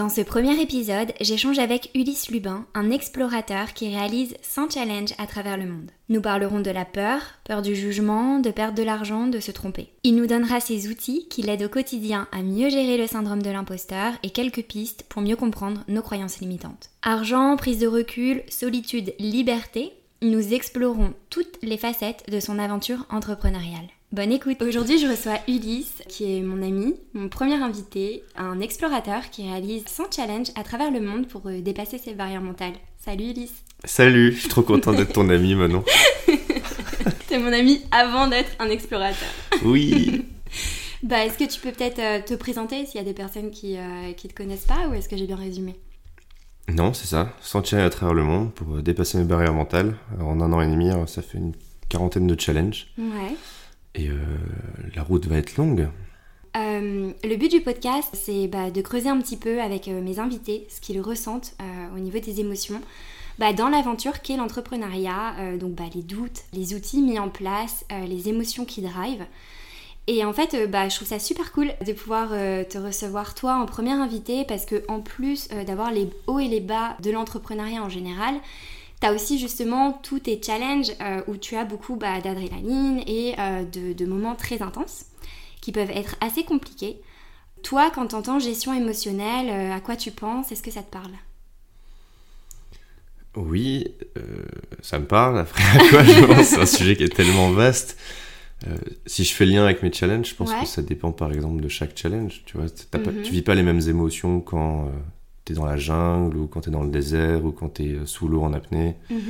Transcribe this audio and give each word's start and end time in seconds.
dans 0.00 0.08
ce 0.08 0.22
premier 0.22 0.58
épisode, 0.58 1.12
j'échange 1.20 1.58
avec 1.58 1.90
Ulysse 1.94 2.30
Lubin, 2.30 2.64
un 2.72 2.90
explorateur 2.90 3.74
qui 3.74 3.94
réalise 3.94 4.34
100 4.40 4.70
challenges 4.70 5.12
à 5.18 5.26
travers 5.26 5.58
le 5.58 5.66
monde. 5.66 5.90
Nous 6.08 6.22
parlerons 6.22 6.60
de 6.60 6.70
la 6.70 6.86
peur, 6.86 7.20
peur 7.44 7.60
du 7.60 7.76
jugement, 7.76 8.38
de 8.38 8.50
perdre 8.50 8.78
de 8.78 8.82
l'argent, 8.82 9.26
de 9.26 9.40
se 9.40 9.50
tromper. 9.50 9.90
Il 10.02 10.16
nous 10.16 10.26
donnera 10.26 10.58
ses 10.58 10.88
outils 10.88 11.28
qui 11.28 11.42
l'aident 11.42 11.64
au 11.64 11.68
quotidien 11.68 12.28
à 12.32 12.40
mieux 12.40 12.70
gérer 12.70 12.96
le 12.96 13.06
syndrome 13.06 13.42
de 13.42 13.50
l'imposteur 13.50 14.14
et 14.22 14.30
quelques 14.30 14.62
pistes 14.62 15.04
pour 15.06 15.20
mieux 15.20 15.36
comprendre 15.36 15.84
nos 15.86 16.00
croyances 16.00 16.40
limitantes. 16.40 16.88
Argent, 17.02 17.58
prise 17.58 17.78
de 17.78 17.86
recul, 17.86 18.42
solitude, 18.48 19.12
liberté, 19.18 19.92
nous 20.22 20.54
explorons 20.54 21.12
toutes 21.28 21.58
les 21.60 21.76
facettes 21.76 22.24
de 22.30 22.40
son 22.40 22.58
aventure 22.58 23.04
entrepreneuriale. 23.10 23.90
Bonne 24.12 24.32
écoute. 24.32 24.60
Aujourd'hui, 24.60 24.98
je 24.98 25.06
reçois 25.06 25.38
Ulysse, 25.46 26.02
qui 26.08 26.36
est 26.36 26.40
mon 26.40 26.62
ami, 26.62 26.96
mon 27.14 27.28
premier 27.28 27.54
invité, 27.54 28.24
un 28.34 28.58
explorateur 28.58 29.30
qui 29.30 29.48
réalise 29.48 29.84
100 29.86 30.10
challenges 30.10 30.48
à 30.56 30.64
travers 30.64 30.90
le 30.90 31.00
monde 31.00 31.28
pour 31.28 31.46
euh, 31.46 31.60
dépasser 31.60 31.96
ses 31.96 32.14
barrières 32.14 32.42
mentales. 32.42 32.72
Salut 32.98 33.30
Ulysse. 33.30 33.62
Salut, 33.84 34.32
je 34.32 34.40
suis 34.40 34.48
trop 34.48 34.62
content 34.62 34.92
d'être 34.92 35.12
ton 35.12 35.28
ami 35.28 35.54
Manon. 35.54 35.84
T'es 37.28 37.38
mon 37.38 37.52
ami 37.52 37.82
avant 37.92 38.26
d'être 38.26 38.50
un 38.58 38.68
explorateur. 38.68 39.28
Oui. 39.62 40.24
bah, 41.04 41.24
est-ce 41.24 41.38
que 41.38 41.44
tu 41.44 41.60
peux 41.60 41.70
peut-être 41.70 42.00
euh, 42.00 42.20
te 42.20 42.34
présenter 42.34 42.86
s'il 42.86 42.96
y 42.96 43.00
a 43.00 43.06
des 43.06 43.14
personnes 43.14 43.52
qui 43.52 43.74
ne 43.74 44.10
euh, 44.10 44.12
te 44.12 44.34
connaissent 44.34 44.66
pas 44.66 44.88
ou 44.88 44.94
est-ce 44.94 45.08
que 45.08 45.16
j'ai 45.16 45.28
bien 45.28 45.36
résumé? 45.36 45.76
Non, 46.68 46.94
c'est 46.94 47.06
ça. 47.06 47.32
100 47.42 47.62
challenges 47.62 47.86
à 47.86 47.90
travers 47.90 48.14
le 48.14 48.24
monde 48.24 48.52
pour 48.54 48.82
dépasser 48.82 49.18
mes 49.18 49.24
barrières 49.24 49.54
mentales. 49.54 49.94
en 50.20 50.40
un 50.40 50.52
an 50.52 50.60
et 50.60 50.66
demi, 50.66 50.90
ça 51.06 51.22
fait 51.22 51.38
une 51.38 51.52
quarantaine 51.88 52.26
de 52.26 52.40
challenges. 52.40 52.88
Ouais. 52.98 53.36
Et 53.94 54.08
euh, 54.08 54.16
la 54.94 55.02
route 55.02 55.26
va 55.26 55.36
être 55.36 55.56
longue. 55.56 55.88
Euh, 56.56 57.12
le 57.24 57.36
but 57.36 57.50
du 57.50 57.60
podcast, 57.60 58.08
c'est 58.12 58.48
bah, 58.48 58.70
de 58.70 58.80
creuser 58.80 59.08
un 59.08 59.20
petit 59.20 59.36
peu 59.36 59.60
avec 59.60 59.88
euh, 59.88 60.00
mes 60.00 60.18
invités 60.18 60.66
ce 60.68 60.80
qu'ils 60.80 61.00
ressentent 61.00 61.54
au 61.94 61.98
niveau 61.98 62.18
des 62.18 62.40
émotions 62.40 62.80
bah, 63.38 63.52
dans 63.52 63.68
l'aventure 63.68 64.20
qu'est 64.20 64.36
l'entrepreneuriat, 64.36 65.56
donc 65.58 65.72
bah, 65.72 65.84
les 65.94 66.02
doutes, 66.02 66.42
les 66.52 66.74
outils 66.74 67.00
mis 67.00 67.18
en 67.18 67.28
place, 67.28 67.86
les 68.06 68.28
émotions 68.28 68.66
qui 68.66 68.82
drivent. 68.82 69.24
Et 70.06 70.24
en 70.24 70.32
fait, 70.32 70.50
je 70.52 70.94
trouve 70.94 71.08
ça 71.08 71.18
super 71.18 71.52
cool 71.52 71.72
de 71.86 71.92
pouvoir 71.92 72.30
te 72.30 72.76
recevoir 72.76 73.34
toi 73.34 73.54
en 73.54 73.64
première 73.64 73.98
invité 73.98 74.44
parce 74.44 74.66
que 74.66 74.82
en 74.88 75.00
plus 75.00 75.48
d'avoir 75.66 75.90
les 75.90 76.10
hauts 76.26 76.38
et 76.38 76.48
les 76.48 76.60
bas 76.60 76.96
de 77.00 77.10
l'entrepreneuriat 77.10 77.82
en 77.82 77.88
général, 77.88 78.34
tu 79.00 79.06
as 79.06 79.12
aussi 79.12 79.38
justement 79.38 79.92
tous 79.92 80.20
tes 80.20 80.40
challenges 80.42 80.92
euh, 81.00 81.22
où 81.26 81.36
tu 81.36 81.56
as 81.56 81.64
beaucoup 81.64 81.96
bah, 81.96 82.20
d'adrénaline 82.20 83.02
et 83.06 83.34
euh, 83.38 83.64
de, 83.64 84.04
moments 84.06 84.34
très 84.34 84.62
intenses 84.62 85.06
qui 85.60 85.72
peuvent 85.72 85.90
être 85.90 86.16
assez 86.20 86.44
compliqués. 86.44 87.00
Toi, 87.62 87.90
quand 87.94 88.08
tu 88.08 88.14
entends 88.14 88.38
gestion 88.38 88.72
émotionnelle, 88.74 89.48
euh, 89.48 89.74
à 89.74 89.80
quoi 89.80 89.96
tu 89.96 90.10
penses? 90.10 90.52
Est-ce 90.52 90.62
que 90.62 90.70
ça 90.70 90.82
te 90.82 90.90
parle? 90.90 91.12
Oui, 93.36 93.86
ça 94.82 94.98
me 94.98 95.06
parle. 95.06 95.38
Après, 95.38 95.62
à 95.62 95.88
quoi 95.88 96.02
je 96.02 96.24
pense? 96.24 96.46
C'est 96.46 96.58
un 96.58 96.66
sujet 96.66 96.96
qui 96.96 97.04
est 97.04 97.14
tellement 97.14 97.50
vaste. 97.50 97.96
si 99.06 99.24
je 99.24 99.32
fais 99.32 99.46
le 99.46 99.52
lien 99.52 99.64
avec 99.64 99.82
mes 99.82 99.92
challenges, 99.92 100.30
je 100.30 100.34
pense 100.34 100.52
que 100.52 100.66
ça 100.66 100.82
dépend 100.82 101.12
par 101.12 101.32
exemple 101.32 101.62
de 101.62 101.68
chaque 101.68 101.96
challenge. 101.96 102.42
Tu 102.44 102.56
vois, 102.56 102.66
mm-hmm. 102.66 103.22
tu 103.22 103.30
vis 103.30 103.42
pas 103.42 103.54
les 103.54 103.62
mêmes 103.62 103.82
émotions 103.88 104.40
quand 104.40 104.90
dans 105.54 105.66
la 105.66 105.76
jungle, 105.76 106.36
ou 106.36 106.46
quand 106.46 106.62
tu 106.62 106.68
es 106.68 106.72
dans 106.72 106.82
le 106.82 106.90
désert, 106.90 107.44
ou 107.44 107.52
quand 107.52 107.74
tu 107.74 107.82
es 107.84 107.94
euh, 107.94 108.06
sous 108.06 108.28
l'eau 108.28 108.42
en 108.42 108.52
apnée, 108.52 108.96
mhm. 109.10 109.20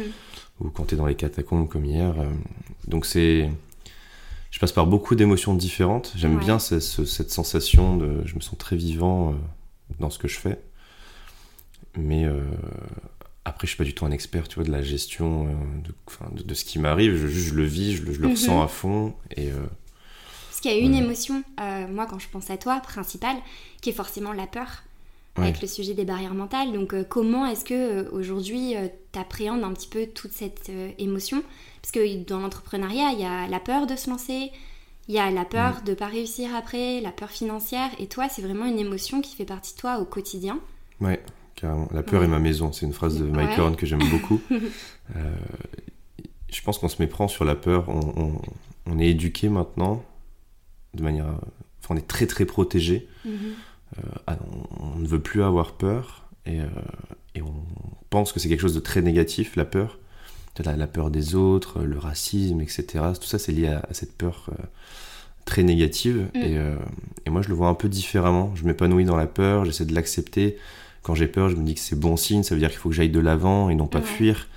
ou 0.60 0.70
quand 0.70 0.84
tu 0.86 0.94
es 0.94 0.98
dans 0.98 1.06
les 1.06 1.14
catacombes 1.14 1.68
comme 1.68 1.84
hier. 1.84 2.14
Euh. 2.18 2.30
Donc 2.86 3.06
c'est. 3.06 3.50
Je 4.50 4.58
passe 4.58 4.72
par 4.72 4.86
beaucoup 4.86 5.14
d'émotions 5.14 5.54
différentes. 5.54 6.12
J'aime 6.16 6.38
bien 6.38 6.58
cette, 6.58 6.82
sensation 6.82 7.96
de. 7.96 8.22
Je 8.24 8.34
me 8.34 8.40
sens 8.40 8.58
très 8.58 8.76
vivant 8.76 9.30
euh, 9.30 9.34
dans 10.00 10.10
ce 10.10 10.18
que 10.18 10.26
je 10.26 10.38
fais. 10.38 10.60
Mais 11.96 12.24
après, 13.44 13.66
je 13.66 13.72
suis 13.72 13.76
pas 13.76 13.84
du 13.84 13.94
tout 13.94 14.06
un 14.06 14.12
expert, 14.12 14.46
tu 14.46 14.56
vois, 14.56 14.64
de 14.64 14.70
la 14.70 14.80
gestion 14.82 15.48
de, 15.82 16.42
de, 16.42 16.54
ce 16.54 16.64
qui 16.64 16.78
m'arrive. 16.78 17.16
Je, 17.16 17.26
je, 17.26 17.54
le 17.54 17.64
vis, 17.64 17.96
je, 17.96 18.04
le 18.04 18.28
ressens 18.28 18.58
mhm. 18.58 18.64
à 18.64 18.68
fond. 18.68 19.14
Et. 19.36 19.50
Parce 20.48 20.60
qu'il 20.60 20.70
y 20.70 20.74
a 20.74 20.78
une 20.78 20.94
émotion, 20.94 21.42
moi 21.90 22.06
quand 22.06 22.18
je 22.18 22.28
pense 22.28 22.50
à 22.50 22.56
toi, 22.56 22.80
principale, 22.80 23.36
qui 23.80 23.90
est 23.90 23.94
forcément 23.94 24.32
la 24.32 24.46
peur 24.46 24.84
avec 25.36 25.60
le 25.60 25.68
sujet 25.68 25.94
des 25.94 26.04
barrières 26.04 26.34
mentales. 26.34 26.72
Donc 26.72 26.94
euh, 26.94 27.04
comment 27.08 27.46
est-ce 27.46 27.64
que 27.64 27.74
euh, 27.74 28.10
aujourd'hui 28.12 28.76
euh, 28.76 28.88
tu 29.12 29.18
appréhendes 29.18 29.64
un 29.64 29.72
petit 29.72 29.88
peu 29.88 30.06
toute 30.06 30.32
cette 30.32 30.70
émotion? 30.98 31.42
Parce 31.82 31.92
que 31.92 32.24
dans 32.24 32.40
l'entrepreneuriat, 32.40 33.12
il 33.12 33.20
y 33.20 33.24
a 33.24 33.46
la 33.48 33.60
peur 33.60 33.86
de 33.86 33.96
se 33.96 34.10
lancer, 34.10 34.50
il 35.08 35.14
y 35.14 35.18
a 35.18 35.30
la 35.30 35.44
peur 35.44 35.82
de 35.82 35.90
de 35.90 35.94
pas 35.94 36.06
réussir 36.06 36.54
après, 36.54 37.00
la 37.00 37.10
peur 37.10 37.30
financière. 37.30 37.90
Et 37.98 38.06
toi, 38.06 38.28
c'est 38.28 38.42
vraiment 38.42 38.66
une 38.66 38.78
émotion 38.78 39.20
qui 39.20 39.34
fait 39.34 39.44
partie 39.44 39.74
de 39.74 39.80
toi 39.80 39.98
au 39.98 40.04
quotidien? 40.04 40.60
Ouais, 41.00 41.22
carrément. 41.54 41.88
La 41.92 42.02
peur 42.02 42.22
est 42.22 42.28
ma 42.28 42.38
maison. 42.38 42.70
C'est 42.72 42.86
une 42.86 42.92
phrase 42.92 43.18
de 43.18 43.24
Mike 43.24 43.58
Horn 43.58 43.76
que 43.76 43.86
j'aime 43.86 44.06
beaucoup. 44.10 44.40
je 46.52 46.62
pense 46.62 46.78
qu'on 46.78 46.88
se 46.88 47.00
méprend 47.00 47.28
sur 47.28 47.44
la 47.44 47.54
peur. 47.54 47.88
On, 47.88 48.98
est 48.98 49.08
éduqué 49.08 49.48
maintenant 49.48 50.04
de 50.94 51.02
manière... 51.02 51.26
Enfin, 51.82 51.94
on 51.94 51.96
est 51.96 52.06
très 52.06 52.26
très 52.26 52.44
protégé. 52.44 53.08
Mhm. 53.24 53.32
Euh, 53.34 53.69
on, 54.78 54.98
ne 54.98 55.06
veut 55.06 55.20
plus 55.20 55.42
avoir 55.42 55.72
peur 55.72 56.28
et, 56.46 56.60
euh, 56.60 56.66
on 57.42 57.52
pense 58.10 58.32
que 58.32 58.40
c'est 58.40 58.48
quelque 58.48 58.60
chose 58.60 58.74
de 58.74 58.80
très 58.80 59.02
négatif, 59.02 59.56
la 59.56 59.64
peur. 59.64 59.98
La, 60.64 60.76
la 60.76 60.86
peur 60.86 61.10
des 61.10 61.36
autres, 61.36 61.82
le 61.82 61.96
racisme, 61.96 62.60
etc. 62.60 62.84
Tout 63.18 63.26
ça, 63.26 63.38
c'est 63.38 63.52
lié 63.52 63.68
à, 63.68 63.88
cette 63.92 64.12
peur 64.12 64.50
euh, 64.50 64.62
très 65.46 65.62
négative. 65.62 66.28
Mm. 66.34 66.76
Et, 67.24 67.30
moi, 67.30 67.40
je 67.40 67.48
le 67.48 67.54
vois 67.54 67.68
un 67.68 67.74
peu 67.74 67.88
différemment. 67.88 68.52
Je 68.56 68.64
m'épanouis 68.64 69.06
dans 69.06 69.16
la 69.16 69.26
peur, 69.26 69.64
j'essaie 69.64 69.86
de 69.86 69.94
l'accepter. 69.94 70.58
Quand 71.02 71.14
j'ai 71.14 71.28
peur, 71.28 71.48
je 71.48 71.56
me 71.56 71.64
dis 71.64 71.74
que 71.74 71.80
c'est 71.80 71.98
bon 71.98 72.16
signe, 72.18 72.42
ça 72.42 72.54
veut 72.54 72.58
dire 72.58 72.68
qu'il 72.68 72.78
faut 72.78 72.90
que 72.90 72.94
j'aille 72.94 73.10
de 73.10 73.20
l'avant 73.20 73.70
et 73.70 73.74
non 73.74 73.86
pas 73.86 74.02
fuir. 74.02 74.48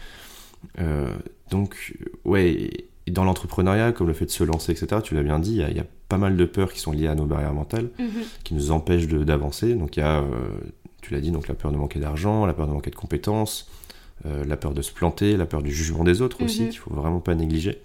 donc, 1.50 1.96
ouais, 2.26 2.70
dans 3.12 3.24
l'entrepreneuriat, 3.24 3.92
comme 3.92 4.08
le 4.08 4.14
fait 4.14 4.26
de 4.26 4.32
se 4.32 4.44
lancer, 4.44 4.72
etc., 4.72 5.02
tu 5.04 5.14
l'as 5.14 5.24
bien 5.24 5.40
dit, 5.40 5.62
il 5.68 5.76
y, 5.76 5.80
a 5.80 5.86
pas 6.08 6.18
mal 6.18 6.38
de 6.38 6.46
peurs 6.46 6.72
qui 6.72 6.80
sont 6.80 6.92
liées 6.92 7.08
à 7.08 7.16
nos 7.16 7.26
barrières 7.26 7.54
mentales, 7.54 7.90
mhm. 8.00 8.24
qui 8.44 8.54
nous 8.54 8.72
empêchent 8.72 9.08
d'avancer. 9.08 9.76
Donc 9.76 9.98
il 9.98 10.00
y 10.00 10.04
a, 10.04 10.22
euh, 10.22 10.50
tu 11.02 11.14
l'as 11.14 11.20
dit, 11.20 11.32
donc 11.32 11.48
la 11.48 11.54
peur 11.54 11.72
de 11.72 11.78
manquer 11.78 12.00
d'argent, 12.00 12.46
la 12.46 12.54
peur 12.54 12.68
de 12.68 12.72
manquer 12.72 12.92
de 12.92 12.96
compétences, 12.96 13.70
euh, 14.26 14.46
la 14.46 14.56
peur 14.56 14.74
de 14.74 14.82
se 14.82 14.94
planter, 14.94 15.36
la 15.36 15.46
peur 15.46 15.62
du 15.62 15.72
jugement 15.72 16.04
des 16.04 16.22
autres 16.22 16.44
aussi, 16.44 16.64
mhm. 16.64 16.70
qu'il 16.70 16.80
faut 16.80 16.94
vraiment 16.94 17.20
pas 17.20 17.36
négliger. 17.36 17.82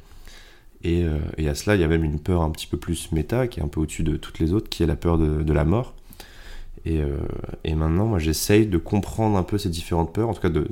Et, 0.84 1.02
euh, 1.02 1.18
et, 1.36 1.48
à 1.48 1.56
cela, 1.56 1.74
il 1.74 1.80
y 1.80 1.84
a 1.84 1.88
même 1.88 2.04
une 2.04 2.20
peur 2.20 2.42
un 2.42 2.50
petit 2.50 2.68
peu 2.68 2.76
plus 2.76 3.10
méta, 3.10 3.48
qui 3.48 3.58
est 3.58 3.62
un 3.64 3.68
peu 3.68 3.80
au-dessus 3.80 4.04
de 4.04 4.16
toutes 4.16 4.38
les 4.38 4.52
autres, 4.52 4.68
qui 4.68 4.84
est 4.84 4.86
la 4.86 4.94
peur 4.94 5.18
de, 5.18 5.42
de 5.42 5.52
la 5.52 5.64
mort. 5.64 5.94
Et, 6.84 7.00
et 7.64 7.74
maintenant, 7.74 8.06
moi, 8.06 8.18
j'essaye 8.18 8.66
de 8.66 8.78
comprendre 8.78 9.36
un 9.36 9.42
peu 9.42 9.58
ces 9.58 9.68
différentes 9.68 10.14
peurs, 10.14 10.28
en 10.28 10.32
tout 10.32 10.40
cas 10.40 10.48
de, 10.48 10.68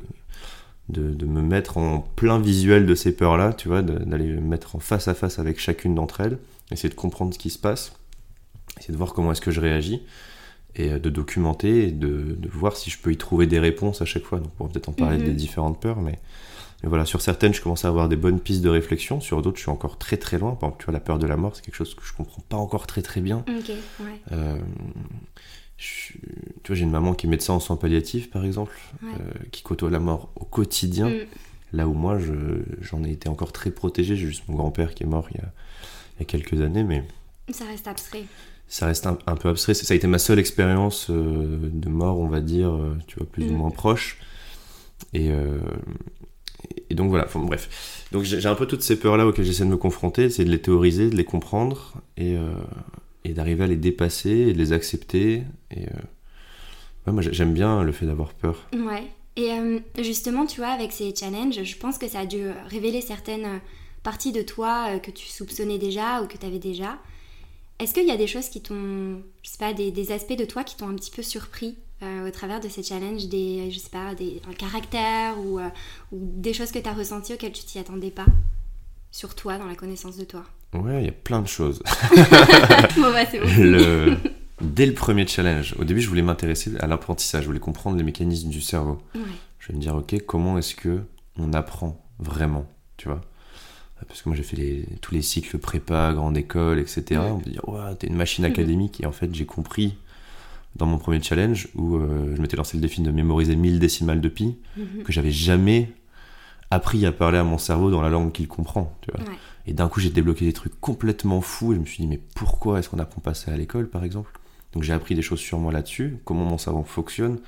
de, 0.89 1.27
me 1.27 1.43
mettre 1.43 1.79
en 1.79 2.01
plein 2.01 2.39
visuel 2.39 2.87
de 2.87 2.95
ces 2.95 3.15
peurs-là, 3.15 3.53
tu 3.53 3.69
vois, 3.69 3.83
d'aller 3.83 4.27
me 4.27 4.41
mettre 4.41 4.77
en 4.77 4.79
face 4.79 5.09
à 5.09 5.15
face 5.15 5.39
avec 5.39 5.59
chacune 5.59 5.95
d'entre 5.95 6.21
elles, 6.21 6.39
essayer 6.71 6.89
de 6.89 6.95
comprendre 6.95 7.35
ce 7.35 7.39
qui 7.39 7.51
se 7.51 7.59
passe, 7.59 7.93
essayer 8.79 8.93
de 8.93 8.99
voir 8.99 9.13
comment 9.13 9.33
est-ce 9.33 9.41
que 9.41 9.51
je 9.51 9.61
réagis, 9.61 10.03
et 10.77 10.93
euh, 10.93 10.99
de 10.99 11.11
documenter, 11.11 11.89
et 11.89 11.91
de, 11.91 12.37
voir 12.51 12.77
si 12.77 12.91
je 12.91 12.99
peux 12.99 13.13
y 13.13 13.17
trouver 13.17 13.47
des 13.47 13.59
réponses 13.59 14.01
à 14.03 14.05
chaque 14.05 14.25
fois. 14.25 14.39
Donc 14.39 14.53
on 14.61 14.65
va 14.65 14.73
peut-être 14.73 14.89
en 14.89 14.93
parler 14.93 15.19
mhm. 15.19 15.25
des 15.25 15.33
différentes 15.33 15.81
peurs, 15.81 16.01
mais, 16.01 16.19
voilà, 16.83 17.05
sur 17.05 17.21
certaines, 17.21 17.53
je 17.53 17.61
commence 17.61 17.85
à 17.85 17.89
avoir 17.89 18.09
des 18.09 18.17
bonnes 18.17 18.39
pistes 18.39 18.63
de 18.63 18.69
réflexion, 18.69 19.21
sur 19.21 19.43
d'autres, 19.43 19.57
je 19.57 19.63
suis 19.63 19.71
encore 19.71 19.99
très 19.99 20.19
très 20.19 20.39
loin. 20.39 20.53
Par 20.53 20.69
exemple, 20.69 20.77
tu 20.79 20.85
vois, 20.85 20.93
la 20.93 21.01
peur 21.01 21.19
de 21.19 21.27
la 21.27 21.37
mort, 21.37 21.57
c'est 21.57 21.65
quelque 21.65 21.75
chose 21.75 21.95
que 21.95 22.05
je 22.05 22.13
comprends 22.13 22.43
pas 22.49 22.59
encore 22.59 22.87
très 22.87 23.03
très 23.03 23.21
bien. 23.21 23.45
Euh, 24.31 24.59
tu 25.79 26.21
vois, 26.69 26.77
j'ai 26.77 26.85
une 26.85 26.91
maman 26.91 27.15
qui 27.15 27.27
est 27.27 27.31
médecin 27.31 27.53
en 27.53 27.61
soins 27.61 27.77
palliatifs, 27.77 28.31
par 28.31 28.45
exemple, 28.45 28.77
euh, 29.05 29.09
qui 29.51 29.63
côtoie 29.63 29.91
la 29.91 29.99
mort 29.99 30.31
au 30.37 30.45
quotidien. 30.45 31.09
Mm. 31.09 31.27
Là 31.73 31.89
où 31.89 31.95
moi, 31.95 32.19
j'en 32.81 33.05
ai 33.05 33.11
été 33.11 33.29
encore 33.29 33.53
très 33.53 33.71
protégé. 33.71 34.17
J'ai 34.17 34.27
juste 34.27 34.45
mon 34.49 34.57
grand-père 34.57 34.95
qui 34.95 35.03
est 35.03 35.07
mort 35.07 35.29
il 35.33 35.37
y, 35.37 35.41
a, 35.41 35.53
il 36.17 36.21
y, 36.21 36.23
a, 36.23 36.25
quelques 36.25 36.61
années, 36.63 36.85
mais. 36.85 37.05
Ça 37.51 37.65
reste 37.65 37.87
abstrait. 37.89 38.25
Ça 38.69 38.87
reste 38.87 39.07
un, 39.07 39.15
peu 39.15 39.49
abstrait. 39.49 39.75
Ça 39.75 39.93
a 39.93 39.97
été 39.97 40.07
ma 40.07 40.19
seule 40.19 40.39
expérience 40.39 41.09
euh, 41.11 41.71
de 41.73 41.89
mort, 41.89 42.19
on 42.19 42.29
va 42.29 42.41
dire, 42.41 42.73
euh, 42.73 42.97
tu 43.07 43.19
vois, 43.19 43.27
plus 43.27 43.45
ou 43.45 43.53
mm. 43.53 43.57
moins 43.57 43.71
proche. 43.71 44.19
Et, 45.13 45.31
et 46.89 46.95
donc 46.95 47.11
voilà, 47.11 47.27
enfin, 47.27 47.41
bref. 47.41 48.07
Donc 48.13 48.25
j'ai 48.25 48.47
un 48.47 48.55
peu 48.55 48.67
toutes 48.67 48.83
ces 48.83 48.99
peurs-là 48.99 49.27
auxquelles 49.27 49.45
j'essaie 49.45 49.65
de 49.65 49.69
me 49.69 49.77
confronter, 49.77 50.31
c'est 50.31 50.45
de 50.45 50.51
les 50.51 50.61
théoriser, 50.61 51.11
de 51.11 51.17
les 51.17 51.25
comprendre. 51.25 52.01
Et 52.17 52.37
et 53.27 53.35
d'arriver 53.35 53.65
à 53.65 53.67
les 53.67 53.77
dépasser 53.77 54.31
et 54.31 54.53
de 54.53 54.59
les 54.59 54.73
accepter. 54.73 55.43
Et 55.71 55.85
euh, 55.85 57.13
moi 57.13 57.23
j'aime 57.23 57.53
bien 57.53 57.83
le 57.83 57.93
fait 57.93 58.07
d'avoir 58.07 58.33
peur. 58.35 58.69
Ouais. 58.73 59.05
Et 59.37 59.53
euh, 59.53 59.81
justement, 59.99 60.47
tu 60.47 60.61
vois, 60.61 60.71
avec 60.71 60.93
ces 60.93 61.15
challenges, 61.15 61.63
je 61.63 61.77
pense 61.77 61.99
que 61.99 62.09
ça 62.09 62.21
a 62.21 62.27
dû 62.27 62.49
révéler 62.69 63.03
certaines 63.03 63.61
parties 64.03 64.33
de 64.33 64.43
toi 64.43 64.87
euh, 64.89 64.99
que 64.99 65.11
tu 65.11 65.27
soupçonnais 65.27 65.79
déjà 65.79 66.23
ou 66.23 66.27
que 66.27 66.39
tu 66.39 66.47
avais 66.47 66.59
déjà. 66.59 66.99
Est-ce 67.79 67.93
qu'il 67.93 68.07
y 68.07 68.11
a 68.11 68.17
des 68.17 68.27
choses 68.27 68.49
qui 68.49 68.63
t'ont, 68.63 69.21
je 69.43 69.51
sais 69.51 69.59
pas, 69.59 69.75
des, 69.75 70.13
aspects 70.13 70.37
de 70.37 70.47
toi 70.47 70.65
qui 70.65 70.77
t'ont 70.77 70.89
un 70.89 70.95
petit 70.95 71.11
peu 71.11 71.23
surpris 71.23 71.77
euh, 72.03 72.27
au 72.27 72.31
travers 72.31 72.61
de 72.61 72.69
ces 72.69 72.83
challenges, 72.83 73.27
des, 73.27 73.71
je 73.71 73.79
sais 73.79 73.91
pas, 73.91 74.15
des, 74.15 74.41
un 74.49 74.55
caractère 74.55 75.39
ou, 75.39 75.59
ou 76.13 76.19
des 76.19 76.55
choses 76.55 76.71
que 76.73 76.79
tu 76.79 76.89
as 76.89 76.95
ressenties 76.95 77.35
auxquelles 77.35 77.53
tu 77.53 77.65
t'y 77.65 77.79
attendais 77.79 78.11
pas 78.11 78.27
sur 79.11 79.35
toi, 79.35 79.59
dans 79.59 79.67
la 79.67 79.75
connaissance 79.75 80.17
de 80.17 80.25
toi? 80.25 80.45
Ouais, 80.75 81.03
il 81.03 81.07
y 81.07 81.09
a 81.09 81.13
plein 81.13 81.41
de 81.41 81.49
choses. 81.49 81.83
bon, 82.97 83.13
bah, 83.13 83.25
c'est 83.31 83.41
bon. 83.41 83.47
Le 83.59 84.17
dès 84.61 84.87
le 84.87 84.95
premier 84.95 85.27
challenge, 85.27 85.75
au 85.79 85.85
début, 85.85 86.01
je 86.01 86.09
voulais 86.09 86.23
m'intéresser 86.23 86.73
à 86.79 86.87
l'apprentissage, 86.87 87.43
je 87.43 87.47
voulais 87.47 87.61
comprendre 87.61 87.97
les 87.97 88.03
mécanismes 88.03 88.49
du 88.49 88.61
cerveau. 88.61 88.99
Je 89.59 89.69
vais 89.69 89.75
me 89.75 89.81
dire, 89.81 89.95
ok, 89.95 90.17
comment 90.27 90.59
est-ce 90.59 90.75
que 90.75 91.03
on 91.39 91.53
apprend 91.53 92.05
vraiment, 92.19 92.67
tu 92.97 93.09
vois? 93.09 93.21
Parce 94.09 94.23
que 94.23 94.29
moi, 94.29 94.37
j'ai 94.37 94.43
fait 94.43 94.87
tous 95.01 95.15
les 95.15 95.23
cycles 95.23 95.59
prépa, 95.59 96.13
grande 96.15 96.37
école, 96.37 96.79
etc. 96.79 97.21
On 97.23 97.39
me 97.39 97.43
dit, 97.43 97.59
ouais, 97.67 97.95
t'es 97.99 98.07
une 98.07 98.17
machine 98.17 98.45
académique. 98.45 99.01
Et 99.03 99.07
en 99.07 99.13
fait, 99.13 99.35
j'ai 99.35 99.47
compris 99.47 99.97
dans 100.77 100.87
mon 100.87 100.99
premier 100.99 101.23
challenge 101.23 101.69
où 101.75 101.97
euh, 101.97 102.35
je 102.37 102.41
m'étais 102.41 102.57
lancé 102.57 102.77
le 102.77 102.83
défi 102.83 103.01
de 103.01 103.11
mémoriser 103.11 103.57
1000 103.57 103.79
décimales 103.79 104.21
de 104.21 104.29
pi, 104.29 104.57
mhm. 104.77 105.03
que 105.03 105.13
j'avais 105.13 105.31
jamais 105.31 105.91
appris 106.71 107.07
à 107.07 107.13
parler 107.13 107.39
à 107.39 107.45
mon 107.45 107.59
cerveau 107.59 107.91
dans 107.91 108.03
la 108.03 108.11
langue 108.11 108.33
qu'il 108.33 108.49
comprend, 108.49 108.97
tu 109.01 109.11
vois. 109.13 109.25
Et 109.67 109.73
d'un 109.73 109.89
coup, 109.89 110.01
j'ai 110.01 110.11
débloqué 110.11 110.45
des 110.45 110.53
trucs 110.53 110.81
complètement 110.81 111.41
fous 111.41 111.73
et 111.73 111.77
je 111.77 111.81
me 111.81 111.87
suis 111.87 112.03
dit, 112.03 112.07
mais 112.07 112.21
pourquoi 112.35 112.79
est-ce 112.79 112.89
qu'on 112.89 112.97
n'apprend 112.97 113.21
pas 113.21 113.35
ça 113.35 113.53
à 113.53 113.57
l'école, 113.57 113.89
par 113.89 114.05
exemple? 114.05 114.39
Donc 114.73 114.83
j'ai 114.83 114.93
appris 114.93 115.15
des 115.15 115.23
choses 115.23 115.41
sur 115.41 115.59
moi 115.59 115.73
là-dessus, 115.73 116.19
comment 116.25 116.45
mon 116.45 116.59
cerveau 116.59 116.85
fonctionne, 116.85 117.39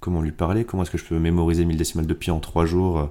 comment 0.00 0.20
lui 0.20 0.32
parler, 0.32 0.64
comment 0.64 0.82
est-ce 0.82 0.90
que 0.90 0.98
je 0.98 1.04
peux 1.04 1.18
mémoriser 1.18 1.64
1000 1.64 1.76
décimales 1.76 2.06
de 2.06 2.14
pi 2.14 2.30
en 2.30 2.38
3 2.38 2.66
jours, 2.66 2.98
euh, 2.98 3.06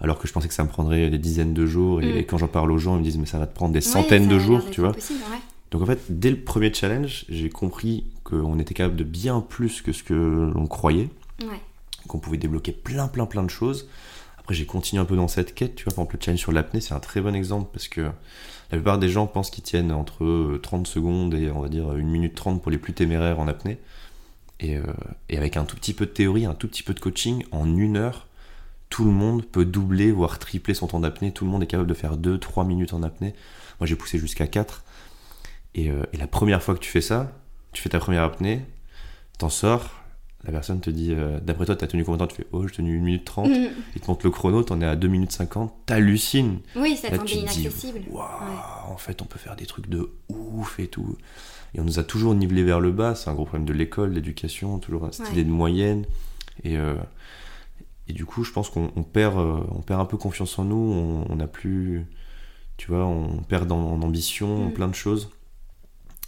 alors 0.00 0.18
que 0.18 0.26
je 0.26 0.32
pensais 0.32 0.48
que 0.48 0.54
ça 0.54 0.64
me 0.64 0.68
prendrait 0.68 1.08
des 1.10 1.18
dizaines 1.18 1.54
de 1.54 1.64
jours. 1.64 2.02
Et, 2.02 2.20
mm. 2.20 2.26
quand 2.26 2.38
j'en 2.38 2.48
parle 2.48 2.72
aux 2.72 2.78
gens, 2.78 2.96
ils 2.96 2.98
me 2.98 3.04
disent, 3.04 3.18
mais 3.18 3.26
ça 3.26 3.38
va 3.38 3.46
te 3.46 3.54
prendre 3.54 3.72
des 3.72 3.80
centaines 3.80 4.28
de 4.28 4.38
jours, 4.38 4.62
tu 4.70 4.80
vois. 4.80 4.92
Donc 5.70 5.82
en 5.82 5.86
fait, 5.86 6.00
dès 6.08 6.30
le 6.30 6.40
premier 6.40 6.72
challenge, 6.72 7.24
j'ai 7.28 7.50
compris 7.50 8.04
qu'on 8.22 8.58
était 8.58 8.74
capable 8.74 8.96
de 8.96 9.04
bien 9.04 9.40
plus 9.40 9.80
que 9.80 9.92
ce 9.92 10.02
que 10.02 10.14
l'on 10.14 10.66
croyait, 10.66 11.08
qu'on 12.06 12.18
pouvait 12.18 12.36
débloquer 12.36 12.72
plein, 12.72 13.08
plein, 13.08 13.26
plein 13.26 13.42
de 13.42 13.50
choses. 13.50 13.88
Après, 14.44 14.54
j'ai 14.54 14.66
continué 14.66 15.00
un 15.00 15.06
peu 15.06 15.16
dans 15.16 15.26
cette 15.26 15.54
quête, 15.54 15.74
tu 15.74 15.84
vois. 15.84 15.94
Par 15.94 16.02
exemple, 16.02 16.16
le 16.16 16.22
challenge 16.22 16.40
sur 16.40 16.52
l'apnée, 16.52 16.82
c'est 16.82 16.92
un 16.92 17.00
très 17.00 17.22
bon 17.22 17.34
exemple 17.34 17.70
parce 17.72 17.88
que 17.88 18.02
la 18.02 18.76
plupart 18.76 18.98
des 18.98 19.08
gens 19.08 19.26
pensent 19.26 19.48
qu'ils 19.48 19.64
tiennent 19.64 19.90
entre 19.90 20.58
30 20.62 20.86
secondes 20.86 21.32
et 21.32 21.50
on 21.50 21.60
va 21.60 21.70
dire 21.70 21.88
1 21.88 21.94
minute 22.02 22.34
30 22.34 22.60
pour 22.60 22.70
les 22.70 22.76
plus 22.76 22.92
téméraires 22.92 23.40
en 23.40 23.48
apnée. 23.48 23.78
Et, 24.60 24.76
euh, 24.76 24.82
et, 25.30 25.38
avec 25.38 25.56
un 25.56 25.64
tout 25.64 25.76
petit 25.76 25.94
peu 25.94 26.04
de 26.04 26.10
théorie, 26.10 26.44
un 26.44 26.52
tout 26.52 26.68
petit 26.68 26.82
peu 26.82 26.92
de 26.92 27.00
coaching, 27.00 27.42
en 27.52 27.74
une 27.74 27.96
heure, 27.96 28.26
tout 28.90 29.06
le 29.06 29.12
monde 29.12 29.46
peut 29.46 29.64
doubler, 29.64 30.12
voire 30.12 30.38
tripler 30.38 30.74
son 30.74 30.88
temps 30.88 31.00
d'apnée. 31.00 31.32
Tout 31.32 31.46
le 31.46 31.50
monde 31.50 31.62
est 31.62 31.66
capable 31.66 31.88
de 31.88 31.94
faire 31.94 32.18
2-3 32.18 32.66
minutes 32.66 32.92
en 32.92 33.02
apnée. 33.02 33.34
Moi, 33.80 33.86
j'ai 33.86 33.96
poussé 33.96 34.18
jusqu'à 34.18 34.46
4. 34.46 34.84
Et, 35.74 35.90
euh, 35.90 36.04
et, 36.12 36.18
la 36.18 36.26
première 36.26 36.62
fois 36.62 36.74
que 36.74 36.80
tu 36.80 36.90
fais 36.90 37.00
ça, 37.00 37.32
tu 37.72 37.80
fais 37.80 37.88
ta 37.88 37.98
première 37.98 38.22
apnée, 38.22 38.60
t'en 39.38 39.48
sors, 39.48 40.03
la 40.44 40.52
personne 40.52 40.80
te 40.80 40.90
dit, 40.90 41.12
euh, 41.12 41.40
d'après 41.40 41.64
toi, 41.64 41.74
t'as 41.74 41.86
tenu 41.86 42.04
combien 42.04 42.18
de 42.18 42.24
temps? 42.24 42.34
Tu 42.34 42.42
fais, 42.42 42.46
oh, 42.52 42.66
j'ai 42.66 42.74
tenu 42.74 42.98
1 42.98 43.02
minute 43.02 43.24
30. 43.24 43.48
Mm. 43.48 43.68
Il 43.94 44.00
te 44.00 44.06
montre 44.08 44.26
le 44.26 44.30
chrono, 44.30 44.62
t'en 44.62 44.80
es 44.80 44.84
à 44.84 44.94
2 44.94 45.08
minutes 45.08 45.32
50. 45.32 45.72
T'hallucines. 45.86 46.58
Oui, 46.76 46.96
ça 46.96 47.08
semble 47.08 47.30
inaccessible. 47.30 48.00
en 48.12 48.96
fait, 48.96 49.22
on 49.22 49.24
peut 49.24 49.38
faire 49.38 49.56
des 49.56 49.66
trucs 49.66 49.88
de 49.88 50.10
ouf 50.28 50.78
et 50.78 50.88
tout. 50.88 51.16
Et 51.74 51.80
on 51.80 51.84
nous 51.84 51.98
a 51.98 52.04
toujours 52.04 52.34
nivelé 52.34 52.62
vers 52.62 52.80
le 52.80 52.92
bas. 52.92 53.14
C'est 53.14 53.30
un 53.30 53.34
gros 53.34 53.46
problème 53.46 53.66
de 53.66 53.72
l'école, 53.72 54.12
l'éducation, 54.12 54.78
toujours 54.78 55.08
cette 55.12 55.30
idée 55.32 55.44
de 55.44 55.50
moyenne. 55.50 56.04
Et, 56.62 56.76
euh, 56.76 56.94
et 58.06 58.12
du 58.12 58.26
coup, 58.26 58.44
je 58.44 58.52
pense 58.52 58.68
qu'on 58.68 58.88
perd, 59.02 59.38
euh, 59.38 59.60
on 59.70 59.80
perd 59.80 60.00
un 60.00 60.04
peu 60.04 60.18
confiance 60.18 60.58
en 60.58 60.64
nous. 60.64 61.24
On 61.28 61.36
n'a 61.36 61.46
plus. 61.46 62.06
Tu 62.76 62.88
vois, 62.88 63.06
on 63.06 63.38
perd 63.38 63.72
en, 63.72 64.02
ambition, 64.02 64.66
mm. 64.66 64.72
plein 64.74 64.88
de 64.88 64.94
choses. 64.94 65.30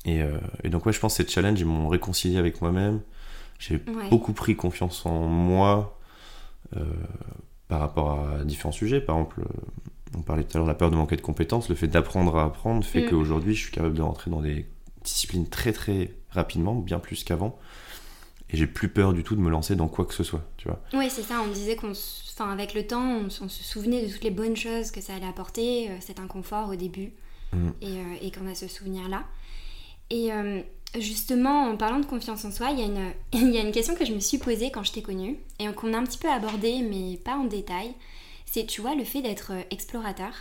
Et, 0.06 0.20
et, 0.62 0.68
donc, 0.68 0.86
ouais, 0.86 0.92
je 0.92 1.00
pense 1.00 1.16
que 1.16 1.24
ces 1.24 1.28
challenges, 1.28 1.58
ils 1.58 1.66
m'ont 1.66 1.88
réconcilié 1.88 2.38
avec 2.38 2.62
moi-même. 2.62 3.00
J'ai 3.58 3.78
beaucoup 4.10 4.32
pris 4.32 4.56
confiance 4.56 5.06
en 5.06 5.26
moi 5.26 5.98
euh, 6.76 6.84
par 7.68 7.80
rapport 7.80 8.20
à 8.20 8.44
différents 8.44 8.72
sujets. 8.72 9.00
Par 9.00 9.16
exemple, 9.16 9.42
on 10.16 10.22
parlait 10.22 10.44
tout 10.44 10.56
à 10.56 10.58
l'heure 10.58 10.66
de 10.66 10.70
la 10.70 10.76
peur 10.76 10.90
de 10.90 10.96
manquer 10.96 11.16
de 11.16 11.20
compétences. 11.20 11.68
Le 11.68 11.74
fait 11.74 11.88
d'apprendre 11.88 12.36
à 12.36 12.44
apprendre 12.44 12.84
fait 12.84 13.02
mm. 13.02 13.10
qu'aujourd'hui, 13.10 13.54
je 13.54 13.62
suis 13.62 13.72
capable 13.72 13.94
de 13.94 14.02
rentrer 14.02 14.30
dans 14.30 14.40
des 14.40 14.66
disciplines 15.04 15.48
très 15.48 15.72
très 15.72 16.10
rapidement, 16.30 16.74
bien 16.74 16.98
plus 16.98 17.24
qu'avant. 17.24 17.58
Et 18.50 18.56
j'ai 18.56 18.66
plus 18.66 18.88
peur 18.88 19.12
du 19.12 19.24
tout 19.24 19.34
de 19.34 19.40
me 19.40 19.50
lancer 19.50 19.74
dans 19.74 19.88
quoi 19.88 20.04
que 20.04 20.14
ce 20.14 20.22
soit, 20.22 20.44
tu 20.56 20.68
vois. 20.68 20.80
Oui, 20.92 21.08
c'est 21.10 21.22
ça. 21.22 21.42
On 21.44 21.50
disait 21.50 21.74
qu'on, 21.74 21.90
enfin, 21.90 22.50
avec 22.50 22.74
le 22.74 22.86
temps, 22.86 23.22
on, 23.24 23.30
se 23.30 23.64
souvenait 23.64 24.06
de 24.06 24.12
toutes 24.12 24.22
les 24.22 24.30
bonnes 24.30 24.56
choses 24.56 24.92
que 24.92 25.00
ça 25.00 25.14
allait 25.14 25.26
apporter, 25.26 25.90
euh, 25.90 25.96
cet 26.00 26.20
inconfort 26.20 26.68
au 26.68 26.76
début, 26.76 27.12
mm. 27.52 27.68
et, 27.80 27.86
euh, 27.86 28.14
et 28.22 28.30
qu'on 28.30 28.46
a 28.46 28.54
ce 28.54 28.68
souvenir-là. 28.68 29.24
Et 30.10 30.30
Justement, 30.98 31.64
en 31.64 31.76
parlant 31.76 32.00
de 32.00 32.06
confiance 32.06 32.44
en 32.44 32.50
soi, 32.50 32.70
il 32.70 32.78
y, 32.78 32.82
a 32.82 32.86
une, 32.86 33.12
il 33.32 33.54
y 33.54 33.58
a 33.58 33.62
une 33.62 33.72
question 33.72 33.94
que 33.94 34.04
je 34.04 34.12
me 34.12 34.20
suis 34.20 34.38
posée 34.38 34.70
quand 34.70 34.82
je 34.82 34.92
t'ai 34.92 35.02
connue 35.02 35.38
et 35.58 35.66
qu'on 35.72 35.92
a 35.92 35.98
un 35.98 36.04
petit 36.04 36.18
peu 36.18 36.30
abordée, 36.30 36.82
mais 36.82 37.16
pas 37.18 37.36
en 37.36 37.44
détail. 37.44 37.94
C'est, 38.46 38.66
tu 38.66 38.80
vois, 38.80 38.94
le 38.94 39.04
fait 39.04 39.22
d'être 39.22 39.52
euh, 39.52 39.62
explorateur, 39.70 40.32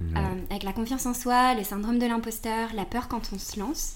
euh, 0.00 0.40
avec 0.48 0.62
la 0.62 0.72
confiance 0.72 1.04
en 1.04 1.12
soi, 1.12 1.54
le 1.54 1.62
syndrome 1.62 1.98
de 1.98 2.06
l'imposteur, 2.06 2.70
la 2.74 2.86
peur 2.86 3.08
quand 3.08 3.30
on 3.34 3.38
se 3.38 3.58
lance. 3.58 3.94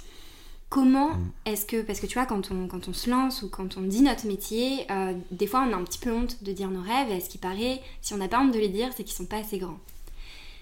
Comment 0.69 1.14
mm. 1.14 1.32
est-ce 1.46 1.64
que, 1.64 1.81
parce 1.82 2.00
que 2.00 2.06
tu 2.06 2.14
vois, 2.14 2.26
quand 2.26 2.50
on, 2.50 2.67
quand 2.67 2.88
on 2.88 2.93
se 2.93 3.08
lance 3.08 3.43
ou 3.43 3.49
quand 3.49 3.79
on 3.79 3.82
dit 3.82 4.02
notre 4.02 4.26
métier, 4.26 4.87
euh, 4.90 5.14
des 5.31 5.47
fois 5.47 5.64
on 5.67 5.73
a 5.73 5.76
un 5.76 5.85
petit 5.85 5.99
peu 5.99 6.12
honte 6.12 6.43
de 6.43 6.52
dire 6.52 6.69
nos 6.69 6.82
rêves, 6.82 7.11
et 7.11 7.20
ce 7.20 7.31
qui 7.31 7.38
paraît, 7.38 7.81
si 8.02 8.12
on 8.12 8.19
n'a 8.19 8.29
pas 8.29 8.40
honte 8.40 8.52
de 8.52 8.58
les 8.58 8.69
dire, 8.69 8.90
c'est 8.94 9.05
qu'ils 9.05 9.17
sont 9.17 9.25
pas 9.25 9.38
assez 9.38 9.58
grands. 9.58 9.79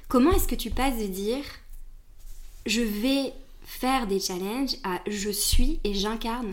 Comment 0.08 0.31
est-ce 0.31 0.46
que 0.46 0.55
tu 0.55 0.70
passes 0.70 0.99
de 0.99 1.06
dire 1.06 1.44
je 2.64 2.82
vais 2.82 3.32
faire 3.72 4.06
des 4.06 4.20
challenges 4.20 4.76
à 4.84 5.00
je 5.08 5.30
suis 5.30 5.80
et 5.84 5.94
j'incarne 5.94 6.52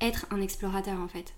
être 0.00 0.26
un 0.30 0.40
explorateur 0.40 0.98
en 1.00 1.08
fait. 1.08 1.34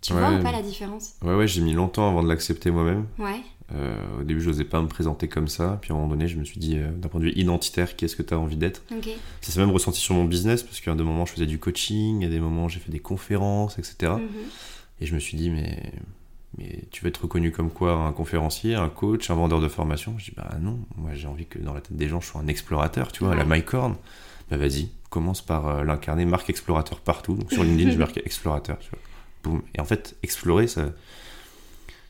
Tu 0.00 0.12
vois 0.12 0.32
ou 0.32 0.42
pas 0.42 0.50
la 0.50 0.62
différence? 0.62 1.14
Ouais, 1.22 1.34
ouais, 1.34 1.46
j'ai 1.46 1.60
mis 1.60 1.72
longtemps 1.72 2.08
avant 2.08 2.24
de 2.24 2.28
l'accepter 2.28 2.72
moi-même. 2.72 3.06
Ouais. 3.18 3.40
Euh, 3.72 4.20
au 4.20 4.24
début, 4.24 4.40
je 4.40 4.48
n'osais 4.48 4.64
pas 4.64 4.82
me 4.82 4.88
présenter 4.88 5.28
comme 5.28 5.46
ça. 5.46 5.78
Puis 5.80 5.92
à 5.92 5.94
un 5.94 5.98
moment 5.98 6.10
donné, 6.10 6.26
je 6.26 6.36
me 6.38 6.44
suis 6.44 6.58
dit, 6.58 6.76
euh, 6.76 6.90
d'un 6.90 7.08
point 7.08 7.20
de 7.20 7.26
vue 7.26 7.32
identitaire, 7.36 7.94
qu'est-ce 7.94 8.16
que 8.16 8.22
tu 8.22 8.34
as 8.34 8.38
envie 8.38 8.56
d'être? 8.56 8.82
Ça 9.40 9.52
s'est 9.52 9.60
même 9.60 9.70
ressenti 9.70 10.00
sur 10.00 10.16
mon 10.16 10.24
business, 10.24 10.64
parce 10.64 10.80
qu'à 10.80 10.92
des 10.96 11.04
moments, 11.04 11.24
je 11.24 11.32
faisais 11.32 11.46
du 11.46 11.58
coaching, 11.58 12.24
à 12.24 12.28
des 12.28 12.40
moments, 12.40 12.68
j'ai 12.68 12.80
fait 12.80 12.90
des 12.90 12.98
conférences, 12.98 13.78
etc. 13.78 14.14
Mhm. 14.14 14.28
Et 15.00 15.06
je 15.06 15.14
me 15.14 15.20
suis 15.20 15.36
dit, 15.36 15.50
mais, 15.50 15.92
mais 16.58 16.80
tu 16.90 17.04
veux 17.04 17.08
être 17.08 17.22
reconnu 17.22 17.52
comme 17.52 17.70
quoi 17.70 17.92
Un 17.92 18.12
conférencier, 18.12 18.74
un 18.74 18.88
coach, 18.88 19.30
un 19.30 19.34
vendeur 19.36 19.60
de 19.60 19.68
formation? 19.68 20.16
Je 20.18 20.26
dis, 20.26 20.32
bah 20.36 20.50
non, 20.60 20.80
moi 20.96 21.14
j'ai 21.14 21.28
envie 21.28 21.46
que 21.46 21.60
dans 21.60 21.74
la 21.74 21.80
tête 21.80 21.96
des 21.96 22.08
gens, 22.08 22.20
je 22.20 22.26
sois 22.26 22.40
un 22.40 22.48
explorateur, 22.48 23.12
tu 23.12 23.22
vois, 23.22 23.34
à 23.34 23.36
la 23.36 23.44
MyCorn 23.44 23.96
bah 24.50 24.56
vas-y, 24.56 24.88
commence 25.10 25.42
par 25.42 25.68
euh, 25.68 25.84
l'incarner, 25.84 26.24
marque 26.24 26.50
explorateur 26.50 27.00
partout. 27.00 27.34
Donc 27.34 27.52
sur 27.52 27.62
LinkedIn, 27.62 27.92
je 27.92 27.98
marque 27.98 28.16
explorateur. 28.24 28.78
Boum. 29.44 29.62
Et 29.74 29.80
en 29.80 29.84
fait, 29.84 30.16
explorer, 30.22 30.66
ça, 30.66 30.92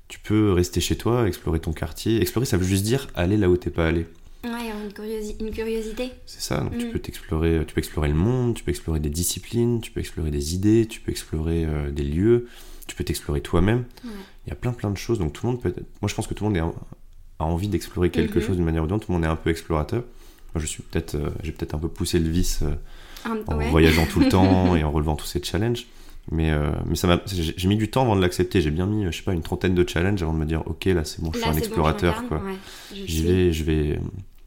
tu 0.08 0.18
peux 0.18 0.52
rester 0.52 0.80
chez 0.80 0.96
toi, 0.96 1.26
explorer 1.26 1.60
ton 1.60 1.72
quartier. 1.72 2.20
Explorer, 2.20 2.46
ça 2.46 2.56
veut 2.56 2.66
juste 2.66 2.84
dire 2.84 3.08
aller 3.14 3.36
là 3.36 3.48
où 3.48 3.56
t'es 3.56 3.70
pas 3.70 3.86
allé. 3.86 4.06
Ouais, 4.44 4.50
une, 4.70 5.46
une 5.46 5.52
curiosité. 5.52 6.10
C'est 6.26 6.40
ça, 6.40 6.60
donc 6.60 6.76
tu 6.76 6.86
mm. 6.86 6.90
peux 6.90 6.98
t'explorer, 6.98 7.64
tu 7.66 7.74
peux 7.74 7.78
explorer 7.78 8.08
le 8.08 8.14
monde, 8.14 8.54
tu 8.54 8.64
peux 8.64 8.70
explorer 8.70 8.98
des 8.98 9.10
disciplines, 9.10 9.80
tu 9.80 9.92
peux 9.92 10.00
explorer 10.00 10.30
des 10.32 10.54
idées, 10.54 10.86
tu 10.86 11.00
peux 11.00 11.12
explorer 11.12 11.64
euh, 11.64 11.90
des 11.92 12.02
lieux, 12.02 12.48
tu 12.88 12.96
peux 12.96 13.04
t'explorer 13.04 13.40
toi-même. 13.40 13.84
Il 14.04 14.50
y 14.50 14.52
a 14.52 14.56
plein 14.56 14.72
plein 14.72 14.90
de 14.90 14.96
choses, 14.96 15.20
donc 15.20 15.32
tout 15.32 15.46
le 15.46 15.52
monde 15.52 15.62
peut 15.62 15.72
Moi 16.00 16.08
je 16.08 16.14
pense 16.14 16.26
que 16.26 16.34
tout 16.34 16.44
le 16.44 16.50
monde 16.50 16.74
a 17.38 17.44
envie 17.44 17.68
d'explorer 17.68 18.10
quelque 18.10 18.40
mm-hmm. 18.40 18.46
chose 18.46 18.56
d'une 18.56 18.64
manière 18.64 18.82
ou 18.82 18.86
d'une 18.86 18.96
autre, 18.96 19.06
tout 19.06 19.12
le 19.12 19.18
monde 19.18 19.24
est 19.24 19.30
un 19.30 19.36
peu 19.36 19.50
explorateur. 19.50 20.02
Moi, 20.54 20.62
je 20.62 20.66
suis 20.66 20.82
peut-être, 20.82 21.14
euh, 21.14 21.30
j'ai 21.42 21.52
peut-être 21.52 21.74
un 21.74 21.78
peu 21.78 21.88
poussé 21.88 22.18
le 22.18 22.28
vice 22.28 22.60
euh, 22.62 23.32
en 23.46 23.56
voyageant 23.70 24.06
tout 24.06 24.20
le 24.20 24.28
temps 24.30 24.76
et 24.76 24.84
en 24.84 24.90
relevant 24.90 25.16
tous 25.16 25.26
ces 25.26 25.42
challenges. 25.42 25.86
Mais, 26.30 26.50
euh, 26.50 26.70
mais 26.86 26.94
ça 26.94 27.08
m'a, 27.08 27.20
j'ai 27.26 27.68
mis 27.68 27.76
du 27.76 27.90
temps 27.90 28.02
avant 28.02 28.14
de 28.14 28.20
l'accepter. 28.20 28.60
J'ai 28.60 28.70
bien 28.70 28.86
mis, 28.86 29.06
je 29.06 29.16
sais 29.16 29.22
pas, 29.22 29.32
une 29.32 29.42
trentaine 29.42 29.74
de 29.74 29.88
challenges 29.88 30.22
avant 30.22 30.32
de 30.32 30.38
me 30.38 30.44
dire, 30.44 30.62
ok, 30.66 30.84
là 30.86 31.04
c'est 31.04 31.20
bon, 31.20 31.32
je 31.32 31.38
suis 31.38 31.48
un 31.48 31.56
explorateur, 31.56 32.26
quoi. 32.28 32.42
J'y 32.92 33.24
vais, 33.24 33.52
je 33.52 33.64
vais. 33.64 34.00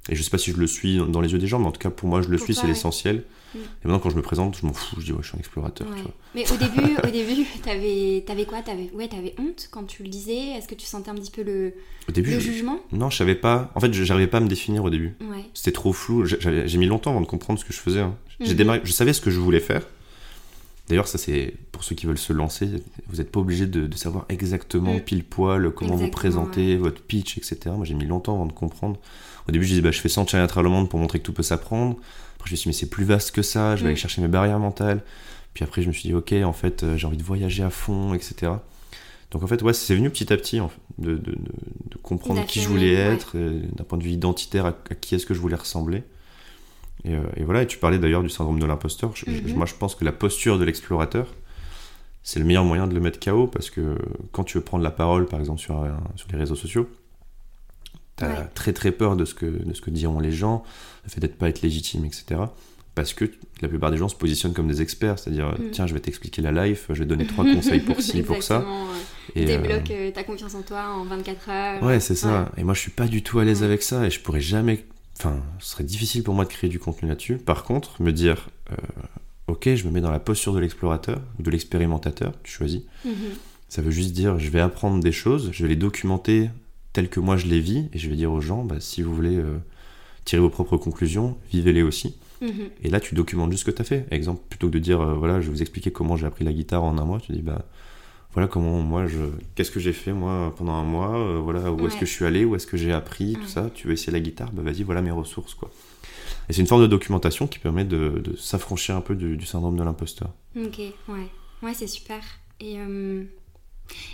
Et 0.10 0.16
je 0.16 0.22
sais 0.22 0.30
pas 0.30 0.38
si 0.38 0.52
je 0.52 0.58
le 0.58 0.68
suis 0.68 0.98
dans 0.98 1.22
les 1.22 1.32
yeux 1.32 1.40
des 1.40 1.48
gens, 1.48 1.60
mais 1.60 1.66
en 1.66 1.72
tout 1.72 1.80
cas 1.80 1.90
pour 1.90 2.08
moi, 2.08 2.22
je 2.22 2.30
le 2.30 2.38
suis, 2.38 2.54
c'est 2.54 2.68
l'essentiel. 2.68 3.24
Mm. 3.54 3.58
Et 3.58 3.62
maintenant, 3.86 4.00
quand 4.00 4.10
je 4.12 4.16
me 4.16 4.22
présente, 4.22 4.58
je 4.60 4.66
m'en 4.66 4.74
fous, 4.74 4.98
je 5.00 5.06
dis, 5.06 5.12
ouais, 5.12 5.20
je 5.22 5.28
suis 5.30 5.36
un 5.36 5.40
explorateur. 5.40 5.88
Mais 6.36 6.44
au 6.52 6.58
début, 6.58 6.96
au 7.04 7.08
début 7.08 7.46
t'avais, 7.64 8.24
avais 8.28 8.46
quoi? 8.46 8.62
T'avais, 8.62 8.92
Ouais, 8.94 9.08
t'avais 9.08 9.34
honte 9.40 9.68
quand 9.72 9.84
tu 9.84 10.04
le 10.04 10.10
disais? 10.10 10.52
Est-ce 10.58 10.68
que 10.68 10.76
tu 10.76 10.86
sentais 10.86 11.10
un 11.10 11.16
petit 11.16 11.32
peu 11.32 11.42
le, 11.42 11.74
au 12.08 12.12
début, 12.12 12.32
le 12.32 12.40
jugement? 12.40 12.80
Non, 12.92 13.10
je 13.10 13.18
savais 13.18 13.36
pas. 13.36 13.72
En 13.74 13.80
fait, 13.80 13.92
je 13.94 14.04
n'arrivais 14.04 14.30
pas 14.30 14.38
à 14.38 14.42
me 14.42 14.48
définir 14.48 14.84
au 14.84 14.90
début. 14.90 15.16
C'était 15.54 15.72
trop 15.72 15.94
flou. 15.94 16.26
J'ai 16.26 16.78
mis 16.78 16.86
longtemps 16.86 17.12
avant 17.12 17.22
de 17.22 17.26
comprendre 17.26 17.60
ce 17.60 17.66
que 17.66 17.74
je 17.74 17.80
faisais. 17.80 18.02
Hein. 18.02 18.16
J'ai 18.40 18.52
mhm. 18.52 18.58
démarré, 18.58 18.82
je 18.84 18.92
savais 18.92 19.14
ce 19.14 19.22
que 19.22 19.32
je 19.32 19.40
voulais 19.40 19.60
faire. 19.60 19.82
D'ailleurs, 20.88 21.08
ça 21.08 21.18
c'est 21.18 21.54
pour 21.72 21.84
ceux 21.84 21.96
qui 21.96 22.06
veulent 22.06 22.18
se 22.18 22.34
lancer. 22.34 22.70
Vous 23.08 23.18
n'êtes 23.18 23.32
pas 23.32 23.40
obligé 23.40 23.66
de, 23.66 23.94
savoir 23.96 24.26
exactement 24.30 24.96
mm. 24.96 25.02
pile 25.02 25.24
poil 25.24 25.72
comment 25.72 25.96
vous 25.96 26.10
présenter, 26.10 26.78
votre 26.78 27.02
pitch, 27.02 27.38
etc. 27.38 27.58
Moi, 27.76 27.86
j'ai 27.86 27.96
mis 27.96 28.06
longtemps 28.06 28.36
avant 28.36 28.46
de 28.46 28.54
comprendre. 28.54 29.00
Au 29.48 29.52
début, 29.52 29.66
je 29.66 29.70
disais, 29.70 29.82
bah, 29.82 29.92
je 29.92 30.00
fais 30.00 30.10
100 30.10 30.28
challenges 30.28 30.46
à 30.46 30.48
travers 30.48 30.70
le 30.70 30.76
monde 30.76 30.90
pour 30.90 31.00
montrer 31.00 31.20
que 31.20 31.24
tout 31.24 31.34
peut 31.34 31.44
s'apprendre. 31.44 31.98
Après, 32.36 32.50
je 32.50 32.54
me 32.54 32.56
suis 32.56 32.64
dit, 32.64 32.70
mais 32.70 32.74
c'est 32.74 32.90
plus 32.90 33.06
vaste 33.06 33.32
que 33.32 33.42
ça. 33.42 33.76
Je 33.76 33.82
vais 33.82 33.88
aller 33.88 33.96
mm. 33.96 33.98
chercher 33.98 34.22
mes 34.22 34.28
barrières 34.28 34.60
mentales. 34.60 35.04
Puis 35.54 35.64
après, 35.64 35.82
je 35.82 35.88
me 35.88 35.94
suis 35.94 36.10
dit, 36.10 36.14
ok, 36.14 36.34
en 36.44 36.54
fait, 36.54 36.84
euh, 36.84 36.98
j'ai 36.98 37.08
envie 37.08 37.18
de 37.18 37.24
voyager 37.24 37.64
à 37.64 37.70
fond, 37.70 38.14
etc. 38.14 38.52
Donc 39.32 39.44
en 39.44 39.48
fait, 39.48 39.62
ouais, 39.64 39.74
c'est 39.74 39.96
venu 39.96 40.10
petit 40.10 40.32
à 40.32 40.38
petit 40.38 40.60
en 40.60 40.70
fait, 40.70 40.80
de, 40.98 41.16
de, 41.16 41.32
de, 41.32 41.98
comprendre 42.02 42.46
qui 42.46 42.62
je 42.62 42.70
voulais 42.70 42.94
être, 42.94 43.36
d'un 43.36 43.84
point 43.84 43.98
de 43.98 44.04
vue 44.04 44.12
identitaire, 44.12 44.66
à, 44.66 44.74
qui 44.74 45.16
est-ce 45.16 45.26
que 45.26 45.34
je 45.34 45.40
voulais 45.40 45.56
ressembler. 45.56 46.04
Et, 47.04 47.14
euh, 47.14 47.24
et, 47.36 47.44
voilà, 47.44 47.64
et 47.64 47.68
tu 47.68 47.78
parlais 47.78 48.00
d'ailleurs 48.00 48.24
du 48.24 48.30
syndrome 48.30 48.60
de 48.60 48.66
l'imposteur. 48.66 49.14
Mhm. 49.28 49.56
Moi, 49.56 49.66
je 49.66 49.74
pense 49.74 49.96
que 49.96 50.06
la 50.06 50.12
posture 50.12 50.58
de 50.58 50.64
l'explorateur, 50.64 51.34
c'est 52.24 52.40
le 52.40 52.46
meilleur 52.46 52.64
moyen 52.64 52.88
de 52.88 52.94
le 52.94 53.00
mettre 53.00 53.20
KO 53.20 53.48
parce 53.48 53.70
que 53.70 53.98
quand 54.32 54.44
tu 54.44 54.58
veux 54.58 54.64
prendre 54.64 54.84
la 54.84 54.92
parole, 54.92 55.26
par 55.26 55.40
exemple, 55.40 55.60
sur, 55.60 55.86
sur 56.16 56.28
les 56.32 56.38
réseaux 56.38 56.56
sociaux, 56.56 56.90
tu 58.18 58.24
as 58.24 58.50
très 58.54 58.74
très 58.74 58.92
peur 58.92 59.16
de 59.16 59.26
ce, 59.26 59.34
que, 59.34 59.46
de 59.46 59.74
ce 59.74 59.82
que 59.82 59.90
diront 59.90 60.20
les 60.20 60.32
gens, 60.32 60.64
le 61.04 61.10
fait 61.10 61.20
d'être 61.20 61.38
pas 61.38 61.50
être 61.50 61.62
légitime, 61.62 62.06
etc 62.06 62.46
parce 62.96 63.14
que 63.14 63.30
la 63.62 63.68
plupart 63.68 63.92
des 63.92 63.98
gens 63.98 64.08
se 64.08 64.16
positionnent 64.16 64.54
comme 64.54 64.70
des 64.70 64.82
experts, 64.82 65.20
c'est-à-dire 65.20 65.50
mm. 65.50 65.72
tiens, 65.72 65.86
je 65.86 65.94
vais 65.94 66.00
t'expliquer 66.00 66.42
la 66.42 66.66
life, 66.66 66.86
je 66.90 67.00
vais 67.00 67.06
donner 67.06 67.28
trois 67.28 67.44
conseils 67.54 67.82
pour 67.82 68.02
ci, 68.02 68.24
pour 68.24 68.42
ça. 68.42 68.66
Et 69.36 69.46
Débloque 69.46 69.92
euh, 69.92 70.12
ta 70.12 70.24
confiance 70.24 70.56
en 70.56 70.62
toi 70.62 70.90
en 70.90 71.04
24 71.04 71.50
heures. 71.50 71.84
Ouais, 71.84 72.00
c'est 72.00 72.16
ça. 72.16 72.52
Et 72.58 72.64
moi, 72.64 72.74
je 72.74 72.80
suis 72.80 72.92
pas 72.92 73.08
du 73.08 73.22
tout 73.22 73.40
à 73.40 73.44
l'aise 73.44 73.64
avec 73.64 73.84
ça 73.84 74.06
et 74.06 74.10
je 74.10 74.22
pourrais 74.22 74.42
jamais. 74.42 74.86
Enfin, 75.20 75.38
ce 75.60 75.72
serait 75.72 75.84
difficile 75.84 76.24
pour 76.24 76.34
moi 76.34 76.46
de 76.46 76.50
créer 76.50 76.70
du 76.70 76.80
contenu 76.80 77.10
là-dessus. 77.10 77.38
Par 77.38 77.64
contre, 77.64 78.02
me 78.02 78.12
dire 78.12 78.50
euh, 78.72 78.76
ok, 79.48 79.76
je 79.76 79.86
me 79.86 79.92
mets 79.92 80.02
dans 80.02 80.12
la 80.12 80.20
posture 80.20 80.54
de 80.54 80.60
l'explorateur, 80.60 81.22
de 81.40 81.52
l'expérimentateur, 81.52 82.34
tu 82.44 82.52
choisis. 82.52 82.82
Mm-hmm. 83.06 83.12
Ça 83.68 83.82
veut 83.82 83.92
juste 83.92 84.14
dire 84.14 84.40
je 84.40 84.50
vais 84.50 84.62
apprendre 84.62 85.04
des 85.04 85.12
choses, 85.12 85.50
je 85.52 85.64
vais 85.64 85.70
les 85.70 85.76
documenter 85.76 86.50
telles 86.96 87.10
que 87.10 87.20
moi 87.20 87.36
je 87.36 87.46
les 87.46 87.60
vis 87.60 87.90
et 87.92 88.00
je 88.00 88.10
vais 88.10 88.16
dire 88.16 88.32
aux 88.32 88.40
gens 88.40 88.64
bah, 88.64 88.78
si 88.80 89.02
vous 89.02 89.14
voulez 89.14 89.36
euh, 89.36 89.58
tirer 90.24 90.42
vos 90.42 90.50
propres 90.50 90.78
conclusions, 90.78 91.38
vivez-les 91.52 91.84
aussi. 91.84 92.16
Mhm. 92.42 92.70
Et 92.84 92.90
là, 92.90 93.02
tu 93.02 93.16
documentes 93.16 93.52
juste 93.52 93.66
ce 93.66 93.72
que 93.72 93.76
tu 93.76 93.82
as 93.82 93.86
fait. 93.86 94.08
Exemple, 94.12 94.42
plutôt 94.50 94.68
que 94.68 94.74
de 94.74 94.80
dire, 94.80 95.02
euh, 95.02 95.14
voilà, 95.14 95.42
je 95.42 95.48
vais 95.48 95.52
vous 95.52 95.62
expliquer 95.62 95.92
comment 95.92 96.16
j'ai 96.16 96.26
appris 96.26 96.46
la 96.46 96.54
guitare 96.54 96.84
en 96.84 96.98
un 96.98 97.04
mois, 97.04 97.20
tu 97.20 97.34
dis, 97.34 97.42
bah, 97.42 97.66
voilà 98.34 98.48
comment 98.48 98.80
moi, 98.80 99.08
je, 99.08 99.18
qu'est-ce 99.56 99.72
que 99.72 99.80
j'ai 99.80 99.92
fait 99.92 100.14
moi 100.14 100.54
pendant 100.58 100.74
un 100.74 100.86
mois, 100.86 101.18
euh, 101.18 101.38
voilà, 101.38 101.72
où 101.72 101.86
est-ce 101.86 101.98
que 101.98 102.06
je 102.06 102.12
suis 102.12 102.26
allé, 102.26 102.46
où 102.46 102.56
est-ce 102.56 102.68
que 102.68 102.78
j'ai 102.78 102.94
appris, 102.94 103.34
tout 103.34 103.48
ça. 103.48 103.70
Tu 103.74 103.88
veux 103.88 103.94
essayer 103.94 104.14
la 104.14 104.22
guitare, 104.22 104.52
bah 104.54 104.62
vas-y, 104.62 104.84
voilà 104.84 105.02
mes 105.02 105.12
ressources, 105.12 105.54
quoi. 105.54 105.70
Et 106.48 106.54
c'est 106.54 106.62
une 106.62 106.68
forme 106.68 106.82
de 106.82 106.88
documentation 106.88 107.48
qui 107.48 107.60
permet 107.60 107.84
de, 107.84 108.24
s'affranchir 108.38 108.96
un 108.96 109.02
peu 109.02 109.16
du, 109.16 109.46
syndrome 109.46 109.78
de 109.78 109.84
l'imposteur. 109.84 110.30
Ok, 110.56 110.80
ouais, 110.80 111.28
ouais, 111.62 111.74
c'est 111.74 111.88
super. 111.88 112.22
Et, 112.62 112.78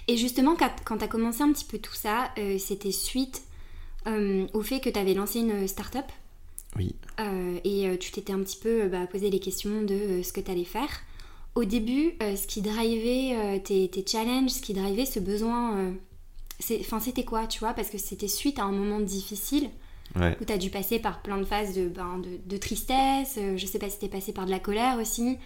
et 0.07 0.17
justement, 0.17 0.55
quand, 0.55 0.97
tu 0.97 1.03
as 1.03 1.07
commencé 1.07 1.41
un 1.41 1.51
petit 1.51 1.65
peu 1.65 1.77
tout 1.77 1.93
ça, 1.93 2.31
c'était 2.59 2.91
suite 2.91 3.43
au 4.05 4.61
fait 4.61 4.79
que 4.79 4.89
tu 4.89 4.99
avais 4.99 5.13
lancé 5.13 5.39
une 5.39 5.67
start-up 5.67 6.05
oui. 6.77 6.95
Euh, 7.19 7.59
et 7.63 7.87
euh, 7.87 7.97
tu 7.97 8.11
t'étais 8.11 8.33
un 8.33 8.39
petit 8.39 8.57
peu 8.57 8.87
bah, 8.87 9.05
posé 9.07 9.29
les 9.29 9.39
questions 9.39 9.81
de 9.81 9.93
euh, 9.93 10.23
ce 10.23 10.31
que 10.31 10.39
tu 10.39 10.51
allais 10.51 10.63
faire. 10.63 10.89
Au 11.53 11.65
début, 11.65 12.13
ce 12.21 12.47
qui 12.47 12.61
drivait 12.61 13.59
tes, 13.59 13.89
tes, 13.89 14.05
challenges, 14.07 14.51
ce 14.51 14.61
qui 14.61 14.73
drivait 14.73 15.05
ce 15.05 15.19
besoin, 15.19 15.93
c'était 16.61 17.25
quoi, 17.25 17.45
tu 17.45 17.59
vois? 17.59 17.73
Parce 17.73 17.89
que 17.89 17.97
c'était 17.97 18.29
suite 18.29 18.57
à 18.57 18.63
un 18.63 18.71
moment 18.71 19.01
difficile 19.01 19.69
où 20.15 20.45
tu 20.45 20.53
as 20.53 20.57
dû 20.57 20.69
passer 20.69 20.99
par 20.99 21.21
plein 21.21 21.37
de 21.37 21.43
phases 21.43 21.75
de, 21.75 21.89
ben, 21.89 22.21
de, 22.45 22.57
tristesse, 22.57 23.37
je 23.57 23.65
sais 23.65 23.79
pas 23.79 23.89
si 23.89 23.99
tu 23.99 24.05
es 24.05 24.07
passé 24.07 24.31
par 24.31 24.45
de 24.45 24.49
la 24.49 24.59
colère 24.59 24.97
aussi, 24.97 25.37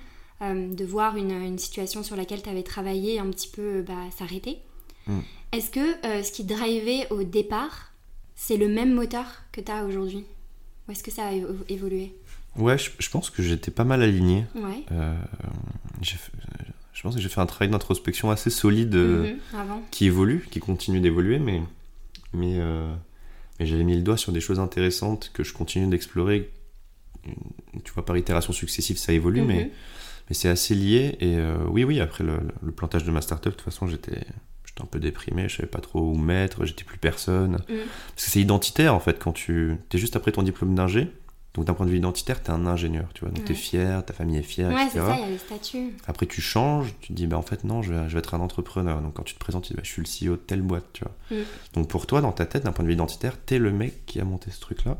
de 0.41 0.85
voir 0.85 1.17
une, 1.17 1.31
une, 1.31 1.57
situation 1.57 2.03
sur 2.03 2.15
laquelle 2.15 2.41
tu 2.41 2.49
avais 2.49 2.63
travaillé 2.63 3.19
un 3.19 3.29
petit 3.29 3.47
peu 3.47 3.81
bah, 3.81 3.93
s'arrêter. 4.17 4.59
Mm. 5.07 5.19
Est-ce 5.53 5.69
que 5.69 6.23
ce 6.23 6.31
qui 6.31 6.43
drivait 6.43 7.07
au 7.09 7.23
départ, 7.23 7.91
c'est 8.35 8.57
le 8.57 8.67
même 8.67 8.93
moteur 8.93 9.25
que 9.51 9.61
tu 9.61 9.71
as 9.71 9.85
aujourd'hui? 9.85 10.25
Ou 10.87 10.91
est-ce 10.91 11.03
que 11.03 11.11
ça 11.11 11.27
a 11.27 11.31
évolué? 11.69 12.13
Ouais, 12.57 12.77
je, 12.77 13.09
pense 13.09 13.29
que 13.29 13.43
j'étais 13.43 13.71
pas 13.71 13.83
mal 13.83 14.01
aligné. 14.01 14.45
Ouais. 14.55 14.83
Euh, 14.91 15.13
je 16.93 17.01
pense 17.01 17.15
que 17.15 17.21
j'ai 17.21 17.27
fait 17.27 17.41
un 17.41 17.45
travail 17.45 17.69
d'introspection 17.69 18.31
assez 18.31 18.49
solide 18.49 18.95
euh, 18.95 19.33
mhm, 19.53 19.81
qui 19.91 20.05
évolue, 20.05 20.47
qui 20.49 20.59
continue 20.59 21.01
d'évoluer, 21.01 21.37
mais, 21.37 21.61
mais, 22.33 22.55
euh, 22.59 22.93
mais 23.59 23.65
j'avais 23.65 23.83
mis 23.83 23.95
le 23.95 24.03
doigt 24.03 24.15
sur 24.15 24.31
des 24.31 24.39
choses 24.39 24.59
intéressantes 24.59 25.31
que 25.33 25.43
je 25.43 25.53
continue 25.53 25.87
d'explorer. 25.87 26.49
Tu 27.83 27.91
vois, 27.93 28.05
par 28.05 28.15
itération 28.15 28.53
successive, 28.53 28.97
ça 28.97 29.11
évolue, 29.11 29.41
mais, 29.41 29.65
mhm. 29.65 29.69
Mais 30.29 30.36
c'est 30.36 30.50
assez 30.50 30.75
lié. 30.75 31.17
Et 31.20 31.38
oui, 31.70 31.84
oui, 31.84 32.00
après 32.00 32.24
le, 32.24 32.39
le, 32.62 32.72
plantage 32.72 33.03
de 33.03 33.12
ma 33.12 33.22
startup, 33.22 33.51
de 33.51 33.55
toute 33.58 33.65
façon, 33.65 33.88
j'étais 33.88 34.22
un 34.82 34.86
peu 34.86 35.00
déprimé, 35.00 35.48
je 35.48 35.58
savais 35.58 35.67
pas 35.67 35.79
trop 35.79 36.00
où 36.00 36.15
mettre, 36.15 36.65
j'étais 36.65 36.84
plus 36.84 36.98
personne. 36.98 37.53
Mm. 37.70 37.86
Parce 38.15 38.25
que 38.25 38.32
c'est 38.32 38.41
identitaire 38.41 38.94
en 38.94 39.00
fait, 39.00 39.20
quand 39.20 39.32
tu 39.32 39.77
es 39.91 39.98
juste 39.98 40.15
après 40.15 40.32
ton 40.32 40.44
diplôme 40.44 40.75
d'ingé, 40.75 41.12
donc 41.53 41.65
d'un 41.65 41.74
point 41.74 41.86
de 41.86 41.91
vue 41.91 41.98
identitaire, 41.98 42.44
tu 42.44 42.51
es 42.51 42.53
un 42.53 42.65
ingénieur, 42.65 43.08
tu 43.13 43.22
vois, 43.22 43.29
donc 43.29 43.46
tu 43.46 43.53
es 43.53 43.55
fier, 43.55 44.03
ta 44.05 44.13
famille 44.13 44.38
est 44.38 44.44
fière, 44.44 44.74
ouais, 44.74 44.88
c'est 44.91 45.00
ça, 45.00 45.15
il 45.15 45.22
y 45.22 45.24
a 45.24 45.29
le 45.29 45.38
statut. 45.38 45.94
Après 46.08 46.25
tu 46.25 46.41
changes, 46.41 46.94
tu 47.00 47.10
te 47.10 47.13
dis, 47.13 47.27
bah 47.27 47.38
en 47.38 47.41
fait 47.41 47.63
non, 47.63 47.82
je 47.82 47.94
vais, 47.94 48.10
je 48.10 48.13
vais 48.13 48.20
être 48.20 48.34
un 48.34 48.41
entrepreneur. 48.41 49.01
Donc 49.01 49.13
quand 49.13 49.24
tu 49.24 49.36
te 49.36 49.39
présentes, 49.39 49.63
tu 49.63 49.70
dis, 49.70 49.77
bah, 49.77 49.84
je 49.84 49.89
suis 49.89 50.01
le 50.01 50.32
CEO 50.32 50.36
de 50.36 50.41
telle 50.41 50.62
boîte, 50.62 50.86
tu 50.91 51.03
vois. 51.03 51.15
Mm. 51.32 51.44
Donc 51.74 51.88
pour 51.88 52.08
toi, 52.08 52.22
dans 52.22 52.34
ta 52.34 52.46
tête, 52.46 52.63
d'un 52.63 52.74
point 52.74 52.84
de 52.84 52.89
vue 52.89 52.96
identitaire, 52.96 53.38
tu 53.46 53.55
es 53.55 53.60
le 53.60 53.72
mec 53.72 54.05
qui 54.05 54.20
a 54.20 54.25
monté 54.25 54.51
ce 54.51 54.60
truc-là. 54.60 54.98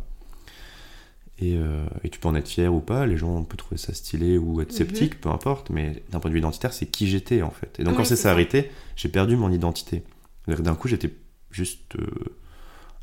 Euh, 1.44 1.86
et, 2.04 2.10
tu 2.10 2.20
peux 2.20 2.30
en 2.30 2.36
être 2.36 2.48
fier 2.48 2.74
ou 2.74 2.80
pas, 2.80 3.06
les 3.06 3.18
gens 3.18 3.44
peuvent 3.44 3.58
trouver 3.58 3.78
ça 3.78 3.94
stylé 3.94 4.38
ou 4.38 4.62
être 4.62 4.72
mhm. 4.72 4.78
sceptique, 4.78 5.20
peu 5.20 5.30
importe, 5.30 5.70
mais 5.70 6.04
d'un 6.10 6.20
point 6.20 6.30
de 6.30 6.34
vue 6.34 6.40
identitaire, 6.40 6.74
c'est 6.74 6.86
qui 6.86 7.08
j'étais 7.08 7.42
en 7.42 7.52
fait. 7.52 7.78
Et 7.80 7.84
donc 7.84 7.98
quand 7.98 8.06
ça 8.06 8.16
s'est 8.16 8.30
arrêté, 8.30 8.72
j'ai 8.96 9.10
perdu 9.10 9.36
mon 9.36 9.52
identité. 9.52 10.04
D'un 10.48 10.76
coup, 10.76 10.88
j'étais 10.88 11.12
juste 11.52 11.96
euh, 11.98 12.06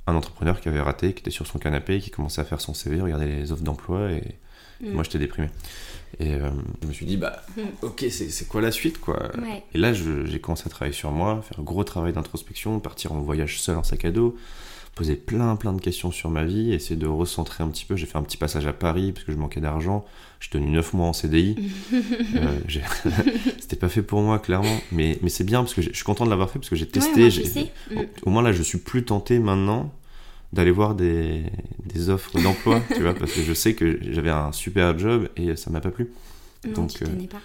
un 0.06 0.14
entrepreneur 0.14 0.60
qui 0.60 0.68
avait 0.68 0.80
raté, 0.80 1.12
qui 1.12 1.20
était 1.20 1.30
sur 1.30 1.46
son 1.46 1.58
canapé, 1.58 2.00
qui 2.00 2.10
commençait 2.10 2.40
à 2.40 2.44
faire 2.44 2.60
son 2.60 2.72
CV, 2.72 3.00
regarder 3.00 3.26
les 3.26 3.52
offres 3.52 3.64
d'emploi, 3.64 4.12
et 4.12 4.36
mhm. 4.80 4.92
moi 4.92 5.02
j'étais 5.02 5.18
déprimé. 5.18 5.48
Et 6.18 6.34
euh, 6.34 6.50
je 6.82 6.88
me 6.88 6.92
suis 6.92 7.04
dit, 7.04 7.18
bah 7.18 7.42
mhm. 7.58 7.66
ok, 7.82 8.06
c'est 8.10 8.48
quoi 8.48 8.62
la 8.62 8.72
suite 8.72 8.98
quoi? 8.98 9.30
Et 9.74 9.78
là, 9.78 9.92
j'ai 9.92 10.40
commencé 10.40 10.62
à 10.64 10.70
travailler 10.70 10.94
sur 10.94 11.10
moi, 11.10 11.42
faire 11.42 11.60
un 11.60 11.64
gros 11.64 11.84
travail 11.84 12.14
d'introspection, 12.14 12.80
partir 12.80 13.12
en 13.12 13.20
voyage 13.20 13.60
seul 13.60 13.76
en 13.76 13.82
sac 13.82 14.06
à 14.06 14.10
dos 14.10 14.38
poser 14.94 15.16
plein 15.16 15.56
plein 15.56 15.72
de 15.72 15.80
questions 15.80 16.10
sur 16.10 16.30
ma 16.30 16.44
vie, 16.44 16.72
essayer 16.72 16.96
de 16.96 17.06
recentrer 17.06 17.64
un 17.64 17.68
petit 17.68 17.84
peu. 17.84 17.96
J'ai 17.96 18.06
fait 18.06 18.18
un 18.18 18.22
petit 18.22 18.36
passage 18.36 18.66
à 18.66 18.72
Paris 18.72 19.12
parce 19.12 19.24
que 19.24 19.32
je 19.32 19.38
manquais 19.38 19.60
d'argent. 19.60 20.04
J'ai 20.40 20.50
tenu 20.50 20.70
9 20.70 20.92
mois 20.94 21.06
en 21.06 21.12
CDI. 21.12 21.56
euh, 22.34 22.58
C'était 23.60 23.76
pas 23.76 23.88
fait 23.88 24.02
pour 24.02 24.20
moi, 24.20 24.38
clairement. 24.38 24.76
Mais, 24.90 25.18
mais 25.22 25.28
c'est 25.28 25.44
bien 25.44 25.62
parce 25.62 25.74
que 25.74 25.82
je 25.82 25.92
suis 25.92 26.04
content 26.04 26.24
de 26.24 26.30
l'avoir 26.30 26.50
fait 26.50 26.58
parce 26.58 26.68
que 26.68 26.76
j'ai 26.76 26.88
testé. 26.88 27.28
au, 28.24 28.30
moins 28.30 28.42
là, 28.42 28.52
je 28.52 28.62
suis 28.62 28.78
plus 28.78 29.04
tenté 29.04 29.38
maintenant 29.38 29.92
d'aller 30.52 30.70
voir 30.70 30.94
des, 30.94 31.44
des 31.86 32.10
offres 32.10 32.38
d'emploi, 32.40 32.82
tu 32.94 33.00
vois, 33.02 33.14
parce 33.14 33.32
que 33.32 33.42
je 33.42 33.54
sais 33.54 33.74
que 33.74 33.98
j'avais 34.02 34.30
un 34.30 34.52
super 34.52 34.98
job 34.98 35.28
et 35.36 35.56
ça 35.56 35.70
m'a 35.70 35.80
pas 35.80 35.90
plu. 35.90 36.10
donc, 36.74 36.90
tu 36.90 37.04
euh, 37.04 37.26
pas. 37.30 37.40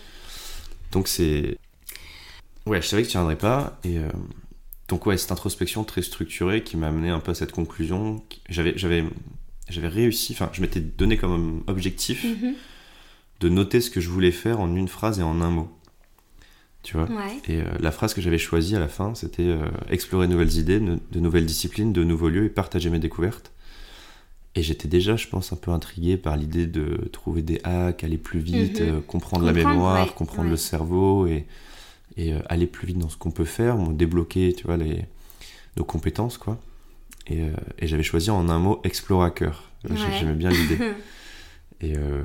Donc 0.92 1.08
c'est. 1.08 1.58
Ouais, 2.66 2.82
je 2.82 2.88
savais 2.88 3.04
que 3.04 3.08
tu 3.08 3.12
tiendrais 3.12 3.38
pas 3.38 3.80
et. 3.86 4.00
Euh, 4.00 4.10
donc 4.88 5.06
ouais, 5.06 5.18
cette 5.18 5.32
introspection 5.32 5.84
très 5.84 6.02
structurée 6.02 6.64
qui 6.64 6.78
m'a 6.78 6.88
amené 6.88 7.10
un 7.10 7.20
peu 7.20 7.32
à 7.32 7.36
cette 7.36 7.52
conclusion. 7.52 8.24
J'avais, 8.50 8.78
j'avais, 8.78 9.04
j'avais 9.70 9.88
réussi, 9.88 10.34
enfin 10.34 10.50
je 10.54 10.62
m'étais 10.62 10.80
donné 10.80 11.18
comme 11.18 11.64
objectif 11.68 12.24
mhm. 12.24 12.54
de 13.42 13.50
noter 13.50 13.82
ce 13.82 13.90
que 13.90 14.00
je 14.00 14.10
voulais 14.10 14.32
faire 14.32 14.60
en 14.60 14.74
une 14.76 14.88
phrase 14.88 15.20
et 15.20 15.24
en 15.24 15.42
un 15.42 15.50
mot. 15.50 15.70
Tu 16.84 16.96
vois? 16.96 17.08
Et 17.50 17.58
euh, 17.58 17.66
la 17.82 17.92
phrase 17.92 18.14
que 18.14 18.22
j'avais 18.22 18.38
choisie 18.38 18.76
à 18.76 18.80
la 18.80 18.88
fin, 18.88 19.14
c'était 19.14 19.44
euh, 19.44 19.68
explorer 19.90 20.28
de 20.28 20.32
nouvelles 20.32 20.58
idées, 20.58 20.80
de 20.80 21.20
nouvelles 21.20 21.46
disciplines, 21.46 21.92
de 21.92 22.06
nouveaux 22.06 22.30
lieux 22.30 22.46
et 22.46 22.50
partager 22.50 22.90
mes 22.90 23.00
découvertes. 23.00 23.52
Et 24.56 24.64
j'étais 24.64 24.88
déjà, 24.88 25.18
je 25.18 25.28
pense, 25.28 25.52
un 25.52 25.58
peu 25.58 25.72
intrigué 25.72 26.16
par 26.16 26.38
l'idée 26.38 26.66
de 26.66 27.10
trouver 27.12 27.42
des 27.42 27.60
hacks, 27.66 28.06
aller 28.06 28.18
plus 28.18 28.40
vite, 28.40 28.80
mhm. 28.80 28.88
euh, 28.88 29.00
comprendre, 29.02 29.46
la 29.46 29.52
mémoire, 29.52 30.14
comprendre 30.14 30.50
le 30.50 30.56
cerveau 30.56 31.28
et 31.28 31.46
et 32.18 32.34
euh, 32.34 32.40
aller 32.50 32.68
plus 32.68 32.88
vite 32.88 32.98
dans 32.98 33.10
ce 33.10 33.18
qu'on 33.18 33.32
peut 33.32 33.46
faire, 33.46 33.78
débloquer, 33.78 34.54
tu 34.54 34.66
vois, 34.66 34.78
les, 34.78 35.06
nos 35.78 35.84
compétences, 35.84 36.38
quoi. 36.38 36.58
Et, 37.28 37.42
euh, 37.42 37.52
et 37.80 37.88
j'avais 37.88 38.04
choisi 38.04 38.32
en 38.32 38.50
un 38.50 38.60
mot 38.60 38.82
explorateur. 38.84 39.72
J'aimais 39.84 40.34
bien 40.34 40.50
l'idée. 40.50 40.78
et 41.82 41.96
euh, 41.96 42.24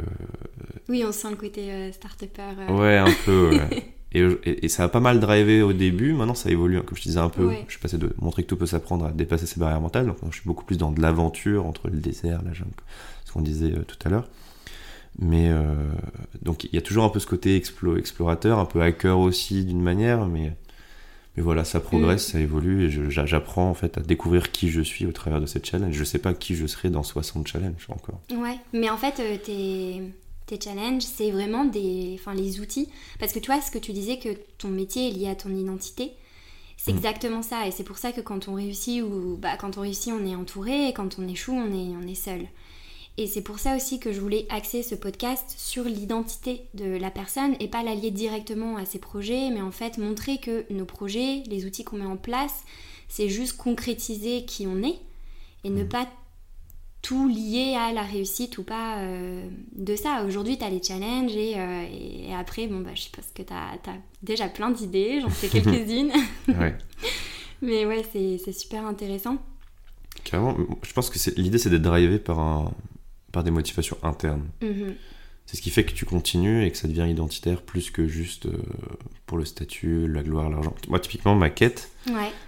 Oui, 0.89 1.05
on 1.07 1.13
sent 1.13 1.31
le 1.31 1.37
côté 1.37 1.93
start-upper. 1.93 2.73
Ouais, 2.73 2.97
un 2.97 3.13
peu. 3.27 3.51
et, 4.13 4.65
et, 4.65 4.69
ça 4.69 4.85
a 4.85 4.89
pas 4.89 5.01
mal 5.01 5.21
drivé 5.21 5.61
au 5.61 5.73
début. 5.73 6.15
Maintenant, 6.15 6.35
ça 6.35 6.51
évolue. 6.51 6.79
Hein, 6.79 6.85
comme 6.87 6.97
je 6.97 7.03
disais 7.03 7.19
un 7.19 7.29
peu, 7.29 7.51
je 7.67 7.73
suis 7.73 7.81
passé 7.81 7.99
de 7.99 8.15
montrer 8.19 8.45
que 8.45 8.49
tout 8.49 8.57
peut 8.57 8.67
s'apprendre 8.67 9.07
à 9.07 9.11
dépasser 9.11 9.47
ses 9.47 9.61
barrières 9.61 9.81
mentales. 9.81 10.07
Donc, 10.07 10.17
je 10.31 10.37
suis 10.37 10.47
beaucoup 10.47 10.65
plus 10.65 10.79
dans 10.79 10.93
de 10.93 11.03
l'aventure 11.03 11.67
entre 11.67 11.89
le 11.89 11.99
désert, 11.99 12.41
la 12.45 12.53
jungle, 12.53 12.71
ce 13.25 13.33
qu'on 13.33 13.43
disait 13.43 13.73
tout 13.87 13.99
à 14.05 14.09
l'heure. 14.09 14.29
Mais 15.19 15.50
euh, 15.50 15.75
donc 16.40 16.64
il 16.64 16.75
y 16.75 16.78
a 16.78 16.83
toujours 16.83 17.04
un 17.04 17.09
peu 17.09 17.21
ce 17.21 17.26
côté 17.26 17.57
explorateur, 17.57 18.59
un 18.59 18.64
peu 18.64 18.81
hacker 18.81 19.19
aussi 19.19 19.64
d'une 19.64 19.83
manière, 19.83 20.26
mais, 20.26 20.52
mais 21.37 21.42
voilà, 21.42 21.64
ça 21.64 21.81
progresse, 21.81 22.28
mm. 22.28 22.33
ça 22.33 22.40
évolue 22.40 22.87
et 22.87 23.11
j'apprends 23.11 23.69
en 23.69 23.75
fait 23.75 23.99
à 23.99 24.00
découvrir 24.00 24.50
qui 24.52 24.71
je 24.71 24.81
suis 24.81 25.07
au 25.07 25.12
travers 25.12 25.40
de 25.40 25.47
cette 25.47 25.66
challenge. 25.66 25.95
Je 25.95 26.04
sais 26.04 26.19
pas 26.19 26.33
qui 26.35 26.54
je 26.54 26.66
serai 26.66 26.88
dans 26.88 27.02
60 27.02 27.47
challenges 27.47 27.87
encore. 27.90 28.21
Ouais, 28.35 28.57
mais 28.73 28.88
en 28.88 28.97
fait, 28.97 29.21
euh, 29.21 29.37
tes, 29.37 30.02
tes 30.47 30.59
challenges, 30.61 31.02
c'est 31.02 31.31
vraiment 31.31 31.66
des, 31.66 32.16
enfin, 32.19 32.35
les 32.35 32.61
outils. 32.61 32.88
Parce 33.21 33.33
que 33.33 33.38
tu 33.38 33.50
vois, 33.50 33.61
ce 33.61 33.71
que 33.71 33.78
tu 33.78 33.92
disais 33.92 34.19
que 34.19 34.31
ton 34.57 34.69
métier 34.69 35.09
est 35.09 35.12
lié 35.12 35.28
à 35.28 35.35
ton 35.35 35.54
identité, 35.54 36.12
c'est 36.78 36.92
mm. 36.92 36.97
exactement 36.97 37.42
ça. 37.42 37.66
Et 37.69 37.71
c'est 37.71 37.85
pour 37.85 37.99
ça 37.99 38.12
que 38.12 38.23
quand 38.23 38.49
on 38.49 38.54
réussit, 38.54 39.02
ou 39.02 39.37
bah, 39.37 39.59
quand 39.59 39.76
on 39.76 39.83
réussit, 39.83 40.11
on 40.12 40.25
est 40.26 40.35
entouré, 40.35 40.88
et 40.88 40.92
quand 40.95 41.19
on 41.19 41.28
échoue, 41.28 41.52
on 41.52 41.66
est, 41.66 41.95
on 42.02 42.09
est 42.09 42.14
seul. 42.14 42.47
Et 43.19 43.26
c'est 43.26 43.42
pour 43.42 43.59
ça 43.59 43.76
aussi 43.76 44.00
que 44.00 44.12
je 44.12 44.21
voulais 44.21 44.47
axer 44.49 44.83
ce 44.83 44.95
podcast 44.95 45.54
sur 45.59 45.85
l'identité 45.85 46.62
de 46.73 46.97
la 46.97 47.11
personne 47.11 47.54
et 47.61 47.69
pas 47.69 47.83
l'allier 47.83 48.11
directement 48.11 48.76
à 48.76 48.87
ses 48.87 48.99
projets, 48.99 49.50
mais 49.50 49.61
en 49.61 49.71
fait 49.71 49.99
montrer 49.99 50.38
que 50.38 50.64
nos 50.73 50.87
projets, 50.87 51.42
les 51.47 51.66
outils 51.66 51.85
qu'on 51.85 51.99
met 51.99 52.07
en 52.07 52.16
place, 52.16 52.64
c'est 53.09 53.28
juste 53.28 53.59
concrétiser 53.59 54.47
qui 54.47 54.66
on 54.66 54.83
est 54.83 54.99
et 55.64 55.71
ne 55.71 55.85
mmh. 55.85 55.88
pas 55.88 56.09
tout 57.02 57.28
lier 57.28 57.75
à 57.76 57.92
la 57.92 58.02
réussite 58.02 58.57
ou 58.59 58.62
pas 58.62 58.99
euh, 59.00 59.47
de 59.75 59.97
ça. 59.97 60.25
Aujourd'hui, 60.25 60.57
tu 60.57 60.64
as 60.64 60.71
les 60.71 60.83
challenges 60.83 61.35
et, 61.35 61.54
euh, 61.57 61.85
et, 61.92 62.35
après, 62.35 62.69
bon, 62.69 62.81
bah, 62.81 62.95
je 62.95 63.09
pense 63.14 63.26
que 63.35 63.42
tu 63.42 63.52
as, 63.52 63.76
déjà 64.23 64.49
plein 64.49 64.71
d'idées, 64.71 65.21
j'en 65.21 65.31
sais 65.31 65.49
quelques-unes. 65.50 66.12
Mais 67.61 67.85
ouais, 67.85 68.04
c'est 68.12 68.52
super 68.52 68.87
intéressant. 68.87 69.37
Carrément, 70.25 70.57
je 70.83 70.92
pense 70.92 71.11
que 71.11 71.40
l'idée, 71.40 71.59
c'est 71.59 71.71
d'être 71.71 71.83
drivé 71.83 72.19
par, 72.19 72.38
un, 72.38 72.73
par 73.33 73.43
des 73.43 73.51
motivations 73.51 73.97
internes. 74.03 74.47
Mm-hmm. 74.62 74.95
C'est 75.47 75.57
ce 75.57 75.62
qui 75.62 75.71
fait 75.71 75.85
que 75.85 75.93
tu 75.93 76.05
continues 76.05 76.65
et 76.65 76.71
que 76.71 76.77
ça 76.77 76.89
devient 76.89 77.11
identitaire 77.11 77.62
plus 77.62 77.91
que 77.91 78.07
juste 78.07 78.47
euh, 78.47 78.57
pour 79.27 79.39
le 79.39 79.45
statut, 79.45 80.07
la 80.07 80.23
gloire, 80.23 80.49
l'argent. 80.49 80.75
Moi, 80.89 81.01
typiquement, 81.01 81.35
ma 81.35 81.51
quête, 81.51 81.91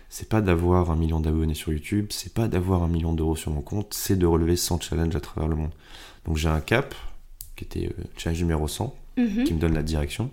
c'est 0.09 0.29
pas 0.29 0.41
d'avoir 0.41 0.91
un 0.91 0.97
million 0.97 1.19
d'abonnés 1.21 1.55
sur 1.55 1.73
YouTube, 1.73 2.07
c'est 2.11 2.33
pas 2.33 2.47
d'avoir 2.47 2.83
un 2.83 2.88
million 2.88 3.12
d'euros 3.12 3.37
sur 3.37 3.50
mon 3.50 3.62
compte, 3.62 3.93
c'est 3.93 4.17
de 4.17 4.26
relever 4.26 4.57
100 4.57 4.81
challenges 4.81 5.17
à 5.17 5.21
travers 5.21 5.49
le 5.49 5.57
monde. 5.57 5.73
Donc 6.25 6.37
j'ai 6.37 6.49
un 6.49 6.61
cap, 6.61 6.95
qui 7.57 7.64
était 7.64 7.87
euh, 7.87 8.05
challenge 8.17 8.41
numéro 8.41 8.69
100, 8.69 8.97
mhm. 9.17 9.45
qui 9.45 9.55
me 9.55 9.59
donne 9.59 9.75
la 9.75 9.83
direction. 9.83 10.31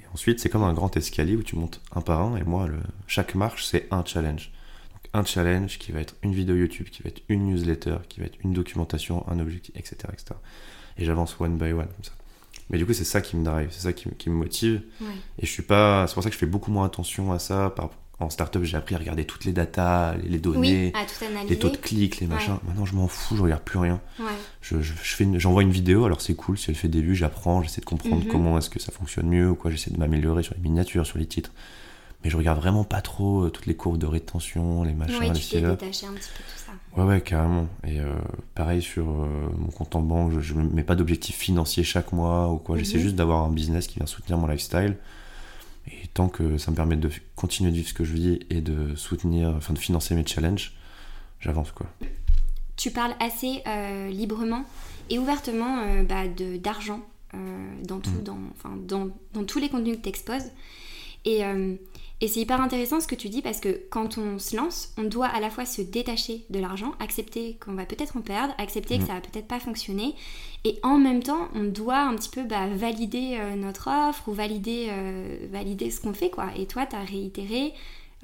Et 0.00 0.04
ensuite, 0.14 0.38
c'est 0.38 0.48
comme 0.48 0.62
un 0.62 0.74
grand 0.74 0.96
escalier 0.96 1.34
où 1.34 1.42
tu 1.42 1.56
montes 1.56 1.80
un 1.94 2.00
par 2.00 2.20
un, 2.22 2.36
et 2.36 2.44
moi, 2.44 2.68
le, 2.68 2.78
chaque 3.06 3.34
marche, 3.34 3.64
c'est 3.64 3.88
un 3.90 4.04
challenge. 4.04 4.52
Un 5.14 5.24
challenge 5.24 5.78
qui 5.78 5.92
va 5.92 6.00
être 6.00 6.14
une 6.22 6.34
vidéo 6.34 6.56
YouTube, 6.56 6.88
qui 6.90 7.02
va 7.02 7.08
être 7.08 7.22
une 7.28 7.46
newsletter, 7.46 7.96
qui 8.08 8.20
va 8.20 8.26
être 8.26 8.38
une 8.44 8.52
documentation, 8.52 9.28
un 9.28 9.38
objectif, 9.38 9.74
etc. 9.76 10.08
etc 10.12 10.34
et 10.98 11.04
j'avance 11.04 11.36
one 11.40 11.56
by 11.56 11.72
one 11.72 11.86
comme 11.86 12.04
ça. 12.04 12.12
Mais 12.70 12.76
du 12.76 12.84
coup, 12.84 12.92
c'est 12.92 13.04
ça 13.04 13.20
qui 13.20 13.36
me 13.36 13.44
drive, 13.44 13.68
c'est 13.70 13.82
ça 13.82 13.92
qui, 13.92 14.28
me 14.28 14.34
motive. 14.34 14.82
Et 15.38 15.46
je 15.46 15.50
suis 15.50 15.62
pas. 15.62 16.06
C'est 16.06 16.14
pour 16.14 16.22
ça 16.22 16.28
que 16.28 16.34
je 16.34 16.38
fais 16.38 16.46
beaucoup 16.46 16.70
moins 16.70 16.84
attention 16.84 17.32
à 17.32 17.38
ça. 17.38 17.70
Par, 17.74 17.90
en 18.20 18.30
startup, 18.30 18.62
j'ai 18.64 18.76
appris 18.76 18.96
à 18.96 18.98
regarder 18.98 19.24
toutes 19.24 19.44
les 19.44 19.52
datas, 19.52 20.16
les, 20.16 20.38
données, 20.38 20.92
les 21.48 21.56
taux 21.56 21.70
de 21.70 21.76
clics, 21.76 22.18
les 22.18 22.26
machins. 22.26 22.58
Maintenant, 22.66 22.84
je 22.84 22.94
m'en 22.94 23.06
fous, 23.06 23.36
je 23.36 23.42
regarde 23.42 23.62
plus 23.62 23.78
rien. 23.78 24.00
Je, 24.60 24.82
je, 24.82 24.92
fais 24.92 25.26
j'envoie 25.36 25.62
une 25.62 25.70
vidéo, 25.70 26.04
alors 26.04 26.20
c'est 26.20 26.34
cool, 26.34 26.58
si 26.58 26.68
elle 26.68 26.76
fait 26.76 26.88
des 26.88 27.00
vues, 27.00 27.14
j'apprends, 27.14 27.62
j'essaie 27.62 27.80
de 27.80 27.86
comprendre 27.86 28.24
mhm. 28.24 28.30
comment 28.30 28.58
est-ce 28.58 28.70
que 28.70 28.80
ça 28.80 28.90
fonctionne 28.90 29.28
mieux 29.28 29.48
ou 29.50 29.54
quoi, 29.54 29.70
j'essaie 29.70 29.92
de 29.92 29.98
m'améliorer 29.98 30.42
sur 30.42 30.54
les 30.54 30.60
miniatures, 30.60 31.06
sur 31.06 31.16
les 31.16 31.26
titres 31.26 31.52
mais 32.24 32.30
je 32.30 32.36
regarde 32.36 32.58
vraiment 32.58 32.84
pas 32.84 33.00
trop 33.00 33.44
euh, 33.44 33.50
toutes 33.50 33.66
les 33.66 33.76
courbes 33.76 33.98
de 33.98 34.06
rétention, 34.06 34.82
les 34.82 34.92
machins, 34.92 35.18
ouais, 35.18 35.28
les 35.28 35.38
tu 35.38 35.48
t'es 35.48 35.60
détaché 35.60 36.06
un 36.06 36.12
petit 36.12 36.30
peu 36.36 36.42
tout 36.42 36.58
ça. 36.58 36.72
Ouais, 36.96 37.06
ouais, 37.06 37.20
carrément. 37.20 37.68
Et 37.86 38.00
euh, 38.00 38.12
pareil 38.54 38.82
sur 38.82 39.08
euh, 39.08 39.48
mon 39.56 39.68
compte 39.68 39.94
en 39.94 40.00
banque, 40.00 40.40
je, 40.40 40.54
ne 40.54 40.68
mets 40.68 40.82
pas 40.82 40.96
d'objectif 40.96 41.36
financier 41.36 41.84
chaque 41.84 42.12
mois 42.12 42.50
ou 42.50 42.56
quoi. 42.56 42.76
J'essaie 42.76 42.96
mhm. 42.96 43.02
juste 43.02 43.14
d'avoir 43.14 43.44
un 43.44 43.50
business 43.50 43.86
qui 43.86 43.96
vient 43.96 44.06
soutenir 44.06 44.36
mon 44.36 44.48
lifestyle. 44.48 44.96
Et 45.86 46.08
tant 46.12 46.28
que 46.28 46.58
ça 46.58 46.70
me 46.70 46.76
permet 46.76 46.96
de 46.96 47.08
continuer 47.36 47.70
de 47.70 47.76
vivre 47.76 47.88
ce 47.88 47.94
que 47.94 48.04
je 48.04 48.12
vis 48.12 48.40
et 48.50 48.60
de 48.60 48.94
soutenir, 48.96 49.54
enfin 49.56 49.72
de 49.72 49.78
financer 49.78 50.14
mes 50.14 50.26
challenges, 50.26 50.74
j'avance 51.40 51.70
quoi. 51.70 51.86
Tu 52.76 52.90
parles 52.90 53.14
assez 53.20 53.62
librement 54.10 54.64
et 55.08 55.18
ouvertement 55.18 55.82
bah, 56.06 56.24
d'argent 56.62 57.00
dans, 57.32 58.00
tout, 58.00 58.10
mm. 58.10 58.22
dans, 58.22 58.38
dans, 58.86 59.08
dans, 59.32 59.44
tous 59.44 59.58
les 59.60 59.70
contenus 59.70 59.96
que 59.96 60.02
tu 60.02 60.08
exposes. 60.10 60.50
Et, 61.24 61.42
et 62.20 62.26
c'est 62.26 62.40
hyper 62.40 62.60
intéressant 62.60 63.00
ce 63.00 63.06
que 63.06 63.14
tu 63.14 63.28
dis 63.28 63.42
parce 63.42 63.60
que 63.60 63.80
quand 63.90 64.18
on 64.18 64.38
se 64.40 64.56
lance, 64.56 64.92
on 64.98 65.04
doit 65.04 65.26
à 65.26 65.38
la 65.38 65.50
fois 65.50 65.64
se 65.64 65.82
détacher 65.82 66.44
de 66.50 66.58
l'argent, 66.58 66.92
accepter 66.98 67.56
qu'on 67.64 67.74
va 67.74 67.84
peut-être 67.84 68.16
en 68.16 68.22
perdre, 68.22 68.54
accepter 68.58 68.98
que 68.98 69.04
mm. 69.04 69.06
ça 69.06 69.14
va 69.14 69.20
peut-être 69.20 69.46
pas 69.46 69.60
fonctionner, 69.60 70.14
et 70.64 70.80
en 70.82 70.98
même 70.98 71.22
temps, 71.22 71.48
on 71.54 71.64
doit 71.64 72.00
un 72.00 72.16
petit 72.16 72.30
peu 72.30 72.42
bah, 72.42 72.66
valider 72.74 73.38
euh, 73.38 73.54
notre 73.54 73.88
offre 73.88 74.28
ou 74.28 74.32
valider, 74.32 74.88
euh, 74.90 75.46
valider 75.52 75.90
ce 75.90 76.00
qu'on 76.00 76.12
fait 76.12 76.30
quoi. 76.30 76.48
Et 76.56 76.66
toi, 76.66 76.86
tu 76.86 76.96
as 76.96 77.04
réitéré 77.04 77.72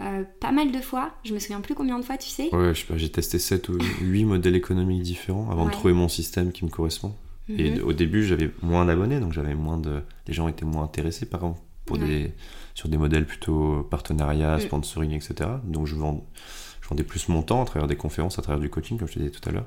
euh, 0.01 0.25
pas 0.41 0.51
mal 0.51 0.73
de 0.73 0.81
fois, 0.81 1.13
je 1.25 1.33
me 1.33 1.39
souviens 1.39 1.61
plus 1.61 1.77
combien 1.77 1.97
de 2.01 2.05
fois, 2.05 2.17
tu 2.17 2.29
sais. 2.29 2.53
Ouais, 2.53 2.75
je 2.75 2.81
sais 2.81 2.87
pas, 2.87 2.97
j'ai 2.97 3.11
testé 3.11 3.39
7 3.39 3.69
ou 3.69 3.79
8 4.01 4.25
modèles 4.25 4.57
économiques 4.57 5.03
différents 5.03 5.49
avant 5.53 5.67
de 5.67 5.71
trouver 5.71 5.95
mon 5.95 6.09
système 6.09 6.51
qui 6.51 6.65
me 6.65 6.71
correspond. 6.71 7.15
Et 7.49 7.71
mhm. 7.71 7.85
au 7.85 7.93
début, 7.93 8.25
j'avais 8.25 8.51
moins 8.63 8.87
d'abonnés, 8.87 9.21
donc 9.21 9.33
j'avais 9.35 9.55
moins 9.55 9.79
de. 9.79 10.03
Les 10.27 10.35
gens 10.35 10.49
étaient 10.49 10.65
moins 10.65 10.85
intéressés 10.85 11.27
par 11.27 11.41
exemple 11.41 11.61
pour 11.85 11.99
des 11.99 12.33
sur 12.75 12.89
des 12.89 12.97
modèles 12.97 13.27
plutôt 13.27 13.87
partenariat, 13.89 14.57
mm. 14.57 14.61
sponsoring, 14.61 15.13
etc. 15.13 15.51
Donc 15.65 15.87
je 15.87 15.95
vendais 15.95 17.05
plus 17.05 17.29
mon 17.29 17.43
temps 17.43 17.63
à 17.63 17.65
travers 17.65 17.87
des 17.87 17.97
conférences, 17.97 18.39
à 18.39 18.43
travers 18.43 18.61
du 18.61 18.69
coaching, 18.69 18.99
comme 18.99 19.09
je 19.09 19.15
te 19.15 19.19
disais 19.19 19.31
tout 19.31 19.49
à 19.49 19.53
l'heure. 19.53 19.67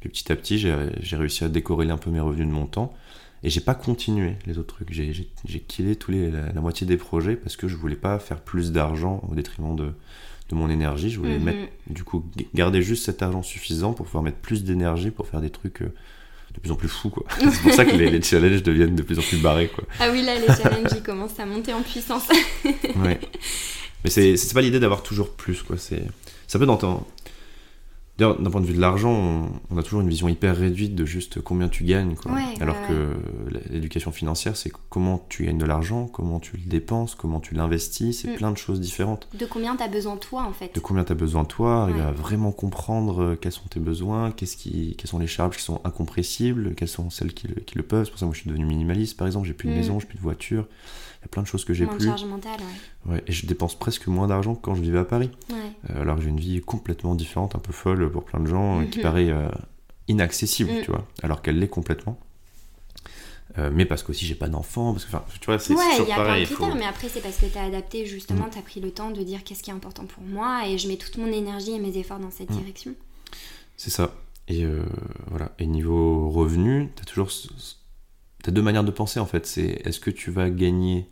Puis 0.00 0.08
petit 0.08 0.30
à 0.32 0.36
petit, 0.36 0.58
j'ai 0.58 1.16
réussi 1.16 1.44
à 1.44 1.48
décorréler 1.48 1.90
un 1.90 1.98
peu 1.98 2.10
mes 2.10 2.20
revenus 2.20 2.46
de 2.46 2.52
mon 2.52 2.66
temps. 2.66 2.94
Et 3.42 3.50
j'ai 3.50 3.60
pas 3.60 3.74
continué 3.74 4.36
les 4.46 4.58
autres 4.58 4.74
trucs. 4.74 4.92
J'ai 4.92 5.60
killé 5.60 5.96
tous 5.96 6.10
les, 6.10 6.30
la, 6.30 6.60
moitié 6.60 6.86
des 6.86 6.96
projets 6.96 7.36
parce 7.36 7.56
que 7.56 7.68
je 7.68 7.76
voulais 7.76 7.96
pas 7.96 8.18
faire 8.18 8.40
plus 8.40 8.72
d'argent 8.72 9.22
au 9.30 9.34
détriment 9.34 9.76
de, 9.76 9.92
de 10.48 10.54
mon 10.54 10.70
énergie. 10.70 11.10
Je 11.10 11.18
voulais 11.18 11.38
mm-hmm. 11.38 11.42
mettre, 11.42 11.72
du 11.88 12.02
coup, 12.02 12.24
garder 12.54 12.82
juste 12.82 13.04
cet 13.04 13.22
argent 13.22 13.42
suffisant 13.42 13.92
pour 13.92 14.06
pouvoir 14.06 14.24
mettre 14.24 14.38
plus 14.38 14.64
d'énergie 14.64 15.10
pour 15.10 15.26
faire 15.26 15.40
des 15.40 15.50
trucs 15.50 15.82
euh, 15.82 15.94
de 16.56 16.60
plus 16.60 16.70
en 16.70 16.76
plus 16.76 16.88
fou 16.88 17.10
quoi. 17.10 17.24
C'est 17.38 17.62
pour 17.62 17.72
ça 17.72 17.84
que 17.84 17.94
les, 17.94 18.22
challenges 18.22 18.62
deviennent 18.62 18.96
de 18.96 19.02
plus 19.02 19.18
en 19.18 19.22
plus 19.22 19.38
barrés 19.38 19.68
quoi. 19.68 19.84
Ah 20.00 20.08
oui 20.10 20.22
là 20.22 20.34
les 20.34 20.46
challenges 20.46 20.90
ils 20.94 21.02
commencent 21.02 21.38
à 21.38 21.46
monter 21.46 21.72
en 21.72 21.82
puissance. 21.82 22.24
ouais. 22.64 23.20
Mais 24.04 24.10
c'est 24.10 24.54
pas 24.54 24.60
l'idée 24.60 24.80
d'avoir 24.80 25.02
toujours 25.02 25.30
plus 25.30 25.62
quoi. 25.62 25.76
C'est 25.78 26.02
ça 26.46 26.58
peut 26.58 26.66
d'entendre 26.66 27.06
D'ailleurs, 28.18 28.40
d'un 28.40 28.50
point 28.50 28.62
de 28.62 28.66
vue 28.66 28.74
de 28.74 28.80
l'argent, 28.80 29.50
on, 29.70 29.76
a 29.76 29.82
toujours 29.82 30.00
une 30.00 30.08
vision 30.08 30.28
hyper 30.28 30.56
réduite 30.56 30.94
de 30.94 31.04
juste 31.04 31.42
combien 31.42 31.68
tu 31.68 31.84
gagnes. 31.84 32.14
Quoi. 32.14 32.32
Alors 32.60 32.76
que 32.88 33.14
l'éducation 33.70 34.10
financière, 34.10 34.56
c'est 34.56 34.72
comment 34.88 35.26
tu 35.28 35.44
gagnes 35.44 35.58
de 35.58 35.66
l'argent, 35.66 36.06
comment 36.06 36.40
tu 36.40 36.56
le 36.56 36.62
dépenses, 36.64 37.14
comment 37.14 37.40
tu 37.40 37.54
l'investis, 37.54 38.22
c'est 38.22 38.32
mm. 38.32 38.36
plein 38.36 38.50
de 38.52 38.56
choses 38.56 38.80
différentes. 38.80 39.28
De 39.38 39.44
combien 39.44 39.76
tu 39.76 39.82
as 39.82 39.88
besoin 39.88 40.16
toi, 40.16 40.44
en 40.44 40.52
fait. 40.52 40.74
De 40.74 40.80
combien 40.80 41.04
tu 41.04 41.12
as 41.12 41.16
besoin 41.16 41.44
toi, 41.44 41.82
arriver 41.82 42.00
à 42.00 42.12
vraiment 42.12 42.52
comprendre 42.52 43.22
euh, 43.22 43.38
quels 43.38 43.52
sont 43.52 43.68
tes 43.68 43.80
besoins, 43.80 44.30
qu'est-ce 44.30 44.56
qui, 44.56 44.94
quelles 44.96 45.10
sont 45.10 45.18
les 45.18 45.26
charges 45.26 45.56
qui 45.56 45.62
sont 45.62 45.80
incompressibles, 45.84 46.74
quelles 46.74 46.88
sont 46.88 47.10
celles 47.10 47.34
qui 47.34 47.48
le, 47.48 47.56
qui 47.56 47.76
le 47.76 47.82
peuvent. 47.82 48.06
C'est 48.06 48.10
pour 48.10 48.18
ça 48.18 48.24
que 48.24 48.28
moi 48.28 48.34
je 48.34 48.40
suis 48.40 48.48
devenu 48.48 48.64
minimaliste, 48.64 49.18
par 49.18 49.26
exemple, 49.26 49.46
j'ai 49.46 49.54
plus 49.54 49.68
de 49.68 49.74
mm. 49.74 49.76
maison, 49.76 50.00
j'ai 50.00 50.06
plus 50.06 50.16
de 50.16 50.22
voiture 50.22 50.66
plein 51.26 51.42
de 51.42 51.46
choses 51.46 51.64
que 51.64 51.74
j'ai 51.74 51.86
plus. 51.86 52.04
charge 52.04 52.24
mentale, 52.24 52.60
ouais. 53.06 53.22
Et 53.26 53.32
je 53.32 53.46
dépense 53.46 53.78
presque 53.78 54.06
moins 54.06 54.26
d'argent 54.26 54.54
que 54.54 54.62
quand 54.62 54.74
je 54.74 54.82
vivais 54.82 54.98
à 54.98 55.04
Paris. 55.04 55.30
Euh, 55.90 56.02
alors 56.02 56.16
que 56.16 56.22
j'ai 56.22 56.28
une 56.28 56.40
vie 56.40 56.60
complètement 56.60 57.14
différente, 57.14 57.54
un 57.54 57.58
peu 57.58 57.72
folle 57.72 58.10
pour 58.10 58.24
plein 58.24 58.40
de 58.40 58.46
gens, 58.46 58.84
qui 58.86 58.98
mhm. 58.98 59.02
paraît 59.02 59.30
euh, 59.30 59.48
inaccessible, 60.08 60.70
mm. 60.70 60.82
tu 60.82 60.90
vois, 60.90 61.06
alors 61.22 61.42
qu'elle 61.42 61.58
l'est 61.58 61.68
complètement. 61.68 62.18
Euh, 63.58 63.70
mais 63.72 63.86
parce 63.86 64.02
qu'aussi 64.02 64.26
j'ai 64.26 64.34
pas 64.34 64.48
d'enfant, 64.48 64.92
parce 64.92 65.06
que 65.06 65.10
tu 65.40 65.46
vois, 65.46 65.58
c'est 65.58 65.74
ouais, 65.74 65.82
il 66.00 66.08
y 66.08 66.12
a 66.12 66.16
plein 66.16 66.40
de 66.40 66.44
critères, 66.44 66.74
mais 66.74 66.84
après 66.84 67.08
c'est 67.08 67.20
parce 67.20 67.38
que 67.38 67.46
tu 67.46 67.56
as 67.56 67.64
adapté 67.64 68.04
justement, 68.04 68.46
mm. 68.46 68.50
tu 68.50 68.58
as 68.58 68.62
pris 68.62 68.80
le 68.80 68.90
temps 68.90 69.10
de 69.10 69.22
dire 69.22 69.44
qu'est-ce 69.44 69.62
qui 69.62 69.70
est 69.70 69.74
important 69.74 70.04
pour 70.04 70.22
moi 70.24 70.68
et 70.68 70.76
je 70.76 70.88
mets 70.88 70.96
toute 70.96 71.16
mon 71.16 71.28
énergie 71.28 71.72
et 71.72 71.78
mes 71.78 71.96
efforts 71.96 72.18
dans 72.18 72.30
cette 72.30 72.50
mm. 72.50 72.56
direction. 72.56 72.94
C'est 73.76 73.90
ça. 73.90 74.14
Et 74.48 74.64
voilà. 75.26 75.52
Et 75.58 75.66
niveau 75.66 76.30
revenu, 76.30 76.90
tu 76.94 77.02
as 77.02 77.04
toujours. 77.04 77.30
Tu 77.30 78.48
as 78.48 78.52
deux 78.52 78.62
manières 78.62 78.84
de 78.84 78.92
penser 78.92 79.18
en 79.18 79.26
fait. 79.26 79.44
C'est 79.44 79.82
est-ce 79.84 79.98
que 79.98 80.10
tu 80.10 80.30
vas 80.30 80.50
gagner 80.50 81.08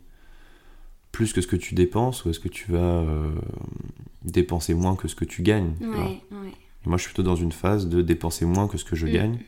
plus 1.15 1.31
que 1.31 1.39
ce 1.39 1.47
que 1.47 1.55
tu 1.55 1.75
dépenses 1.75 2.25
ou 2.25 2.29
est-ce 2.29 2.41
que 2.41 2.49
tu 2.49 2.73
vas 2.73 2.77
euh, 2.77 3.29
dépenser 4.23 4.73
moins 4.73 4.97
que 4.97 5.07
ce 5.07 5.15
que 5.15 5.23
tu 5.23 5.43
gagnes 5.43 5.71
Et 5.81 6.89
moi, 6.89 6.97
je 6.97 7.03
suis 7.03 7.13
plutôt 7.13 7.23
dans 7.23 7.37
une 7.37 7.53
phase 7.53 7.87
de 7.87 8.01
dépenser 8.01 8.43
moins 8.43 8.67
que 8.67 8.77
ce 8.77 8.83
que 8.83 8.97
je 8.97 9.07
mm. 9.07 9.11
gagne 9.11 9.39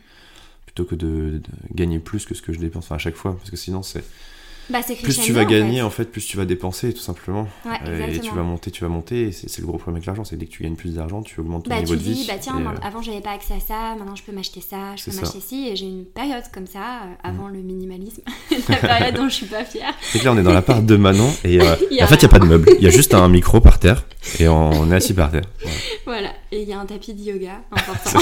plutôt 0.66 0.86
que 0.86 0.96
de, 0.96 1.42
gagner 1.74 2.00
plus 2.00 2.26
que 2.26 2.36
ce 2.36 2.42
que 2.42 2.54
je 2.54 2.60
dépense 2.60 2.90
à 2.94 2.98
chaque 2.98 3.16
fois 3.16 3.36
parce 3.36 3.50
que 3.50 3.58
sinon 3.58 3.84
c'est 3.84 4.06
bah, 4.70 4.80
plus 5.02 5.20
tu 5.20 5.34
vas 5.34 5.46
gagner, 5.46 5.82
en 5.82 5.90
fait. 5.90 6.06
plus 6.06 6.26
tu 6.26 6.38
vas 6.38 6.46
dépenser, 6.46 6.94
tout 6.94 7.02
simplement. 7.02 7.48
et 7.86 8.20
tu 8.20 8.34
vas 8.34 8.44
monter, 8.44 8.72
tu 8.72 8.84
vas 8.84 8.90
monter. 8.90 9.32
c'est 9.32 9.60
le 9.60 9.66
gros 9.66 9.78
problème 9.78 9.98
avec 9.98 10.06
l'argent, 10.06 10.24
c'est 10.24 10.38
dès 10.38 10.46
que 10.46 10.52
tu 10.52 10.64
gagnes 10.64 10.76
plus 10.76 10.96
d'argent, 10.96 11.22
tu 11.22 11.40
augmentes 11.40 11.66
ton 11.66 11.70
bah, 11.70 11.80
niveau 11.80 11.96
de 11.96 12.02
vie. 12.02 12.26
Bah 12.28 12.36
tiens, 12.40 12.60
euh, 12.60 12.86
avant 12.86 13.02
j'avais 13.02 13.22
pas 13.22 13.32
accès 13.32 13.56
à 13.56 13.60
ça, 13.60 13.96
maintenant 13.98 14.16
je 14.16 14.24
peux 14.24 14.32
m'acheter 14.32 14.62
ça, 14.62 14.96
je 14.96 15.06
peux 15.06 15.16
m'acheter 15.16 15.40
ci. 15.40 15.68
Et 15.70 15.76
j'ai 15.76 15.86
une 15.86 16.06
période 16.06 16.44
comme 16.54 16.68
ça, 16.68 16.80
euh, 16.80 17.14
avant 17.24 17.50
mm. 17.50 17.54
le 17.54 17.60
minimalisme, 17.60 18.22
la 18.70 18.76
période 18.76 19.16
dont 19.16 19.30
je 19.30 19.36
suis 19.36 19.46
pas 19.46 19.64
fière. 19.64 19.94
C'est 20.02 20.20
que 20.20 20.26
là 20.26 20.34
on 20.34 20.38
est 20.38 20.44
dans 20.44 20.54
l'appart 20.54 20.86
de 20.86 20.96
Manon 20.96 21.32
et 21.44 21.62
euh, 21.62 21.76
en 22.02 22.08
fait 22.08 22.16
il 22.16 22.24
y 22.24 22.26
a 22.26 22.30
pas 22.30 22.40
de 22.40 22.46
meubles, 22.46 22.70
il 22.78 22.84
y 22.84 22.88
a 22.88 22.92
juste 22.92 23.14
un 23.14 23.28
micro 23.30 23.60
par 23.62 23.80
terre 23.80 24.06
et 24.40 24.48
on 24.48 24.92
est 24.92 24.96
assis 24.96 25.14
par 25.14 25.32
terre. 25.32 25.46
Voilà, 26.06 26.30
et 26.54 26.62
il 26.62 26.70
y 26.70 26.74
a 26.74 26.80
un 26.80 26.86
tapis 26.86 27.14
de 27.14 27.22
yoga 27.22 27.62
important. 27.70 28.20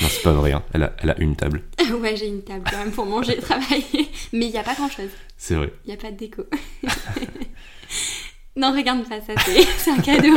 Non, 0.00 0.08
c'est 0.08 0.22
pas 0.22 0.32
vrai, 0.32 0.52
hein. 0.52 0.62
elle, 0.72 0.82
a, 0.82 0.92
elle 0.98 1.10
a 1.10 1.18
une 1.20 1.36
table. 1.36 1.62
ouais, 2.00 2.16
j'ai 2.16 2.26
une 2.26 2.42
table 2.42 2.64
quand 2.68 2.78
même 2.78 2.92
pour 2.92 3.06
manger 3.06 3.38
et 3.38 3.40
travailler. 3.40 4.10
Mais 4.32 4.46
il 4.46 4.50
n'y 4.50 4.58
a 4.58 4.62
pas 4.62 4.74
grand 4.74 4.88
chose. 4.88 5.10
C'est 5.36 5.54
vrai. 5.54 5.72
Il 5.84 5.88
n'y 5.88 5.94
a 5.94 6.00
pas 6.00 6.10
de 6.10 6.16
déco. 6.16 6.44
non, 8.56 8.72
regarde 8.72 9.08
pas 9.08 9.20
ça, 9.20 9.34
c'est 9.78 9.90
un 9.90 9.98
cadeau. 9.98 10.36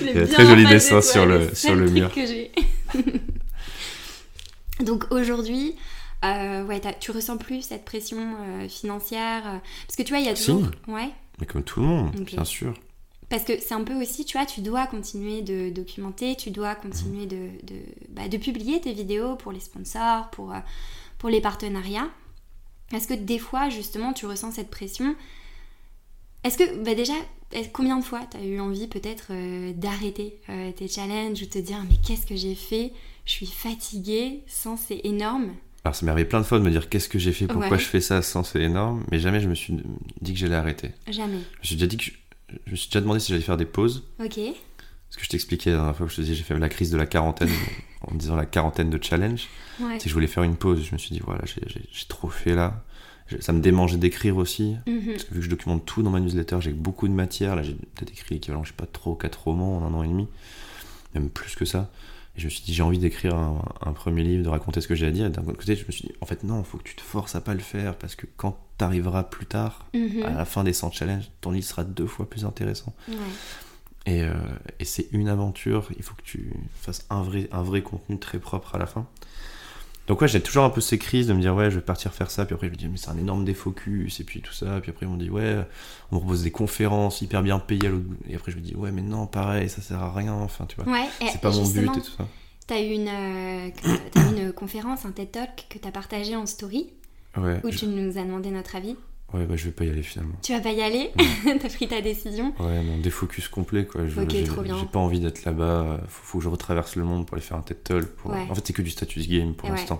il 0.00 0.06
y 0.06 0.18
a 0.18 0.26
très 0.26 0.46
joli 0.46 0.66
dessin 0.66 1.00
sur 1.00 1.26
le, 1.26 1.54
sur 1.54 1.74
le 1.74 1.88
mur. 1.90 2.12
Que 2.12 2.26
j'ai. 2.26 2.50
Donc 4.80 5.04
aujourd'hui, 5.10 5.76
euh, 6.24 6.64
ouais, 6.64 6.80
tu 6.98 7.10
ressens 7.10 7.36
plus 7.36 7.62
cette 7.62 7.84
pression 7.84 8.36
euh, 8.40 8.68
financière 8.68 9.42
euh, 9.46 9.58
Parce 9.86 9.96
que 9.96 10.02
tu 10.02 10.10
vois, 10.10 10.18
il 10.18 10.26
y 10.26 10.28
a 10.28 10.34
toujours. 10.34 10.64
Ouais. 10.88 11.10
Mais 11.38 11.46
comme 11.46 11.62
tout 11.62 11.80
le 11.80 11.86
monde, 11.86 12.14
bien 12.20 12.44
sûr 12.44 12.74
Parce 13.30 13.44
que 13.44 13.60
c'est 13.60 13.74
un 13.74 13.84
peu 13.84 13.94
aussi, 13.94 14.24
tu 14.24 14.36
vois, 14.36 14.44
tu 14.44 14.60
dois 14.60 14.88
continuer 14.88 15.40
de 15.40 15.70
documenter, 15.70 16.34
tu 16.34 16.50
dois 16.50 16.74
continuer 16.74 17.26
de, 17.26 17.48
de, 17.62 17.76
bah, 18.08 18.26
de 18.28 18.36
publier 18.36 18.80
tes 18.80 18.92
vidéos 18.92 19.36
pour 19.36 19.52
les 19.52 19.60
sponsors, 19.60 20.30
pour, 20.30 20.52
euh, 20.52 20.58
pour 21.16 21.30
les 21.30 21.40
partenariats. 21.40 22.08
Est-ce 22.92 23.06
que 23.06 23.14
des 23.14 23.38
fois, 23.38 23.68
justement, 23.68 24.12
tu 24.12 24.26
ressens 24.26 24.50
cette 24.50 24.68
pression? 24.68 25.14
Est-ce 26.42 26.58
que, 26.58 26.82
bah 26.82 26.96
déjà, 26.96 27.12
combien 27.72 27.98
de 27.98 28.04
fois 28.04 28.20
tu 28.28 28.36
as 28.36 28.42
eu 28.42 28.58
envie 28.58 28.88
peut-être 28.88 29.28
euh, 29.30 29.72
d'arrêter 29.74 30.40
euh, 30.48 30.72
tes 30.72 30.88
challenges 30.88 31.40
ou 31.40 31.46
te 31.46 31.58
dire 31.58 31.84
mais 31.88 31.96
qu'est-ce 32.04 32.26
que 32.26 32.34
j'ai 32.34 32.56
fait? 32.56 32.92
Je 33.26 33.32
suis 33.32 33.46
fatiguée, 33.46 34.42
sans 34.48 34.76
c'est 34.76 35.02
énorme. 35.04 35.54
Alors 35.84 35.94
ça 35.94 36.04
m'est 36.04 36.12
arrivé 36.12 36.28
plein 36.28 36.40
de 36.40 36.44
fois 36.44 36.58
de 36.58 36.64
me 36.64 36.70
dire 36.70 36.88
qu'est-ce 36.88 37.08
que 37.08 37.18
j'ai 37.18 37.32
fait, 37.32 37.46
pourquoi 37.46 37.78
je 37.78 37.84
fais 37.84 38.00
ça 38.00 38.22
sans 38.22 38.42
c'est 38.42 38.60
énorme, 38.60 39.04
mais 39.10 39.18
jamais 39.18 39.40
je 39.40 39.48
me 39.48 39.54
suis 39.54 39.74
dit 40.20 40.32
que 40.32 40.38
j'allais 40.38 40.56
arrêter. 40.56 40.90
Jamais. 41.08 41.38
Je 41.54 41.60
me 41.60 41.64
suis 41.64 41.74
déjà 41.76 41.86
dit 41.86 41.96
que 41.96 42.04
je, 42.04 42.10
me 42.70 42.76
suis 42.76 42.88
déjà 42.88 43.00
demandé 43.00 43.20
si 43.20 43.32
j'allais 43.32 43.42
faire 43.42 43.56
des 43.56 43.66
pauses. 43.66 44.04
Ok. 44.22 44.38
Ce 45.10 45.16
que 45.16 45.24
je 45.24 45.28
t'expliquais 45.28 45.70
la 45.70 45.76
dernière 45.76 45.96
fois 45.96 46.06
que 46.06 46.12
je 46.12 46.16
te 46.16 46.20
disais, 46.22 46.34
j'ai 46.34 46.44
fait 46.44 46.56
la 46.58 46.68
crise 46.68 46.90
de 46.90 46.96
la 46.96 47.06
quarantaine 47.06 47.50
en 48.02 48.14
me 48.14 48.18
disant 48.18 48.36
la 48.36 48.46
quarantaine 48.46 48.90
de 48.90 49.02
challenge. 49.02 49.48
Ouais. 49.80 49.94
C'est 49.98 50.04
que 50.04 50.08
je 50.08 50.14
voulais 50.14 50.28
faire 50.28 50.44
une 50.44 50.56
pause. 50.56 50.84
Je 50.84 50.92
me 50.92 50.98
suis 50.98 51.10
dit 51.10 51.20
voilà, 51.24 51.42
j'ai 51.44 52.06
trop 52.08 52.28
fait 52.28 52.54
là. 52.54 52.84
Ça 53.40 53.52
me 53.52 53.60
démangeait 53.60 53.96
d'écrire 53.96 54.36
aussi. 54.36 54.76
Mhm. 54.86 55.12
Parce 55.12 55.24
que 55.24 55.34
vu 55.34 55.40
que 55.40 55.44
je 55.44 55.50
documente 55.50 55.84
tout 55.84 56.02
dans 56.02 56.10
ma 56.10 56.18
newsletter, 56.18 56.58
j'ai 56.60 56.72
beaucoup 56.72 57.06
de 57.06 57.12
matière. 57.12 57.54
Là, 57.54 57.62
j'ai 57.62 57.74
peut-être 57.74 58.10
écrit 58.10 58.34
l'équivalent, 58.34 58.64
je 58.64 58.70
sais 58.70 58.76
pas, 58.76 58.86
trop, 58.86 59.14
quatre 59.14 59.44
romans 59.44 59.78
en 59.78 59.84
un 59.84 59.94
an 59.94 60.02
et 60.02 60.08
demi. 60.08 60.26
Même 61.14 61.30
plus 61.30 61.54
que 61.54 61.64
ça. 61.64 61.90
Et 62.36 62.40
je 62.40 62.44
me 62.44 62.50
suis 62.50 62.62
dit, 62.62 62.72
j'ai 62.72 62.82
envie 62.82 62.98
d'écrire 62.98 63.34
un, 63.34 63.92
premier 63.92 64.22
livre, 64.22 64.44
de 64.44 64.48
raconter 64.48 64.80
ce 64.80 64.88
que 64.88 64.94
j'ai 64.94 65.06
à 65.06 65.10
dire. 65.10 65.26
Et 65.26 65.30
d'un 65.30 65.42
autre 65.42 65.58
côté, 65.58 65.74
je 65.74 65.84
me 65.84 65.90
suis 65.90 66.08
dit, 66.08 66.14
en 66.20 66.26
fait, 66.26 66.44
non, 66.44 66.60
il 66.60 66.64
faut 66.64 66.78
que 66.78 66.84
tu 66.84 66.94
te 66.94 67.00
forces 67.00 67.34
à 67.34 67.40
pas 67.40 67.54
le 67.54 67.60
faire. 67.60 67.96
Parce 67.96 68.14
que 68.14 68.26
quand 68.36 68.58
tu 68.78 68.84
arriveras 68.84 69.24
plus 69.24 69.46
tard, 69.46 69.86
mhm. 69.94 70.22
à 70.24 70.30
la 70.30 70.44
fin 70.44 70.62
des 70.62 70.72
100 70.72 70.92
challenges, 70.92 71.30
ton 71.40 71.50
livre 71.50 71.66
sera 71.66 71.84
deux 71.84 72.06
fois 72.06 72.28
plus 72.28 72.44
intéressant. 72.44 72.94
Et, 74.06 74.22
euh, 74.22 74.34
et 74.78 74.84
c'est 74.84 75.08
une 75.12 75.28
aventure. 75.28 75.88
Il 75.96 76.02
faut 76.02 76.14
que 76.14 76.22
tu 76.22 76.52
fasses 76.80 77.04
un 77.10 77.22
vrai, 77.22 77.48
un 77.52 77.62
vrai 77.62 77.82
contenu 77.82 78.18
très 78.18 78.38
propre 78.38 78.76
à 78.76 78.78
la 78.78 78.86
fin. 78.86 79.06
Donc 80.10 80.20
ouais, 80.22 80.26
j'ai 80.26 80.40
toujours 80.40 80.64
un 80.64 80.70
peu 80.70 80.80
ces 80.80 80.98
crises 80.98 81.28
de 81.28 81.34
me 81.34 81.40
dire 81.40 81.54
ouais, 81.54 81.70
je 81.70 81.76
vais 81.76 81.84
partir 81.84 82.12
faire 82.12 82.32
ça, 82.32 82.44
puis 82.44 82.52
après 82.52 82.66
je 82.66 82.72
me 82.72 82.76
dis 82.76 82.88
mais 82.88 82.96
c'est 82.96 83.10
un 83.10 83.16
énorme 83.16 83.44
défocus, 83.44 84.18
et 84.18 84.24
puis 84.24 84.40
tout 84.40 84.52
ça, 84.52 84.80
puis 84.80 84.90
après 84.90 85.06
on 85.06 85.10
me 85.10 85.20
dit 85.20 85.30
ouais, 85.30 85.64
on 86.10 86.16
me 86.16 86.20
propose 86.20 86.42
des 86.42 86.50
conférences 86.50 87.22
hyper 87.22 87.44
bien 87.44 87.60
payées 87.60 87.86
à 87.86 87.92
et 88.28 88.34
après 88.34 88.50
je 88.50 88.56
me 88.56 88.60
dis 88.60 88.74
ouais 88.74 88.90
mais 88.90 89.02
non, 89.02 89.28
pareil, 89.28 89.68
ça 89.68 89.80
sert 89.82 90.02
à 90.02 90.12
rien, 90.12 90.32
enfin 90.32 90.66
tu 90.66 90.74
vois, 90.74 90.92
c'est 91.30 91.40
pas 91.40 91.52
mon 91.52 91.64
but 91.64 91.84
et 91.84 92.00
tout 92.00 92.10
ça. 92.18 92.26
T'as 92.66 92.80
eu 92.80 92.88
une, 92.88 93.06
euh, 93.06 93.70
as 94.16 94.30
une 94.32 94.52
conférence, 94.52 95.04
un 95.04 95.12
TED 95.12 95.30
Talk 95.30 95.66
que 95.68 95.78
t'as 95.78 95.92
partagé 95.92 96.34
en 96.34 96.44
story, 96.44 96.90
ouais, 97.36 97.60
où 97.62 97.70
tu 97.70 97.86
nous 97.86 98.18
as 98.18 98.24
demandé 98.24 98.50
notre 98.50 98.74
avis. 98.74 98.96
Ouais, 99.32 99.44
bah 99.46 99.54
je 99.56 99.66
vais 99.66 99.70
pas 99.70 99.84
y 99.84 99.90
aller 99.90 100.02
finalement. 100.02 100.34
Tu 100.42 100.52
vas 100.52 100.60
pas 100.60 100.72
y 100.72 100.82
aller 100.82 101.12
T'as 101.60 101.68
pris 101.68 101.86
ta 101.86 102.00
décision 102.00 102.52
Ouais, 102.58 102.82
non, 102.82 102.98
défocus 102.98 103.48
complet 103.48 103.86
quoi. 103.86 104.06
Je, 104.06 104.20
ok, 104.20 104.44
trop 104.44 104.62
bien. 104.62 104.76
J'ai 104.78 104.86
pas 104.86 104.98
envie 104.98 105.20
d'être 105.20 105.44
là-bas. 105.44 106.00
Faut, 106.08 106.22
faut, 106.24 106.38
que 106.38 106.44
je 106.44 106.48
retraverse 106.48 106.96
le 106.96 107.04
monde 107.04 107.26
pour 107.26 107.34
aller 107.34 107.44
faire 107.44 107.56
un 107.56 107.62
TED 107.62 107.82
Talk. 107.82 108.06
Pour... 108.06 108.32
En 108.32 108.54
fait, 108.54 108.66
c'est 108.66 108.72
que 108.72 108.82
du 108.82 108.90
status 108.90 109.28
game 109.28 109.54
pour 109.54 109.68
l'instant. 109.68 109.98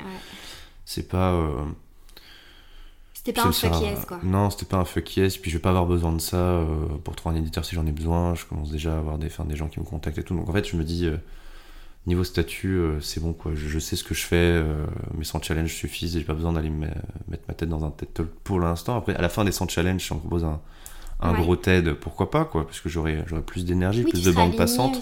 C'est 0.84 1.08
pas. 1.08 1.32
Euh... 1.32 1.64
C'était 3.12 3.32
pas 3.34 3.46
un 3.46 3.52
fuck 3.52 3.80
yes 3.82 4.04
quoi. 4.06 4.18
Non, 4.24 4.50
c'était 4.50 4.64
pas 4.64 4.78
un 4.78 4.84
fuck 4.84 5.16
yes. 5.16 5.36
Puis 5.36 5.50
je 5.50 5.56
vais 5.58 5.62
pas 5.62 5.68
avoir 5.68 5.86
besoin 5.86 6.12
de 6.12 6.20
ça 6.20 6.36
euh, 6.36 6.66
pour 7.04 7.14
trouver 7.14 7.36
un 7.36 7.38
éditeur 7.38 7.64
si 7.64 7.74
j'en 7.74 7.86
ai 7.86 7.92
besoin. 7.92 8.34
Je 8.34 8.46
commence 8.46 8.70
déjà 8.70 8.94
à 8.94 8.98
avoir 8.98 9.18
des, 9.18 9.28
des 9.28 9.56
gens 9.56 9.68
qui 9.68 9.78
me 9.78 9.84
contactent 9.84 10.18
et 10.18 10.22
tout. 10.24 10.34
Donc 10.34 10.48
en 10.48 10.52
fait, 10.52 10.66
je 10.66 10.76
me 10.76 10.84
dis. 10.84 11.06
Euh, 11.06 11.16
niveau 12.06 12.24
statut, 12.24 12.76
euh, 12.76 13.00
c'est 13.00 13.20
bon 13.20 13.32
quoi. 13.32 13.52
Je, 13.54 13.78
sais 13.78 13.96
ce 13.96 14.04
que 14.04 14.14
je 14.14 14.24
fais, 14.24 14.36
euh, 14.36 14.86
mes 15.14 15.24
100 15.24 15.42
challenges 15.42 15.74
suffisent 15.74 16.16
et 16.16 16.20
j'ai 16.20 16.24
pas 16.24 16.34
besoin 16.34 16.52
d'aller 16.52 16.70
me 16.70 16.86
mettre 17.28 17.44
ma 17.48 17.54
tête 17.54 17.68
dans 17.68 17.84
un 17.84 17.90
TED 17.90 18.12
Talk 18.12 18.28
pour 18.44 18.60
l'instant. 18.60 18.96
Après, 18.96 19.14
à 19.14 19.22
la 19.22 19.28
fin 19.28 19.44
des 19.44 19.52
100 19.52 19.68
challenges, 19.68 20.02
si 20.02 20.12
on 20.12 20.18
propose 20.18 20.44
un, 20.44 20.60
un 21.22 21.32
gros 21.34 21.56
TED, 21.56 21.94
pourquoi 21.94 22.30
pas 22.30 22.44
quoi, 22.44 22.66
parce 22.66 22.80
que 22.80 22.88
j'aurai 22.88 23.22
plus 23.44 23.64
d'énergie, 23.64 24.04
plus 24.04 24.24
de 24.24 24.30
bande 24.30 24.56
passante. 24.56 24.98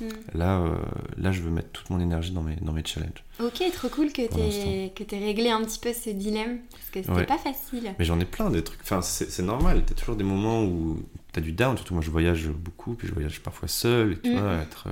Hmm. 0.00 0.08
Là, 0.34 0.60
euh, 0.60 0.74
là, 1.16 1.32
je 1.32 1.40
veux 1.40 1.50
mettre 1.50 1.70
toute 1.70 1.90
mon 1.90 2.00
énergie 2.00 2.32
dans 2.32 2.42
mes, 2.42 2.56
dans 2.56 2.72
mes 2.72 2.84
challenges. 2.84 3.24
Ok, 3.40 3.62
trop 3.72 3.88
cool 3.88 4.12
que 4.12 4.22
tu 4.26 5.14
aies 5.14 5.18
réglé 5.18 5.50
un 5.50 5.62
petit 5.64 5.78
peu 5.78 5.92
ce 5.92 6.10
dilemme, 6.10 6.58
parce 6.72 6.90
que 6.90 7.02
c'était 7.02 7.26
pas 7.26 7.38
facile. 7.38 7.94
Mais 7.98 8.04
j'en 8.04 8.18
ai 8.18 8.24
plein 8.24 8.50
des 8.50 8.62
trucs, 8.64 8.80
enfin 8.82 9.02
c'est 9.02 9.42
normal, 9.42 9.82
t'as 9.86 9.94
toujours 9.94 10.16
des 10.16 10.24
moments 10.24 10.64
où 10.64 11.02
t'as 11.32 11.40
du 11.40 11.52
down, 11.52 11.76
surtout 11.76 11.94
moi 11.94 12.02
je 12.02 12.10
voyage 12.10 12.48
beaucoup, 12.48 12.94
puis 12.94 13.06
je 13.06 13.14
voyage 13.14 13.40
parfois 13.40 13.68
seul, 13.68 14.12
et 14.12 14.18
tu 14.18 14.30
hmm. 14.30 14.38
vois, 14.38 14.54
être 14.54 14.88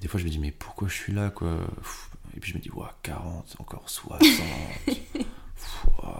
des 0.00 0.08
fois, 0.08 0.20
je 0.20 0.24
me 0.24 0.30
dis, 0.30 0.38
mais 0.38 0.52
pourquoi 0.52 0.88
je 0.88 0.94
suis 0.94 1.12
là, 1.12 1.30
quoi? 1.30 1.58
Et 2.36 2.40
puis 2.40 2.52
je 2.52 2.56
me 2.56 2.62
dis, 2.62 2.70
ouah, 2.70 2.94
40, 3.02 3.56
encore 3.58 3.88
60. 3.88 4.22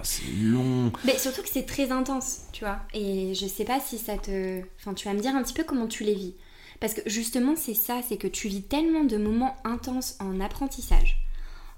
c'est 0.02 0.32
long. 0.40 0.92
Mais 1.04 1.18
surtout 1.18 1.42
que 1.42 1.48
c'est 1.48 1.66
très 1.66 1.90
intense, 1.90 2.42
tu 2.52 2.64
vois. 2.64 2.80
Et 2.94 3.34
je 3.34 3.46
sais 3.46 3.64
pas 3.64 3.80
si 3.80 3.98
ça 3.98 4.16
te. 4.16 4.60
Enfin, 4.78 4.94
tu 4.94 5.08
vas 5.08 5.14
me 5.14 5.20
dire 5.20 5.34
un 5.34 5.42
petit 5.42 5.54
peu 5.54 5.64
comment 5.64 5.86
tu 5.86 6.04
les 6.04 6.14
vis. 6.14 6.34
Parce 6.80 6.94
que 6.94 7.00
justement, 7.06 7.54
c'est 7.56 7.74
ça, 7.74 8.00
c'est 8.06 8.16
que 8.16 8.28
tu 8.28 8.48
vis 8.48 8.62
tellement 8.62 9.04
de 9.04 9.16
moments 9.16 9.56
intenses 9.64 10.16
en 10.20 10.40
apprentissage, 10.40 11.18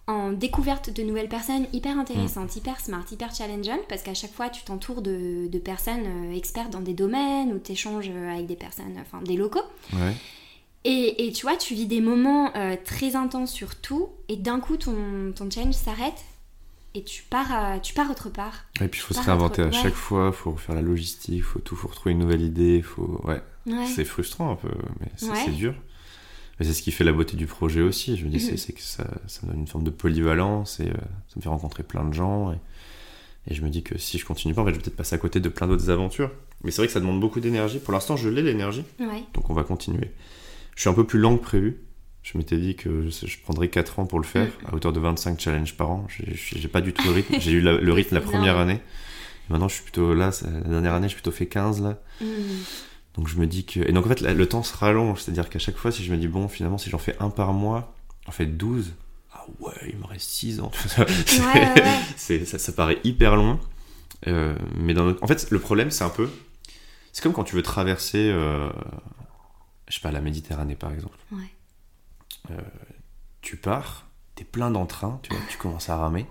en 0.06 0.32
découverte 0.32 0.90
de 0.90 1.02
nouvelles 1.02 1.28
personnes 1.28 1.66
hyper 1.72 1.98
intéressantes, 1.98 2.54
mm. 2.54 2.58
hyper 2.58 2.80
smart, 2.80 3.04
hyper 3.10 3.34
challengeantes, 3.34 3.86
parce 3.88 4.02
qu'à 4.02 4.14
chaque 4.14 4.32
fois, 4.32 4.50
tu 4.50 4.62
t'entoures 4.62 5.00
de, 5.00 5.46
de, 5.46 5.58
personnes 5.58 6.04
euh, 6.06 6.36
expertes 6.36 6.70
dans 6.70 6.80
des 6.80 6.92
domaines 6.92 7.52
ou 7.52 7.58
tu 7.58 7.72
échanges 7.72 8.10
avec 8.10 8.46
des 8.46 8.56
personnes, 8.56 8.98
enfin 9.00 9.22
des 9.22 9.36
locaux. 9.36 9.62
Ouais. 9.94 10.14
Et, 10.84 11.30
tu 11.34 11.42
vois, 11.42 11.56
tu 11.56 11.74
vis 11.74 11.86
des 11.86 12.00
moments 12.00 12.54
euh, 12.56 12.74
très 12.82 13.14
intenses 13.14 13.52
sur 13.52 13.76
tout, 13.76 14.08
et 14.28 14.36
d'un 14.36 14.60
coup, 14.60 14.76
ton, 14.76 15.32
ton 15.34 15.50
challenge 15.50 15.74
s'arrête, 15.74 16.24
et 16.94 17.04
tu 17.04 17.22
pars, 17.22 17.80
tu 17.82 17.94
pars 17.94 18.10
autre 18.10 18.30
part. 18.30 18.64
Et 18.80 18.88
puis, 18.88 19.00
il 19.00 19.02
faut 19.02 19.14
se 19.14 19.20
réinventer 19.20 19.62
à 19.62 19.70
chaque 19.70 19.94
fois, 19.94 20.32
il 20.32 20.36
faut 20.36 20.56
faire 20.56 20.74
la 20.74 20.82
logistique, 20.82 21.34
il 21.34 21.42
faut 21.42 21.58
tout, 21.60 21.76
faut 21.76 21.88
retrouver 21.88 22.12
une 22.12 22.20
nouvelle 22.20 22.42
idée, 22.42 22.82
faut... 22.82 23.20
Ouais. 23.24 23.42
C'est 23.94 24.04
frustrant 24.04 24.50
un 24.50 24.56
peu, 24.56 24.70
mais 25.00 25.08
c'est 25.16 25.50
dur. 25.50 25.74
Mais 26.58 26.66
c'est 26.66 26.74
ce 26.74 26.82
qui 26.82 26.92
fait 26.92 27.04
la 27.04 27.12
beauté 27.12 27.36
du 27.36 27.46
projet 27.46 27.80
aussi, 27.80 28.16
je 28.18 28.24
me 28.26 28.30
dis, 28.30 28.44
mhm. 28.44 28.56
c'est 28.58 28.72
que 28.72 28.82
ça, 28.82 29.04
ça, 29.26 29.40
me 29.42 29.52
donne 29.52 29.60
une 29.60 29.66
forme 29.66 29.84
de 29.84 29.90
polyvalence, 29.90 30.78
et 30.80 30.88
euh, 30.88 30.94
ça 31.28 31.36
me 31.36 31.42
fait 31.42 31.48
rencontrer 31.48 31.82
plein 31.82 32.04
de 32.04 32.12
gens, 32.12 32.52
et, 32.52 32.56
et 33.50 33.54
je 33.54 33.62
me 33.62 33.70
dis 33.70 33.82
que 33.82 33.96
si 33.96 34.18
je 34.18 34.26
continue 34.26 34.52
pas, 34.52 34.62
en 34.62 34.64
fait, 34.66 34.72
je 34.72 34.76
vais 34.76 34.82
peut-être 34.82 34.96
passer 34.96 35.14
à 35.14 35.18
côté 35.18 35.40
de 35.40 35.48
plein 35.48 35.66
d'autres 35.66 35.88
aventures. 35.88 36.30
Mais 36.62 36.70
c'est 36.70 36.82
vrai 36.82 36.86
que 36.86 36.92
ça 36.92 37.00
demande 37.00 37.20
beaucoup 37.20 37.40
d'énergie. 37.40 37.78
Pour 37.78 37.94
l'instant, 37.94 38.16
je 38.16 38.28
l'ai 38.28 38.42
l'énergie, 38.42 38.84
donc 39.32 39.48
on 39.48 39.54
va 39.54 39.64
continuer. 39.64 40.10
Je 40.80 40.84
suis 40.84 40.88
un 40.88 40.94
peu 40.94 41.04
plus 41.04 41.18
lent 41.18 41.36
que 41.36 41.42
prévu. 41.42 41.82
Je 42.22 42.38
m'étais 42.38 42.56
dit 42.56 42.74
que 42.74 43.10
je, 43.10 43.38
prendrais 43.42 43.68
4 43.68 43.98
ans 43.98 44.06
pour 44.06 44.18
le 44.18 44.24
faire, 44.24 44.46
mm. 44.46 44.66
à 44.66 44.74
hauteur 44.74 44.94
de 44.94 44.98
25 44.98 45.38
challenges 45.38 45.76
par 45.76 45.90
an. 45.90 46.06
J'ai 46.08 46.68
pas 46.68 46.80
du 46.80 46.94
tout 46.94 47.04
le 47.04 47.10
rythme. 47.10 47.34
J'ai 47.38 47.50
eu 47.50 47.60
le 47.60 47.92
rythme 47.92 48.14
la 48.14 48.22
première 48.22 48.56
année. 48.56 48.80
maintenant, 49.50 49.68
je 49.68 49.74
suis 49.74 49.82
plutôt 49.82 50.14
là, 50.14 50.30
la 50.42 50.70
dernière 50.70 50.94
année, 50.94 51.08
suis 51.08 51.16
plutôt 51.16 51.32
fait 51.32 51.44
15 51.44 51.82
là. 51.82 51.98
Mm. 52.22 52.24
Donc 53.14 53.28
je 53.28 53.36
me 53.36 53.46
dis 53.46 53.66
que. 53.66 53.80
Et 53.80 53.92
donc 53.92 54.06
en 54.06 54.08
fait, 54.08 54.22
le 54.22 54.46
temps 54.46 54.62
se 54.62 54.74
rallonge. 54.74 55.20
C'est-à-dire 55.20 55.50
qu'à 55.50 55.58
chaque 55.58 55.76
fois, 55.76 55.92
si 55.92 56.02
je 56.02 56.10
me 56.10 56.16
dis, 56.16 56.28
bon, 56.28 56.48
finalement, 56.48 56.78
si 56.78 56.88
j'en 56.88 56.96
fais 56.96 57.14
un 57.20 57.28
par 57.28 57.52
mois, 57.52 57.94
en 58.26 58.30
fait 58.30 58.46
12, 58.46 58.94
ah 59.34 59.44
ouais, 59.60 59.74
il 59.86 59.98
me 59.98 60.06
reste 60.06 60.30
6 60.30 60.60
ans. 60.60 60.72
ça, 62.16 62.58
ça, 62.58 62.72
paraît 62.72 63.00
hyper 63.04 63.36
loin. 63.36 63.60
Euh, 64.28 64.56
mais 64.78 64.94
dans 64.94 65.14
En 65.20 65.26
fait, 65.26 65.50
le 65.50 65.58
problème, 65.58 65.90
c'est 65.90 66.04
un 66.04 66.08
peu. 66.08 66.30
C'est 67.12 67.22
comme 67.22 67.34
quand 67.34 67.44
tu 67.44 67.54
veux 67.54 67.62
traverser. 67.62 68.30
Euh, 68.32 68.70
je 69.90 69.96
sais 69.96 70.00
pas, 70.00 70.12
la 70.12 70.20
Méditerranée 70.20 70.76
par 70.76 70.92
exemple. 70.92 71.18
Euh, 72.50 72.60
tu 73.42 73.56
pars, 73.56 74.06
t'es 74.34 74.44
plein 74.44 74.70
d'entrain, 74.70 75.18
tu 75.22 75.34
vois, 75.34 75.42
tu 75.50 75.58
commences 75.58 75.90
à 75.90 75.96
ramer. 75.96 76.26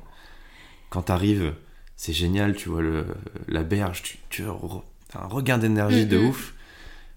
Quand 0.89 1.03
t'arrives, 1.03 1.53
c'est 1.95 2.13
génial, 2.13 2.55
tu 2.55 2.69
vois 2.69 2.81
le, 2.81 3.05
la 3.47 3.63
berge, 3.63 4.01
tu, 4.01 4.17
tu 4.29 4.43
as 4.43 4.49
un 5.19 5.27
regain 5.27 5.57
d'énergie 5.57 6.05
de 6.05 6.17
ouf. 6.17 6.55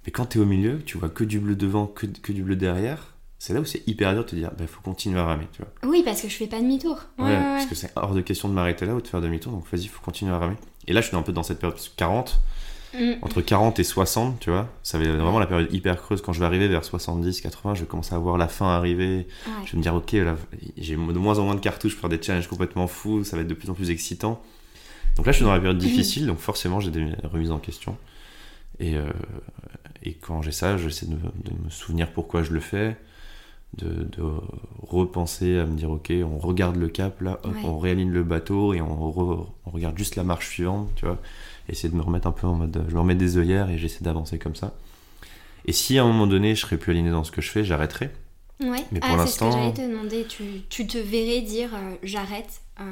Mais 0.05 0.13
quand 0.13 0.27
t'es 0.27 0.39
au 0.39 0.45
milieu, 0.45 0.83
tu 0.85 0.99
vois 0.99 1.09
que 1.09 1.25
du 1.25 1.39
bleu 1.39 1.55
devant, 1.55 1.87
que, 1.87 2.07
que 2.07 2.33
du 2.33 2.43
bleu 2.43 2.57
derrière. 2.57 3.15
C'est 3.39 3.55
là 3.55 3.61
où 3.61 3.65
c'est 3.65 3.83
hyper 3.89 4.13
dur 4.13 4.25
de 4.25 4.29
te 4.29 4.37
dire, 4.37 4.51
il 4.53 4.59
bah, 4.59 4.67
faut 4.69 4.83
continuer 4.83 5.19
à 5.19 5.25
ramer, 5.25 5.49
tu 5.53 5.63
vois. 5.63 5.91
Oui, 5.91 6.03
parce 6.05 6.23
que 6.23 6.29
je 6.29 6.37
fais 6.37 6.47
pas 6.47 6.61
demi-tour. 6.61 7.01
Ouais, 7.19 7.35
parce 7.35 7.67
que 7.67 7.75
c'est 7.75 7.91
hors 7.97 8.15
de 8.15 8.21
question 8.21 8.49
de 8.49 8.55
m'arrêter 8.55 8.87
là 8.87 8.95
ou 8.95 9.01
de 9.01 9.07
faire 9.09 9.21
demi-tour, 9.21 9.53
donc 9.53 9.67
vas-y, 9.73 9.87
faut 9.87 10.01
continuer 10.01 10.33
à 10.33 10.39
ramer. 10.39 10.57
Et 10.87 10.93
là, 10.93 11.01
je 11.01 11.09
suis 11.09 11.17
un 11.17 11.23
peu 11.23 11.33
dans 11.33 11.43
cette 11.43 11.59
période 11.59 11.79
40, 11.97 12.41
Mm. 12.95 13.13
Entre 13.23 13.41
40 13.41 13.79
et 13.79 13.85
60, 13.85 14.41
tu 14.41 14.51
vois, 14.51 14.69
ça 14.83 14.99
va 14.99 15.05
être 15.05 15.11
vraiment 15.11 15.39
la 15.39 15.47
période 15.47 15.73
hyper 15.73 15.97
creuse. 15.97 16.21
Quand 16.21 16.33
je 16.33 16.41
vais 16.41 16.47
arriver 16.47 16.69
vers 16.69 16.85
70, 16.85 17.41
80, 17.41 17.75
je 17.75 17.81
vais 17.81 17.87
commencer 17.87 18.15
à 18.15 18.19
voir 18.19 18.37
la 18.37 18.49
fin 18.49 18.67
arriver. 18.67 19.27
Je 19.65 19.73
vais 19.73 19.79
me 19.79 19.83
dire, 19.83 19.95
ok, 19.95 20.15
j'ai 20.77 20.97
de 20.97 21.19
moins 21.19 21.39
en 21.39 21.45
moins 21.45 21.55
de 21.55 21.61
cartouches 21.61 21.95
pour 21.95 22.03
faire 22.09 22.19
des 22.19 22.23
challenges 22.23 22.49
complètement 22.49 22.87
fous, 22.87 23.25
ça 23.25 23.37
va 23.37 23.43
être 23.43 23.49
de 23.49 23.55
plus 23.55 23.71
en 23.71 23.75
plus 23.75 23.91
excitant. 23.91 24.43
Donc 25.17 25.27
là, 25.27 25.33
je 25.33 25.37
suis 25.37 25.45
dans 25.45 25.53
la 25.53 25.61
période 25.61 25.79
difficile, 25.79 26.27
donc 26.27 26.39
forcément, 26.39 26.81
j'ai 26.81 26.91
des 26.91 27.07
remises 27.25 27.51
en 27.51 27.59
question. 27.59 27.97
Et, 28.79 28.97
euh, 28.97 29.11
et 30.03 30.15
quand 30.15 30.43
j'ai 30.43 30.53
ça, 30.53 30.77
j'essaie 30.77 31.07
de, 31.07 31.15
me 31.15 31.71
souvenir 31.71 32.11
pourquoi 32.11 32.43
je 32.43 32.53
le 32.53 32.61
fais, 32.61 32.97
de, 33.77 34.07
repenser 34.83 35.59
à 35.59 35.65
me 35.65 35.77
dire, 35.77 35.91
ok, 35.91 36.13
on 36.25 36.39
regarde 36.39 36.77
le 36.77 36.89
cap, 36.89 37.21
là, 37.23 37.41
on 37.65 37.79
réaligne 37.79 38.11
le 38.11 38.23
bateau 38.23 38.75
et 38.75 38.83
on, 38.83 39.49
on 39.67 39.71
regarde 39.71 39.97
juste 39.97 40.17
la 40.17 40.25
marche 40.25 40.49
suivante, 40.51 40.91
tu 40.97 41.07
vois 41.07 41.19
essayer 41.69 41.89
de 41.89 41.97
me 41.97 42.03
remettre 42.03 42.27
un 42.27 42.33
peu 42.33 42.47
en 42.47 42.55
mode. 42.55 42.85
Je 42.89 42.95
me 42.95 43.01
remets 43.01 43.15
des 43.15 43.39
œillères 43.39 43.71
et 43.71 43.79
j'essaie 43.79 44.05
d'avancer 44.05 44.39
comme 44.39 44.55
ça. 44.55 44.75
Et 45.65 45.73
si 45.73 45.99
à 45.99 46.03
un 46.03 46.07
moment 46.07 46.27
donné 46.27 46.55
je 46.55 46.61
serais 46.61 46.77
plus 46.77 46.93
aligné 46.93 47.11
dans 47.11 47.25
ce 47.25 47.31
que 47.31 47.41
je 47.41 47.51
fais, 47.51 47.65
j'arrêterai. 47.65 48.11
Ouais. 48.61 48.85
Mais 48.93 49.01
pour 49.01 49.11
ah, 49.11 49.27
c'est 49.27 49.33
ce 49.33 49.39
que 49.41 49.45
l'instant- 49.45 49.51
j'allais 49.53 49.73
te 49.73 49.81
demander. 49.93 50.25
Tu, 50.29 50.45
tu 50.69 50.87
te 50.87 50.99
verrais 50.99 51.41
dire 51.41 51.71
euh, 51.75 51.95
j'arrête. 52.03 52.61
euh, 52.81 52.85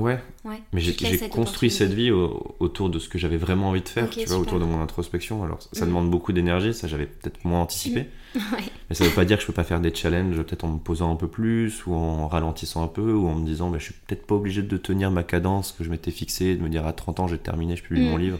Ouais, 0.00 0.18
ouais. 0.44 0.62
mais 0.72 0.80
j'ai 0.80 0.94
construit 1.28 1.70
cette 1.70 1.92
vie 1.92 2.10
au- 2.10 2.56
autour 2.60 2.88
de 2.88 2.98
ce 2.98 3.08
que 3.10 3.18
j'avais 3.18 3.36
vraiment 3.36 3.68
envie 3.70 3.82
de 3.82 3.88
faire, 3.88 4.08
tu 4.08 4.24
vois, 4.24 4.38
autour 4.38 4.58
de 4.58 4.64
mon 4.64 4.80
introspection. 4.80 5.44
Alors 5.44 5.58
ça 5.72 5.84
Mm. 5.84 5.88
demande 5.88 6.10
beaucoup 6.10 6.32
d'énergie, 6.32 6.72
ça 6.72 6.88
j'avais 6.88 7.06
peut-être 7.06 7.44
moins 7.44 7.60
anticipé. 7.60 8.06
Ouais. 8.34 8.64
Mais 8.88 8.96
ça 8.96 9.04
veut 9.04 9.10
pas 9.10 9.26
dire 9.26 9.36
que 9.36 9.42
je 9.42 9.46
peux 9.46 9.52
pas 9.52 9.64
faire 9.64 9.80
des 9.80 9.94
challenges, 9.94 10.36
peut-être 10.36 10.64
en 10.64 10.68
me 10.70 10.78
posant 10.78 11.12
un 11.12 11.16
peu 11.16 11.28
plus, 11.28 11.84
ou 11.86 11.92
en 11.94 12.26
ralentissant 12.28 12.82
un 12.82 12.86
peu, 12.88 13.12
ou 13.12 13.28
en 13.28 13.34
me 13.34 13.44
disant, 13.44 13.68
bah, 13.68 13.76
je 13.78 13.84
suis 13.84 13.94
peut-être 14.06 14.26
pas 14.26 14.34
obligé 14.34 14.62
de 14.62 14.76
tenir 14.78 15.10
ma 15.10 15.22
cadence 15.22 15.72
que 15.72 15.84
je 15.84 15.90
m'étais 15.90 16.10
fixée, 16.10 16.56
de 16.56 16.62
me 16.62 16.70
dire 16.70 16.86
à 16.86 16.94
30 16.94 17.20
ans 17.20 17.28
j'ai 17.28 17.36
terminé, 17.36 17.76
je 17.76 17.82
publie 17.82 18.00
Mm. 18.06 18.10
mon 18.10 18.16
livre. 18.16 18.38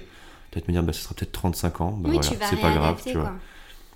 Peut-être 0.50 0.68
me 0.68 0.72
dire, 0.72 0.82
bah, 0.82 0.94
ce 0.94 1.02
sera 1.02 1.14
peut-être 1.14 1.32
35 1.32 1.82
ans, 1.82 1.90
bah, 1.90 2.08
oui, 2.10 2.18
voilà, 2.22 2.46
c'est 2.48 2.60
pas 2.60 2.72
grave, 2.72 3.02
tu 3.04 3.12
vois. 3.12 3.22
quoi. 3.22 3.32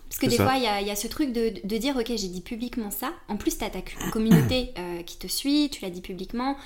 Parce 0.09 0.21
que 0.21 0.27
des 0.27 0.37
ça. 0.37 0.45
fois, 0.45 0.57
il 0.57 0.63
y 0.63 0.67
a, 0.67 0.81
il 0.81 0.87
y 0.87 0.91
a 0.91 0.97
ce 0.97 1.09
truc 1.09 1.33
de, 1.33 1.53
de 1.65 1.77
dire, 1.79 1.97
ok, 1.97 2.07
j'ai 2.09 2.29
dit 2.29 2.41
publiquement 2.41 2.91
ça. 2.91 3.13
En 3.29 3.37
plus, 3.37 3.59
tu 3.59 3.65
as 3.65 3.71
ta 3.71 3.81
communauté 4.13 4.73
euh, 4.79 5.03
qui 5.03 5.19
te 5.19 5.27
suit, 5.27 5.69
tu 5.71 5.83
l'as 5.83 5.91
dit 5.91 6.01
publiquement. 6.01 6.57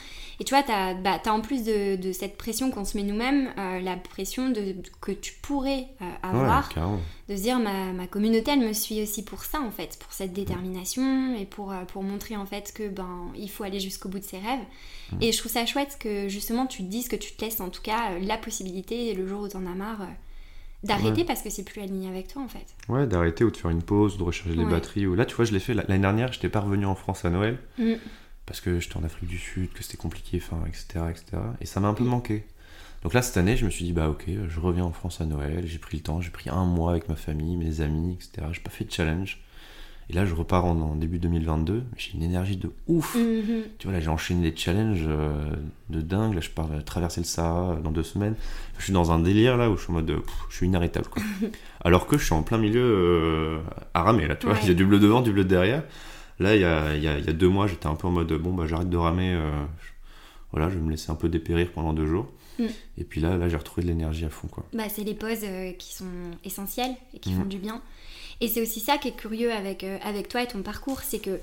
Et 0.41 0.45
tu 0.45 0.55
vois, 0.55 0.63
tu 0.63 0.73
as, 0.73 1.33
en 1.33 1.41
plus 1.41 1.65
de, 1.65 1.97
de 1.97 2.13
cette 2.13 2.37
pression 2.37 2.71
qu'on 2.71 2.85
se 2.85 2.97
met 2.97 3.03
nous-mêmes, 3.03 3.53
euh, 3.59 3.81
la 3.81 3.97
pression 3.97 4.51
de, 4.51 4.77
que 5.01 5.13
tu 5.13 5.35
pourrais 5.43 5.89
euh, 6.01 6.05
avoir, 6.23 6.71
Ouais, 6.77 6.83
de 7.29 7.37
se 7.37 7.43
dire, 7.43 7.59
ma, 7.59 7.93
ma 7.93 8.07
communauté, 8.07 8.51
elle 8.53 8.61
me 8.61 8.73
suit 8.73 9.03
aussi 9.03 9.25
pour 9.25 9.45
ça, 9.45 9.61
en 9.61 9.71
fait, 9.71 9.99
pour 9.99 10.13
cette 10.13 10.33
détermination 10.33 11.35
et 11.37 11.45
pour, 11.47 11.73
euh, 11.73 11.85
pour 11.85 12.03
montrer, 12.03 12.37
en 12.37 12.47
fait, 12.47 12.73
que 12.75 12.89
ben 12.89 13.33
il 13.37 13.51
faut 13.51 13.65
aller 13.65 13.81
jusqu'au 13.81 14.09
bout 14.09 14.19
de 14.19 14.25
ses 14.25 14.39
rêves. 14.39 14.65
Mm. 15.13 15.23
Et 15.23 15.33
je 15.33 15.39
trouve 15.39 15.53
ça 15.53 15.65
chouette 15.67 15.97
que, 15.99 16.29
justement, 16.29 16.67
tu 16.67 16.83
te 16.83 16.89
dises 16.89 17.09
que 17.09 17.17
tu 17.17 17.33
te 17.33 17.45
laisses, 17.45 17.61
en 17.61 17.71
tout 17.71 17.83
cas, 17.83 18.19
la 18.21 18.37
possibilité, 18.37 19.15
le 19.15 19.27
jour 19.27 19.43
où 19.43 19.49
t'en 19.49 19.67
as 19.67 19.75
marre, 19.75 20.07
d'arrêter 20.83 21.21
Ouais. 21.21 21.25
parce 21.27 21.43
que 21.43 21.51
c'est 21.51 21.65
plus 21.65 21.81
aligné 21.83 22.09
avec 22.09 22.29
toi, 22.29 22.43
en 22.43 22.49
fait. 22.49 22.67
Ouais, 22.89 23.07
d'arrêter 23.07 23.45
ou 23.45 23.51
de 23.51 23.57
faire 23.57 23.71
une 23.71 23.83
pause, 23.83 24.17
de 24.19 24.23
recharger 24.23 24.55
les 24.55 24.65
batteries. 24.65 25.07
Ou 25.07 25.15
là, 25.15 25.27
tu 25.27 25.35
vois, 25.35 25.45
je 25.45 25.53
l'ai 25.53 25.61
fait 25.61 25.75
la- 25.75 25.85
l'année 25.85 26.01
dernière, 26.03 26.33
j'étais 26.33 26.49
pas 26.49 26.61
revenu 26.61 26.87
en 26.87 26.95
France 26.95 27.25
à 27.25 27.31
Noël 27.31 27.59
Mm. 27.79 27.95
parce 28.47 28.61
que 28.61 28.81
j'étais 28.81 28.97
en 28.97 29.05
Afrique 29.05 29.29
du 29.29 29.39
Sud, 29.39 29.73
que 29.73 29.83
c'était 29.83 29.97
compliqué, 29.99 30.41
enfin, 30.43 30.63
etc., 30.67 31.05
etc. 31.11 31.25
Et 31.61 31.67
ça 31.67 31.81
m'a 31.81 31.89
un 31.89 31.95
peu 31.95 32.05
manqué. 32.05 32.45
Donc 33.03 33.15
là, 33.15 33.23
cette 33.23 33.37
année, 33.37 33.57
je 33.57 33.65
me 33.65 33.71
suis 33.71 33.85
dit, 33.85 33.93
bah 33.93 34.11
ok, 34.11 34.25
je 34.49 34.61
reviens 34.61 34.85
en 34.85 34.93
France 34.93 35.21
à 35.21 35.25
Noël, 35.27 35.67
j'ai 35.67 35.79
pris 35.79 35.97
le 35.99 36.03
temps, 36.03 36.21
j'ai 36.21 36.31
pris 36.31 36.51
un 36.51 36.65
mois 36.67 36.91
avec 36.91 37.09
ma 37.09 37.17
famille, 37.17 37.57
mes 37.57 37.81
amis, 37.81 38.15
etc. 38.15 38.47
J'ai 38.53 38.61
pas 38.61 38.71
fait 38.71 38.85
de 38.85 38.91
challenge. 38.93 39.41
Et 40.11 40.13
là, 40.13 40.27
je 40.27 40.35
repars 40.35 40.65
en, 40.65 40.73
en 40.81 40.97
début 40.97 41.21
2022, 41.21 41.85
j'ai 41.97 42.15
une 42.15 42.25
énergie 42.25 42.57
de 42.57 42.73
ouf. 42.89 43.15
Mhm. 43.15 43.63
Tu 43.79 43.87
vois, 43.87 43.93
là, 43.95 44.01
j'ai 44.01 44.09
enchaîné 44.09 44.51
des 44.51 44.57
challenges 44.57 45.05
euh, 45.07 45.53
de 45.89 46.01
dingue. 46.01 46.35
Là, 46.35 46.41
je 46.41 46.51
pars 46.51 46.69
euh, 46.73 46.81
traverser 46.81 47.21
le 47.21 47.27
Sahara 47.27 47.75
euh, 47.75 47.81
dans 47.81 47.93
deux 47.93 48.03
semaines. 48.03 48.35
Je 48.79 48.85
suis 48.85 48.93
dans 48.93 49.13
un 49.13 49.21
délire 49.21 49.57
là 49.57 49.71
où 49.71 49.77
je 49.77 49.83
suis 49.83 49.91
en 49.91 49.95
mode, 49.95 50.07
pff, 50.17 50.35
je 50.51 50.57
suis 50.57 50.67
inarrêtable. 50.67 51.07
Quoi. 51.09 51.23
Alors 51.85 52.09
que 52.09 52.19
je 52.19 52.25
suis 52.25 52.35
en 52.35 52.43
plein 52.43 52.59
milieu 52.59 52.83
euh, 52.83 53.61
à 53.95 54.03
ramer 54.03 54.27
là, 54.27 54.35
tu 54.35 54.47
vois. 54.47 54.57
Ouais. 54.57 54.61
Il 54.65 54.69
y 54.69 54.73
a 54.73 54.75
du 54.75 54.85
bleu 54.85 54.99
devant, 54.99 55.21
du 55.23 55.31
bleu 55.33 55.45
derrière. 55.45 55.85
Là, 56.41 56.57
il 56.57 56.63
y 56.63 56.65
a, 56.65 56.97
il 56.97 57.03
y 57.05 57.07
a- 57.09 57.17
il 57.19 57.25
y 57.25 57.29
a 57.29 57.33
deux 57.33 57.49
mois, 57.49 57.69
j'étais 57.69 57.87
un 57.87 57.95
peu 57.95 58.09
en 58.09 58.11
mode, 58.11 58.33
bon, 58.33 58.53
bah, 58.53 58.65
j'arrête 58.67 58.91
de 58.91 58.97
ramer. 58.97 59.33
euh, 59.33 59.51
je- 59.81 59.91
voilà, 60.51 60.69
je 60.71 60.75
vais 60.75 60.81
me 60.81 60.91
laisser 60.91 61.13
un 61.13 61.15
peu 61.15 61.29
dépérir 61.29 61.71
pendant 61.71 61.93
deux 61.93 62.07
jours. 62.07 62.27
Mm. 62.59 62.65
Et 62.99 63.05
puis 63.05 63.21
là, 63.21 63.37
là 63.37 63.49
j'ai 63.49 63.57
retrouvé 63.57 63.83
de 63.85 63.89
l'énergie 63.93 64.25
à 64.25 64.31
fond. 64.31 64.49
Quoi. 64.49 64.65
Bah, 64.73 64.85
c'est 64.89 65.05
les 65.05 65.15
pauses 65.15 65.45
euh, 65.45 65.71
qui 65.73 65.95
sont 65.95 66.07
essentielles 66.45 66.97
et 67.15 67.21
qui 67.21 67.31
Mhm. 67.31 67.39
font 67.43 67.45
du 67.47 67.59
bien. 67.59 67.81
Et 68.41 68.49
c'est 68.49 68.63
aussi 68.63 68.81
ça 68.81 68.99
qui 68.99 69.09
est 69.09 69.17
curieux 69.17 69.53
avec, 69.53 69.85
euh, 69.85 69.99
avec 70.03 70.29
toi 70.29 70.43
et 70.43 70.47
ton 70.47 70.63
parcours, 70.63 71.01
c'est 71.01 71.19
que 71.19 71.41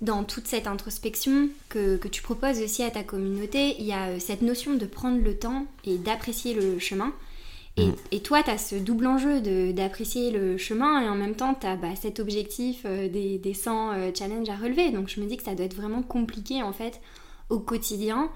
dans 0.00 0.24
toute 0.24 0.46
cette 0.46 0.66
introspection 0.66 1.48
que, 1.68 1.96
que 1.96 2.08
tu 2.08 2.22
proposes 2.22 2.60
aussi 2.60 2.82
à 2.82 2.90
ta 2.90 3.02
communauté, 3.02 3.76
il 3.78 3.86
y 3.86 3.92
a 3.92 4.08
euh, 4.08 4.18
cette 4.18 4.42
notion 4.42 4.74
de 4.74 4.86
prendre 4.86 5.22
le 5.22 5.38
temps 5.38 5.66
et 5.84 5.96
d'apprécier 5.96 6.54
le 6.54 6.78
chemin. 6.78 7.12
Et, 7.76 7.88
et 8.12 8.20
toi, 8.20 8.42
tu 8.42 8.50
as 8.50 8.58
ce 8.58 8.76
double 8.76 9.06
enjeu 9.06 9.40
d'apprécier 9.72 10.30
le 10.30 10.56
chemin 10.56 11.02
et 11.02 11.08
en 11.08 11.16
même 11.16 11.34
temps, 11.34 11.54
tu 11.54 11.66
as 11.66 11.76
cet 11.96 12.20
objectif 12.20 12.82
euh, 12.84 13.08
des, 13.08 13.38
des 13.38 13.54
100 13.54 13.92
euh, 13.92 14.10
challenges 14.16 14.48
à 14.48 14.56
relever. 14.56 14.90
Donc 14.92 15.08
je 15.08 15.20
me 15.20 15.26
dis 15.26 15.36
que 15.36 15.42
ça 15.42 15.54
doit 15.54 15.66
être 15.66 15.74
vraiment 15.74 16.02
compliqué 16.02 16.62
en 16.62 16.72
fait 16.72 17.00
au 17.50 17.58
quotidien 17.58 18.30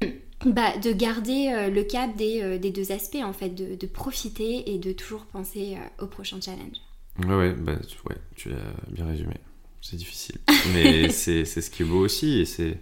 bah, 0.44 0.76
de 0.78 0.92
garder 0.92 1.52
euh, 1.54 1.70
le 1.70 1.84
cap 1.84 2.16
des, 2.16 2.58
des 2.58 2.70
deux 2.70 2.90
aspects 2.90 3.22
en 3.22 3.32
fait, 3.32 3.50
de, 3.50 3.76
de 3.76 3.86
profiter 3.86 4.72
et 4.74 4.78
de 4.78 4.92
toujours 4.92 5.24
penser 5.26 5.76
au 6.00 6.06
prochain 6.06 6.40
challenge. 6.40 6.80
Ouais, 7.18 7.34
ouais, 7.36 7.52
bah, 7.52 7.76
tu, 7.86 7.96
ouais, 8.08 8.16
tu 8.36 8.50
as 8.52 8.90
bien 8.90 9.06
résumé. 9.06 9.34
C'est 9.80 9.96
difficile. 9.96 10.36
Mais 10.72 11.08
c'est 11.10 11.44
ce 11.44 11.70
qui 11.70 11.82
est 11.82 11.86
beau 11.86 11.98
aussi. 11.98 12.38
Et 12.40 12.44
c'est. 12.44 12.78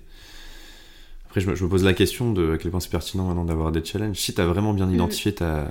Après, 1.26 1.40
je 1.40 1.48
me, 1.50 1.54
je 1.54 1.64
me 1.64 1.68
pose 1.68 1.84
la 1.84 1.92
question 1.94 2.32
de 2.32 2.52
à 2.52 2.58
quel 2.58 2.70
point 2.70 2.80
c'est 2.80 2.90
pertinent 2.90 3.24
maintenant 3.26 3.44
d'avoir 3.44 3.72
des 3.72 3.84
challenges. 3.84 4.18
Si 4.18 4.34
tu 4.34 4.40
as 4.40 4.46
vraiment 4.46 4.72
bien 4.74 4.86
Mhm. 4.86 4.94
identifié 4.94 5.32
ta, 5.34 5.70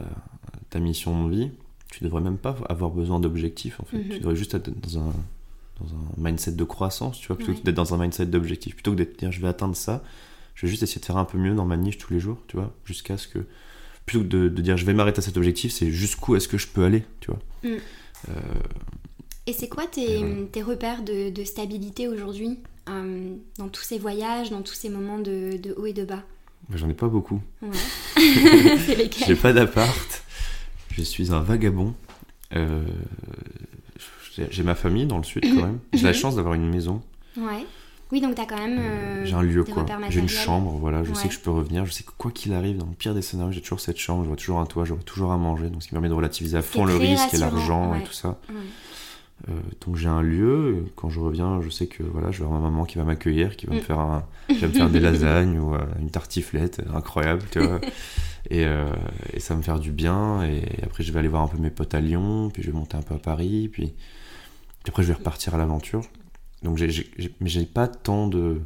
ta 0.69 0.79
mission 0.79 1.27
de 1.27 1.35
vie, 1.35 1.51
tu 1.91 2.03
devrais 2.03 2.21
même 2.21 2.37
pas 2.37 2.55
avoir 2.69 2.91
besoin 2.91 3.19
d'objectifs 3.19 3.79
en 3.79 3.85
fait. 3.85 3.97
Mhm. 3.97 4.09
Tu 4.09 4.19
devrais 4.19 4.35
juste 4.35 4.53
être 4.53 4.69
dans 4.69 4.99
un, 4.99 5.13
dans 5.81 5.87
un 5.95 6.13
mindset 6.29 6.53
de 6.53 6.63
croissance, 6.63 7.19
tu 7.19 7.27
vois, 7.27 7.35
plutôt 7.35 7.51
Ouais. 7.51 7.57
que 7.59 7.63
d'être 7.63 7.75
dans 7.75 7.93
un 7.93 7.97
mindset 7.97 8.27
d'objectif. 8.27 8.73
Plutôt 8.75 8.91
que 8.91 8.97
d'être 8.97 9.17
dire 9.19 9.31
je 9.31 9.41
vais 9.41 9.47
atteindre 9.49 9.75
ça, 9.75 10.01
je 10.55 10.65
vais 10.65 10.69
juste 10.69 10.83
essayer 10.83 11.01
de 11.01 11.05
faire 11.05 11.17
un 11.17 11.25
peu 11.25 11.37
mieux 11.37 11.55
dans 11.55 11.65
ma 11.65 11.75
niche 11.77 11.97
tous 11.97 12.13
les 12.13 12.19
jours, 12.21 12.37
tu 12.47 12.55
vois, 12.57 12.73
jusqu'à 12.85 13.17
ce 13.17 13.27
que. 13.27 13.39
Plutôt 14.05 14.23
que 14.23 14.29
de, 14.29 14.49
de 14.49 14.61
dire 14.61 14.75
je 14.77 14.85
vais 14.85 14.93
m'arrêter 14.93 15.19
à 15.19 15.21
cet 15.21 15.35
objectif, 15.37 15.71
c'est 15.73 15.91
jusqu'où 15.91 16.35
est-ce 16.35 16.47
que 16.47 16.57
je 16.57 16.67
peux 16.67 16.83
aller, 16.85 17.03
tu 17.19 17.31
vois. 17.31 17.39
Mhm. 17.63 17.79
Euh, 18.29 18.34
Et 19.47 19.53
c'est 19.53 19.69
quoi 19.69 19.86
tes, 19.88 20.19
repères 20.62 21.03
de, 21.03 21.29
de 21.29 21.43
stabilité 21.43 22.08
aujourd'hui 22.08 22.60
euh, 22.89 23.36
dans 23.58 23.69
tous 23.69 23.84
ces 23.84 23.97
voyages, 23.99 24.49
dans 24.49 24.62
tous 24.62 24.73
ces 24.73 24.89
moments 24.89 25.19
de, 25.19 25.58
de 25.58 25.73
haut 25.77 25.86
et 25.86 25.93
de 25.93 26.03
bas? 26.03 26.23
Bah, 26.69 26.75
J'en 26.77 26.89
ai 26.89 26.93
pas 26.93 27.08
beaucoup. 27.08 27.41
Ouais. 27.62 27.69
J'ai 29.27 29.36
pas 29.36 29.53
d'appart. 29.53 30.23
Je 30.91 31.01
suis 31.03 31.32
un 31.32 31.39
vagabond. 31.39 31.93
Euh, 32.55 32.84
j'ai 34.36 34.47
j'ai 34.51 34.63
ma 34.63 34.75
famille 34.75 35.05
dans 35.05 35.17
le 35.17 35.23
sud 35.23 35.43
quand 35.43 35.62
même. 35.67 35.79
J'ai 35.93 36.03
la 36.03 36.10
Mhm. 36.10 36.15
chance 36.15 36.36
d'avoir 36.36 36.53
une 36.55 36.69
maison. 36.69 37.01
Ouais. 37.38 37.65
Oui, 38.11 38.21
donc 38.21 38.35
t'as 38.35 38.45
quand 38.45 38.57
même. 38.57 38.79
Euh, 38.79 39.21
euh, 39.21 39.25
j'ai 39.25 39.35
un 39.35 39.41
lieu 39.41 39.63
quoi. 39.63 39.85
J'ai 40.09 40.19
une 40.19 40.29
chambre. 40.29 40.71
Voilà. 40.79 41.03
Je 41.03 41.13
sais 41.13 41.27
que 41.27 41.33
je 41.33 41.39
peux 41.39 41.51
revenir. 41.51 41.85
Je 41.85 41.91
sais 41.91 42.03
que 42.03 42.11
quoi 42.17 42.31
qu'il 42.31 42.53
arrive, 42.53 42.77
dans 42.77 42.87
le 42.87 42.93
pire 42.93 43.13
des 43.13 43.21
scénarios, 43.21 43.51
j'ai 43.51 43.61
toujours 43.61 43.79
cette 43.79 43.97
chambre. 43.97 44.23
J'aurai 44.25 44.37
toujours 44.37 44.59
un 44.59 44.65
toit. 44.65 44.85
J'aurai 44.85 45.03
toujours 45.03 45.31
à 45.31 45.37
manger. 45.37 45.69
Donc 45.69 45.83
ce 45.83 45.87
qui 45.87 45.93
permet 45.93 46.09
de 46.09 46.13
relativiser 46.13 46.57
à 46.57 46.61
fond 46.61 46.85
le 46.85 46.95
risque 46.95 47.33
et 47.33 47.37
l'argent 47.37 47.91
ouais. 47.91 47.99
et 47.99 48.03
tout 48.03 48.13
ça. 48.13 48.39
Ouais. 48.49 48.55
Euh, 49.49 49.53
donc 49.85 49.95
j'ai 49.95 50.09
un 50.09 50.21
lieu. 50.21 50.85
Quand 50.95 51.09
je 51.09 51.19
reviens, 51.19 51.61
je 51.61 51.69
sais 51.69 51.87
que 51.87 52.03
voilà, 52.03 52.31
je 52.31 52.39
vais 52.39 52.45
avoir 52.45 52.59
ma 52.59 52.69
maman 52.69 52.85
qui 52.85 52.97
va 52.97 53.03
m'accueillir, 53.03 53.55
qui 53.55 53.67
va 53.67 53.75
me 53.75 53.79
Mm. 53.79 53.83
faire 53.83 53.99
un, 53.99 54.23
va 54.49 54.67
me 54.67 54.73
faire 54.73 54.89
des 54.89 54.99
lasagnes 55.09 55.59
ou 55.59 55.75
euh, 55.75 55.79
une 56.01 56.09
tartiflette, 56.09 56.81
incroyable, 56.93 57.43
tu 57.51 57.59
vois. 57.59 57.79
et, 58.49 58.65
euh, 58.65 58.87
et 59.33 59.39
ça 59.39 59.53
va 59.53 59.59
me 59.59 59.63
faire 59.63 59.79
du 59.79 59.91
bien. 59.91 60.43
Et 60.43 60.63
après, 60.83 61.03
je 61.03 61.11
vais 61.13 61.19
aller 61.19 61.27
voir 61.29 61.43
un 61.43 61.47
peu 61.47 61.57
mes 61.57 61.69
potes 61.69 61.93
à 61.93 62.01
Lyon, 62.01 62.49
puis 62.53 62.63
je 62.63 62.71
vais 62.71 62.77
monter 62.77 62.97
un 62.97 63.01
peu 63.01 63.13
à 63.15 63.19
Paris, 63.19 63.69
puis, 63.71 63.93
puis 64.83 64.89
après, 64.89 65.03
je 65.03 65.07
vais 65.09 65.13
repartir 65.13 65.55
à 65.55 65.57
l'aventure. 65.57 66.01
Donc 66.63 66.77
j'ai, 66.77 66.89
j'ai- 66.89 67.09
j'ai- 67.17 67.33
mais 67.39 67.49
j'ai 67.49 67.65
pas 67.65 67.87
tant 67.87 68.27
de 68.27 68.61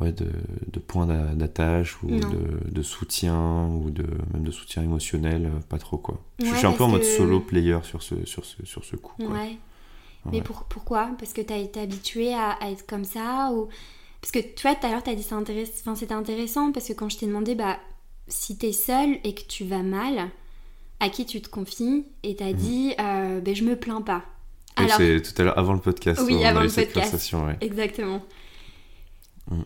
ouais, 0.00 0.12
de, 0.12 0.26
de 0.72 0.78
points 0.80 1.06
d'a- 1.06 1.34
d'attache 1.34 2.02
ou 2.02 2.08
de, 2.30 2.70
de 2.70 2.82
soutien 2.82 3.66
ou 3.66 3.90
de 3.90 4.06
même 4.32 4.44
de 4.44 4.50
soutien 4.50 4.82
émotionnel, 4.82 5.46
euh, 5.46 5.60
pas 5.68 5.78
trop 5.78 5.98
quoi. 5.98 6.20
Je- 6.38 6.46
suis 6.56 6.66
un 6.66 6.72
peu 6.72 6.84
en 6.84 6.88
mode 6.88 7.00
que- 7.00 7.06
solo 7.06 7.40
player 7.40 7.78
sur 7.82 8.02
ce 8.02 8.24
sur 8.24 8.44
ce 8.44 8.64
sur 8.64 8.84
ce 8.84 8.96
coup. 8.96 9.14
Quoi. 9.18 9.26
Ouais. 9.34 9.58
Mais 10.32 10.42
pour, 10.42 10.64
pourquoi? 10.64 11.10
Parce 11.18 11.32
que 11.32 11.40
t'as 11.40 11.56
été 11.56 11.80
habitué 11.80 12.34
à, 12.34 12.50
à 12.52 12.70
être 12.70 12.86
comme 12.86 13.04
ça 13.04 13.50
ou... 13.54 13.68
Parce 14.20 14.32
que 14.32 14.38
tu 14.38 14.62
vois, 14.62 14.74
tout 14.74 14.86
à 14.86 14.90
l'heure, 14.90 15.02
t'as 15.02 15.14
dit 15.14 15.22
c'est 15.22 15.34
intéress- 15.34 15.72
enfin, 15.80 15.94
c'était 15.94 16.12
intéressant 16.12 16.72
parce 16.72 16.88
que 16.88 16.92
quand 16.92 17.08
je 17.08 17.16
t'ai 17.16 17.26
demandé, 17.26 17.54
bah, 17.54 17.78
si 18.28 18.58
t'es 18.58 18.72
seule 18.72 19.16
et 19.24 19.34
que 19.34 19.42
tu 19.48 19.64
vas 19.64 19.82
mal, 19.82 20.28
à 21.00 21.08
qui 21.08 21.24
tu 21.24 21.40
te 21.40 21.48
confies 21.48 22.04
Et 22.22 22.36
t'as 22.36 22.52
dit, 22.52 22.92
euh, 23.00 23.40
ben, 23.40 23.54
je 23.54 23.64
me 23.64 23.76
plains 23.76 24.02
pas. 24.02 24.22
Oui, 24.80 24.84
Alors, 24.86 24.96
c'est 24.96 25.22
tout 25.22 25.40
à 25.40 25.44
l'heure 25.44 25.58
avant 25.58 25.72
le 25.72 25.80
podcast. 25.80 26.20
Oui, 26.26 26.44
avant 26.44 26.60
le 26.62 26.68
cette 26.68 26.88
podcast. 26.88 27.10
conversation, 27.10 27.46
ouais. 27.46 27.56
exactement. 27.60 28.22
Mm. 29.50 29.62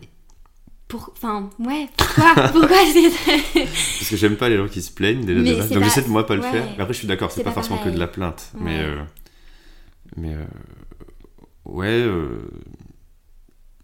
Pour... 0.87 1.09
Enfin, 1.13 1.49
ouais, 1.59 1.87
pourquoi 1.97 2.33
Pourquoi. 2.51 2.77
Parce 2.77 4.09
que 4.09 4.15
j'aime 4.17 4.37
pas 4.37 4.49
les 4.49 4.57
gens 4.57 4.67
qui 4.67 4.81
se 4.81 4.91
plaignent 4.91 5.25
déjà. 5.25 5.41
Mais 5.41 5.61
c'est 5.61 5.73
Donc 5.73 5.79
pas- 5.83 5.85
j'essaie 5.89 6.03
de 6.03 6.09
moi 6.09 6.25
pas 6.25 6.35
le 6.35 6.41
ouais. 6.41 6.51
faire. 6.51 6.65
Mais 6.77 6.81
après, 6.81 6.93
je 6.93 6.99
suis 6.99 7.07
d'accord, 7.07 7.31
c'est 7.31 7.43
pas, 7.43 7.49
pas 7.49 7.55
forcément 7.55 7.79
que 7.83 7.89
de 7.89 7.97
la 7.99 8.07
plainte. 8.07 8.51
Mais 8.55 8.77
Ouais. 8.79 8.83
euh, 8.85 9.03
mais 10.17 10.33
euh, 10.35 10.45
ouais, 11.65 11.87
euh, 11.87 12.47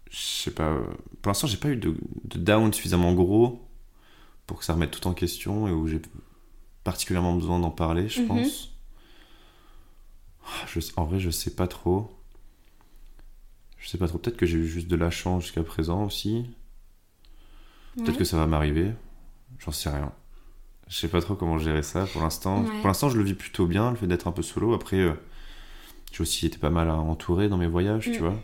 je 0.09 0.17
sais 0.19 0.51
pas. 0.51 0.77
Pour 1.21 1.29
l'instant, 1.29 1.47
j'ai 1.47 1.57
pas 1.57 1.69
eu 1.69 1.75
de, 1.75 1.95
de 2.25 2.37
down 2.37 2.71
suffisamment 2.73 3.13
gros 3.13 3.67
pour 4.45 4.59
que 4.59 4.65
ça 4.65 4.73
remette 4.73 4.91
tout 4.91 5.07
en 5.07 5.13
question 5.13 5.67
et 5.67 5.71
où 5.71 5.87
j'ai 5.87 6.01
particulièrement 6.83 7.33
besoin 7.33 7.59
d'en 7.59 7.69
parler, 7.71 8.09
je 8.09 8.21
Mhm. 8.21 8.27
pense. 8.27 8.70
Ah, 10.45 10.65
Je, 10.67 10.79
en 10.97 11.05
vrai, 11.05 11.19
je 11.19 11.29
sais 11.29 11.51
pas 11.55 11.67
trop. 11.67 12.11
Je 13.77 13.89
sais 13.89 13.97
pas 13.97 14.07
trop. 14.07 14.17
Peut-être 14.17 14.37
que 14.37 14.45
j'ai 14.45 14.57
eu 14.57 14.67
juste 14.67 14.87
de 14.87 14.95
la 14.95 15.09
chance 15.09 15.43
jusqu'à 15.43 15.63
présent 15.63 16.03
aussi. 16.05 16.45
Peut-être 17.95 18.09
Ouais. 18.11 18.17
que 18.17 18.23
ça 18.23 18.37
va 18.37 18.47
m'arriver. 18.47 18.91
J'en 19.59 19.71
sais 19.71 19.89
rien. 19.89 20.11
Je 20.87 20.95
sais 20.97 21.07
pas 21.07 21.21
trop 21.21 21.35
comment 21.35 21.57
gérer 21.57 21.83
ça 21.83 22.05
pour 22.05 22.21
l'instant. 22.21 22.63
Ouais. 22.63 22.77
Pour 22.79 22.87
l'instant, 22.87 23.09
je 23.09 23.17
le 23.17 23.23
vis 23.23 23.33
plutôt 23.33 23.65
bien, 23.65 23.91
le 23.91 23.97
fait 23.97 24.07
d'être 24.07 24.27
un 24.27 24.31
peu 24.31 24.41
solo. 24.41 24.73
Après, 24.73 24.97
euh, 24.97 25.13
j'ai 26.11 26.21
aussi 26.21 26.45
été 26.45 26.57
pas 26.57 26.69
mal 26.69 26.89
entouré 26.89 27.47
dans 27.49 27.57
mes 27.57 27.67
voyages, 27.67 28.07
Mm. 28.09 28.11
tu 28.11 28.19
vois. 28.19 28.35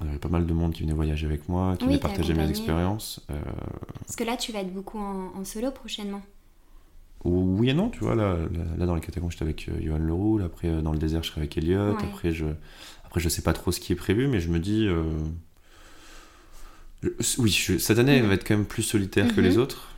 Il 0.00 0.06
y 0.06 0.10
avait 0.10 0.18
pas 0.18 0.28
mal 0.28 0.44
de 0.46 0.52
monde 0.52 0.74
qui 0.74 0.82
venait 0.82 0.92
voyager 0.92 1.26
avec 1.26 1.48
moi, 1.48 1.74
qui 1.76 1.84
Oui, 1.84 1.88
venait 1.92 2.00
partager 2.00 2.34
mes 2.34 2.48
expériences. 2.50 3.20
Euh, 3.30 3.40
Parce 4.00 4.16
que 4.16 4.24
là, 4.24 4.36
tu 4.36 4.52
vas 4.52 4.60
être 4.60 4.72
beaucoup 4.72 4.98
en, 4.98 5.32
en 5.34 5.44
solo 5.44 5.70
prochainement. 5.70 6.20
Oui 7.24 7.70
et 7.70 7.74
non, 7.74 7.88
tu 7.88 8.00
vois. 8.00 8.14
Là, 8.14 8.36
là, 8.78 8.86
dans 8.86 8.94
les 8.94 9.00
catacombes, 9.00 9.30
j'étais 9.30 9.44
avec 9.44 9.68
euh, 9.68 9.80
Johan 9.80 9.98
Leroux. 9.98 10.38
Là, 10.38 10.46
après, 10.46 10.68
euh, 10.68 10.80
dans 10.80 10.92
le 10.92 10.98
désert, 10.98 11.22
je 11.22 11.30
serai 11.30 11.42
avec 11.42 11.56
Elliot. 11.56 11.92
Ouais. 11.92 12.04
Après, 12.04 12.32
je... 12.32 12.46
Après, 13.04 13.20
je 13.20 13.28
sais 13.28 13.42
pas 13.42 13.52
trop 13.52 13.72
ce 13.72 13.80
qui 13.80 13.92
est 13.92 13.96
prévu, 13.96 14.28
mais 14.28 14.40
je 14.40 14.48
me 14.48 14.58
dis. 14.58 14.88
Oui, 17.38 17.52
cette 17.78 17.98
année, 17.98 18.16
elle 18.16 18.24
mm. 18.24 18.28
va 18.28 18.34
être 18.34 18.46
quand 18.46 18.56
même 18.56 18.66
plus 18.66 18.82
solitaire 18.82 19.34
que 19.34 19.40
les 19.40 19.56
mm-hmm. 19.56 19.60
autres. 19.60 19.90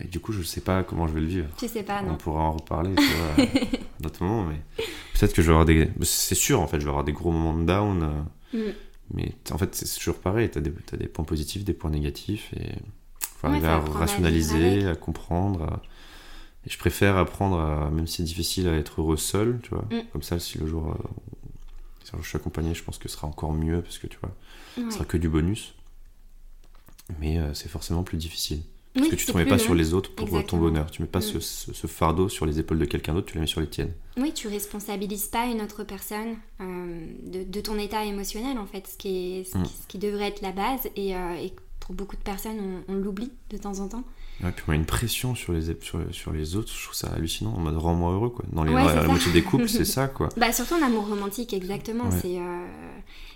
et 0.00 0.08
du 0.08 0.18
coup, 0.18 0.32
je 0.32 0.42
sais 0.42 0.62
pas 0.62 0.82
comment 0.82 1.06
je 1.06 1.12
vais 1.12 1.20
le 1.20 1.26
vivre. 1.26 1.48
Tu 1.58 1.68
sais 1.68 1.82
pas, 1.82 2.02
non. 2.02 2.12
On 2.12 2.16
pourra 2.16 2.42
en 2.42 2.52
reparler 2.52 2.94
à 3.38 4.02
d'autres 4.02 4.24
moments, 4.24 4.44
mais 4.44 4.60
peut-être 5.14 5.34
que 5.34 5.42
je 5.42 5.48
vais 5.48 5.52
avoir 5.52 5.66
des. 5.66 5.90
C'est 6.02 6.34
sûr, 6.34 6.60
en 6.60 6.66
fait, 6.66 6.80
je 6.80 6.84
vais 6.84 6.90
avoir 6.90 7.04
des 7.04 7.12
gros 7.12 7.30
moments 7.30 7.56
de 7.56 7.64
down. 7.64 8.26
Mm. 8.52 8.58
Mais 9.12 9.34
en 9.50 9.58
fait, 9.58 9.74
c'est 9.74 9.98
toujours 9.98 10.18
pareil. 10.18 10.50
Tu 10.50 10.58
as, 10.58 10.62
as, 10.92 10.96
des 10.96 11.06
points 11.06 11.24
positifs, 11.24 11.64
des 11.64 11.74
points 11.74 11.90
négatifs. 11.90 12.52
Et 12.54 12.72
faut 13.40 13.46
arriver 13.46 13.68
à 13.68 13.78
rationaliser, 13.78 14.86
à, 14.86 14.94
comprendre. 14.94 15.80
Et 16.66 16.70
je 16.70 16.78
préfère 16.78 17.16
apprendre, 17.16 17.58
à, 17.58 17.90
même 17.90 18.06
si 18.06 18.18
c'est 18.18 18.22
difficile, 18.22 18.68
à 18.68 18.74
être 18.74 19.00
heureux 19.00 19.16
seul, 19.16 19.60
tu 19.62 19.70
vois. 19.70 19.84
Mm. 19.90 20.02
Comme 20.12 20.22
ça, 20.22 20.38
si 20.38 20.58
le 20.58 20.66
jour, 20.66 20.88
euh, 20.88 22.18
je 22.20 22.28
suis 22.28 22.36
accompagné, 22.36 22.74
je 22.74 22.84
pense 22.84 22.98
que 22.98 23.08
ce 23.08 23.16
sera 23.16 23.26
encore 23.26 23.52
mieux 23.52 23.80
parce 23.82 23.98
que 23.98 24.06
tu 24.06 24.18
vois, 24.20 24.34
ce 24.76 24.90
sera 24.90 25.04
que 25.04 25.16
du 25.16 25.28
bonus. 25.28 25.74
Mais 27.18 27.38
euh, 27.38 27.54
c'est 27.54 27.68
forcément 27.68 28.02
plus 28.02 28.18
difficile. 28.18 28.62
Parce 28.92 29.08
que 29.08 29.14
tu 29.14 29.28
ne 29.28 29.32
te 29.32 29.38
mets 29.38 29.46
pas 29.46 29.58
sur 29.58 29.74
les 29.74 29.94
autres 29.94 30.12
pour 30.14 30.28
ton 30.44 30.58
bonheur. 30.58 30.90
Tu 30.90 31.00
ne 31.00 31.06
mets 31.06 31.10
pas 31.10 31.20
mm. 31.20 31.40
ce, 31.40 31.86
fardeau 31.86 32.28
sur 32.28 32.44
les 32.44 32.58
épaules 32.58 32.78
de 32.78 32.84
quelqu'un 32.84 33.14
d'autre, 33.14 33.28
tu 33.28 33.36
le 33.36 33.40
mets 33.40 33.46
sur 33.46 33.60
les 33.60 33.68
tiennes. 33.68 33.94
Oui, 34.16 34.32
tu 34.34 34.48
responsabilises 34.48 35.28
pas 35.28 35.46
une 35.46 35.62
autre 35.62 35.84
personne 35.84 36.36
euh, 36.60 37.06
de, 37.24 37.60
ton 37.60 37.78
état 37.78 38.04
émotionnel, 38.04 38.58
en 38.58 38.66
fait, 38.66 38.86
ce 38.86 38.98
qui, 38.98 39.38
est, 39.38 39.44
ce, 39.44 39.56
mm. 39.56 39.66
qui, 39.88 39.98
devrait 39.98 40.28
être 40.28 40.42
la 40.42 40.52
base. 40.52 40.88
Et, 40.96 41.10
et 41.10 41.52
pour 41.90 41.96
beaucoup 41.96 42.14
de 42.14 42.22
personnes, 42.22 42.82
on, 42.86 42.94
l'oublie 42.94 43.32
de 43.50 43.56
temps 43.56 43.80
en 43.80 43.88
temps. 43.88 44.04
Ouais, 44.44 44.52
puis 44.52 44.64
on 44.68 44.70
met 44.70 44.76
une 44.76 44.86
pression 44.86 45.34
sur 45.34 45.52
les, 45.52 45.76
sur, 45.80 46.00
sur, 46.12 46.32
les 46.32 46.54
autres, 46.54 46.72
je 46.72 46.84
trouve 46.84 46.94
ça 46.94 47.08
hallucinant, 47.08 47.52
en 47.52 47.58
mode 47.58 47.76
rends-moi 47.76 48.12
heureux, 48.12 48.30
quoi. 48.30 48.44
Dans 48.52 48.62
les, 48.62 48.72
la, 48.72 49.08
moitié 49.08 49.32
des 49.32 49.42
couples, 49.42 49.68
c'est 49.68 49.84
ça, 49.96 50.06
quoi. 50.06 50.28
Bah, 50.36 50.52
surtout 50.52 50.74
en 50.74 50.82
amour 50.82 51.08
romantique, 51.08 51.52
exactement. 51.52 52.08
C'est, 52.12 52.38
euh, 52.38 52.66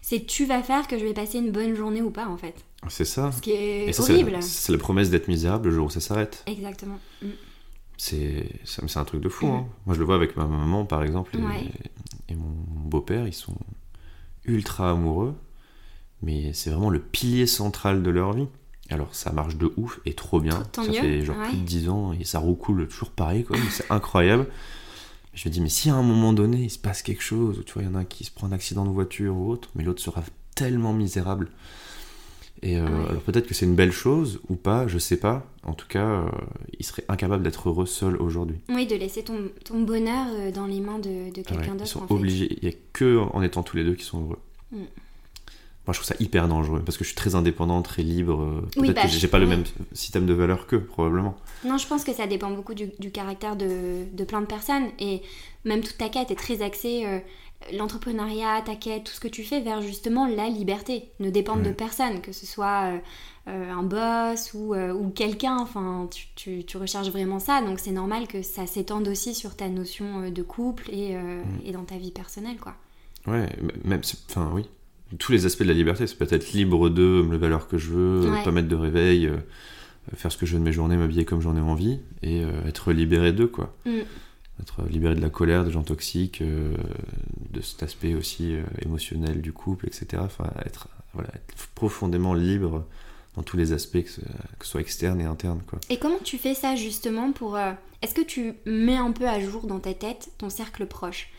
c'est 0.03 0.25
tu 0.25 0.45
vas 0.45 0.63
faire 0.63 0.87
que 0.87 0.97
je 0.97 1.05
vais 1.05 1.15
passer 1.15 1.39
une 1.39 1.51
bonne 1.51 1.75
journée 1.75 2.01
ou 2.01 2.11
pas, 2.11 2.29
en 2.29 2.37
fait. 2.37 2.65
C'est 2.89 3.05
ça. 3.05 3.33
Ce 3.33 3.41
qui 3.41 3.51
est 3.51 3.99
horrible. 3.99 4.41
C'est 4.41 4.71
la, 4.71 4.79
promesse 4.79 5.11
d'être 5.11 5.27
misérable 5.27 5.71
le 5.71 5.75
jour 5.75 5.87
où 5.87 5.91
ça 5.91 5.99
s'arrête. 5.99 6.45
Exactement. 6.47 7.01
Mm. 7.23 7.27
C'est, 7.97 8.49
c'est 8.65 8.97
un 8.97 9.05
truc 9.05 9.21
de 9.21 9.29
fou, 9.29 9.49
mm. 9.49 9.51
hein. 9.51 9.67
Moi, 9.87 9.97
je 9.97 9.99
le 9.99 10.07
vois 10.07 10.15
avec 10.15 10.37
ma 10.37 10.45
maman, 10.45 10.85
par 10.85 11.03
exemple, 11.03 11.37
et 12.29 12.35
mon 12.37 12.55
beau-père, 12.85 13.27
ils 13.27 13.35
sont 13.35 13.57
ultra 14.45 14.93
amoureux 14.93 15.35
mais 16.25 16.53
c'est 16.53 16.71
vraiment 16.71 16.91
le 16.91 17.01
pilier 17.01 17.47
central 17.47 18.03
de 18.03 18.11
leur 18.11 18.33
vie. 18.33 18.47
Alors 18.91 19.15
ça 19.15 19.33
marche 19.33 19.57
de 19.57 19.73
ouf 19.77 20.01
et 20.05 20.13
trop 20.13 20.41
bien. 20.41 20.63
ça 20.75 20.83
fait 20.85 21.23
genre 21.23 21.37
plus 21.49 21.57
de 21.57 21.63
10 21.63 21.89
ans 21.89 22.13
et 22.13 22.25
ça 22.25 22.39
roucoule 22.39 22.87
toujours 22.89 23.11
pareil, 23.11 23.45
quoi. 23.45 23.57
c'est 23.71 23.91
incroyable. 23.91 24.47
Je 25.33 25.49
me 25.49 25.53
dis, 25.53 25.61
mais 25.61 25.69
si 25.69 25.91
à 25.91 25.95
un 25.95 26.03
moment 26.03 26.33
donné 26.33 26.65
il 26.65 26.71
se 26.71 26.79
passe 26.79 27.03
quelque 27.03 27.23
chose, 27.23 27.63
tu 27.67 27.73
vois, 27.73 27.83
il 27.83 27.87
y 27.87 27.89
en 27.89 27.95
a 27.95 28.01
un 28.01 28.05
qui 28.05 28.25
se 28.25 28.31
prend 28.31 28.47
un 28.47 28.53
accident 28.53 28.85
de 28.85 28.91
voiture 28.91 29.37
ou 29.37 29.51
autre, 29.51 29.71
mais 29.75 29.83
l'autre 29.83 30.03
sera 30.03 30.23
tellement 30.55 30.93
misérable. 30.93 31.51
Et 32.63 32.79
euh, 32.79 32.87
alors 33.09 33.23
peut-être 33.23 33.47
que 33.47 33.53
c'est 33.53 33.67
une 33.67 33.75
belle 33.75 33.93
chose 33.93 34.41
ou 34.49 34.55
pas, 34.55 34.87
je 34.87 34.99
sais 34.99 35.19
pas. 35.19 35.47
En 35.65 35.75
tout 35.75 35.89
cas, 35.89 36.07
euh, 36.07 36.29
il 36.79 36.85
serait 36.85 37.05
incapable 37.09 37.43
d'être 37.43 37.69
heureux 37.69 37.85
seul 37.85 38.17
aujourd'hui. 38.17 38.57
Oui, 38.69 38.87
de 38.87 38.95
laisser 38.97 39.23
ton, 39.23 39.51
ton, 39.65 39.83
bonheur 39.83 40.29
euh, 40.31 40.51
dans 40.51 40.67
les 40.67 40.81
mains 40.81 40.99
de, 40.99 41.31
de 41.35 41.43
quelqu'un 41.43 41.73
d'autre. 41.73 41.85
Ils 41.85 41.89
sont 41.89 42.13
obligés. 42.13 42.57
Il 42.57 42.67
n'y 42.69 42.75
a 42.75 42.77
que 42.93 43.19
en 43.19 43.43
étant 43.43 43.63
tous 43.63 43.77
les 43.77 43.85
deux 43.85 43.95
qui 43.95 44.05
sont 44.05 44.23
heureux. 44.23 44.39
Mm. 44.73 44.85
Moi, 45.87 45.93
je 45.93 45.99
trouve 45.99 46.07
ça 46.07 46.15
hyper 46.19 46.49
dangereux 46.49 46.83
parce 46.85 46.97
que 46.97 47.05
je 47.05 47.11
suis 47.11 47.17
très 47.17 47.35
indépendant, 47.35 47.83
très 47.83 48.03
libre. 48.03 48.43
Euh, 48.43 48.69
peut-être 48.75 48.95
bah, 48.95 49.03
que 49.03 49.09
j'ai 49.09 49.29
pas 49.29 49.39
le 49.39 49.47
même 49.47 49.65
système 49.93 50.25
de 50.25 50.33
valeurs 50.33 50.67
qu'eux, 50.67 50.83
probablement. 50.83 51.37
Non, 51.65 51.77
je 51.77 51.87
pense 51.87 52.05
que 52.05 52.15
ça 52.15 52.27
dépend 52.27 52.51
beaucoup 52.51 52.73
du, 52.73 53.11
caractère 53.11 53.55
de, 53.55 54.05
de, 54.11 54.25
plein 54.25 54.41
de 54.41 54.47
personnes. 54.47 54.87
Et 54.99 55.21
même 55.65 55.83
toute 55.83 55.99
ta 55.99 56.09
quête 56.09 56.31
est 56.31 56.37
très 56.37 56.63
axée, 56.63 57.05
euh, 57.05 57.19
l'entrepreneuriat, 57.75 58.63
ta 58.65 58.77
quête, 58.77 59.05
tout 59.05 59.13
ce 59.13 59.21
que 59.21 59.29
tu 59.29 59.45
fais 59.45 59.61
vers 59.61 59.83
justement 59.83 60.27
la 60.27 60.49
liberté. 60.49 61.11
Ne 61.21 61.29
dépendre 61.29 61.63
de 61.63 61.71
personne, 61.73 62.23
que 62.23 62.33
ce 62.33 62.47
soit 62.47 62.99
euh, 63.47 63.71
un 63.71 63.83
boss 63.83 64.55
ou, 64.55 64.75
ou 64.75 65.11
quelqu'un. 65.11 65.59
Enfin, 65.59 66.09
tu, 66.11 66.29
tu, 66.35 66.65
tu, 66.65 66.79
recherches 66.79 67.11
vraiment 67.11 67.41
ça. 67.41 67.61
Donc 67.61 67.79
c'est 67.79 67.93
normal 67.93 68.27
que 68.27 68.41
ça 68.41 68.67
s'étende 68.67 69.07
aussi 69.07 69.35
sur 69.35 69.55
ta 69.55 69.69
notion 69.69 70.31
de 70.31 70.43
couple 70.43 70.89
et, 70.91 71.15
mm. 71.15 71.43
et 71.67 71.73
dans 71.73 71.85
ta 71.85 71.99
vie 71.99 72.11
personnelle, 72.11 72.57
quoi. 72.57 72.75
Ouais, 73.27 73.49
même, 73.85 74.03
enfin 74.31 74.51
oui, 74.55 74.67
tous 75.19 75.33
les 75.33 75.47
aspects 75.47 75.63
de 75.63 75.69
la 75.69 75.75
liberté. 75.75 76.07
C'est 76.07 76.19
peut-être 76.19 76.53
libre 76.53 76.89
de 76.89 77.23
me 77.23 77.33
lever 77.33 77.47
à 77.47 77.49
l'heure 77.49 77.69
que 77.69 77.79
je 77.79 77.91
veux, 77.91 78.31
pas 78.45 78.51
mettre 78.51 78.69
de 78.69 78.77
réveil, 78.77 79.27
euh, 79.27 79.37
faire 80.15 80.33
ce 80.33 80.37
que 80.37 80.47
je 80.47 80.55
veux 80.55 80.59
de 80.59 80.65
mes 80.65 80.73
journées, 80.73 80.97
m'habiller 80.97 81.25
comme 81.25 81.41
j'en 81.41 81.57
ai 81.57 81.61
envie, 81.61 82.01
et 82.23 82.43
euh, 82.43 82.67
être 82.67 82.93
libéré 82.93 83.33
d'eux, 83.33 83.47
quoi. 83.47 83.75
Mm. 83.85 84.01
Être 84.61 84.89
libéré 84.89 85.15
de 85.15 85.21
la 85.21 85.31
colère, 85.31 85.65
des 85.65 85.73
gens 85.73 85.83
toxiques, 85.83 86.41
euh, 86.41 86.77
de 87.51 87.61
cet 87.61 87.83
aspect 87.83 88.15
aussi 88.15 88.55
émotionnel 88.85 89.41
du 89.41 89.53
couple, 89.53 89.87
etc. 89.87 90.23
Enfin, 90.25 90.51
être, 90.65 90.89
voilà, 91.13 91.29
être 91.35 91.67
profondément 91.75 92.35
libre 92.35 92.87
dans 93.37 93.43
tous 93.43 93.57
les 93.57 93.73
aspects, 93.73 94.03
que 94.03 94.11
ce, 94.11 94.21
soit 94.63 94.81
externe 94.81 95.21
et 95.21 95.25
interne, 95.25 95.61
quoi. 95.67 95.81
Et 95.91 95.99
comment 95.99 96.21
tu 96.23 96.39
fais 96.39 96.55
ça 96.55 96.77
justement 96.77 97.33
pour... 97.33 97.59
Est-ce 98.01 98.15
que 98.15 98.21
tu 98.21 98.55
mets 98.65 98.97
un 98.97 99.11
peu 99.11 99.27
à 99.27 99.41
jour 99.41 99.67
dans 99.67 99.81
ta 99.81 99.93
tête 99.93 100.31
ton 100.39 100.51
cercle 100.51 100.87
proche? 100.87 101.31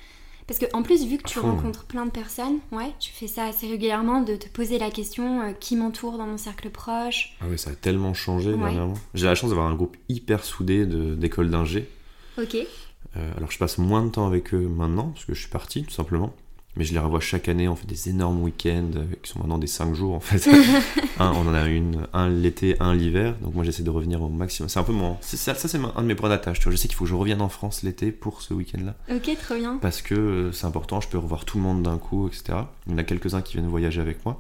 Parce 0.48 0.60
que 0.60 0.66
en 0.74 0.84
plus, 0.84 1.06
vu 1.06 1.18
que 1.18 1.28
tu 1.28 1.40
rencontres 1.40 1.86
plein 1.86 2.06
de 2.06 2.12
personnes, 2.12 2.60
ouais, 2.72 2.94
tu 3.00 3.12
fais 3.12 3.28
ça 3.28 3.46
assez 3.46 3.68
régulièrement, 3.68 4.22
de 4.22 4.36
te 4.36 4.48
poser 4.50 4.78
la 4.78 4.92
question 4.92 5.42
euh, 5.42 5.52
qui 5.54 5.76
m'entoure 5.76 6.18
dans 6.18 6.28
mon 6.28 6.38
cercle 6.38 6.70
proche. 6.70 7.36
Ah 7.42 7.46
oui, 7.50 7.58
ça 7.58 7.72
a 7.72 7.76
tellement 7.76 8.14
changé 8.14 8.56
dernièrement. 8.56 8.94
J'ai 9.14 9.26
la 9.26 9.36
chance 9.36 9.50
d'avoir 9.50 9.68
un 9.68 9.76
groupe 9.76 9.98
hyper 10.10 10.44
soudé 10.44 10.86
d'écoles 10.86 11.50
d'ingé. 11.50 11.90
Ok. 12.38 12.56
Euh, 12.56 13.32
alors 13.38 13.50
je 13.50 13.58
passe 13.58 13.78
moins 13.78 14.04
de 14.04 14.10
temps 14.10 14.28
avec 14.28 14.54
eux 14.54 14.68
maintenant, 14.68 15.10
parce 15.10 15.26
que 15.26 15.34
je 15.34 15.40
suis 15.40 15.50
parti, 15.50 15.84
tout 15.84 15.92
simplement 15.92 16.36
mais 16.78 16.84
je 16.84 16.94
les 16.94 17.00
revois 17.00 17.20
chaque 17.20 17.48
année. 17.48 17.68
On 17.68 17.76
fait 17.76 17.88
des 17.88 18.10
énormes 18.10 18.42
week-ends 18.44 18.92
euh, 18.96 19.06
qui 19.22 19.32
sont 19.32 19.40
maintenant 19.40 19.58
des 19.58 19.68
5 19.68 19.94
jours 19.94 20.14
en 20.14 20.20
fait. 20.20 20.48
un, 21.20 21.32
on 21.32 21.48
en 21.48 21.54
a 21.54 21.68
une, 21.68 22.08
un 22.14 22.30
l'été, 22.30 22.76
un 22.80 22.94
l'hiver. 22.94 23.36
Donc 23.42 23.56
moi 23.56 23.64
j'essaie 23.64 23.84
de 23.84 23.90
revenir 23.90 24.22
au 24.22 24.30
maximum. 24.30 24.70
C'est 24.70 24.80
un 24.80 24.84
peu 24.84 24.92
mon. 24.92 25.18
Ça, 25.22 25.56
ça 25.56 25.68
c'est 25.68 25.78
un 25.78 26.02
de 26.02 26.08
mes 26.08 26.16
points 26.16 26.30
d'attache. 26.30 26.60
Je 26.62 26.76
sais 26.76 26.88
qu'il 26.88 26.96
faut 26.96 27.06
que 27.06 27.10
je 27.10 27.16
revienne 27.16 27.42
en 27.42 27.50
France 27.50 27.84
l'été 27.84 28.12
pour 28.12 28.42
ce 28.42 28.54
week-end-là. 28.54 28.96
Ok, 29.16 29.30
très 29.38 29.58
bien. 29.58 29.78
Parce 29.82 30.02
que 30.02 30.16
euh, 30.16 30.52
c'est 30.52 30.66
important, 30.66 31.02
je 31.02 31.08
peux 31.08 31.18
revoir 31.18 31.46
tout 31.46 31.58
le 31.58 31.64
monde 31.64 31.84
d'un 31.84 31.98
coup, 31.98 32.28
etc. 32.28 32.60
Il 32.88 32.94
y 32.94 32.96
en 32.96 32.98
a 32.98 33.04
quelques-uns 33.04 33.42
qui 33.42 33.54
viennent 33.54 33.70
voyager 33.70 34.02
avec 34.02 34.26
moi. 34.26 34.38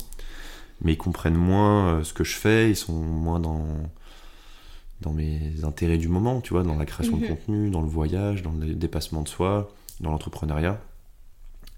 Mais 0.82 0.94
ils 0.94 0.98
comprennent 0.98 1.36
moins 1.36 1.88
euh, 1.88 2.04
ce 2.04 2.14
que 2.14 2.26
je 2.26 2.36
fais, 2.36 2.70
ils 2.70 2.76
sont 2.76 2.94
moins 2.94 3.40
dans 3.40 3.66
dans 5.02 5.12
mes 5.12 5.52
intérêts 5.64 5.98
du 5.98 6.08
moment, 6.08 6.40
tu 6.42 6.54
vois, 6.54 6.64
dans 6.64 6.78
la 6.78 6.86
création 6.86 7.18
de 7.18 7.24
mhm. 7.24 7.28
contenu, 7.28 7.70
dans 7.70 7.82
le 7.82 7.88
voyage, 7.88 8.44
dans 8.44 8.54
le 8.54 8.74
dépassement 8.74 9.22
de 9.22 9.28
soi, 9.28 9.70
dans 10.00 10.10
l'entrepreneuriat. 10.10 10.80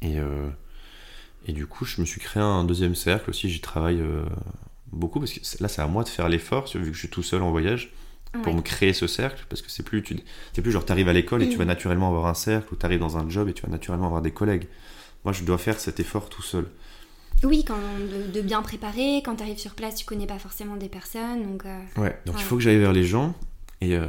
Et, 0.01 0.19
euh, 0.19 0.49
et 1.47 1.53
du 1.53 1.67
coup, 1.67 1.85
je 1.85 2.01
me 2.01 2.05
suis 2.05 2.19
créé 2.19 2.41
un 2.41 2.63
deuxième 2.63 2.95
cercle 2.95 3.29
aussi. 3.29 3.49
J'y 3.49 3.61
travaille 3.61 4.01
euh, 4.01 4.25
beaucoup 4.91 5.19
parce 5.19 5.33
que 5.33 5.39
là, 5.61 5.67
c'est 5.67 5.81
à 5.81 5.87
moi 5.87 6.03
de 6.03 6.09
faire 6.09 6.29
l'effort, 6.29 6.65
vu 6.73 6.87
que 6.87 6.93
je 6.93 6.99
suis 6.99 7.09
tout 7.09 7.23
seul 7.23 7.41
en 7.41 7.51
voyage, 7.51 7.93
pour 8.43 8.53
me 8.53 8.61
créer 8.61 8.93
ce 8.93 9.07
cercle. 9.07 9.45
Parce 9.49 9.61
que 9.61 9.71
c'est 9.71 9.83
plus, 9.83 10.03
tu, 10.03 10.19
c'est 10.53 10.61
plus 10.61 10.71
genre, 10.71 10.85
tu 10.85 10.91
arrives 10.91 11.09
à 11.09 11.13
l'école 11.13 11.43
et 11.43 11.49
tu 11.49 11.57
vas 11.57 11.65
mm. 11.65 11.69
naturellement 11.69 12.07
avoir 12.09 12.27
un 12.27 12.33
cercle, 12.33 12.73
ou 12.73 12.77
tu 12.77 12.85
arrives 12.85 12.99
dans 12.99 13.17
un 13.17 13.29
job 13.29 13.49
et 13.49 13.53
tu 13.53 13.63
vas 13.63 13.69
naturellement 13.69 14.07
avoir 14.07 14.21
des 14.21 14.31
collègues. 14.31 14.67
Moi, 15.23 15.33
je 15.33 15.43
dois 15.43 15.57
faire 15.57 15.79
cet 15.79 15.99
effort 15.99 16.29
tout 16.29 16.43
seul. 16.43 16.67
Oui, 17.43 17.63
quand 17.63 17.77
de, 18.33 18.41
bien 18.41 18.61
préparer, 18.61 19.21
quand 19.23 19.35
tu 19.35 19.43
arrives 19.43 19.59
sur 19.59 19.75
place, 19.75 19.95
tu 19.95 20.05
connais 20.05 20.25
pas 20.25 20.39
forcément 20.39 20.75
des 20.75 20.89
personnes. 20.89 21.43
Donc, 21.43 21.65
euh, 21.65 22.01
ouais, 22.01 22.19
donc 22.25 22.35
il 22.39 22.43
faut 22.43 22.55
que 22.55 22.63
j'aille 22.63 22.79
vers 22.79 22.93
les 22.93 23.03
gens. 23.03 23.35
Et, 23.79 23.95
euh, 23.95 24.07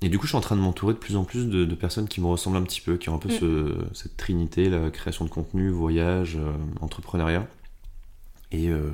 et, 0.00 0.08
du 0.08 0.18
coup, 0.18 0.24
je 0.24 0.30
suis 0.30 0.38
en 0.38 0.40
train 0.40 0.56
de 0.56 0.62
m'entourer 0.62 0.94
de 0.94 0.98
plus 0.98 1.16
en 1.16 1.24
plus 1.24 1.46
de, 1.46 1.74
personnes 1.74 2.08
qui 2.08 2.20
me 2.20 2.26
ressemblent 2.26 2.56
un 2.56 2.62
petit 2.62 2.80
peu, 2.80 2.96
qui 2.96 3.10
ont 3.10 3.16
un 3.16 3.18
peu 3.18 3.28
mm. 3.28 3.90
cette 3.92 4.16
trinité, 4.16 4.70
la 4.70 4.90
création 4.90 5.24
de 5.24 5.30
contenu, 5.30 5.68
voyage, 5.68 6.36
euh, 6.36 6.52
entrepreneuriat. 6.80 7.46
Et, 8.50 8.68
euh, 8.68 8.90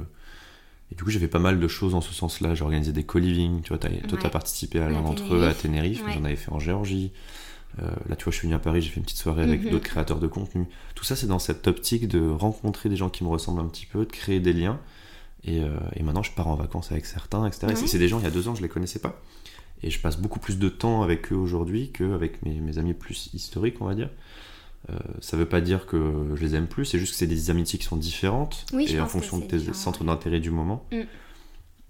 et, 0.91 0.97
du 0.97 1.05
coup, 1.05 1.11
j'ai 1.11 1.21
fait 1.21 1.29
pas 1.29 1.39
mal 1.39 1.61
de 1.61 1.69
choses 1.69 1.95
en 1.95 2.01
ce 2.01 2.13
sens-là. 2.13 2.55
J'ai 2.55 2.65
organisé 2.65 2.93
des 2.93 3.05
co-living. 3.05 3.63
Tu 3.63 3.69
vois, 3.69 3.79
toi, 3.79 4.19
tu 4.19 4.27
as 4.27 4.31
participé 4.31 4.81
à 4.81 4.89
l'un 4.89 5.03
d'entre 5.03 5.33
eux 5.35 5.47
à 5.47 5.55
Tenerife. 5.55 6.03
J'en 6.13 6.25
avais 6.25 6.37
fait 6.37 6.51
en 6.51 6.59
Géorgie. 6.59 7.13
là, 7.79 8.17
tu 8.17 8.25
vois, 8.25 8.33
je 8.33 8.39
suis 8.39 8.49
venu 8.49 8.57
à 8.57 8.59
Paris, 8.59 8.83
j'ai 8.83 8.91
fait 8.91 8.97
une 8.97 9.05
petite 9.05 9.19
soirée 9.19 9.45
avec 9.45 9.63
mm-hmm. 9.63 9.71
d'autres 9.71 9.85
créateurs 9.85 10.19
de 10.19 10.27
contenu. 10.27 10.67
Tout 10.97 11.05
ça, 11.05 11.15
c'est 11.15 11.29
dans 11.29 11.39
cette 11.39 11.69
optique 11.69 12.09
de 12.09 12.29
rencontrer 12.29 12.89
des 12.89 12.97
gens 12.97 13.11
qui 13.11 13.23
me 13.23 13.29
ressemblent 13.29 13.61
un 13.61 13.69
petit 13.69 13.87
peu, 13.87 14.01
de 14.01 14.11
créer 14.11 14.41
des 14.41 14.53
liens. 14.53 14.81
Et, 15.45 15.61
et 15.95 16.03
maintenant, 16.03 16.25
je 16.25 16.33
pars 16.33 16.49
en 16.49 16.57
vacances 16.57 16.91
avec 16.91 17.07
certains, 17.07 17.47
etc. 17.47 17.69
Et 17.71 17.77
c'est 17.77 17.99
des 17.99 18.09
gens, 18.09 18.19
il 18.19 18.25
y 18.25 18.27
a 18.27 18.33
deux 18.33 18.49
ans, 18.49 18.57
je 18.57 18.63
les 18.63 18.69
connaissais 18.69 18.99
pas. 18.99 19.21
Et 19.83 19.91
je 19.91 20.01
passe 20.01 20.19
beaucoup 20.19 20.41
plus 20.41 20.59
de 20.59 20.69
temps 20.69 21.03
avec 21.03 21.33
eux 21.33 21.37
aujourd'hui 21.37 21.91
qu'avec 21.93 22.43
mes, 22.43 22.61
mes 22.61 22.79
amis 22.79 22.95
plus 22.95 23.31
historiques, 23.35 23.77
on 23.81 23.87
va 23.87 23.95
dire. 23.95 24.11
Euh, 24.91 24.95
ça 25.21 25.37
veut 25.37 25.47
pas 25.47 25.61
dire 25.61 25.87
que 25.87 26.33
je 26.35 26.41
les 26.43 26.55
aime 26.55 26.69
plus, 26.69 26.85
c'est 26.85 26.99
juste 26.99 27.13
que 27.13 27.19
c'est 27.19 27.27
des 27.27 27.51
amitiés 27.51 27.79
qui 27.79 27.85
sont 27.85 27.97
différentes 27.97 28.67
et 28.79 29.01
en 29.01 29.07
fonction 29.07 29.39
de 29.39 29.45
tes 29.45 29.59
centres 29.73 30.05
d'intérêt 30.05 30.39
du 30.39 30.51
moment. 30.51 30.85
Mm. 30.93 31.01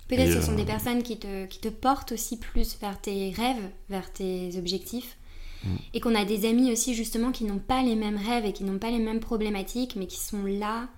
Peut-être 0.08 0.34
que 0.34 0.40
ce 0.40 0.46
sont 0.46 0.54
des 0.54 0.62
euh, 0.62 0.66
personnes 0.66 1.02
qui 1.02 1.18
te, 1.18 1.46
qui 1.46 1.58
te, 1.58 1.68
portent 1.68 2.12
aussi 2.12 2.38
plus 2.38 2.78
vers 2.80 2.98
tes 3.00 3.30
rêves, 3.30 3.70
vers 3.90 4.12
tes 4.12 4.56
objectifs. 4.56 5.18
Mm. 5.64 5.68
Et 5.94 6.00
qu'on 6.00 6.14
a 6.14 6.24
des 6.24 6.48
amis 6.48 6.72
aussi 6.72 6.94
justement 6.94 7.32
qui 7.32 7.44
n'ont 7.44 7.58
pas 7.58 7.82
les 7.82 7.96
mêmes 7.96 8.16
rêves 8.16 8.46
et 8.46 8.52
qui 8.52 8.64
n'ont 8.64 8.78
pas 8.78 8.90
les 8.90 9.00
mêmes 9.00 9.20
problématiques, 9.20 9.96
mais 9.96 10.06
qui 10.06 10.20
sont 10.20 10.44
là 10.44 10.88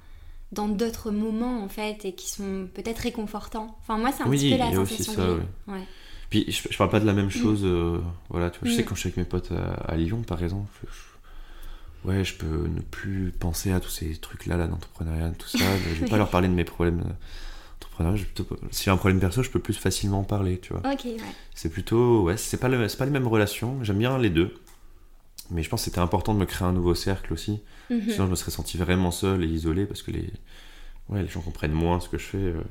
dans 0.52 0.68
d'autres 0.68 1.10
moments 1.10 1.62
en 1.62 1.68
fait 1.68 2.04
et 2.04 2.12
qui 2.12 2.30
sont 2.30 2.68
peut-être 2.72 2.98
réconfortants. 2.98 3.76
Enfin 3.80 3.98
moi 3.98 4.12
c'est 4.12 4.22
un 4.22 4.30
petit 4.30 4.50
peu 4.52 4.58
la 4.58 4.72
sensation 4.72 5.12
ça, 5.12 5.32
ouais. 5.72 5.82
Puis 6.30 6.44
je, 6.48 6.76
parle 6.76 6.90
pas 6.90 7.00
de 7.00 7.06
la 7.06 7.14
même 7.14 7.30
chose, 7.30 7.62
euh, 7.64 7.98
voilà, 8.28 8.50
tu 8.50 8.60
vois, 8.60 8.68
je 8.68 8.74
sais 8.74 8.82
mm. 8.82 8.84
quand 8.84 8.94
je 8.94 9.00
suis 9.00 9.08
avec 9.08 9.16
mes 9.16 9.24
potes 9.24 9.50
à, 9.86 9.96
Lyon 9.96 10.22
par 10.26 10.42
exemple, 10.42 10.68
ouais, 12.04 12.22
je 12.22 12.34
peux 12.34 12.68
ne 12.68 12.80
plus 12.80 13.32
penser 13.38 13.72
à 13.72 13.80
tous 13.80 13.88
ces 13.88 14.14
trucs-là, 14.16 14.56
là, 14.56 14.66
d'entrepreneuriat, 14.66 15.30
tout 15.38 15.48
ça. 15.48 15.64
je 15.94 16.04
vais 16.04 16.06
pas 16.10 16.18
leur 16.18 16.28
parler 16.28 16.48
de 16.48 16.52
mes 16.52 16.64
problèmes 16.64 16.98
d'entrepreneuriat. 16.98 18.22
Si 18.70 18.84
j'ai 18.84 18.90
un 18.90 18.98
problème 18.98 19.20
perso, 19.20 19.42
je 19.42 19.50
peux 19.50 19.60
plus 19.60 19.74
facilement 19.74 20.20
en 20.20 20.24
parler, 20.24 20.58
tu 20.58 20.74
vois. 20.74 20.82
Ok, 20.92 21.04
ouais. 21.04 21.16
C'est 21.54 21.70
plutôt, 21.70 22.24
ouais, 22.24 22.36
c'est 22.36 22.58
pas, 22.58 22.68
le, 22.68 22.86
pas 22.86 23.04
les 23.06 23.10
mêmes 23.10 23.28
relations. 23.28 23.82
J'aime 23.82 23.98
bien 23.98 24.18
les 24.18 24.30
deux. 24.30 24.54
Mais 25.50 25.62
je 25.62 25.70
pense 25.70 25.80
que 25.80 25.84
c'était 25.86 26.00
important 26.00 26.34
de 26.34 26.38
me 26.38 26.44
créer 26.44 26.68
un 26.68 26.72
nouveau 26.72 26.94
cercle 26.94 27.32
aussi. 27.32 27.62
Mhm. 27.90 28.10
Sinon, 28.10 28.26
je 28.26 28.30
me 28.30 28.36
serais 28.36 28.50
senti 28.50 28.76
vraiment 28.76 29.10
seul 29.10 29.42
et 29.44 29.46
isolé 29.46 29.86
parce 29.86 30.02
que 30.02 30.10
les, 30.10 30.30
ouais, 31.08 31.22
les 31.22 31.28
gens 31.28 31.40
comprennent 31.40 31.72
moins 31.72 32.00
ce 32.00 32.08
que 32.08 32.18
je 32.18 32.24
fais. 32.24 32.38
Euh. 32.38 32.62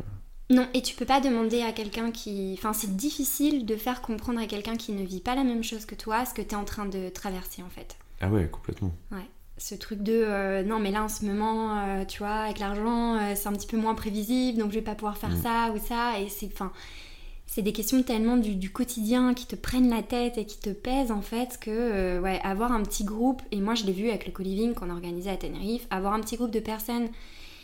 Non, 0.49 0.65
et 0.73 0.81
tu 0.81 0.95
peux 0.95 1.05
pas 1.05 1.19
demander 1.19 1.61
à 1.61 1.73
quelqu'un 1.73 2.11
qui. 2.11 2.55
Enfin, 2.57 2.73
c'est 2.73 2.95
difficile 2.95 3.65
de 3.65 3.75
faire 3.75 4.01
comprendre 4.01 4.39
à 4.39 4.45
quelqu'un 4.45 4.77
qui 4.77 4.93
ne 4.93 5.03
vit 5.03 5.19
pas 5.19 5.35
la 5.35 5.43
même 5.43 5.63
chose 5.63 5.85
que 5.85 5.95
toi 5.95 6.25
ce 6.25 6.33
que 6.33 6.41
tu 6.41 6.49
es 6.49 6.55
en 6.55 6.63
train 6.63 6.85
de 6.85 7.09
traverser 7.09 7.63
en 7.63 7.69
fait. 7.69 7.97
Ah 8.21 8.29
ouais, 8.29 8.47
complètement. 8.47 8.93
Ouais. 9.11 9.27
Ce 9.57 9.75
truc 9.75 10.03
de 10.03 10.13
euh, 10.13 10.63
non, 10.63 10.79
mais 10.79 10.91
là 10.91 11.03
en 11.03 11.09
ce 11.09 11.25
moment, 11.25 11.79
euh, 11.79 12.05
tu 12.05 12.19
vois, 12.19 12.43
avec 12.43 12.59
l'argent, 12.59 13.35
c'est 13.35 13.47
un 13.47 13.53
petit 13.53 13.67
peu 13.67 13.77
moins 13.77 13.95
prévisible 13.95 14.59
donc 14.59 14.69
je 14.69 14.75
vais 14.75 14.83
pas 14.83 14.95
pouvoir 14.95 15.17
faire 15.17 15.31
mm. 15.31 15.41
ça 15.41 15.71
ou 15.75 15.79
ça. 15.79 16.19
Et 16.19 16.29
c'est. 16.29 16.47
Enfin 16.47 16.71
c'est 17.47 17.61
des 17.61 17.71
questions 17.71 18.03
tellement 18.03 18.37
du, 18.37 18.69
quotidien 18.69 19.33
qui 19.33 19.47
te 19.47 19.55
prennent 19.55 19.89
la 19.89 20.03
tête 20.03 20.37
et 20.37 20.45
qui 20.45 20.59
te 20.59 20.69
pèsent 20.69 21.11
en 21.11 21.21
fait 21.21 21.57
que 21.59 21.71
euh, 21.71 22.21
ouais, 22.21 22.39
avoir 22.43 22.73
un 22.73 22.83
petit 22.83 23.05
groupe, 23.05 23.41
et 23.51 23.61
moi 23.61 23.73
je 23.73 23.85
l'ai 23.85 23.93
vu 23.93 24.09
avec 24.09 24.27
le 24.27 24.33
co-living 24.33 24.73
qu'on 24.73 24.89
a 24.89 24.93
organisé 24.93 25.29
à 25.29 25.37
Tenerife, 25.37 25.87
avoir 25.89 26.13
un 26.13 26.19
petit 26.19 26.35
groupe 26.35 26.51
de 26.51 26.59
personnes 26.59 27.07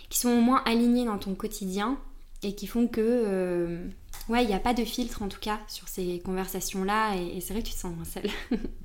qui 0.09 0.17
sont 0.17 0.29
au 0.29 0.41
moins 0.41 0.63
alignées 0.65 1.05
dans 1.05 1.17
ton 1.17 1.36
quotidien 1.36 1.97
et 2.43 2.55
qui 2.55 2.67
font 2.67 2.87
que 2.87 3.01
euh, 3.01 3.85
ouais, 4.29 4.43
il 4.43 4.47
n'y 4.47 4.53
a 4.53 4.59
pas 4.59 4.73
de 4.73 4.83
filtre 4.83 5.21
en 5.21 5.27
tout 5.27 5.39
cas 5.39 5.59
sur 5.67 5.87
ces 5.87 6.21
conversations-là 6.23 7.15
et, 7.15 7.41
c'est 7.41 7.53
vrai 7.53 7.63
que 7.63 7.67
tu 7.67 7.73
te 7.73 7.79
sens 7.79 7.93
moins 7.95 8.05
seul. 8.05 8.29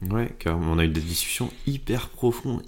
ouais, 0.10 0.34
car 0.38 0.58
on 0.58 0.78
a 0.78 0.84
eu 0.84 0.88
des 0.88 1.00
discussions 1.00 1.50
hyper 1.66 2.08
profondes, 2.08 2.62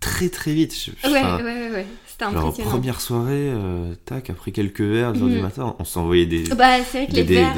très 0.00 0.28
très 0.28 0.52
vite. 0.52 0.90
ouais, 1.04 1.10
ouais, 1.10 1.42
ouais, 1.42 1.70
ouais, 1.70 1.86
c'était 2.06 2.24
impressionnant. 2.24 2.70
première 2.70 3.00
soirée, 3.00 3.50
euh, 3.50 3.94
tac, 4.04 4.30
après 4.30 4.50
quelques 4.50 4.80
verres, 4.80 5.12
du 5.12 5.22
mhm. 5.22 5.40
matin, 5.40 5.76
on 5.78 5.84
s'envoyait 5.84 6.26
des. 6.26 6.44
Bah, 6.54 6.82
c'est 6.84 7.04
vrai 7.04 7.06
que 7.06 7.16
les 7.16 7.22
verres. 7.22 7.56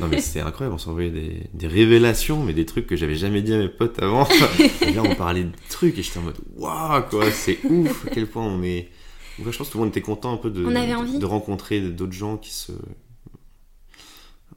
Non, 0.00 0.08
mais 0.08 0.20
c'était 0.20 0.40
incroyable, 0.46 0.74
on 0.74 0.78
s'envoyait 0.78 1.10
des, 1.10 1.42
des 1.52 1.66
révélations, 1.66 2.42
mais 2.44 2.52
des 2.52 2.66
trucs 2.66 2.86
que 2.86 2.96
j'avais 2.96 3.16
jamais 3.16 3.42
dit 3.42 3.54
à 3.54 3.58
mes 3.58 3.68
potes 3.68 4.00
avant. 4.02 4.26
et 4.82 4.92
là, 4.92 5.02
on 5.02 5.14
parlait 5.14 5.44
de 5.44 5.52
trucs 5.68 5.98
et 5.98 6.02
j'étais 6.02 6.18
en 6.18 6.22
mode, 6.22 6.38
waouh, 6.56 7.02
quoi, 7.10 7.30
c'est 7.30 7.58
ouf, 7.64 8.06
à 8.06 8.10
quel 8.10 8.26
point 8.26 8.44
on 8.44 8.62
est. 8.62 8.88
je 9.38 9.56
pense 9.56 9.68
que 9.68 9.72
tout 9.72 9.78
le 9.78 9.84
monde 9.84 9.92
était 9.92 10.02
content 10.02 10.32
un 10.32 10.36
peu 10.36 10.50
de, 10.50 10.64
de, 11.18 11.26
rencontrer 11.26 11.80
d'autres 11.80 12.12
gens 12.12 12.36
qui 12.36 12.52
se. 12.52 12.72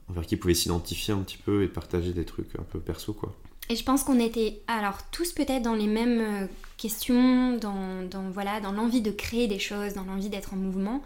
envers 0.08 0.26
qui 0.26 0.36
pouvaient 0.36 0.54
s'identifier 0.54 1.14
un 1.14 1.18
petit 1.18 1.38
peu 1.38 1.62
et 1.62 1.68
partager 1.68 2.12
des 2.12 2.24
trucs 2.24 2.54
un 2.58 2.64
peu 2.64 2.80
perso, 2.80 3.12
quoi. 3.12 3.34
Et 3.68 3.76
je 3.76 3.84
pense 3.84 4.02
qu'on 4.02 4.18
était 4.18 4.60
alors 4.66 4.98
tous 5.12 5.32
peut-être 5.32 5.62
dans 5.62 5.74
les 5.74 5.86
mêmes 5.86 6.20
euh, 6.20 6.46
questions, 6.76 7.56
dans, 7.56 8.02
dans 8.10 8.28
voilà, 8.30 8.60
dans 8.60 8.72
l'envie 8.72 9.00
de 9.00 9.10
créer 9.10 9.46
des 9.46 9.58
choses, 9.58 9.94
dans 9.94 10.04
l'envie 10.04 10.28
d'être 10.28 10.52
en 10.52 10.56
mouvement, 10.56 11.02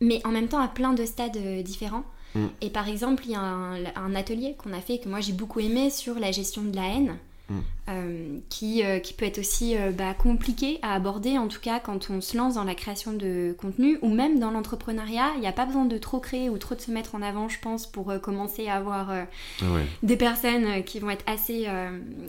mais 0.00 0.20
en 0.24 0.30
même 0.30 0.48
temps 0.48 0.60
à 0.60 0.68
plein 0.68 0.92
de 0.92 1.04
stades 1.04 1.36
euh, 1.36 1.62
différents. 1.62 2.04
Mm. 2.34 2.46
Et 2.60 2.70
par 2.70 2.88
exemple, 2.88 3.24
il 3.26 3.32
y 3.32 3.34
a 3.34 3.40
un 3.40 4.14
atelier 4.14 4.54
qu'on 4.56 4.72
a 4.72 4.80
fait 4.80 4.98
que 4.98 5.08
moi 5.08 5.20
j'ai 5.20 5.32
beaucoup 5.32 5.60
aimé 5.60 5.90
sur 5.90 6.18
la 6.18 6.30
gestion 6.30 6.62
de 6.62 6.76
la 6.76 6.86
haine. 6.86 7.18
Mm. 7.48 7.60
Euh, 7.88 8.38
qui, 8.48 8.84
euh, 8.84 8.98
qui, 8.98 9.14
peut 9.14 9.24
être 9.24 9.38
aussi 9.38 9.76
euh, 9.76 9.92
bah, 9.92 10.14
compliqué 10.14 10.80
à 10.82 10.94
aborder, 10.94 11.38
en 11.38 11.46
tout 11.46 11.60
cas 11.60 11.78
quand 11.78 12.10
on 12.10 12.20
se 12.20 12.36
lance 12.36 12.54
dans 12.54 12.64
la 12.64 12.74
création 12.74 13.12
de 13.12 13.54
contenu 13.56 13.98
ou 14.02 14.08
même 14.08 14.40
dans 14.40 14.50
l'entrepreneuriat. 14.50 15.32
Il 15.36 15.40
n'y 15.40 15.46
a 15.46 15.52
pas 15.52 15.64
besoin 15.64 15.84
de 15.84 15.96
trop 15.96 16.18
créer 16.18 16.50
ou 16.50 16.58
trop 16.58 16.74
de 16.74 16.80
se 16.80 16.90
mettre 16.90 17.14
en 17.14 17.22
avant, 17.22 17.48
je 17.48 17.60
pense, 17.60 17.86
pour 17.86 18.12
commencer 18.20 18.66
à 18.66 18.74
avoir 18.74 19.10
ah 19.10 19.64
des 20.02 20.16
personnes 20.16 20.82
qui 20.82 20.98
vont 20.98 21.10
être 21.10 21.24
assez 21.28 21.68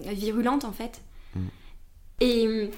virulentes 0.05 0.65
en 0.65 0.73
fait. 0.73 1.01
Mm. 1.35 1.39
Et. 2.21 2.69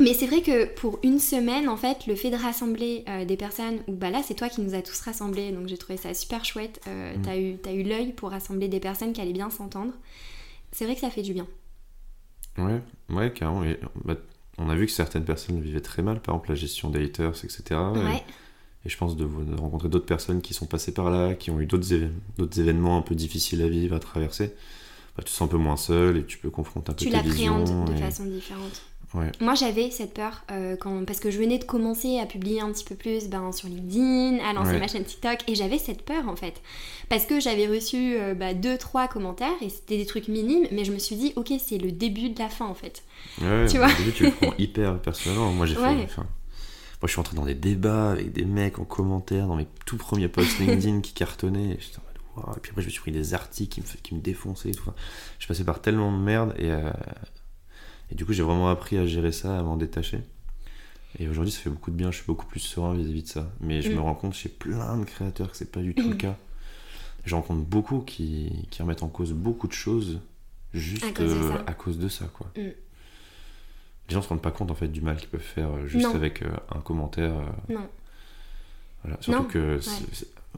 Mais 0.00 0.14
c'est 0.14 0.26
vrai 0.26 0.42
que 0.42 0.66
pour 0.74 1.00
une 1.02 1.18
semaine, 1.18 1.68
en 1.68 1.76
fait, 1.76 2.06
le 2.06 2.14
fait 2.14 2.30
de 2.30 2.36
rassembler 2.36 3.04
des 3.26 3.36
personnes, 3.36 3.80
ou 3.88 3.94
bah 3.94 4.10
là 4.10 4.22
c'est 4.24 4.34
toi 4.34 4.48
qui 4.48 4.60
nous 4.60 4.76
as 4.76 4.82
tous 4.82 5.00
rassemblés, 5.00 5.50
donc 5.50 5.66
j'ai 5.66 5.76
trouvé 5.76 5.96
ça 5.96 6.14
super 6.14 6.44
chouette. 6.44 6.80
Mm. 6.86 7.22
T'as 7.22 7.36
eu, 7.36 7.56
as 7.66 7.72
eu 7.72 7.82
l'œil 7.82 8.12
pour 8.12 8.30
rassembler 8.30 8.68
des 8.68 8.78
personnes 8.78 9.12
qui 9.12 9.20
allaient 9.20 9.32
bien 9.32 9.50
s'entendre. 9.50 9.92
C'est 10.70 10.84
vrai 10.84 10.94
que 10.94 11.00
ça 11.00 11.10
fait 11.10 11.22
du 11.22 11.32
bien. 11.32 11.48
Ouais, 12.58 12.80
ouais, 13.10 13.32
carrément. 13.32 13.62
Bah, 14.04 14.16
on 14.58 14.68
a 14.68 14.74
vu 14.74 14.86
que 14.86 14.92
certaines 14.92 15.24
personnes 15.24 15.60
vivaient 15.60 15.80
très 15.80 16.02
mal, 16.02 16.20
par 16.20 16.34
exemple 16.34 16.50
la 16.50 16.56
gestion 16.56 16.90
des 16.90 17.04
haters, 17.04 17.44
etc. 17.44 17.80
Et, 18.84 18.88
je 18.88 18.96
pense 18.96 19.16
de, 19.16 19.28
rencontrer 19.56 19.88
d'autres 19.88 20.06
personnes 20.06 20.40
qui 20.40 20.54
sont 20.54 20.66
passées 20.66 20.94
par 20.94 21.10
là, 21.10 21.34
qui 21.34 21.50
ont 21.50 21.60
eu 21.60 21.66
d'autres 21.66 21.92
événements 22.60 22.96
un 22.96 23.02
peu 23.02 23.14
difficiles 23.14 23.62
à 23.62 23.68
vivre, 23.68 23.94
à 23.94 23.98
traverser. 23.98 24.54
Bah, 25.16 25.24
tu 25.24 25.24
te 25.24 25.30
sens 25.30 25.48
un 25.48 25.50
peu 25.50 25.56
moins 25.56 25.76
seul 25.76 26.16
et 26.16 26.24
tu 26.24 26.38
peux 26.38 26.50
confronter 26.50 26.90
un 26.90 26.94
peu 26.94 27.04
tu 27.04 27.10
tes 27.10 27.20
visions. 27.20 27.64
Tu 27.64 27.70
l'appréhendes 27.70 27.90
de 27.90 27.96
façon 27.96 28.24
différente. 28.24 28.82
Moi 29.14 29.54
j'avais 29.54 29.90
cette 29.90 30.12
peur 30.12 30.44
euh, 30.50 30.76
quand, 30.76 31.04
parce 31.06 31.18
que 31.18 31.30
je 31.30 31.38
venais 31.38 31.58
de 31.58 31.64
commencer 31.64 32.18
à 32.18 32.26
publier 32.26 32.60
un 32.60 32.70
petit 32.70 32.84
peu 32.84 32.94
plus 32.94 33.28
ben, 33.28 33.52
sur 33.52 33.68
LinkedIn, 33.68 34.38
à 34.44 34.52
lancer 34.52 34.78
ma 34.78 34.86
chaîne 34.86 35.04
TikTok 35.04 35.38
et 35.46 35.54
j'avais 35.54 35.78
cette 35.78 36.02
peur 36.02 36.28
en 36.28 36.36
fait. 36.36 36.60
Parce 37.08 37.24
que 37.24 37.40
j'avais 37.40 37.66
reçu 37.66 37.96
2-3 37.96 38.18
euh, 38.18 38.34
bah, 38.34 39.08
commentaires 39.08 39.54
et 39.62 39.70
c'était 39.70 39.96
des 39.96 40.04
trucs 40.04 40.28
minimes, 40.28 40.66
mais 40.72 40.84
je 40.84 40.92
me 40.92 40.98
suis 40.98 41.16
dit 41.16 41.32
ok 41.36 41.52
c'est 41.58 41.78
le 41.78 41.90
début 41.90 42.28
de 42.28 42.38
la 42.38 42.48
fin 42.50 42.66
en 42.66 42.74
fait. 42.74 43.02
tu 43.38 43.78
vois 43.78 43.88
tu 44.14 44.24
le 44.24 44.30
prends 44.30 44.54
hyper 44.58 45.00
personnellement. 45.00 45.52
Moi 45.52 45.66
j'ai 45.66 45.74
fait. 45.74 45.80
Moi 45.80 47.06
je 47.06 47.12
suis 47.12 47.20
entré 47.20 47.36
dans 47.36 47.46
des 47.46 47.54
débats 47.54 48.10
avec 48.10 48.32
des 48.32 48.44
mecs 48.44 48.78
en 48.78 48.84
commentaire 48.84 49.46
dans 49.46 49.56
mes 49.56 49.68
tout 49.86 49.96
premiers 49.96 50.28
posts 50.28 50.58
LinkedIn 50.58 51.00
qui 51.00 51.14
cartonnaient. 51.14 51.70
Et, 51.70 51.78
et 51.78 52.60
puis 52.60 52.70
après 52.70 52.82
je 52.82 52.86
me 52.86 52.90
suis 52.90 53.00
pris 53.00 53.12
des 53.12 53.32
articles 53.32 53.72
qui 53.72 53.80
me, 53.80 54.00
qui 54.02 54.14
me 54.14 54.20
défonçaient 54.20 54.72
tout. 54.72 54.90
je 55.38 55.44
suis 55.44 55.48
passé 55.48 55.64
par 55.64 55.80
tellement 55.80 56.12
de 56.12 56.22
merde 56.22 56.54
et. 56.58 56.70
Euh, 56.70 56.90
et 58.10 58.14
du 58.14 58.24
coup, 58.24 58.32
j'ai 58.32 58.42
vraiment 58.42 58.68
appris 58.68 58.96
à 58.96 59.06
gérer 59.06 59.32
ça, 59.32 59.58
à 59.58 59.62
m'en 59.62 59.76
détacher. 59.76 60.20
Et 61.18 61.28
aujourd'hui, 61.28 61.52
ça 61.52 61.60
fait 61.60 61.70
beaucoup 61.70 61.90
de 61.90 61.96
bien, 61.96 62.10
je 62.10 62.16
suis 62.18 62.26
beaucoup 62.26 62.46
plus 62.46 62.60
serein 62.60 62.94
vis-à-vis 62.94 63.22
de 63.22 63.28
ça. 63.28 63.50
Mais 63.60 63.82
je 63.82 63.90
me 63.90 63.96
mm. 63.96 64.00
rends 64.00 64.14
compte 64.14 64.34
chez 64.34 64.48
plein 64.48 64.96
de 64.98 65.04
créateurs 65.04 65.50
que 65.50 65.56
c'est 65.56 65.70
pas 65.70 65.80
du 65.80 65.94
tout 65.94 66.08
le 66.08 66.14
mm. 66.14 66.18
cas. 66.18 66.36
Je 67.24 67.34
rencontre 67.34 67.62
beaucoup 67.62 68.00
qui, 68.00 68.66
qui, 68.70 68.82
remettent 68.82 69.02
en 69.02 69.08
cause 69.08 69.32
beaucoup 69.32 69.66
de 69.66 69.72
choses 69.72 70.20
juste 70.72 71.04
à 71.66 71.74
cause 71.74 71.98
de 71.98 72.08
ça, 72.08 72.26
quoi. 72.26 72.50
Mm. 72.56 72.60
Les 74.08 74.14
gens 74.14 74.22
se 74.22 74.28
rendent 74.28 74.42
pas 74.42 74.50
compte 74.50 74.70
en 74.70 74.74
fait 74.74 74.88
du 74.88 75.02
mal 75.02 75.18
qu'ils 75.18 75.28
peuvent 75.28 75.40
faire 75.40 75.68
euh, 75.68 75.86
juste 75.86 76.14
avec 76.14 76.42
euh, 76.42 76.48
un 76.74 76.80
commentaire. 76.80 77.34
Euh. 77.34 77.74
non. 77.74 77.88
Voilà. 79.02 79.18
Surtout 79.20 79.44
que 79.44 79.78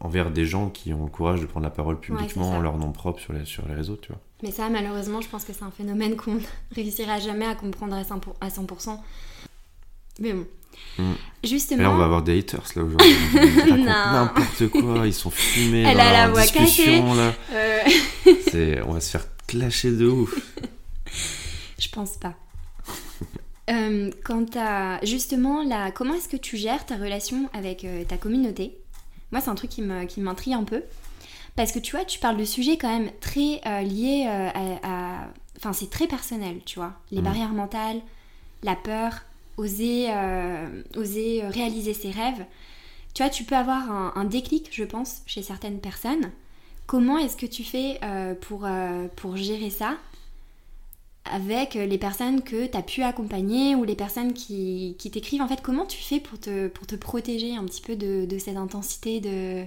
envers 0.01 0.30
des 0.30 0.47
gens 0.47 0.68
qui 0.68 0.93
ont 0.93 1.05
le 1.05 1.11
courage 1.11 1.41
de 1.41 1.47
prendre 1.47 1.64
la 1.64 1.70
parole 1.70 1.99
publiquement 1.99 2.51
en 2.51 2.61
leur 2.61 2.78
nom 2.78 2.93
propre 2.93 3.20
sur 3.20 3.32
les, 3.32 3.45
sur 3.45 3.66
les 3.66 3.74
réseaux, 3.74 3.99
tu 4.01 4.09
vois. 4.09 4.20
Mais 4.43 4.51
ça, 4.51 4.68
malheureusement, 4.70 5.20
je 5.20 5.28
pense 5.28 5.45
que 5.45 5.53
c'est 5.53 5.64
un 5.64 5.70
phénomène 5.70 6.16
qu'on 6.16 6.34
ne 6.34 6.41
réussira 6.74 7.18
jamais 7.18 7.47
à 7.47 7.55
comprendre 7.55 7.97
à 7.97 8.03
100%. 8.49 8.99
Mais 10.20 10.32
bon. 10.32 10.47
Hmm. 10.99 11.12
Justement. 11.45 11.82
là, 11.82 11.91
on 11.91 11.97
va 11.97 12.05
avoir 12.05 12.22
des 12.22 12.38
haters 12.38 12.64
là 12.76 12.82
aujourd'hui. 12.82 13.14
N'importe 13.84 14.68
quoi, 14.68 15.07
ils 15.07 15.14
sont 15.14 15.30
fumés. 15.30 15.82
Elle 15.86 16.01
a 16.01 16.12
la 16.12 16.28
voix 16.30 16.47
cachée. 16.47 17.01
Là. 17.01 17.34
Euh... 17.53 18.82
on 18.86 18.93
va 18.93 19.01
se 19.01 19.11
faire 19.11 19.26
clasher 19.47 19.91
de 19.91 20.07
ouf. 20.07 20.38
je 21.78 21.88
pense 21.88 22.16
pas. 22.16 22.34
euh, 23.70 24.11
quant 24.24 24.47
à 24.57 25.05
justement, 25.05 25.64
la... 25.64 25.91
comment 25.91 26.14
est-ce 26.14 26.28
que 26.28 26.36
tu 26.36 26.57
gères 26.57 26.86
ta 26.86 26.97
relation 26.97 27.51
avec 27.53 27.84
euh, 27.84 28.05
ta 28.05 28.16
communauté? 28.16 28.78
Moi, 29.33 29.41
c'est 29.41 29.51
un 29.51 29.55
truc 29.55 29.70
qui 29.70 29.83
m'intrigue 30.20 30.55
un 30.55 30.64
peu. 30.64 30.83
Parce 31.57 31.72
que 31.72 31.78
tu 31.78 31.97
vois, 31.97 32.05
tu 32.05 32.18
parles 32.18 32.37
de 32.37 32.45
sujets 32.45 32.76
quand 32.76 32.89
même 32.89 33.11
très 33.20 33.61
euh, 33.66 33.83
liés 33.83 34.26
euh, 34.28 34.76
à, 34.83 35.28
Enfin, 35.59 35.74
c'est 35.74 35.91
très 35.91 36.07
personnel, 36.07 36.61
tu 36.64 36.78
vois. 36.78 36.95
Les 37.11 37.20
mm. 37.20 37.24
barrières 37.24 37.53
mentales, 37.53 38.01
la 38.62 38.76
peur, 38.76 39.12
oser, 39.59 40.07
euh, 40.09 40.83
oser 40.97 41.43
réaliser 41.49 41.93
ses 41.93 42.11
rêves. 42.11 42.47
Tu 43.12 43.22
vois, 43.22 43.28
tu 43.28 43.45
peux 43.45 43.57
avoir 43.57 44.16
un, 44.16 44.24
déclic, 44.24 44.70
je 44.72 44.85
pense, 44.85 45.20
chez 45.26 45.43
certaines 45.43 45.81
personnes. 45.81 46.31
Comment 46.87 47.18
est-ce 47.18 47.37
que 47.37 47.45
tu 47.45 47.62
fais 47.62 48.01
pour, 48.41 48.66
pour 49.16 49.37
gérer 49.37 49.68
ça? 49.68 49.97
Avec 51.24 51.74
les 51.74 51.98
personnes 51.98 52.42
que 52.42 52.66
tu 52.66 52.76
as 52.76 52.82
pu 52.82 53.02
accompagner 53.02 53.74
ou 53.74 53.84
les 53.84 53.94
personnes 53.94 54.32
qui, 54.32 54.96
qui 54.98 55.10
t'écrivent. 55.10 55.42
En 55.42 55.48
fait, 55.48 55.60
comment 55.62 55.86
tu 55.86 55.98
fais 56.02 56.20
pour 56.20 56.38
te, 56.38 56.68
pour 56.68 56.86
te 56.86 56.96
protéger 56.96 57.56
un 57.56 57.64
petit 57.64 57.82
peu 57.82 57.96
de, 57.96 58.24
de 58.24 58.38
cette 58.38 58.56
intensité 58.56 59.20
de 59.20 59.64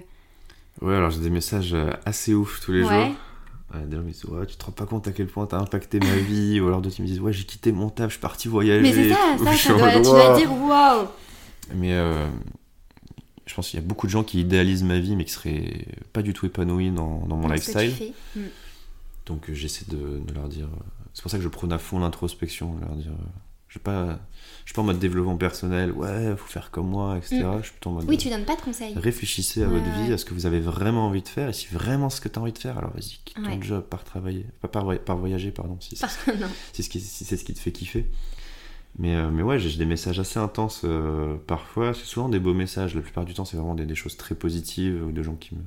Ouais, 0.82 0.94
alors 0.94 1.10
j'ai 1.10 1.20
des 1.20 1.30
messages 1.30 1.72
euh, 1.74 1.90
assez 2.04 2.34
ouf 2.34 2.60
tous 2.60 2.72
les 2.72 2.80
jours. 2.80 2.90
des 2.90 3.96
gens 3.96 4.02
me 4.02 4.10
disent 4.10 4.24
ouais, 4.24 4.46
tu 4.46 4.56
te 4.56 4.64
rends 4.64 4.72
pas 4.72 4.86
compte 4.86 5.06
à 5.06 5.12
quel 5.12 5.26
point 5.26 5.46
t'as 5.46 5.58
impacté 5.58 6.00
ma 6.00 6.16
vie. 6.16 6.60
Ou 6.60 6.66
alors 6.66 6.82
d'autres 6.82 7.00
me 7.00 7.06
disent 7.06 7.20
ouais 7.20 7.32
j'ai 7.32 7.44
quitté 7.44 7.72
mon 7.72 7.90
taf 7.90 8.08
je 8.08 8.14
suis 8.14 8.20
parti 8.20 8.48
voyager 8.48 8.82
mais 8.82 8.92
c'est 8.92 9.10
ça, 9.10 9.16
ça, 9.38 9.56
ça 9.56 9.72
doit, 9.74 10.00
tu 10.00 10.10
vas 10.10 10.36
dire 10.36 10.52
waouh. 10.52 11.06
Mais 11.74 11.92
euh, 11.92 12.28
je 13.46 13.54
pense 13.54 13.68
qu'il 13.70 13.78
y 13.80 13.82
a 13.82 13.86
beaucoup 13.86 14.06
de 14.06 14.12
gens 14.12 14.24
qui 14.24 14.40
idéalisent 14.40 14.82
ma 14.82 14.98
vie 14.98 15.14
mais 15.16 15.24
qui 15.24 15.32
seraient 15.32 15.86
pas 16.12 16.22
du 16.22 16.32
tout 16.32 16.46
épanouis 16.46 16.90
dans, 16.90 17.24
dans 17.26 17.36
mon 17.36 17.48
lifestyle. 17.48 18.12
mm. 18.36 18.40
donc 19.26 19.48
euh, 19.48 19.54
j'essaie 19.54 19.86
de, 19.88 20.20
de, 20.26 20.34
leur 20.34 20.48
dire 20.48 20.68
c'est 21.14 21.22
pour 21.22 21.30
ça 21.30 21.38
que 21.38 21.44
je 21.44 21.48
prône 21.48 21.72
à 21.72 21.78
fond 21.78 21.98
l'introspection 21.98 22.74
dire 22.96 23.12
je 23.74 23.78
je 24.64 24.70
suis 24.70 24.74
pas 24.74 24.80
en 24.80 24.84
mode 24.84 24.98
développement 24.98 25.36
personnel, 25.36 25.92
ouais, 25.92 26.34
faut 26.36 26.46
faire 26.46 26.70
comme 26.70 26.88
moi, 26.88 27.18
etc. 27.18 27.42
Mm. 27.42 27.58
Je 27.58 27.62
suis 27.64 27.72
plutôt 27.72 27.90
en 27.90 27.94
mode. 27.94 28.04
Oui, 28.08 28.16
tu 28.16 28.30
donnes 28.30 28.44
pas 28.44 28.56
de 28.56 28.60
conseils. 28.60 28.94
Réfléchissez 28.94 29.62
à 29.62 29.66
votre 29.66 29.90
vie, 30.00 30.12
à 30.12 30.18
ce 30.18 30.24
que 30.24 30.32
vous 30.32 30.46
avez 30.46 30.60
vraiment 30.60 31.06
envie 31.06 31.22
de 31.22 31.28
faire, 31.28 31.48
et 31.48 31.52
si 31.52 31.66
vraiment 31.66 32.08
ce 32.08 32.20
que 32.20 32.28
tu 32.28 32.38
as 32.38 32.42
envie 32.42 32.52
de 32.52 32.58
faire, 32.58 32.78
alors 32.78 32.92
vas-y, 32.92 33.18
quitte 33.24 33.42
ton 33.42 33.60
job, 33.60 33.84
par 33.84 34.04
travailler, 34.04 34.46
pas 34.60 34.68
par, 34.68 34.86
par 35.00 35.16
voyager, 35.16 35.50
pardon, 35.50 35.76
si 35.80 35.96
c'est 35.96 36.82
ce, 36.82 36.88
qui, 36.88 37.00
si 37.00 37.24
ce 37.24 37.44
qui 37.44 37.52
te 37.52 37.58
fait 37.58 37.72
kiffer. 37.72 38.10
Mais, 38.96 39.16
euh, 39.16 39.28
mais 39.30 39.42
ouais, 39.42 39.58
j'ai 39.58 39.76
des 39.76 39.86
messages 39.86 40.20
assez 40.20 40.38
intenses 40.38 40.82
euh, 40.84 41.34
parfois. 41.48 41.94
C'est 41.94 42.04
souvent 42.04 42.28
des 42.28 42.38
beaux 42.38 42.54
messages. 42.54 42.94
La 42.94 43.00
plupart 43.00 43.24
du 43.24 43.34
temps, 43.34 43.44
c'est 43.44 43.56
vraiment 43.56 43.74
des, 43.74 43.86
des, 43.86 43.96
choses 43.96 44.16
très 44.16 44.36
positives 44.36 45.04
ou 45.04 45.10
des 45.10 45.24
gens 45.24 45.34
qui 45.34 45.56
me 45.56 45.62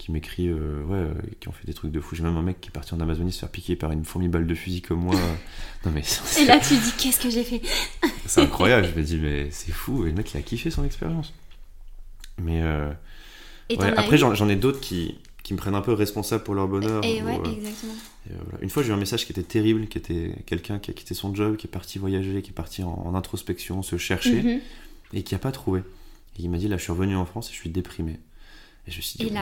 qui 0.00 0.12
m'écrivent, 0.12 0.56
euh, 0.58 0.82
ouais, 0.84 1.10
qui 1.40 1.48
ont 1.48 1.52
fait 1.52 1.66
des 1.66 1.74
trucs 1.74 1.92
de 1.92 2.00
fou. 2.00 2.16
J'ai 2.16 2.22
même 2.22 2.36
un 2.36 2.42
mec 2.42 2.60
qui 2.60 2.68
est 2.68 2.72
parti 2.72 2.94
en 2.94 3.00
Amazonie 3.00 3.32
se 3.32 3.40
faire 3.40 3.50
piquer 3.50 3.76
par 3.76 3.92
une 3.92 4.04
fourmi 4.04 4.28
balle 4.28 4.46
de 4.46 4.54
fusil 4.54 4.80
comme 4.80 5.00
moi. 5.00 5.14
non 5.84 5.92
mais 5.94 6.02
Et 6.40 6.46
là, 6.46 6.58
tu 6.58 6.74
dis, 6.74 6.92
qu'est-ce 6.98 7.20
que 7.20 7.28
j'ai 7.28 7.44
fait 7.44 7.60
C'est 8.26 8.40
incroyable. 8.40 8.88
Je 8.92 8.98
me 8.98 9.04
dis, 9.04 9.18
mais 9.18 9.50
c'est 9.50 9.72
fou. 9.72 10.06
Et 10.06 10.10
le 10.10 10.16
mec, 10.16 10.32
il 10.32 10.38
a 10.38 10.42
kiffé 10.42 10.70
son 10.70 10.84
expérience. 10.84 11.34
Mais 12.38 12.62
après, 13.78 14.16
j'en 14.16 14.48
ai 14.48 14.56
d'autres 14.56 14.80
qui, 14.80 15.18
qui 15.42 15.54
me 15.54 15.58
prennent 15.58 15.74
un 15.74 15.82
peu 15.82 15.92
responsable 15.92 16.44
pour 16.44 16.54
leur 16.54 16.68
bonheur. 16.68 17.04
Et, 17.04 17.22
ouais, 17.22 17.38
exactement. 17.52 17.92
Une 18.60 18.70
fois, 18.70 18.82
j'ai 18.82 18.90
eu 18.90 18.92
un 18.92 18.96
message 18.96 19.26
qui 19.26 19.32
était 19.32 19.42
terrible, 19.42 19.86
qui 19.88 19.98
était 19.98 20.34
quelqu'un 20.46 20.78
qui 20.78 20.90
a 20.90 20.94
quitté 20.94 21.14
son 21.14 21.34
job, 21.34 21.56
qui 21.56 21.66
est 21.66 21.70
parti 21.70 21.98
voyager, 21.98 22.40
qui 22.40 22.50
est 22.50 22.54
parti 22.54 22.82
en, 22.82 23.14
introspection, 23.14 23.82
se 23.82 23.98
chercher, 23.98 24.42
mhm. 24.42 24.60
et 25.12 25.22
qui 25.22 25.34
n'a 25.34 25.38
pas 25.38 25.52
trouvé. 25.52 25.80
Et 26.38 26.42
il 26.42 26.50
m'a 26.50 26.56
dit, 26.56 26.68
là, 26.68 26.76
je 26.76 26.82
suis 26.82 26.92
revenu 26.92 27.16
en 27.16 27.26
France 27.26 27.50
et 27.50 27.52
je 27.52 27.58
suis 27.58 27.70
déprimé. 27.70 28.18
Et 28.86 28.90
je 28.90 28.96
me 28.96 29.02
suis 29.02 29.18
dit, 29.18 29.32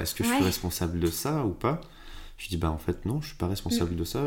est-ce 0.00 0.14
que 0.14 0.24
je 0.24 0.28
suis 0.28 0.44
responsable 0.44 1.00
de 1.00 1.08
ça 1.08 1.44
ou 1.44 1.50
pas? 1.50 1.80
Je 2.36 2.44
lui 2.44 2.50
dis, 2.50 2.56
bah 2.56 2.70
en 2.70 2.78
fait, 2.78 3.04
non, 3.04 3.20
je 3.20 3.28
suis 3.28 3.36
pas 3.36 3.48
responsable 3.48 3.92
mm. 3.92 3.96
de 3.96 4.04
ça. 4.04 4.24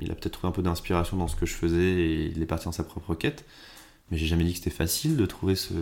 il 0.00 0.10
a 0.10 0.14
peut-être 0.14 0.32
trouvé 0.32 0.48
un 0.48 0.52
peu 0.52 0.62
d'inspiration 0.62 1.16
dans 1.16 1.28
ce 1.28 1.36
que 1.36 1.46
je 1.46 1.54
faisais 1.54 1.92
et 1.92 2.26
il 2.26 2.42
est 2.42 2.46
parti 2.46 2.64
dans 2.66 2.72
sa 2.72 2.84
propre 2.84 3.14
quête 3.14 3.44
mais 4.10 4.16
j'ai 4.16 4.26
jamais 4.26 4.44
dit 4.44 4.52
que 4.52 4.58
c'était 4.58 4.70
facile 4.70 5.16
de 5.16 5.26
trouver 5.26 5.54
ce, 5.54 5.74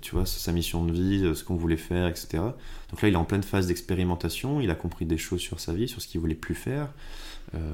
tu 0.00 0.14
vois, 0.14 0.24
sa 0.24 0.52
mission 0.52 0.84
de 0.84 0.92
vie, 0.92 1.36
ce 1.36 1.44
qu'on 1.44 1.56
voulait 1.56 1.76
faire, 1.76 2.06
etc. 2.06 2.42
Donc 2.90 3.02
là, 3.02 3.08
il 3.08 3.14
est 3.14 3.18
en 3.18 3.24
pleine 3.24 3.42
phase 3.42 3.66
d'expérimentation, 3.66 4.60
il 4.60 4.70
a 4.70 4.74
compris 4.74 5.04
des 5.04 5.18
choses 5.18 5.40
sur 5.40 5.60
sa 5.60 5.74
vie, 5.74 5.86
sur 5.86 6.00
ce 6.00 6.08
qu'il 6.08 6.20
voulait 6.20 6.34
plus 6.34 6.54
faire. 6.54 6.88
Euh, 7.54 7.72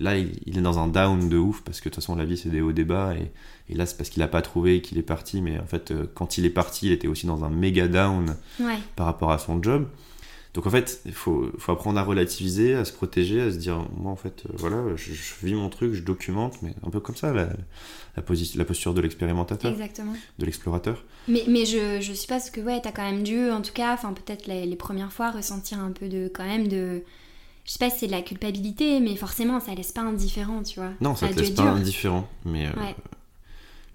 là, 0.00 0.16
il, 0.16 0.58
est 0.58 0.62
dans 0.62 0.78
un 0.78 0.88
down 0.88 1.28
de 1.28 1.36
ouf, 1.36 1.62
parce 1.62 1.80
que 1.80 1.88
de 1.88 1.94
toute 1.94 2.02
façon, 2.02 2.16
la 2.16 2.24
vie, 2.24 2.36
c'est 2.36 2.48
des 2.48 2.60
hauts, 2.60 2.72
des 2.72 2.84
bas, 2.84 3.14
et, 3.14 3.30
et 3.72 3.74
là, 3.76 3.86
c'est 3.86 3.96
parce 3.96 4.10
qu'il 4.10 4.20
n'a 4.20 4.28
pas 4.28 4.42
trouvé 4.42 4.80
qu'il 4.80 4.98
est 4.98 5.02
parti, 5.02 5.42
mais 5.42 5.58
en 5.58 5.66
fait, 5.66 5.90
euh, 5.90 6.06
quand 6.14 6.38
il 6.38 6.44
est 6.44 6.50
parti, 6.50 6.86
il 6.86 6.92
était 6.92 7.08
aussi 7.08 7.26
dans 7.26 7.44
un 7.44 7.50
méga 7.50 7.88
down 7.88 8.36
par 8.96 9.06
rapport 9.06 9.32
à 9.32 9.38
son 9.38 9.62
job. 9.62 9.86
Donc 10.54 10.66
en 10.66 10.70
fait, 10.70 11.00
il 11.04 11.12
faut, 11.12 11.50
faut, 11.58 11.72
apprendre 11.72 11.98
à 11.98 12.04
relativiser, 12.04 12.74
à 12.74 12.84
se 12.84 12.92
protéger, 12.92 13.40
à 13.40 13.50
se 13.50 13.56
dire, 13.56 13.84
moi 13.96 14.12
en 14.12 14.16
fait, 14.16 14.44
euh, 14.46 14.52
voilà, 14.56 14.84
je, 14.94 15.12
vis 15.42 15.54
mon 15.54 15.68
truc, 15.68 15.94
je 15.94 16.02
documente, 16.02 16.62
mais 16.62 16.74
un 16.86 16.90
peu 16.90 17.00
comme 17.00 17.16
ça, 17.16 17.32
la, 17.32 17.46
la, 18.16 18.22
la 18.54 18.64
posture 18.64 18.94
de 18.94 19.00
l'expérimentateur. 19.00 19.72
Exactement. 19.72 20.12
De 20.38 20.46
l'explorateur. 20.46 21.02
Mais, 21.26 21.42
mais 21.48 21.66
je, 21.66 22.00
je 22.00 22.12
suppose 22.12 22.50
que 22.50 22.60
ouais, 22.60 22.80
tu 22.80 22.86
as 22.86 22.92
quand 22.92 23.02
même 23.02 23.24
dû, 23.24 23.50
en 23.50 23.62
tout 23.62 23.72
cas, 23.72 23.94
enfin 23.94 24.12
peut-être 24.12 24.46
les, 24.46 24.76
premières 24.76 25.12
fois, 25.12 25.32
ressentir 25.32 25.80
un 25.80 25.90
peu 25.90 26.08
de, 26.08 26.30
quand 26.32 26.46
même 26.46 26.68
de... 26.68 27.02
Je 27.64 27.72
sais 27.72 27.78
pas 27.78 27.88
si 27.88 28.00
c'est 28.00 28.06
de 28.06 28.12
la 28.12 28.22
culpabilité, 28.22 29.00
mais 29.00 29.16
forcément, 29.16 29.58
ça 29.58 29.74
laisse 29.74 29.92
pas 29.92 30.02
indifférent, 30.02 30.62
tu 30.62 30.80
vois. 30.80 30.90
Non, 31.00 31.16
ça, 31.16 31.28
te 31.28 31.40
laisse 31.40 31.50
pas 31.50 31.62
indifférent, 31.62 32.28
mais... 32.44 32.66
Euh, 32.66 32.70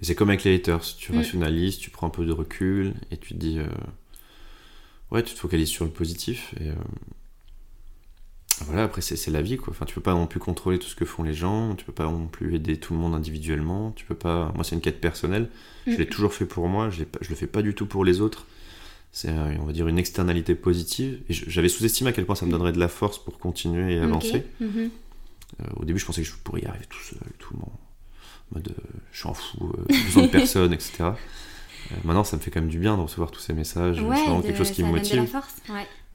c'est 0.02 0.16
comme 0.16 0.30
avec 0.30 0.44
les 0.44 0.56
haters, 0.56 0.82
tu 0.98 1.12
mm. 1.12 1.18
rationalises, 1.18 1.78
tu 1.78 1.92
prends 1.92 2.08
un 2.08 2.12
peu 2.12 2.26
de 2.26 2.32
recul, 2.32 2.96
et 3.12 3.18
tu 3.18 3.36
te 3.36 3.40
dis... 3.40 3.60
Euh, 3.60 3.68
ouais, 5.12 5.22
tu 5.22 5.36
te 5.36 5.40
focalises 5.40 5.70
sur 5.70 5.86
le 5.86 5.92
positif. 5.92 6.56
Et 6.60 6.70
euh, 6.70 6.74
voilà, 8.66 8.84
après, 8.84 9.02
c'est 9.02 9.30
la 9.30 9.44
vie, 9.44 9.58
quoi. 9.58 9.72
Enfin, 9.72 9.86
tu 9.86 9.94
peux 9.94 10.02
pas 10.02 10.16
non 10.16 10.26
plus 10.26 10.40
contrôler 10.40 10.80
tout 10.80 10.88
ce 10.88 10.96
que 10.96 11.06
font 11.06 11.22
les 11.22 11.36
gens, 11.36 11.76
tu 11.76 11.86
peux 11.86 11.94
pas 11.94 12.06
non 12.06 12.26
plus 12.26 12.56
aider 12.56 12.78
tout 12.78 12.94
le 12.94 13.00
monde 13.00 13.14
individuellement, 13.14 13.92
tu 13.92 14.04
peux 14.04 14.16
pas. 14.16 14.52
Moi, 14.56 14.64
c'est 14.64 14.76
une 14.76 14.82
quête 14.82 15.00
personnelle. 15.00 15.50
Je 15.86 15.92
l'ai 15.92 16.06
mm. 16.06 16.10
toujours 16.10 16.34
fait 16.34 16.46
pour 16.46 16.68
moi, 16.68 16.90
je, 16.90 17.04
je 17.22 17.30
le 17.30 17.36
fais 17.36 17.48
pas 17.48 17.62
du 17.62 17.76
tout 17.76 17.86
pour 17.86 18.04
les 18.04 18.20
autres. 18.20 18.48
C'est, 19.12 19.32
on 19.32 19.66
va 19.66 19.74
dire, 19.74 19.88
une 19.88 19.98
externalité 19.98 20.56
positive. 20.56 21.22
Et 21.30 21.34
j'avais 21.34 21.70
sous-estimé 21.70 22.12
à 22.12 22.14
quel 22.14 22.26
point 22.26 22.36
ça 22.36 22.46
me 22.46 22.52
donnerait 22.52 22.74
de 22.74 22.80
la 22.80 22.88
force 22.88 23.18
pour 23.18 23.40
continuer 23.40 23.96
et 23.96 24.00
avancer. 24.00 24.46
Mm-hmm. 24.62 24.90
Euh, 25.62 25.64
au 25.78 25.86
début, 25.86 26.00
je 26.00 26.06
pensais 26.06 26.22
que 26.22 26.28
je 26.28 26.34
pourrais 26.44 26.62
y 26.62 26.66
arriver 26.66 26.86
tout 26.88 27.02
seul, 27.02 27.20
tout 27.40 27.54
le 27.54 27.60
monde. 27.60 27.70
En 28.52 28.56
mode, 28.56 28.70
euh, 28.70 29.00
je 29.12 29.20
suis 29.20 29.30
un 29.30 29.34
fou, 29.34 29.74
besoin 29.90 30.24
de 30.24 30.28
personne, 30.32 30.74
etc. 30.74 31.12
Euh, 31.92 31.96
maintenant, 32.04 32.24
ça 32.24 32.38
me 32.38 32.42
fait 32.42 32.52
quand 32.52 32.62
même 32.62 32.70
du 32.70 32.80
bien 32.80 32.98
de 32.98 33.02
recevoir 33.02 33.32
tous 33.32 33.40
ces 33.40 33.54
messages. 33.54 33.98
c'est 33.98 34.02
vraiment 34.02 34.42
quelque 34.42 34.58
chose 34.58 34.72
qui 34.72 34.84
me 34.84 34.92
motive. 34.92 35.28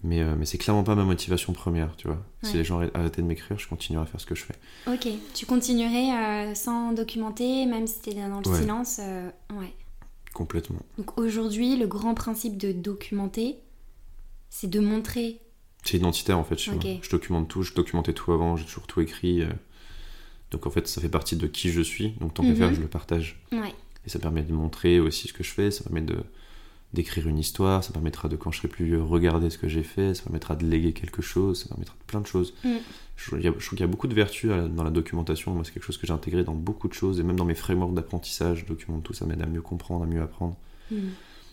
Mais, 0.03 0.21
euh, 0.21 0.35
mais 0.39 0.45
c'est 0.45 0.59
clairement 0.59 0.85
pas 0.85 0.95
ma 0.95 1.05
motivation 1.05 1.55
première, 1.55 1.97
tu 1.97 2.09
vois. 2.09 2.23
Si 2.43 2.57
les 2.57 2.65
gens 2.65 2.81
arrêtaient 2.93 3.23
de 3.23 3.27
m'écrire, 3.27 3.59
je 3.59 3.67
continuerais 3.67 4.05
à 4.05 4.07
faire 4.07 4.21
ce 4.21 4.27
que 4.27 4.35
je 4.35 4.45
fais. 4.45 4.55
Ok, 4.87 5.09
tu 5.33 5.47
continuerais 5.47 6.51
euh, 6.51 6.55
sans 6.55 6.93
documenter, 6.93 7.65
même 7.65 7.87
si 7.87 8.01
t'es 8.01 8.15
dans 8.15 8.41
le 8.41 8.57
silence 8.61 9.01
Ouais. 9.51 9.73
Complètement. 10.35 10.81
Donc 10.99 11.17
aujourd'hui, 11.19 11.77
le 11.77 11.87
grand 11.87 12.15
principe 12.15 12.59
de 12.59 12.73
documenter, 12.73 13.57
c'est 14.51 14.69
de 14.69 14.81
montrer. 14.81 15.41
C'est 15.85 15.97
identitaire 15.97 16.39
en 16.39 16.45
fait 16.45 16.59
Je 16.59 17.11
documente 17.11 17.49
tout, 17.49 17.63
je 17.63 17.73
documentais 17.73 18.13
tout 18.13 18.33
avant, 18.33 18.57
j'ai 18.57 18.65
toujours 18.65 18.87
tout 18.87 19.01
écrit. 19.01 19.43
Donc 20.51 20.67
en 20.67 20.71
fait, 20.71 20.87
ça 20.89 21.01
fait 21.01 21.09
partie 21.09 21.37
de 21.37 21.47
qui 21.47 21.71
je 21.71 21.81
suis, 21.81 22.11
donc 22.21 22.35
tant 22.35 22.43
qu'à 22.43 22.55
faire, 22.55 22.69
mhm. 22.69 22.77
je 22.77 22.81
le 22.81 22.89
partage. 22.89 23.41
Ouais. 23.53 23.75
Et 24.07 24.11
ça 24.11 24.19
permet 24.19 24.43
de 24.43 24.53
montrer 24.53 25.01
aussi 25.01 25.29
ce 25.29 25.33
que 25.33 25.43
je 25.43 25.51
fais, 25.51 25.71
ça 25.71 25.85
permet 25.85 26.03
de 26.03 26.17
d'écrire 26.95 27.29
une 27.29 27.39
histoire, 27.39 27.85
ça 27.85 27.93
permettra 27.93 28.29
de, 28.29 28.37
quand 28.37 28.51
je 28.51 28.59
serai 28.59 28.69
plus 28.69 28.85
vieux, 28.85 29.03
regarder 29.03 29.51
ce 29.51 29.59
que 29.59 29.69
j'ai 29.69 29.83
fait, 29.83 30.15
ça 30.15 30.23
permettra 30.23 30.57
de 30.57 30.65
léguer 30.65 30.93
quelque 30.93 31.21
chose, 31.21 31.63
ça 31.63 31.69
permettra 31.69 31.95
de 31.95 32.05
plein 32.07 32.21
de 32.21 32.27
choses. 32.27 32.55
Mm. 32.65 32.77
Je, 33.17 33.25
trouve 33.27 33.39
qu'il 33.41 33.81
y 33.81 33.83
a 33.83 33.87
beaucoup 33.87 34.07
de 34.07 34.15
vertus 34.15 34.51
dans 34.71 34.83
la 34.83 34.91
documentation, 34.91 35.53
moi 35.53 35.65
c'est 35.65 35.73
quelque 35.73 35.85
chose 35.85 35.99
que 35.99 36.07
j'ai 36.07 36.13
intégré 36.13 36.45
dans 36.45 36.55
beaucoup 36.55 36.89
de 36.89 36.95
choses, 36.95 37.21
et 37.21 37.23
même 37.23 37.37
dans 37.37 37.45
mes 37.45 37.55
frameworks 37.55 37.95
d'apprentissage, 37.95 38.61
je 38.61 38.67
documente 38.67 39.03
tout, 39.03 39.13
ça 39.13 39.27
m'aide 39.27 39.43
à 39.43 39.47
mieux 39.47 39.63
comprendre, 39.63 40.05
à 40.05 40.07
mieux 40.07 40.23
apprendre. 40.23 40.57
Mm. 40.91 40.97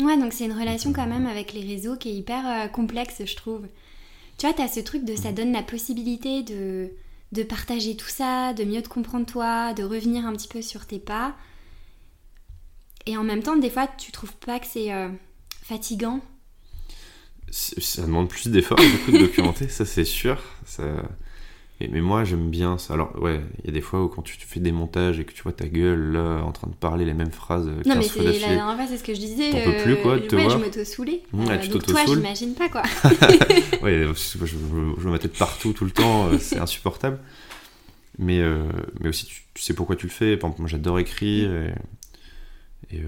Ouais, 0.01 0.17
donc 0.17 0.33
c'est 0.33 0.45
une 0.45 0.57
relation 0.57 0.93
quand 0.93 1.07
même 1.07 1.27
avec 1.27 1.53
les 1.53 1.61
réseaux 1.61 1.95
qui 1.95 2.09
est 2.09 2.15
hyper 2.15 2.47
euh, 2.47 2.67
complexe, 2.67 3.21
je 3.25 3.35
trouve. 3.35 3.67
Tu 4.37 4.47
vois, 4.47 4.55
tu 4.55 4.61
as 4.61 4.67
ce 4.67 4.79
truc 4.79 5.03
de 5.03 5.15
ça 5.15 5.31
mm. 5.31 5.35
donne 5.35 5.51
la 5.51 5.63
possibilité 5.63 6.43
de, 6.43 6.89
de 7.31 7.43
partager 7.43 7.95
tout 7.95 8.07
ça, 8.07 8.53
de 8.53 8.63
mieux 8.63 8.81
te 8.81 8.89
comprendre 8.89 9.25
toi, 9.25 9.73
de 9.73 9.83
revenir 9.83 10.25
un 10.25 10.33
petit 10.33 10.47
peu 10.47 10.61
sur 10.61 10.85
tes 10.85 10.99
pas. 10.99 11.35
Et 13.05 13.17
en 13.17 13.23
même 13.23 13.41
temps, 13.41 13.55
des 13.55 13.69
fois, 13.69 13.87
tu 13.97 14.11
trouves 14.11 14.35
pas 14.35 14.59
que 14.59 14.67
c'est 14.67 14.93
euh, 14.93 15.09
fatigant? 15.71 16.19
Ça 17.49 18.01
demande 18.01 18.29
plus 18.29 18.49
d'efforts, 18.49 18.77
beaucoup 18.77 19.11
de 19.11 19.17
documenter, 19.17 19.67
ça 19.69 19.85
c'est 19.85 20.05
sûr. 20.05 20.41
Ça... 20.65 20.83
mais 21.79 22.01
moi, 22.01 22.23
j'aime 22.23 22.49
bien 22.49 22.77
ça. 22.77 22.93
Alors, 22.93 23.21
ouais, 23.21 23.41
il 23.59 23.65
y 23.65 23.69
a 23.69 23.73
des 23.73 23.81
fois 23.81 24.03
où 24.03 24.07
quand 24.07 24.21
tu 24.21 24.37
fais 24.37 24.59
des 24.59 24.71
montages 24.71 25.19
et 25.19 25.25
que 25.25 25.33
tu 25.33 25.43
vois 25.43 25.51
ta 25.51 25.67
gueule 25.67 26.13
là 26.13 26.43
en 26.43 26.51
train 26.51 26.69
de 26.69 26.75
parler 26.75 27.03
les 27.05 27.13
mêmes 27.13 27.31
phrases. 27.31 27.67
Euh, 27.67 27.81
non, 27.85 27.95
mais 27.95 28.03
c'est 28.03 28.23
la 28.23 28.31
dernière 28.31 28.75
fois, 28.75 28.87
c'est 28.87 28.97
ce 28.97 29.03
que 29.03 29.13
je 29.13 29.19
disais. 29.19 29.51
T'en 29.51 29.71
peux 29.71 29.83
plus 29.83 29.95
quoi, 29.97 30.19
te 30.19 30.35
ouais, 30.35 30.49
je 30.49 30.57
me 30.57 30.69
te 30.69 30.83
saoulais. 30.83 31.23
Mmh, 31.33 31.49
euh, 31.49 31.67
donc 31.67 31.85
toi, 31.85 32.01
j'imagine 32.05 32.53
pas 32.53 32.69
quoi. 32.69 32.83
ouais, 33.81 34.07
je, 34.13 34.45
je, 34.45 34.55
je, 34.97 35.09
ma 35.09 35.19
tête 35.19 35.37
partout 35.37 35.73
tout 35.73 35.85
le 35.85 35.91
temps, 35.91 36.29
c'est 36.39 36.59
insupportable. 36.59 37.19
Mais, 38.17 38.41
mais 38.99 39.09
aussi, 39.09 39.25
tu, 39.25 39.61
sais 39.61 39.73
pourquoi 39.73 39.95
tu 39.95 40.05
le 40.05 40.11
fais. 40.11 40.37
Par 40.37 40.49
exemple, 40.49 40.61
moi 40.61 40.69
j'adore 40.69 40.99
écrire. 40.99 41.53
Et 41.53 41.73
et 42.91 42.99
euh, 42.99 43.07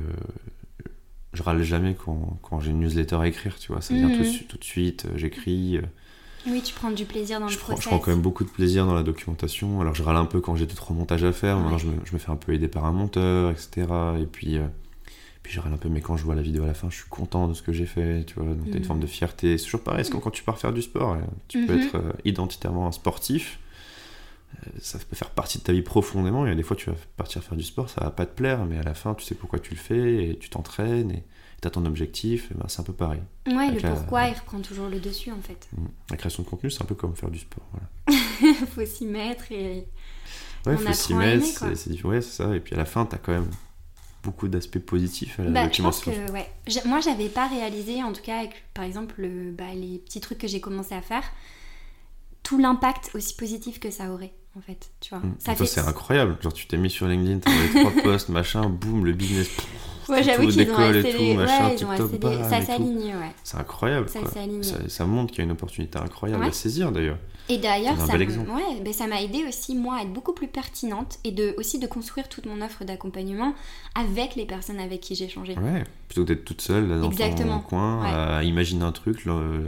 je 1.34 1.44
râle 1.44 1.62
jamais 1.64 1.96
quand, 1.96 2.38
quand 2.42 2.60
j'ai 2.60 2.72
une 2.72 2.80
newsletter 2.80 3.16
à 3.16 3.28
écrire, 3.28 3.58
tu 3.60 3.72
vois. 3.72 3.82
Ça 3.82 3.94
vient 3.94 4.10
tout, 4.10 4.24
mhm. 4.24 4.48
tout, 4.48 4.58
de 4.58 4.64
suite, 4.64 5.06
euh, 5.06 5.18
j'écris. 5.18 5.78
Euh. 5.78 5.82
Oui, 6.46 6.62
tu 6.62 6.74
prends 6.74 6.92
du 6.92 7.06
plaisir 7.06 7.40
dans 7.40 7.48
je 7.48 7.56
le 7.56 7.60
prends, 7.60 7.76
Je 7.76 7.88
prends 7.88 8.00
quand 8.00 8.12
même 8.12 8.22
beaucoup 8.22 8.44
de 8.44 8.50
plaisir 8.50 8.86
dans 8.86 8.94
la 8.94 9.04
documentation. 9.04 9.82
Alors 9.82 9.96
je 9.96 10.04
râle 10.04 10.18
un 10.18 10.26
peu 10.26 10.42
quand 10.42 10.56
j'ai 10.56 10.66
deux 10.66 10.76
trois 10.76 10.96
montages 10.96 11.24
à 11.24 11.32
faire. 11.32 11.58
Maintenant 11.58 11.78
je 11.78 11.88
me, 11.88 11.94
je 12.04 12.14
me, 12.14 12.20
fais 12.20 12.32
un 12.32 12.36
peu 12.36 12.54
aider 12.54 12.68
par 12.68 12.86
un 12.86 12.92
monteur, 12.92 13.52
etc. 13.52 13.88
Et 14.22 14.26
puis, 14.26 14.60
puis 15.42 15.54
je 15.54 15.62
râle 15.62 15.74
un 15.74 15.78
peu, 15.78 15.88
mais 15.88 16.02
quand 16.02 16.18
je 16.18 16.24
vois 16.26 16.36
la 16.36 16.42
vidéo 16.42 16.64
à 16.64 16.68
la 16.68 16.74
fin, 16.74 16.90
je 16.90 16.96
suis 16.96 17.10
content 17.10 17.48
de 17.48 17.54
ce 17.54 17.62
que 17.62 17.72
j'ai 17.72 17.86
fait, 17.86 18.26
tu 18.26 18.36
vois. 18.36 18.46
Donc 18.46 18.66
t'as 18.66 18.72
une 18.72 18.80
mhm. 18.80 18.84
forme 18.84 19.00
de 19.00 19.08
fierté. 19.08 19.58
C'est 19.58 19.66
toujours 19.66 19.84
pareil, 19.84 20.04
c'est 20.04 20.12
comme 20.12 20.22
quand 20.22 20.32
tu 20.32 20.44
pars 20.44 20.60
faire 20.60 20.74
du 20.74 20.82
sport. 20.82 21.18
Tu 21.48 21.66
peux 21.66 21.76
mhm. 21.76 21.82
être 21.82 22.04
identitairement 22.26 22.88
un 22.88 22.92
sportif, 22.92 23.58
ça 24.82 25.00
peut 25.00 25.16
faire 25.16 25.30
partie 25.30 25.58
de 25.58 25.64
ta 25.64 25.74
vie 25.74 25.82
profondément. 25.82 26.46
Et 26.46 26.56
des 26.56 26.64
fois, 26.64 26.76
tu 26.76 26.90
vas 26.90 26.96
partir 27.18 27.44
faire 27.44 27.58
du 27.58 27.64
sport, 27.64 27.90
ça 27.90 28.04
va 28.04 28.12
pas 28.12 28.26
te 28.26 28.36
plaire, 28.36 28.66
mais 28.66 28.78
à 28.78 28.84
la 28.84 28.94
fin, 28.94 29.14
tu 29.14 29.24
sais 29.24 29.36
pourquoi 29.36 29.60
tu 29.60 29.72
le 29.72 29.80
fais 29.80 30.30
et 30.30 30.38
tu 30.38 30.50
t'entraînes 30.50 31.12
et 31.12 31.24
tu 31.62 31.68
as 31.68 31.72
ton 31.72 31.86
objectif. 31.86 32.52
Ben, 32.56 32.66
c'est 32.68 32.82
un 32.82 32.84
peu 32.84 32.94
pareil. 32.94 33.22
Ouais, 33.48 33.72
le 33.72 33.80
pourquoi, 33.80 34.28
il 34.28 34.34
reprend 34.34 34.60
toujours 34.60 34.88
le 34.88 35.00
dessus 35.00 35.32
en 35.32 35.42
fait. 35.42 35.68
Mmh. 35.76 35.86
La 36.12 36.18
création 36.18 36.44
de 36.44 36.48
contenu, 36.48 36.70
c'est 36.70 36.82
un 36.82 36.86
peu 36.86 36.96
comme 36.96 37.16
faire 37.16 37.32
du 37.32 37.40
sport. 37.40 37.66
Voilà. 37.72 38.56
faut 38.76 38.86
s'y 38.86 39.06
mettre 39.06 39.52
et. 39.52 39.88
Ouais, 40.66 40.78
faut 40.78 40.94
s'y 40.94 41.14
mettre, 41.14 41.76
c'est 41.76 42.04
ouais, 42.04 42.22
ça. 42.22 42.56
Et 42.56 42.60
puis 42.60 42.74
à 42.74 42.78
la 42.78 42.86
fin, 42.86 43.06
tu 43.06 43.16
as 43.16 43.18
quand 43.18 43.34
même 43.34 43.50
beaucoup 44.24 44.48
d'aspects 44.48 44.80
positifs 44.80 45.40
à 45.40 45.44
la 45.44 45.50
bah, 45.50 45.70
je 45.72 45.82
pense 45.82 46.00
que, 46.00 46.32
ouais. 46.32 46.50
Moi, 46.86 47.02
j'avais 47.02 47.28
pas 47.28 47.48
réalisé, 47.48 48.02
en 48.02 48.14
tout 48.14 48.22
cas, 48.22 48.40
avec 48.40 48.64
par 48.74 48.86
exemple 48.86 49.28
bah, 49.52 49.74
les 49.76 50.00
petits 50.00 50.22
trucs 50.22 50.38
que 50.38 50.48
j'ai 50.48 50.62
commencé 50.62 50.96
à 50.96 51.02
faire, 51.02 51.24
tout 52.42 52.58
l'impact 52.58 53.12
aussi 53.14 53.36
positif 53.36 53.80
que 53.80 53.92
ça 53.92 54.12
aurait 54.12 54.34
en 54.56 54.62
fait, 54.62 54.92
tu 55.00 55.10
vois. 55.10 55.20
Mmh. 55.20 55.36
Ça 55.40 55.56
fait... 55.56 55.66
c'est 55.66 55.82
incroyable. 55.82 56.38
Genre, 56.42 56.54
tu 56.54 56.68
t'es 56.68 56.78
mis 56.78 56.90
sur 56.90 57.08
LinkedIn, 57.08 57.40
t'as 57.40 57.52
les 57.52 57.82
trois 57.82 58.04
posts, 58.04 58.30
machin, 58.30 58.70
boum, 58.70 59.06
le 59.06 59.14
business. 59.14 59.50
ouais, 60.10 60.24
j'avoue 60.24 60.48
qu'ils 60.48 60.70
ont 60.72 60.78
assez 60.78 61.12
les... 61.14 61.36
machin, 61.36 61.70
ouais, 61.70 61.76
TikTok, 61.76 62.20
bah, 62.20 62.50
Ça 62.50 62.62
s'aligne, 62.62 63.16
ouais. 63.16 63.32
C'est 63.44 63.58
incroyable. 63.58 64.10
Ça, 64.10 64.20
ça, 64.26 64.90
ça, 64.90 65.06
montre 65.06 65.32
qu'il 65.32 65.40
y 65.40 65.42
a 65.42 65.46
une 65.46 65.52
opportunité 65.52 65.98
incroyable 65.98 66.46
à 66.46 66.52
saisir 66.52 66.92
d'ailleurs. 66.92 67.18
Et 67.50 67.58
d'ailleurs, 67.58 67.98
ça, 67.98 68.16
ouais, 68.16 68.82
ben, 68.84 68.94
ça 68.94 69.06
m'a 69.06 69.22
aidé 69.22 69.44
aussi, 69.48 69.76
moi, 69.76 69.96
à 69.98 70.04
être 70.04 70.14
beaucoup 70.14 70.32
plus 70.34 70.48
pertinente 70.48 71.20
et 71.26 71.32
de, 71.32 71.54
aussi 71.58 71.78
de 71.78 71.88
construire 71.88 72.30
toute 72.30 72.46
mon 72.46 72.62
offre 72.62 72.86
d'accompagnement 72.86 73.54
avec 73.96 74.36
les 74.36 74.46
personnes 74.46 74.80
avec 74.80 75.02
qui 75.02 75.16
j'ai 75.16 75.28
changé. 75.28 75.54
Ouais, 75.56 75.84
plutôt 76.08 76.24
que 76.24 76.28
d'être 76.34 76.46
toute 76.46 76.62
seule 76.62 76.88
là, 76.88 76.98
dans 77.00 77.12
Exactement. 77.12 77.60
coin 77.60 78.02
à 78.04 78.44
imaginer 78.44 78.84
un 78.86 78.94
truc, 78.94 79.26
le, 79.26 79.66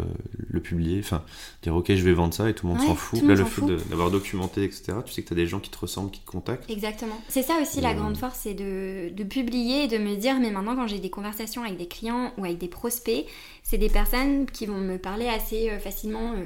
le 0.48 0.60
publier, 0.62 1.00
enfin 1.00 1.24
dire 1.64 1.76
ok 1.76 1.94
je 1.94 2.04
vais 2.04 2.14
vendre 2.14 2.34
ça 2.34 2.50
et 2.50 2.54
tout 2.54 2.66
le 2.66 2.74
monde 2.74 2.82
Ouais, 2.82 2.88
s'en 2.88 2.96
fout. 2.96 3.22
Là 3.24 3.36
le 3.36 3.44
fait 3.46 3.62
d'avoir 3.90 4.10
documenté 4.10 4.64
etc. 4.64 4.94
Tu 5.06 5.12
sais 5.12 5.22
que 5.24 5.30
t'as 5.30 5.36
des 5.36 5.48
gens 5.48 5.60
qui 5.60 5.70
te 5.70 5.78
ressemblent, 5.78 6.12
qui 6.12 6.22
te 6.22 6.30
contactent. 6.32 6.70
Exactement. 6.70 7.20
C'est 7.28 7.44
ça 7.44 7.56
aussi 7.62 7.82
la 7.82 7.92
Et, 7.92 7.96
euh, 7.96 8.00
grande 8.00 8.18
force, 8.18 8.40
c'est 8.44 8.54
de, 8.54 9.10
de 9.14 9.24
publier 9.24 9.84
et 9.84 9.88
de 9.88 9.98
me 9.98 10.16
dire, 10.16 10.36
mais 10.40 10.50
maintenant 10.52 10.76
quand 10.76 10.88
j'ai 10.88 11.00
des 11.00 11.10
conversations 11.10 11.64
avec 11.64 11.78
des 11.78 11.88
clients 11.88 12.32
ou 12.38 12.46
avec 12.46 12.58
des 12.58 12.68
prospects, 12.70 13.26
c'est 13.64 13.78
des 13.78 13.90
personnes 13.90 14.46
qui 14.46 14.66
vont 14.66 14.78
me 14.80 14.98
parler 14.98 15.28
assez 15.28 15.70
euh, 15.70 15.80
facilement 15.80 16.32
euh, 16.34 16.46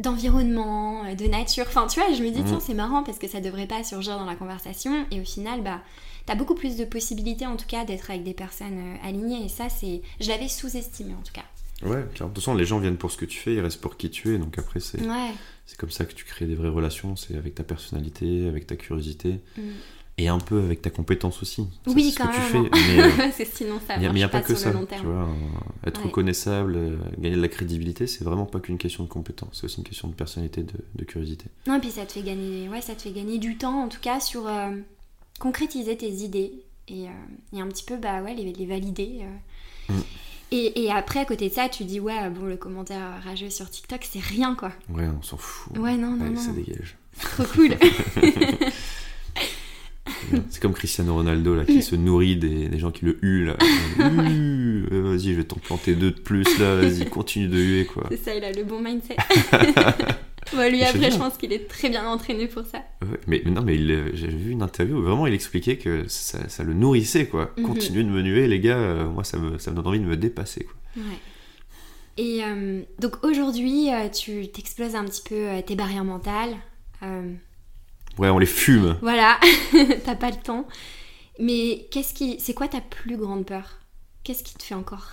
d'environnement, 0.00 1.04
euh, 1.04 1.14
de 1.14 1.26
nature. 1.26 1.64
Enfin, 1.68 1.86
tu 1.86 2.00
vois, 2.00 2.12
je 2.12 2.22
me 2.22 2.30
dis, 2.30 2.40
Mhm. 2.40 2.46
tiens, 2.46 2.60
c'est 2.60 2.74
marrant 2.74 3.02
parce 3.02 3.18
que 3.18 3.28
ça 3.28 3.40
devrait 3.40 3.66
pas 3.66 3.82
surgir 3.84 4.18
dans 4.18 4.24
la 4.26 4.36
conversation. 4.36 5.06
Et 5.10 5.20
au 5.20 5.24
final, 5.24 5.62
bah, 5.62 5.80
t'as 6.26 6.34
beaucoup 6.34 6.54
plus 6.54 6.76
de 6.76 6.84
possibilités 6.84 7.46
en 7.46 7.56
tout 7.56 7.66
cas 7.66 7.84
d'être 7.84 8.10
avec 8.10 8.22
des 8.24 8.34
personnes 8.34 8.78
euh, 8.78 9.08
alignées. 9.08 9.44
Et 9.44 9.48
ça, 9.48 9.68
c'est. 9.68 10.02
Je 10.20 10.28
l'avais 10.28 10.48
sous-estimé 10.48 11.12
en 11.14 11.22
tout 11.22 11.32
cas. 11.32 11.44
Ouais, 11.82 12.04
car 12.14 12.28
de 12.28 12.34
toute 12.34 12.42
façon 12.42 12.54
les 12.54 12.66
gens 12.66 12.78
viennent 12.78 12.98
pour 12.98 13.10
ce 13.10 13.16
que 13.16 13.24
tu 13.24 13.38
fais, 13.38 13.54
ils 13.54 13.60
restent 13.60 13.80
pour 13.80 13.96
qui 13.96 14.10
tu 14.10 14.34
es, 14.34 14.38
donc 14.38 14.58
après 14.58 14.80
c'est 14.80 15.00
Ouais. 15.00 15.30
c'est 15.64 15.78
comme 15.78 15.90
ça 15.90 16.04
que 16.04 16.12
tu 16.12 16.26
crées 16.26 16.44
des 16.44 16.54
vraies 16.54 16.68
relations, 16.68 17.16
c'est 17.16 17.34
avec 17.38 17.54
ta 17.54 17.62
personnalité, 17.64 18.46
avec 18.46 18.66
ta 18.66 18.76
curiosité 18.76 19.40
Mm. 19.56 19.62
Et 20.22 20.28
un 20.28 20.38
peu 20.38 20.58
avec 20.60 20.82
ta 20.82 20.90
compétence 20.90 21.40
aussi. 21.42 21.66
Ça, 21.86 21.92
Oui, 21.92 22.04
c'est 22.04 22.10
ce 22.10 22.16
quand 22.18 22.28
que 22.28 22.34
tu 22.34 22.40
même. 22.58 22.70
fais, 22.72 22.94
mais 22.96 23.02
euh, 23.02 23.30
c'est 23.36 23.44
sinon 23.56 23.80
ça 23.86 23.94
Il 23.96 24.12
n'y 24.12 24.22
a, 24.22 24.28
pas, 24.28 24.40
pas, 24.40 24.46
que 24.46 24.54
ça, 24.54 24.70
tu 24.70 24.76
vois. 25.04 25.28
être 25.86 26.00
Ouais. 26.00 26.06
reconnaissable, 26.06 26.74
euh, 26.76 26.96
gagner 27.18 27.36
de 27.36 27.40
la 27.42 27.48
crédibilité, 27.48 28.06
c'est 28.06 28.24
vraiment 28.24 28.46
pas 28.46 28.60
qu'une 28.60 28.78
question 28.78 29.04
de 29.04 29.08
compétence, 29.08 29.48
c'est 29.52 29.64
aussi 29.64 29.78
une 29.78 29.84
question 29.84 30.08
de 30.08 30.14
personnalité, 30.14 30.62
de, 30.62 30.74
de 30.94 31.04
curiosité. 31.04 31.46
Non, 31.66 31.76
et 31.76 31.80
puis 31.80 31.90
ça 31.90 32.04
te 32.06 32.12
fait 32.12 32.22
gagner, 32.22 32.68
ouais, 32.68 32.80
ça 32.80 32.94
te 32.94 33.02
fait 33.02 33.12
gagner 33.12 33.38
du 33.38 33.56
temps, 33.56 33.82
en 33.84 33.88
tout 33.88 34.00
cas, 34.00 34.20
sur 34.20 34.46
euh, 34.46 34.70
concrétiser 35.38 35.96
tes 35.96 36.10
idées 36.10 36.52
et, 36.88 37.04
et 37.52 37.60
un 37.60 37.68
petit 37.68 37.84
peu, 37.84 37.96
bah 37.96 38.20
ouais, 38.22 38.34
les, 38.34 38.52
les 38.52 38.66
valider. 38.66 39.20
Mm. 39.88 39.94
Et, 40.52 40.82
et 40.84 40.90
après, 40.90 41.20
à 41.20 41.24
côté 41.24 41.48
de 41.48 41.54
ça, 41.54 41.68
tu 41.68 41.84
dis, 41.84 42.00
ouais, 42.00 42.28
bon, 42.28 42.44
le 42.46 42.56
commentaire 42.56 43.22
rageux 43.24 43.50
sur 43.50 43.70
TikTok, 43.70 44.04
c'est 44.10 44.18
rien, 44.18 44.56
quoi. 44.56 44.72
Ouais, 44.88 45.06
on 45.06 45.22
s'en 45.22 45.36
fout. 45.36 45.78
Ouais, 45.78 45.96
non, 45.96 46.10
non, 46.16 46.24
Allez, 46.26 46.34
non. 46.34 46.40
ça 46.40 46.50
dégage. 46.50 46.96
Trop 47.20 47.44
cool. 47.54 47.76
c'est 50.50 50.60
comme 50.60 50.72
Cristiano 50.72 51.14
Ronaldo 51.14 51.54
là, 51.54 51.64
qui 51.64 51.82
se 51.82 51.96
nourrit 51.96 52.36
des, 52.36 52.68
des 52.68 52.78
gens 52.78 52.90
qui 52.90 53.04
le 53.04 53.18
huent. 53.22 53.54
Hue, 53.98 54.86
euh, 54.92 55.02
vas-y, 55.02 55.32
je 55.32 55.32
vais 55.32 55.44
t'en 55.44 55.56
planter 55.56 55.94
deux 55.94 56.10
de 56.10 56.20
plus 56.20 56.58
là, 56.58 56.76
vas-y, 56.76 57.06
continue 57.06 57.48
de 57.48 57.58
huer 57.58 57.86
quoi. 57.86 58.04
c'est 58.10 58.22
ça, 58.22 58.34
il 58.34 58.44
a 58.44 58.52
le 58.52 58.64
bon 58.64 58.80
mindset. 58.80 59.16
bon, 60.52 60.70
lui, 60.70 60.82
après, 60.82 61.10
je 61.10 61.16
pense 61.16 61.36
qu'il 61.36 61.52
est 61.52 61.68
très 61.68 61.88
bien 61.88 62.06
entraîné 62.06 62.46
pour 62.46 62.64
ça. 62.64 62.78
Ouais, 63.02 63.18
mais, 63.26 63.42
mais 63.44 63.50
non, 63.50 63.62
mais 63.62 63.78
euh, 63.78 64.10
j'avais 64.14 64.32
vu 64.32 64.52
une 64.52 64.62
interview 64.62 64.98
où 64.98 65.02
vraiment 65.02 65.26
il 65.26 65.34
expliquait 65.34 65.76
que 65.76 66.04
ça, 66.08 66.48
ça 66.48 66.62
le 66.64 66.74
nourrissait 66.74 67.26
quoi. 67.26 67.52
Continuez 67.64 68.04
de 68.04 68.10
me 68.10 68.22
nuer 68.22 68.46
les 68.46 68.60
gars, 68.60 68.78
euh, 68.78 69.08
moi 69.08 69.24
ça 69.24 69.38
me, 69.38 69.58
ça 69.58 69.70
me 69.70 69.76
donne 69.76 69.86
envie 69.86 70.00
de 70.00 70.04
me 70.06 70.16
dépasser 70.16 70.64
quoi. 70.64 70.74
Ouais. 70.96 71.18
Et 72.16 72.44
euh, 72.44 72.82
donc 72.98 73.24
aujourd'hui, 73.24 73.92
euh, 73.92 74.08
tu 74.08 74.48
t'exploses 74.48 74.94
un 74.94 75.04
petit 75.04 75.22
peu 75.22 75.34
euh, 75.34 75.62
tes 75.62 75.74
barrières 75.74 76.04
mentales. 76.04 76.54
Euh, 77.02 77.32
Ouais, 78.18 78.28
on 78.28 78.38
les 78.38 78.46
fume. 78.46 78.98
Voilà, 79.02 79.38
t'as 80.04 80.14
pas 80.16 80.30
le 80.30 80.36
temps. 80.36 80.66
Mais 81.38 81.86
qu'est-ce 81.90 82.12
qui, 82.12 82.38
c'est 82.40 82.54
quoi 82.54 82.68
ta 82.68 82.80
plus 82.80 83.16
grande 83.16 83.46
peur? 83.46 83.78
Qu'est-ce 84.24 84.42
qui 84.44 84.54
te 84.54 84.62
fait 84.62 84.74
encore 84.74 85.12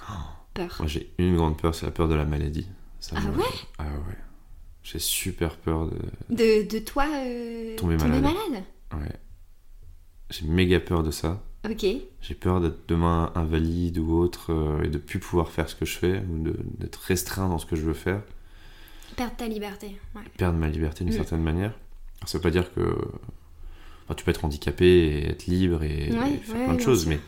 peur? 0.53 0.75
Moi 0.79 0.87
j'ai 0.87 1.13
une 1.17 1.35
grande 1.37 1.57
peur, 1.57 1.73
c'est 1.73 1.85
la 1.85 1.91
peur 1.91 2.07
de 2.09 2.15
la 2.15 2.25
maladie. 2.25 2.67
Ça 2.99 3.15
Ah 3.17 3.29
ouais? 3.29 3.43
Ah 3.77 3.83
ouais. 3.85 4.17
J'ai 4.83 4.99
super 4.99 5.55
peur 5.57 5.87
de. 5.87 5.97
De, 6.29 6.67
de 6.69 6.79
toi 6.79 7.05
euh, 7.15 7.75
Tomber 7.77 7.97
malade. 7.97 8.21
malade? 8.23 8.63
Ouais. 8.93 9.15
J'ai 10.29 10.45
méga 10.47 10.79
peur 10.79 11.03
de 11.03 11.11
ça. 11.11 11.41
Ok. 11.69 11.85
J'ai 12.21 12.35
peur 12.35 12.59
d'être 12.61 12.87
demain 12.87 13.31
invalide 13.35 13.97
ou 13.97 14.17
autre 14.17 14.51
euh, 14.53 14.83
et 14.83 14.87
de 14.89 14.97
plus 14.97 15.19
pouvoir 15.19 15.49
faire 15.51 15.69
ce 15.69 15.75
que 15.75 15.85
je 15.85 15.97
fais 15.97 16.21
ou 16.29 16.39
de- 16.43 16.59
d'être 16.79 16.97
restreint 16.97 17.47
dans 17.49 17.57
ce 17.57 17.65
que 17.65 17.75
je 17.75 17.81
veux 17.81 17.93
faire, 17.93 18.21
Perdre 19.15 19.35
ta 19.35 19.47
liberté. 19.47 19.97
Ouais. 20.15 20.21
perdre 20.37 20.57
ma 20.59 20.67
liberté 20.69 21.03
d'une 21.05 21.13
Mm. 21.13 21.17
certaine 21.17 21.41
manière. 21.43 21.73
Ça 22.25 22.37
veut 22.37 22.41
pas 22.41 22.49
dire 22.51 22.73
que 22.73 22.81
enfin, 24.05 24.15
tu 24.15 24.23
peux 24.25 24.31
être 24.31 24.43
handicapé 24.45 24.85
et 24.87 25.29
être 25.29 25.45
libre 25.47 25.83
et, 25.83 26.09
Ouais, 26.11 26.33
et 26.33 26.37
faire 26.37 26.55
ouais, 26.55 26.65
plein 26.65 26.73
de 26.75 26.81
choses, 26.81 27.01
sûr. 27.01 27.09
mais, 27.09 27.19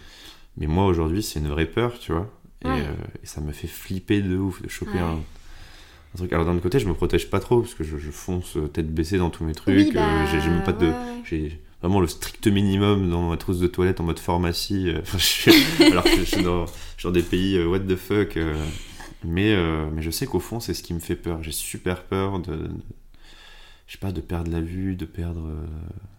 mais 0.57 0.67
moi 0.67 0.85
aujourd'hui 0.85 1.23
c'est 1.23 1.39
une 1.39 1.47
vraie 1.49 1.65
peur, 1.67 1.97
tu 1.99 2.11
vois. 2.11 2.29
Et, 2.65 2.67
euh, 2.67 2.81
et 3.23 3.25
ça 3.25 3.39
me 3.39 3.51
fait 3.53 3.67
flipper 3.67 4.21
de 4.21 4.35
ouf 4.37 4.61
de 4.61 4.67
choper 4.67 4.99
un, 4.99 5.13
un 5.13 6.17
truc. 6.17 6.33
Alors 6.33 6.45
d'un 6.45 6.53
autre 6.53 6.63
côté, 6.63 6.79
je 6.79 6.87
me 6.87 6.93
protège 6.93 7.29
pas 7.29 7.39
trop 7.39 7.61
parce 7.61 7.73
que 7.73 7.83
je, 7.85 7.97
je 7.97 8.11
fonce 8.11 8.57
euh, 8.57 8.67
tête 8.67 8.93
baissée 8.93 9.17
dans 9.17 9.29
tous 9.29 9.45
mes 9.45 9.53
trucs. 9.53 9.75
Oui, 9.75 9.91
bah, 9.93 10.01
j'ai 10.25 10.41
j'ai 10.41 10.49
même 10.49 10.63
pas 10.63 10.73
de. 10.73 10.87
ouais, 10.87 10.91
ouais. 10.91 11.21
J'ai 11.23 11.61
vraiment 11.81 12.01
le 12.01 12.07
strict 12.07 12.47
minimum 12.47 13.09
dans 13.09 13.29
ma 13.29 13.37
trousse 13.37 13.59
de 13.59 13.67
toilette 13.67 14.01
en 14.01 14.03
mode 14.03 14.19
pharmacie. 14.19 14.89
euh, 14.89 14.99
je 15.17 15.85
alors 15.91 16.03
que 16.03 16.17
je 16.17 16.23
suis 16.23 16.43
dans, 16.43 16.65
des 17.11 17.21
pays 17.21 17.57
euh, 17.57 17.67
what 17.67 17.79
the 17.79 17.95
fuck. 17.95 18.37
mais, 19.23 19.55
mais 19.93 20.01
je 20.01 20.09
sais 20.11 20.25
qu'au 20.25 20.39
fond, 20.41 20.59
c'est 20.59 20.73
ce 20.73 20.83
qui 20.83 20.93
me 20.93 20.99
fait 20.99 21.15
peur. 21.15 21.41
J'ai 21.43 21.51
super 21.53 22.03
peur 22.03 22.39
de- 22.39 22.69
je 23.89 23.93
sais 23.93 23.97
pas, 23.99 24.11
de 24.13 24.21
perdre 24.21 24.49
la 24.51 24.61
vue, 24.61 24.95
de 24.95 25.05
perdre. 25.05 25.45
euh, 25.47 25.65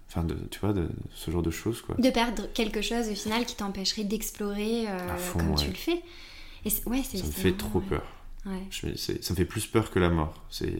Enfin, 0.09 0.25
de, 0.25 0.35
tu 0.51 0.59
vois, 0.59 0.73
de 0.73 0.89
ce 1.15 1.31
genre 1.31 1.41
de 1.43 1.53
choses, 1.53 1.83
quoi. 1.83 1.95
De 1.97 2.11
perdre 2.11 2.49
quelque 2.53 2.83
chose 2.83 3.09
au 3.09 3.15
final 3.15 3.47
qui 3.47 3.55
t'empêcherait 3.55 4.03
d'explorer 4.03 4.89
euh, 4.89 5.17
fond, 5.17 5.39
comme 5.39 5.55
tu 5.55 5.67
ouais. 5.67 5.69
le 5.71 5.75
fais. 5.77 6.03
Et 6.65 6.71
ouais, 6.87 7.03
Ça 7.05 7.19
me 7.25 7.31
fait 7.31 7.53
trop 7.53 7.79
ouais. 7.79 7.87
peur. 7.91 8.03
Ouais. 8.45 8.59
Je 8.71 8.97
ça 8.97 9.13
me 9.31 9.37
fait 9.37 9.45
plus 9.45 9.67
peur 9.69 9.93
que 9.93 10.01
la 10.01 10.11
mort. 10.11 10.35
C'est 10.51 10.75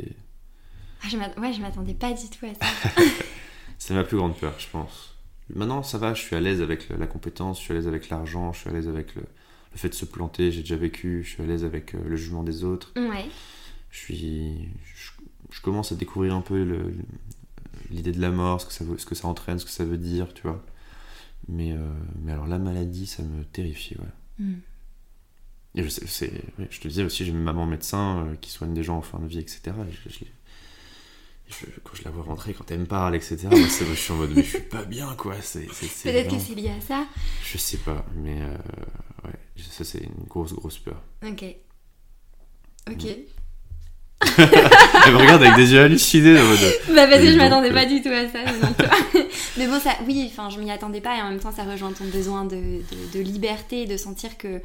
Ah, 1.05 1.07
je 1.09 1.17
ouais, 1.17 1.53
je 1.53 1.61
m'attendais 1.61 1.95
pas 1.95 2.13
du 2.13 2.29
tout 2.29 2.45
à 2.45 2.55
ça. 2.55 3.01
c'est 3.79 3.95
ma 3.95 4.03
plus 4.03 4.17
grande 4.17 4.37
peur, 4.37 4.55
je 4.59 4.67
pense. 4.69 5.15
Maintenant, 5.55 5.85
ça 5.85 5.99
va, 5.99 6.13
je 6.13 6.23
suis 6.23 6.35
à 6.35 6.41
l'aise 6.41 6.61
avec 6.61 6.89
la 6.89 7.07
compétence, 7.07 7.59
je 7.59 7.63
suis 7.63 7.73
à 7.73 7.77
l'aise 7.77 7.87
avec 7.87 8.09
l'argent, 8.09 8.53
je 8.53 8.59
suis 8.59 8.69
à 8.69 8.73
l'aise 8.73 8.89
avec 8.89 9.15
le, 9.15 9.23
le 9.23 9.79
fait 9.79 9.91
de 9.91 9.95
se 9.95 10.07
planter, 10.07 10.51
j'ai 10.51 10.63
déjà 10.63 10.77
vécu, 10.77 11.23
je 11.23 11.31
suis 11.35 11.43
à 11.45 11.47
l'aise 11.47 11.65
avec 11.65 11.95
euh, 11.95 11.99
le 12.05 12.17
jugement 12.17 12.43
des 12.43 12.65
autres. 12.65 12.93
ouais. 12.97 13.27
Je 13.93 13.99
suis, 13.99 14.69
je, 15.53 15.61
commence 15.61 15.93
à 15.93 15.95
découvrir 15.97 16.35
un 16.35 16.41
peu 16.41 16.93
l'idée 17.91 18.13
de 18.13 18.21
la 18.21 18.31
mort, 18.31 18.61
ce 18.61 18.67
que 18.67 18.73
ça 18.73 18.85
veut, 18.85 18.99
ce 18.99 19.07
que 19.07 19.15
ça 19.15 19.29
entraîne, 19.29 19.59
ce 19.59 19.65
que 19.65 19.71
ça 19.71 19.85
veut 19.85 19.99
dire, 19.99 20.33
tu 20.35 20.43
vois. 20.43 20.65
Mais, 21.49 21.73
euh, 21.73 21.79
mais 22.23 22.33
alors 22.33 22.47
la 22.47 22.59
maladie, 22.59 23.07
ça 23.07 23.23
me 23.23 23.45
terrifie, 23.45 23.97
ouais. 23.99 24.45
Mm. 24.45 24.55
Et 25.77 25.83
je, 25.85 25.89
sais, 25.89 26.33
te 26.59 26.89
disais 26.89 27.05
aussi, 27.05 27.25
j'ai 27.25 27.31
une 27.31 27.43
maman 27.43 27.65
médecin 27.65 28.27
euh, 28.27 28.35
qui 28.41 28.51
soigne 28.51 28.75
des 28.75 28.83
gens 28.83 28.97
en 28.99 29.03
fin 29.03 29.19
de 29.21 29.27
vie, 29.27 29.39
etc. 29.39 29.61
Et 29.89 29.93
je- 29.93 30.11
je 30.13 30.21
l'ai- 30.21 30.33
je- 31.49 31.81
quand 31.85 31.95
je 31.95 32.03
la 32.05 32.11
vois 32.11 32.25
rentrer, 32.25 32.55
quand 32.55 32.69
elle 32.71 32.81
me 32.81 32.87
parle, 32.87 33.15
etc., 33.15 33.47
moi, 33.51 33.59
je 33.61 33.95
suis 33.95 34.13
en 34.13 34.17
mode, 34.17 34.31
mais 34.35 34.43
je 34.43 34.49
suis 34.49 34.61
pas 34.63 34.85
bien, 34.85 35.15
quoi. 35.15 35.35
Peut-être 35.35 36.31
que 36.31 36.39
c'est 36.41 36.55
lié 36.55 36.71
à 36.71 36.81
ça. 36.81 37.07
Je 37.45 37.57
sais 37.59 37.79
pas, 37.79 38.05
mais 38.17 38.43
euh, 38.43 38.57
ouais, 39.25 39.39
ça, 39.71 39.85
c'est 39.85 40.03
une 40.03 40.25
grosse, 40.29 40.53
grosse 40.55 40.79
peur. 40.79 41.03
Ok. 41.25 41.45
Ok. 42.91 43.07
Elle 44.39 45.13
me 45.15 45.19
regarde 45.19 45.43
avec 45.43 45.57
des 45.57 45.73
yeux 45.73 45.81
hallucinés, 45.81 46.35
mode, 46.35 46.59
Bah 46.95 47.07
parce 47.07 47.21
que 47.21 47.27
Oui, 47.27 47.33
je 47.33 47.37
m'attendais 47.39 47.71
euh, 47.71 47.75
pas 47.75 47.87
du 47.87 48.03
tout 48.03 48.09
à 48.11 48.29
ça. 48.29 48.45
donc, 48.45 48.77
Mais 49.57 49.67
bon, 49.67 49.81
ça, 49.81 49.93
oui, 50.07 50.27
enfin, 50.31 50.51
je 50.51 50.59
m'y 50.61 50.71
attendais 50.71 51.01
pas 51.01 51.17
et 51.17 51.23
en 51.23 51.31
même 51.31 51.41
temps, 51.41 51.53
ça 51.53 51.65
rejoint 51.65 51.93
ton 51.93 52.05
besoin 52.05 52.45
de, 52.45 52.57
de, 52.57 53.13
de 53.15 53.21
liberté, 53.21 53.87
de 53.87 53.97
sentir 53.97 54.37
que 54.39 54.61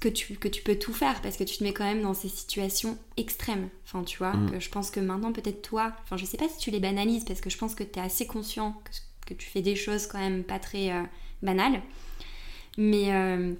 que 0.00 0.08
tu, 0.10 0.34
que 0.34 0.48
tu 0.48 0.62
peux 0.62 0.74
tout 0.74 0.92
faire 0.92 1.20
parce 1.22 1.36
que 1.38 1.44
tu 1.44 1.56
te 1.56 1.64
mets 1.64 1.72
quand 1.72 1.84
même 1.84 2.02
dans 2.02 2.12
ces 2.14 2.28
situations 2.28 2.98
extrêmes. 3.16 3.68
Enfin, 3.86 4.04
tu 4.04 4.18
vois, 4.18 4.32
Mm. 4.34 4.50
que 4.50 4.60
je 4.60 4.68
pense 4.68 4.90
que 4.90 5.00
maintenant, 5.00 5.32
peut-être 5.32 5.62
toi, 5.62 5.92
enfin, 6.04 6.16
je 6.18 6.26
sais 6.26 6.36
pas 6.36 6.48
si 6.48 6.58
tu 6.58 6.70
les 6.70 6.80
banalises 6.80 7.24
parce 7.24 7.40
que 7.40 7.48
je 7.48 7.56
pense 7.56 7.74
que 7.74 7.84
tu 7.84 7.98
es 7.98 8.02
assez 8.02 8.26
conscient 8.26 8.74
que, 8.84 9.32
que 9.32 9.38
tu 9.38 9.48
fais 9.48 9.62
des 9.62 9.76
choses 9.76 10.06
quand 10.06 10.18
même 10.18 10.42
pas 10.44 10.58
très 10.58 10.90
euh, 10.90 11.00
banales. 11.42 11.80
Mais 12.76 13.12
euh, 13.12 13.54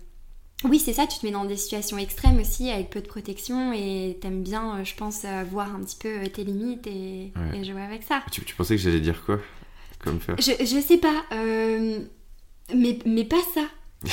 oui, 0.65 0.79
c'est 0.79 0.93
ça, 0.93 1.07
tu 1.07 1.19
te 1.19 1.27
mets 1.27 1.33
dans 1.33 1.45
des 1.45 1.57
situations 1.57 1.99
extrêmes 1.99 2.41
aussi 2.41 2.71
avec 2.71 2.91
peu 2.91 3.01
de 3.01 3.07
protection 3.07 3.73
et 3.73 4.17
t'aimes 4.21 4.43
bien, 4.43 4.79
euh, 4.79 4.85
je 4.85 4.95
pense, 4.95 5.23
euh, 5.25 5.45
voir 5.51 5.75
un 5.75 5.81
petit 5.81 5.97
peu 6.01 6.09
euh, 6.09 6.27
tes 6.29 6.45
limites 6.45 6.87
et, 6.87 7.33
Ouais. 7.37 7.59
et 7.59 7.65
jouer 7.65 7.83
avec 7.83 8.03
ça. 8.03 8.23
tu, 8.33 8.43
tu 8.45 8.55
pensais 8.55 8.77
que 8.77 8.83
j'allais 8.83 9.01
dire 9.01 9.23
quoi 9.25 9.39
Comme 10.03 10.21
faire? 10.21 10.37
Je, 10.39 10.53
je 10.65 10.81
sais 10.81 10.99
pas, 10.99 11.25
euh, 11.33 11.99
mais, 12.75 12.99
mais 13.07 13.25
pas 13.25 13.43
ça. 13.55 13.63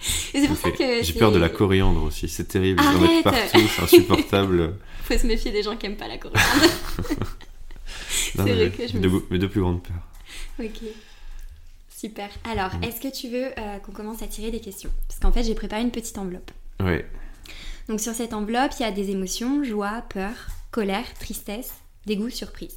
C'est 0.00 0.48
pour 0.48 0.56
ça 0.56 0.70
que. 0.72 1.02
J'ai 1.02 1.12
peur 1.12 1.30
de 1.30 1.38
la 1.38 1.48
coriandre 1.48 2.02
aussi, 2.02 2.28
c'est 2.28 2.44
terrible, 2.44 2.82
ils 2.82 2.86
en 2.88 2.96
Arrête 2.96 3.10
mettent 3.10 3.22
partout, 3.24 3.60
c'est 3.76 3.82
insupportable. 3.82 4.74
Faut 5.04 5.16
se 5.16 5.26
méfier 5.26 5.52
des 5.52 5.62
gens 5.62 5.76
qui 5.76 5.86
aiment 5.86 5.96
pas 5.96 6.08
la 6.08 6.18
coriandre. 6.18 6.40
C'est 8.08 8.38
vrai 8.38 8.70
que 8.76 8.86
je 8.88 8.94
me 8.96 9.00
mes, 9.00 9.08
deux, 9.08 9.26
mes 9.30 9.38
deux 9.38 9.48
plus 9.48 9.60
grandes 9.60 9.82
peurs. 9.82 10.08
ok. 10.66 10.80
Super. 12.02 12.30
Alors, 12.42 12.72
est-ce 12.82 13.00
que 13.00 13.06
tu 13.06 13.28
veux 13.28 13.56
euh, 13.56 13.78
qu'on 13.78 13.92
commence 13.92 14.22
à 14.22 14.26
tirer 14.26 14.50
des 14.50 14.58
questions? 14.58 14.90
Parce 15.06 15.20
qu'en 15.20 15.30
fait, 15.30 15.44
j'ai 15.44 15.54
préparé 15.54 15.82
une 15.82 15.92
petite 15.92 16.18
enveloppe. 16.18 16.50
Ouais, 16.80 17.06
Donc, 17.88 18.00
sur 18.00 18.12
cette 18.12 18.32
enveloppe, 18.32 18.72
il 18.80 18.82
y 18.82 18.84
a 18.84 18.90
des 18.90 19.10
émotions 19.10 19.62
joie, 19.62 20.02
peur, 20.10 20.32
colère, 20.72 21.04
tristesse, 21.20 21.74
dégoût, 22.04 22.28
surprise. 22.28 22.74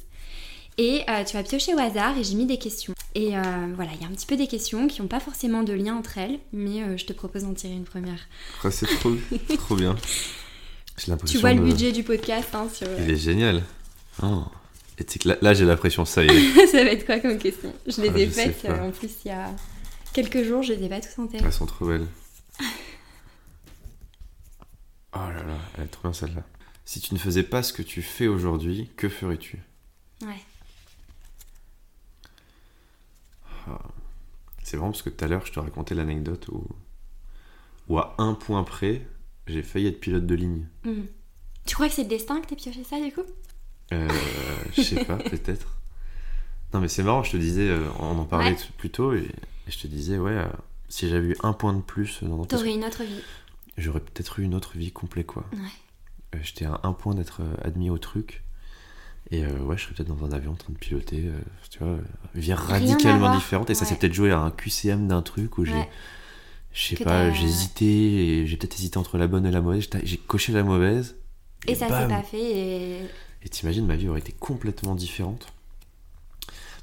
Et 0.78 1.02
euh, 1.08 1.24
tu 1.24 1.36
vas 1.36 1.42
piocher 1.42 1.74
au 1.74 1.78
hasard 1.78 2.16
et 2.16 2.22
j'ai 2.22 2.36
mis 2.36 2.46
des 2.46 2.58
questions. 2.58 2.94
Et 3.16 3.36
euh, 3.36 3.40
voilà, 3.74 3.90
il 3.96 4.00
y 4.00 4.04
a 4.04 4.06
un 4.06 4.12
petit 4.12 4.26
peu 4.26 4.36
des 4.36 4.46
questions 4.46 4.86
qui 4.86 5.02
n'ont 5.02 5.08
pas 5.08 5.18
forcément 5.18 5.64
de 5.64 5.72
lien 5.72 5.96
entre 5.96 6.18
elles, 6.18 6.38
mais 6.52 6.84
euh, 6.84 6.96
je 6.96 7.04
te 7.04 7.12
propose 7.12 7.42
d'en 7.42 7.54
tirer 7.54 7.74
une 7.74 7.82
première. 7.82 8.28
Ah, 8.62 8.70
c'est 8.70 8.86
trop, 8.86 9.10
trop 9.58 9.74
bien. 9.74 9.96
J'ai 10.98 11.10
l'impression 11.10 11.36
Tu 11.36 11.40
vois 11.40 11.52
le 11.52 11.62
budget 11.62 11.90
du 11.90 12.04
podcast 12.04 12.54
hein, 12.54 12.68
sur... 12.72 12.86
Il 13.00 13.10
est 13.10 13.16
génial. 13.16 13.64
Oh. 14.22 14.44
Et 14.98 15.04
que 15.04 15.28
là, 15.42 15.52
j'ai 15.52 15.66
la 15.66 15.76
pression, 15.76 16.04
ça 16.04 16.24
y 16.24 16.28
est. 16.28 16.66
ça 16.68 16.82
va 16.82 16.90
être 16.90 17.04
quoi 17.04 17.20
comme 17.20 17.38
question? 17.38 17.72
Je 17.86 18.00
les 18.00 18.08
ah, 18.08 18.18
ai 18.18 18.26
faites, 18.26 18.64
euh, 18.64 18.88
en 18.88 18.90
plus, 18.90 19.10
il 19.24 19.28
y 19.28 19.30
a 19.30 19.54
quelques 20.14 20.42
jours, 20.42 20.62
je 20.62 20.72
les 20.72 20.84
ai 20.84 20.88
pas 20.88 21.00
en 21.18 21.26
tête. 21.26 21.42
Elles 21.44 21.52
sont 21.52 21.66
trop 21.66 21.86
belles. 21.86 22.06
oh 22.60 22.64
là 25.12 25.42
là, 25.42 25.58
elle 25.76 25.84
est 25.84 25.88
trop 25.88 26.08
bien 26.08 26.14
celle-là. 26.14 26.42
Si 26.86 27.00
tu 27.00 27.12
ne 27.12 27.18
faisais 27.18 27.42
pas 27.42 27.62
ce 27.62 27.74
que 27.74 27.82
tu 27.82 28.00
fais 28.00 28.26
aujourd'hui, 28.26 28.90
que 28.96 29.08
ferais-tu? 29.08 29.60
Ouais. 30.22 30.40
Ah. 33.68 33.82
C'est 34.62 34.76
vraiment 34.76 34.92
parce 34.92 35.02
que 35.02 35.10
tout 35.10 35.24
à 35.24 35.28
l'heure, 35.28 35.44
je 35.44 35.52
te 35.52 35.60
racontais 35.60 35.94
l'anecdote 35.94 36.48
où... 36.48 36.66
où, 37.88 37.98
à 37.98 38.14
un 38.18 38.34
point 38.34 38.64
près, 38.64 39.06
j'ai 39.46 39.62
failli 39.62 39.88
être 39.88 40.00
pilote 40.00 40.26
de 40.26 40.34
ligne. 40.34 40.68
Hmm. 40.84 41.04
Tu 41.66 41.74
crois 41.74 41.88
que 41.88 41.94
c'est 41.94 42.04
le 42.04 42.08
destin 42.08 42.40
que 42.40 42.46
t'es 42.46 42.56
pioché 42.56 42.82
ça 42.82 42.98
du 42.98 43.12
coup? 43.12 43.24
Euh, 43.92 44.08
je 44.76 44.82
sais 44.82 45.04
pas, 45.04 45.16
peut-être. 45.30 45.76
Non, 46.74 46.80
mais 46.80 46.88
c'est 46.88 47.02
marrant, 47.02 47.22
je 47.22 47.32
te 47.32 47.36
disais, 47.36 47.68
euh, 47.68 47.84
on 48.00 48.18
en 48.18 48.24
parlait 48.24 48.50
Ouais. 48.52 48.58
plus 48.78 48.90
tôt, 48.90 49.12
et, 49.14 49.18
et 49.66 49.70
je 49.70 49.78
te 49.78 49.86
disais, 49.86 50.18
ouais, 50.18 50.32
euh, 50.32 50.44
si 50.88 51.08
j'avais 51.08 51.28
eu 51.28 51.36
un 51.42 51.52
point 51.52 51.72
de 51.72 51.80
plus 51.80 52.22
dans 52.22 52.44
T'aurais 52.44 52.74
une 52.74 52.84
autre 52.84 53.02
vie. 53.04 53.20
j'aurais 53.78 54.00
peut-être 54.00 54.38
eu 54.40 54.42
une 54.42 54.54
autre 54.54 54.76
vie 54.76 54.90
complète, 54.92 55.26
quoi. 55.26 55.44
Ouais. 55.52 56.40
J'étais 56.42 56.64
à 56.66 56.80
un 56.82 56.92
point 56.92 57.14
d'être 57.14 57.40
admis 57.62 57.88
au 57.88 57.98
truc. 57.98 58.42
Et 59.30 59.44
ouais, 59.46 59.76
je 59.76 59.82
serais 59.84 59.94
peut-être 59.94 60.08
dans 60.14 60.24
un 60.24 60.32
avion 60.32 60.52
en 60.52 60.56
train 60.56 60.72
de 60.72 60.78
piloter, 60.78 61.30
tu 61.70 61.78
vois, 61.80 61.98
une 62.34 62.40
vie 62.40 62.52
radicalement 62.52 63.34
différente. 63.34 63.70
Et 63.70 63.74
ça 63.74 63.84
s'est 63.84 63.96
peut-être 63.96 64.12
joué 64.12 64.30
à 64.32 64.38
un 64.38 64.50
QCM 64.50 65.08
d'un 65.08 65.22
truc 65.22 65.56
où 65.58 65.64
j'ai, 65.64 65.82
je 66.72 66.88
sais 66.96 67.04
pas, 67.04 67.32
j'ai 67.32 67.44
hésité, 67.44 67.86
et 68.40 68.46
j'ai 68.46 68.56
peut-être 68.56 68.74
hésité 68.74 68.98
entre 68.98 69.16
la 69.18 69.26
bonne 69.28 69.46
et 69.46 69.50
la 69.50 69.60
mauvaise. 69.62 69.88
J'ai- 70.04 70.18
coché 70.18 70.52
la 70.52 70.62
mauvaise. 70.62 71.16
Et, 71.66 71.74
ça 71.74 71.88
s'est 71.88 72.08
pas 72.08 72.22
fait. 72.22 72.38
Et... 72.38 73.00
Et 73.42 73.48
t'imagines, 73.48 73.86
ma 73.86 73.96
vie 73.96 74.08
aurait 74.08 74.20
été 74.20 74.32
complètement 74.32 74.94
différente. 74.94 75.52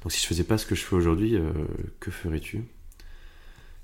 Donc 0.02 0.12
si 0.12 0.20
je 0.20 0.26
faisais 0.26 0.44
pas 0.44 0.58
ce 0.58 0.66
que 0.66 0.74
je 0.74 0.82
fais 0.82 0.96
aujourd'hui, 0.96 1.34
euh, 1.36 1.52
que 2.00 2.10
ferais-tu? 2.10 2.64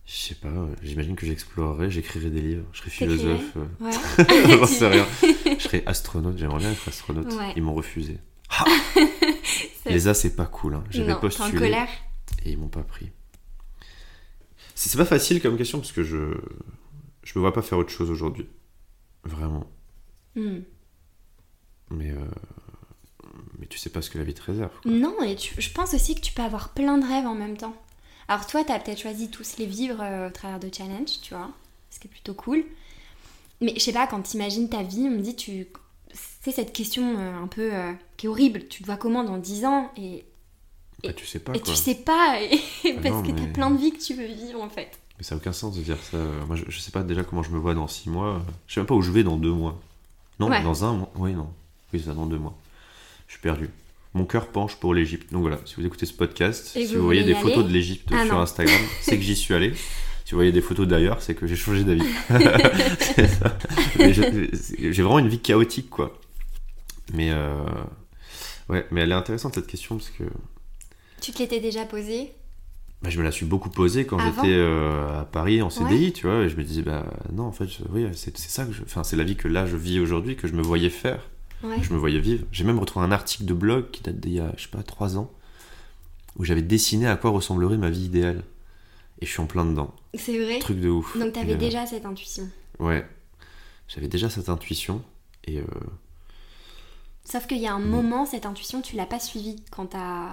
Je 0.06 0.12
sais 0.16 0.34
pas, 0.34 0.48
euh, 0.48 0.74
j'imagine 0.82 1.14
que 1.14 1.24
j'explorerais, 1.26 1.90
j'écrirais 1.90 2.30
des 2.30 2.40
livres, 2.40 2.64
je 2.72 2.78
serais 2.80 2.90
philosophe. 2.90 3.56
euh, 3.56 3.66
Ouais. 3.84 4.66
Sais 4.66 4.88
rien. 4.88 5.06
Je 5.58 5.62
serais 5.64 5.82
astronaute, 5.86 6.36
j'aimerais 6.38 6.58
bien 6.58 6.72
être 6.72 6.88
astronaute. 6.88 7.32
Ouais. 7.34 7.52
Ils 7.56 7.62
m'ont 7.62 7.74
refusé. 7.74 8.18
C'est- 9.82 9.90
Les 9.90 10.08
A, 10.08 10.14
c'est 10.14 10.34
pas 10.36 10.46
cool. 10.46 10.74
Hein. 10.74 10.84
J'avais 10.90 11.08
non, 11.08 11.14
t'es 11.14 11.18
en 11.18 11.20
postulé 11.20 11.58
colère. 11.58 11.88
et 12.44 12.50
ils 12.52 12.58
m'ont 12.58 12.68
pas 12.68 12.82
pris. 12.82 13.10
C'est 14.74 14.96
pas 14.96 15.04
facile 15.04 15.40
comme 15.42 15.56
question 15.58 15.78
parce 15.78 15.92
que 15.92 16.02
je 16.02 16.34
je 17.22 17.32
me 17.38 17.40
vois 17.40 17.52
pas 17.52 17.62
faire 17.62 17.78
autre 17.78 17.90
chose 17.90 18.10
aujourd'hui. 18.10 18.46
Vraiment. 19.24 19.70
Hmm. 20.34 20.60
Mais 21.90 22.10
euh, 22.10 22.16
mais 23.58 23.66
tu 23.66 23.78
sais 23.78 23.90
pas 23.90 24.02
ce 24.02 24.10
que 24.10 24.18
la 24.18 24.24
vie 24.24 24.34
te 24.34 24.42
réserve. 24.42 24.70
quoi. 24.82 24.90
Non, 24.90 25.20
et 25.22 25.36
tu- 25.36 25.60
je 25.60 25.70
pense 25.72 25.94
aussi 25.94 26.14
que 26.14 26.20
tu 26.20 26.32
peux 26.32 26.42
avoir 26.42 26.70
plein 26.70 26.98
de 26.98 27.06
rêves 27.06 27.26
en 27.26 27.34
même 27.34 27.56
temps. 27.56 27.74
Alors 28.28 28.46
toi, 28.46 28.62
t'as 28.64 28.78
peut-être 28.78 29.00
choisi 29.00 29.28
tous 29.30 29.56
les 29.58 29.66
vivre 29.66 30.00
euh, 30.00 30.28
au 30.28 30.30
travers 30.30 30.60
de 30.60 30.68
challenges, 30.72 31.20
tu 31.22 31.34
vois, 31.34 31.50
ce 31.90 31.98
qui 31.98 32.06
est 32.06 32.10
plutôt 32.10 32.34
cool. 32.34 32.64
Mais 33.60 33.74
je 33.76 33.80
sais 33.80 33.92
pas, 33.92 34.06
quand 34.06 34.22
t'imagines 34.22 34.68
ta 34.68 34.82
vie, 34.82 35.06
on 35.06 35.10
me 35.10 35.18
dit, 35.20 35.36
tu... 35.36 35.66
C'est 36.42 36.52
cette 36.52 36.72
question 36.72 37.18
euh, 37.18 37.42
un 37.42 37.46
peu 37.46 37.70
qui 38.16 38.26
est 38.26 38.28
horrible. 38.28 38.66
Tu 38.68 38.80
te 38.82 38.86
vois 38.86 38.96
comment 38.96 39.22
dans 39.24 39.36
10 39.36 39.64
ans 39.66 39.92
et, 39.96 40.24
Bah, 41.04 41.12
tu 41.12 41.26
sais 41.26 41.38
pas 41.38 41.52
et 41.54 41.60
quoi. 41.60 41.72
tu 41.72 41.78
sais 41.78 41.94
pas, 41.96 42.40
et- 42.40 42.58
Ah 42.86 43.00
parce 43.02 43.14
non, 43.16 43.22
que 43.22 43.28
t'as 43.28 43.34
mais- 43.42 43.52
plein 43.52 43.70
de 43.70 43.76
vies 43.78 43.92
que 43.92 44.02
tu 44.02 44.14
veux 44.14 44.26
vivre 44.26 44.62
en 44.62 44.70
fait. 44.70 44.90
Mais 45.18 45.24
ça 45.24 45.34
n'a 45.34 45.40
aucun 45.40 45.52
sens 45.52 45.76
de 45.76 45.82
dire 45.82 45.98
ça. 46.02 46.16
Moi, 46.46 46.56
je, 46.56 46.64
je 46.68 46.78
sais 46.80 46.90
pas 46.92 47.02
déjà 47.02 47.22
comment 47.24 47.42
je 47.42 47.50
me 47.50 47.58
vois 47.58 47.74
dans 47.74 47.86
6 47.88 48.08
mois. 48.08 48.40
Je 48.66 48.74
sais 48.74 48.80
même 48.80 48.86
pas 48.86 48.94
où 48.94 49.02
je 49.02 49.10
vais 49.10 49.22
dans 49.22 49.36
2 49.36 49.52
mois. 49.52 49.78
Non, 50.38 50.48
Ouais. 50.48 50.62
dans 50.62 50.84
un 50.84 50.94
mois. 50.94 51.12
Oui, 51.16 51.34
non. 51.34 51.52
Oui, 51.92 52.00
ça, 52.00 52.12
dans 52.14 52.26
2 52.26 52.36
mois. 52.38 52.56
Je 53.26 53.32
suis 53.34 53.40
perdu. 53.42 53.68
Mon 54.14 54.24
cœur 54.24 54.48
penche 54.48 54.76
pour 54.76 54.92
l'Égypte. 54.94 55.32
Donc 55.32 55.42
voilà, 55.42 55.58
si 55.64 55.74
vous 55.76 55.86
écoutez 55.86 56.04
ce 56.06 56.12
podcast, 56.12 56.76
Et 56.76 56.84
si 56.86 56.94
vous 56.94 57.00
vous 57.00 57.04
voyez 57.06 57.22
des 57.24 57.34
photos 57.34 57.64
de 57.64 57.70
l'Égypte 57.72 58.08
Ah 58.12 58.24
sur 58.24 58.34
non. 58.34 58.40
Instagram, 58.40 58.80
c'est 59.00 59.16
que 59.16 59.22
j'y 59.22 59.36
suis 59.36 59.54
allé. 59.54 59.72
Si 60.24 60.32
vous 60.32 60.36
voyez 60.38 60.52
des 60.52 60.60
photos 60.60 60.86
d'ailleurs, 60.88 61.22
c'est 61.22 61.34
que 61.34 61.46
j'ai 61.46 61.56
changé 61.56 61.84
d'avis. 61.84 62.02
J'ai 64.78 65.02
vraiment 65.02 65.18
une 65.18 65.28
vie 65.28 65.38
chaotique, 65.40 65.90
quoi. 65.90 66.18
Mais 67.14 67.30
euh, 67.30 67.52
ouais, 68.68 68.86
mais 68.90 69.00
elle 69.02 69.10
est 69.10 69.14
intéressante 69.14 69.54
cette 69.54 69.66
question 69.66 69.96
parce 69.96 70.10
que 70.10 70.24
Tu 71.20 71.32
te 71.32 71.38
l'étais 71.38 71.60
déjà 71.60 71.84
posé 71.84 72.30
bah, 73.02 73.08
je 73.08 73.18
me 73.18 73.24
la 73.24 73.30
suis 73.32 73.46
beaucoup 73.46 73.70
posée 73.70 74.04
quand 74.04 74.18
j'étais 74.18 74.52
euh, 74.52 75.20
à 75.20 75.24
Paris 75.24 75.62
en 75.62 75.70
CDI, 75.70 76.12
tu 76.12 76.26
vois, 76.26 76.42
et 76.42 76.50
je 76.50 76.56
me 76.56 76.62
disais, 76.62 76.82
bah 76.82 77.06
non, 77.32 77.44
en 77.44 77.52
fait, 77.52 77.66
je- 77.66 77.82
oui, 77.88 78.06
c'est 78.12 78.36
c'est 78.36 78.50
ça 78.50 78.66
que 78.66 78.72
je. 78.74 78.82
Enfin, 78.82 79.04
c'est 79.04 79.16
la 79.16 79.24
vie 79.24 79.36
que 79.36 79.48
là 79.48 79.64
je 79.64 79.74
vis 79.78 80.00
aujourd'hui, 80.00 80.36
que 80.36 80.46
je 80.46 80.52
me 80.52 80.60
voyais 80.60 80.90
faire, 80.90 81.22
Ouais. 81.62 81.82
je 81.82 81.92
me 81.92 81.98
voyais 81.98 82.20
vivre. 82.20 82.46
J'ai 82.52 82.64
même 82.64 82.78
retrouvé 82.78 83.04
un 83.06 83.12
article 83.12 83.44
de 83.44 83.54
blog 83.54 83.90
qui 83.90 84.02
date 84.02 84.18
d'il 84.20 84.32
y 84.34 84.40
a, 84.40 84.52
je 84.56 84.62
sais 84.64 84.68
pas, 84.70 84.82
trois 84.82 85.18
ans, 85.18 85.30
où 86.36 86.44
j'avais 86.44 86.62
dessiné 86.62 87.06
à 87.06 87.16
quoi 87.16 87.30
ressemblerait 87.30 87.76
ma 87.76 87.90
vie 87.90 88.04
idéale. 88.06 88.44
Et 89.20 89.26
je 89.26 89.30
suis 89.30 89.40
en 89.40 89.46
plein 89.46 89.66
dedans. 89.66 89.94
C'est 90.14 90.38
vrai. 90.42 90.58
Truc 90.60 90.80
de 90.80 90.88
ouf. 90.88 91.18
Donc 91.18 91.32
t'avais 91.34 91.56
déjà 91.56 91.84
cette 91.86 92.06
intuition. 92.06 92.48
Ouais. 92.78 93.06
J'avais 93.88 94.08
déjà 94.08 94.30
cette 94.30 94.48
intuition, 94.48 95.02
et 95.44 95.58
euh, 95.58 95.64
Sauf 97.24 97.46
qu'il 97.46 97.58
y 97.58 97.66
a 97.66 97.74
un 97.74 97.78
Mm. 97.80 97.88
moment, 97.90 98.24
cette 98.26 98.46
intuition, 98.46 98.80
tu 98.80 98.96
l'as 98.96 99.06
pas 99.06 99.20
suivie 99.20 99.56
quand 99.70 99.86
t'as. 99.86 100.30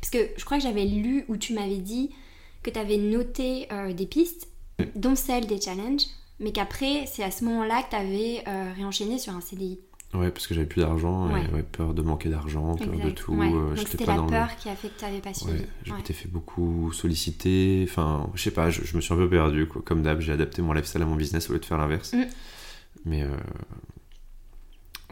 Parce 0.00 0.10
que 0.10 0.18
je 0.36 0.44
crois 0.44 0.58
que 0.58 0.62
j'avais 0.62 0.84
lu 0.84 1.24
où 1.28 1.36
tu 1.36 1.52
m'avais 1.54 1.78
dit 1.78 2.10
que 2.62 2.70
t'avais 2.70 2.96
noté 2.96 3.66
euh, 3.72 3.92
des 3.92 4.06
pistes, 4.06 4.48
dont 4.94 5.14
celle 5.16 5.46
des 5.46 5.60
challenges, 5.60 6.02
mais 6.40 6.52
qu'après, 6.52 7.06
c'est 7.06 7.22
à 7.24 7.30
ce 7.30 7.44
moment-là 7.44 7.82
que 7.82 7.90
t'avais 7.90 8.42
euh, 8.46 8.72
réenchaîné 8.74 9.18
sur 9.18 9.34
un 9.34 9.40
CDI. 9.40 9.78
Ouais, 10.14 10.30
parce 10.30 10.46
que 10.46 10.54
j'avais 10.54 10.66
plus 10.66 10.80
d'argent, 10.82 11.32
Ouais. 11.32 11.44
et 11.50 11.54
ouais, 11.54 11.62
peur 11.62 11.94
de 11.94 12.02
manquer 12.02 12.28
d'argent, 12.28 12.74
peur 12.76 12.88
de 12.98 13.10
tout. 13.10 13.34
Ouais. 13.34 13.50
euh, 13.52 13.74
c'était 13.76 14.04
la 14.06 14.16
dans 14.16 14.24
le- 14.24 14.30
peur 14.30 14.48
qui 14.56 14.68
a 14.68 14.74
fait 14.76 14.88
que 14.88 14.98
t'avais 15.00 15.18
pas 15.20 15.34
suivi. 15.34 15.62
Je 15.84 15.92
m'étais 15.92 16.12
fait 16.12 16.28
beaucoup 16.28 16.92
solliciter. 16.92 17.86
Enfin, 17.88 18.28
je 18.34 18.42
sais 18.42 18.50
pas, 18.50 18.70
je, 18.70 18.82
je 18.84 18.96
me 18.96 19.00
suis 19.00 19.12
un 19.12 19.16
peu 19.16 19.28
perdu. 19.28 19.66
Quoi. 19.66 19.82
Comme 19.84 20.02
d'hab, 20.02 20.20
j'ai 20.20 20.32
adapté 20.32 20.62
mon 20.62 20.72
lifestyle 20.72 21.02
à 21.02 21.06
mon 21.06 21.16
business 21.16 21.50
au 21.50 21.52
lieu 21.54 21.58
de 21.58 21.64
faire 21.64 21.78
l'inverse. 21.78 22.12
Mm. 22.12 22.22
Mais 23.06 23.22
euh, 23.22 23.28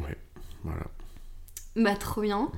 ouais, 0.03 0.17
voilà. 0.65 0.83
Bah 1.77 1.97
trop 1.97 2.21
bien. 2.23 2.49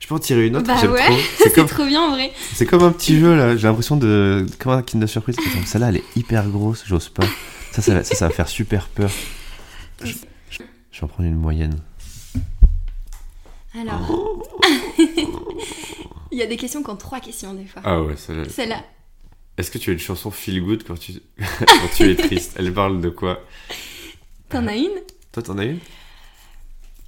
Je 0.00 0.08
peux 0.08 0.14
en 0.14 0.18
tirer 0.18 0.46
une 0.48 0.56
autre 0.56 0.66
Bah 0.66 0.84
ouais. 0.90 1.00
C'est 1.38 1.54
comme, 1.54 1.66
trop 1.66 1.84
bien 1.86 2.02
en 2.02 2.10
vrai. 2.10 2.32
c'est 2.54 2.66
comme 2.66 2.82
un 2.82 2.90
petit 2.90 3.18
jeu 3.20 3.36
là. 3.36 3.56
J'ai 3.56 3.68
l'impression 3.68 3.96
de. 3.96 4.44
Comme 4.58 4.72
un 4.72 4.82
Kinder 4.82 5.06
Surprise. 5.08 5.36
Celle-là, 5.64 5.90
elle 5.90 5.96
est 5.98 6.16
hyper 6.16 6.48
grosse. 6.48 6.82
J'ose 6.86 7.08
pas. 7.08 7.24
Ça, 7.70 7.80
ça, 7.82 7.94
va- 7.94 8.04
ça, 8.04 8.14
ça 8.14 8.28
va 8.28 8.34
faire 8.34 8.48
super 8.48 8.88
peur. 8.88 9.10
Je, 10.02 10.12
je- 10.50 10.58
je 10.90 10.98
vais 11.00 11.04
en 11.04 11.08
prendre 11.08 11.28
une 11.28 11.36
moyenne. 11.36 11.76
Alors. 13.74 14.42
Il 16.30 16.38
y 16.38 16.42
a 16.42 16.46
des 16.46 16.56
questions 16.56 16.82
qui 16.82 16.90
ont 16.90 16.96
trois 16.96 17.20
questions 17.20 17.52
des 17.54 17.66
fois. 17.66 17.82
Ah 17.84 18.02
ouais, 18.02 18.16
celle-là. 18.16 18.48
Celle-là. 18.48 18.82
Est-ce 19.58 19.70
que 19.70 19.76
tu 19.78 19.90
as 19.90 19.92
une 19.92 19.98
chanson 19.98 20.30
feel 20.30 20.62
good 20.64 20.82
quand 20.82 20.98
tu, 20.98 21.12
quand 21.38 21.88
tu 21.94 22.10
es 22.10 22.14
triste? 22.16 22.54
Elle 22.58 22.72
parle 22.72 23.00
de 23.02 23.10
quoi? 23.10 23.40
T'en 24.48 24.66
as 24.66 24.76
une? 24.76 25.00
Toi, 25.30 25.42
t'en 25.42 25.58
as 25.58 25.64
une? 25.66 25.78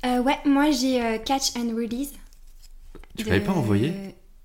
Euh, 0.04 0.20
Ouais, 0.22 0.36
moi 0.44 0.70
j'ai 0.70 1.02
euh, 1.02 1.18
Catch 1.18 1.56
and 1.56 1.74
Release. 1.74 2.12
Tu 3.16 3.24
de- 3.24 3.28
m'avais 3.30 3.40
pas 3.44 3.52
envoyé? 3.52 3.92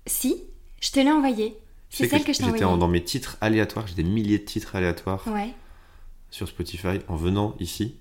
Si, 0.06 0.42
je 0.80 0.90
te 0.90 1.00
l'ai 1.00 1.10
envoyé. 1.10 1.56
C'est 1.90 2.08
celle 2.08 2.24
que, 2.24 2.32
je 2.32 2.38
t'ai 2.38 2.44
j'étais 2.44 2.44
envoyée. 2.44 2.64
en- 2.64 2.78
dans 2.78 2.88
mes 2.88 3.04
titres 3.04 3.36
aléatoires, 3.42 3.86
j'ai 3.86 3.94
des 3.94 4.04
milliers 4.04 4.38
de 4.38 4.44
titres 4.44 4.76
aléatoires 4.76 5.26
Ouais. 5.28 5.50
sur 6.30 6.48
Spotify 6.48 7.00
en 7.08 7.16
venant 7.16 7.54
ici. 7.60 7.96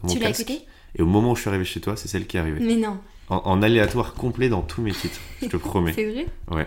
Dans 0.00 0.08
mon 0.08 0.14
Tu 0.14 0.20
l'as 0.20 0.30
écouté? 0.30 0.60
Et 0.96 1.02
au 1.02 1.06
moment 1.06 1.32
où 1.32 1.36
je 1.36 1.40
suis 1.42 1.50
arrivé 1.50 1.64
chez 1.66 1.80
toi, 1.82 1.96
c'est 1.96 2.08
celle 2.08 2.26
qui 2.26 2.36
est 2.38 2.40
arrivée. 2.40 2.60
Mais 2.60 2.76
non, 2.76 2.98
En, 3.30 3.36
en 3.44 3.62
aléatoire 3.62 4.14
complet 4.14 4.48
dans 4.48 4.62
tous 4.62 4.82
mes 4.82 4.92
titres, 4.92 5.20
je 5.42 5.46
te 5.48 5.56
promets. 5.56 5.92
c'est 5.96 6.04
vrai? 6.10 6.26
Ouais. 6.50 6.66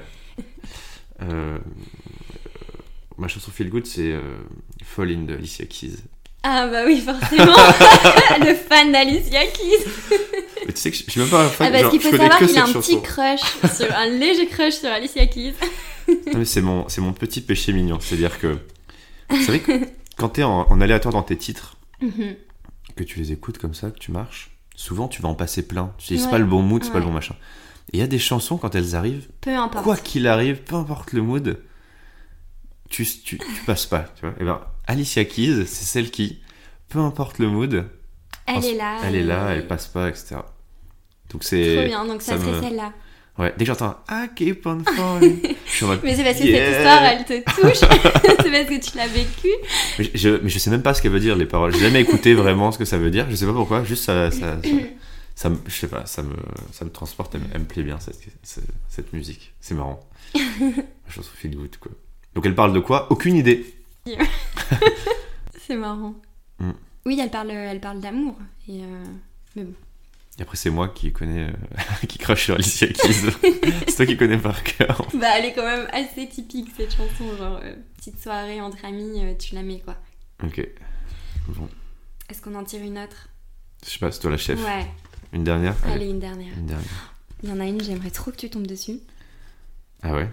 Euh, 1.22 1.58
ma 3.18 3.28
chanson 3.28 3.52
Feel 3.52 3.70
Good, 3.70 3.86
c'est 3.86 4.12
euh, 4.12 4.22
Fall 4.84 5.12
in 5.12 5.22
de 5.24 5.34
Alicia 5.36 5.66
Keys. 5.66 5.98
Ah 6.44 6.68
bah 6.68 6.84
oui, 6.86 7.02
forcément 7.02 7.46
Le 8.40 8.54
fan 8.56 8.92
d'Alicia 8.92 9.46
Keys 9.48 9.86
Mais 10.66 10.72
tu 10.74 10.80
sais 10.80 10.92
que 10.92 10.98
je 10.98 11.04
je 11.04 11.12
suis 11.12 11.20
même 11.20 11.30
pas 11.30 11.44
un 11.46 11.50
fan, 11.50 11.68
Ah 11.68 11.72
parce 11.72 11.82
genre, 11.84 11.92
qu'il 11.92 12.02
faut 12.02 12.12
savoir 12.12 12.38
qu'il 12.38 12.58
a 12.58 12.64
un 12.64 12.72
petit 12.74 13.02
crush, 13.02 13.42
sur, 13.76 13.92
un 13.96 14.06
léger 14.08 14.48
crush 14.48 14.76
sur 14.76 14.90
Alicia 14.90 15.26
Keys. 15.26 15.54
Non, 16.08 16.16
mais 16.40 16.46
c'est 16.46 16.62
mon, 16.62 16.88
c'est 16.90 17.02
mon 17.02 17.12
petit 17.14 17.42
péché 17.42 17.74
mignon. 17.74 18.00
C'est-à-dire 18.00 18.40
que. 18.40 18.58
C'est 19.30 19.48
vrai 19.48 19.60
que 19.60 19.74
quand 20.16 20.30
t'es 20.30 20.44
en, 20.44 20.62
en 20.70 20.80
aléatoire 20.82 21.14
dans 21.14 21.24
tes 21.24 21.38
titres, 21.38 21.76
Mhm. 22.00 22.36
que 22.96 23.04
tu 23.04 23.18
les 23.20 23.32
écoutes 23.32 23.58
comme 23.58 23.74
ça, 23.74 23.90
que 23.90 23.98
tu 23.98 24.12
marches, 24.12 24.52
souvent 24.78 25.10
tu 25.10 25.22
vas 25.22 25.28
en 25.28 25.36
passer 25.36 25.68
plein. 25.68 25.92
Tu 25.98 26.14
dis, 26.14 26.20
c'est 26.20 26.26
Ouais. 26.28 26.32
pas 26.32 26.38
le 26.38 26.46
bon 26.46 26.62
mood, 26.62 26.82
c'est 26.84 26.92
pas 26.92 27.00
le 27.00 27.04
Ouais. 27.04 27.10
bon 27.10 27.14
machin. 27.16 27.36
Et 27.92 27.98
il 27.98 28.00
y 28.00 28.04
a 28.04 28.08
des 28.08 28.20
chansons, 28.20 28.58
quand 28.58 28.74
elles 28.76 28.96
arrivent, 28.96 29.28
Peu 29.42 29.54
importe. 29.56 29.84
quoi 29.84 29.98
qu'il 29.98 30.28
arrive, 30.28 30.62
peu 30.64 30.76
importe 30.76 31.12
le 31.14 31.22
mood, 31.22 31.60
tu, 32.90 33.06
tu, 33.06 33.38
tu 33.38 33.64
passes 33.66 33.86
pas, 33.86 34.06
tu 34.16 34.26
vois. 34.26 34.36
Et 34.40 34.44
ben, 34.46 34.62
Alicia 34.86 35.26
Keys, 35.26 35.66
c'est 35.66 35.86
celle 35.86 36.10
qui, 36.12 36.40
peu 36.90 37.00
importe 37.00 37.40
le 37.40 37.48
mood, 37.50 37.86
elle 38.46 38.64
est 38.66 38.74
là. 38.76 38.98
elle 39.04 39.16
est 39.16 39.24
là, 39.24 39.50
elle 39.50 39.68
passe 39.68 39.88
pas, 39.88 40.08
etc. 40.10 40.36
Donc 41.30 41.42
Trop 41.42 41.50
c'est... 41.50 41.86
bien, 41.88 42.06
donc 42.06 42.22
ça, 42.22 42.38
ça 42.38 42.40
serait 42.44 42.52
me- 42.54 42.62
celle-là. 42.62 42.94
Ouais, 43.38 43.54
dès 43.58 43.66
que 43.66 43.72
j'entends 43.72 43.98
«I 44.10 44.28
keep 44.36 44.66
on 44.66 44.80
falling», 44.84 45.40
je 45.68 45.72
suis 45.72 45.86
en 45.86 45.90
mode... 45.90 46.00
Mais 46.04 46.16
c'est 46.16 46.24
parce 46.24 46.40
que 46.40 46.44
Yeah. 46.46 46.66
cette 46.66 46.78
histoire, 46.78 47.04
elle 47.04 47.26
te 47.26 47.52
touche. 47.62 47.78
c'est 48.42 48.52
parce 48.52 48.66
que 48.70 48.80
tu 48.92 48.98
l'as 48.98 49.08
vécu. 49.08 49.48
Mais 50.00 50.10
je, 50.16 50.30
mais 50.42 50.50
je 50.50 50.58
sais 50.60 50.70
même 50.72 50.82
pas 50.82 50.94
ce 50.96 51.02
qu'elle 51.04 51.12
veut 51.12 51.20
dire, 51.20 51.36
les 51.36 51.46
paroles. 51.46 51.72
J'ai 51.74 51.82
jamais 51.82 52.02
écouté 52.02 52.34
vraiment 52.34 52.72
ce 52.72 52.80
que 52.80 52.86
ça 52.86 52.98
veut 52.98 53.12
dire, 53.12 53.28
je 53.30 53.36
sais 53.36 53.46
pas 53.46 53.54
pourquoi, 53.54 53.84
juste 53.84 54.04
ça... 54.06 54.32
ça, 54.32 54.58
ça, 54.64 54.70
ça 55.36 55.50
me, 55.50 55.58
je 55.68 55.72
sais 55.72 55.88
pas, 55.88 56.08
ça 56.08 56.24
me, 56.24 56.34
ça 56.72 56.84
me 56.84 56.90
transporte, 56.90 57.36
elle, 57.36 57.42
me- 57.42 57.48
elle 57.54 57.62
me 57.62 57.66
plaît 57.66 57.84
bien, 57.84 58.00
cette, 58.00 58.20
cette, 58.42 58.64
cette 58.90 59.14
musique. 59.14 59.54
C'est 59.62 59.76
marrant. 59.76 60.00
La 60.34 60.42
chanson 61.14 61.30
feel 61.36 61.56
good, 61.56 61.78
quoi. 61.78 61.92
Donc 62.34 62.44
elle 62.48 62.56
parle 62.56 62.74
de 62.74 62.80
quoi? 62.80 63.06
Aucune 63.12 63.36
idée. 63.36 63.64
C'est 65.68 65.76
marrant. 65.76 66.16
Mm. 66.60 66.72
Oui, 67.06 67.20
elle 67.22 67.30
parle, 67.30 67.52
elle 67.52 67.80
parle 67.80 68.00
d'amour. 68.00 68.36
Et 68.68 68.82
euh, 68.82 69.04
Mais 69.56 69.64
bon. 69.64 69.74
Et 70.40 70.44
après, 70.44 70.56
c'est 70.58 70.70
moi 70.70 70.88
qui 70.90 71.12
connais, 71.12 71.46
euh, 71.50 71.52
qui 72.08 72.18
crache 72.20 72.46
sur 72.46 72.56
Alicia 72.56 72.88
Keys. 72.88 73.14
c'est 73.88 73.96
toi 73.96 74.06
qui 74.06 74.18
connais 74.18 74.38
par 74.38 74.64
cœur. 74.64 75.08
Bah, 75.16 75.28
elle 75.38 75.46
est 75.46 75.54
quand 75.54 75.66
même 75.66 75.88
assez 75.92 76.28
typique 76.30 76.70
cette 76.78 76.92
chanson. 76.96 77.36
Genre, 77.38 77.60
euh, 77.64 77.76
petite 77.98 78.22
soirée 78.22 78.62
entre 78.62 78.86
amis, 78.86 79.24
euh, 79.24 79.34
tu 79.36 79.56
la 79.56 79.64
mets 79.64 79.80
quoi. 79.80 79.96
Ok. 80.44 80.62
Bon. 81.48 81.68
Est-ce 82.30 82.42
qu'on 82.42 82.54
en 82.56 82.64
tire 82.64 82.84
une 82.84 83.00
autre? 83.00 83.30
Je 83.86 83.90
sais 83.92 84.00
pas, 84.00 84.12
c'est 84.12 84.20
toi 84.20 84.32
la 84.32 84.38
chef. 84.38 84.64
Ouais, 84.64 84.86
Une 85.34 85.44
dernière? 85.44 85.76
Allez, 85.86 86.08
une 86.10 86.20
dernière. 86.20 86.54
Une 86.58 86.66
dernière. 86.68 87.14
Il 87.44 87.50
y 87.50 87.52
en 87.52 87.60
a 87.60 87.66
une, 87.66 87.82
j'aimerais 87.82 88.10
trop 88.12 88.32
que 88.32 88.36
tu 88.38 88.50
tombes 88.50 88.68
dessus. 88.68 89.00
Ah 90.04 90.14
ouais? 90.14 90.30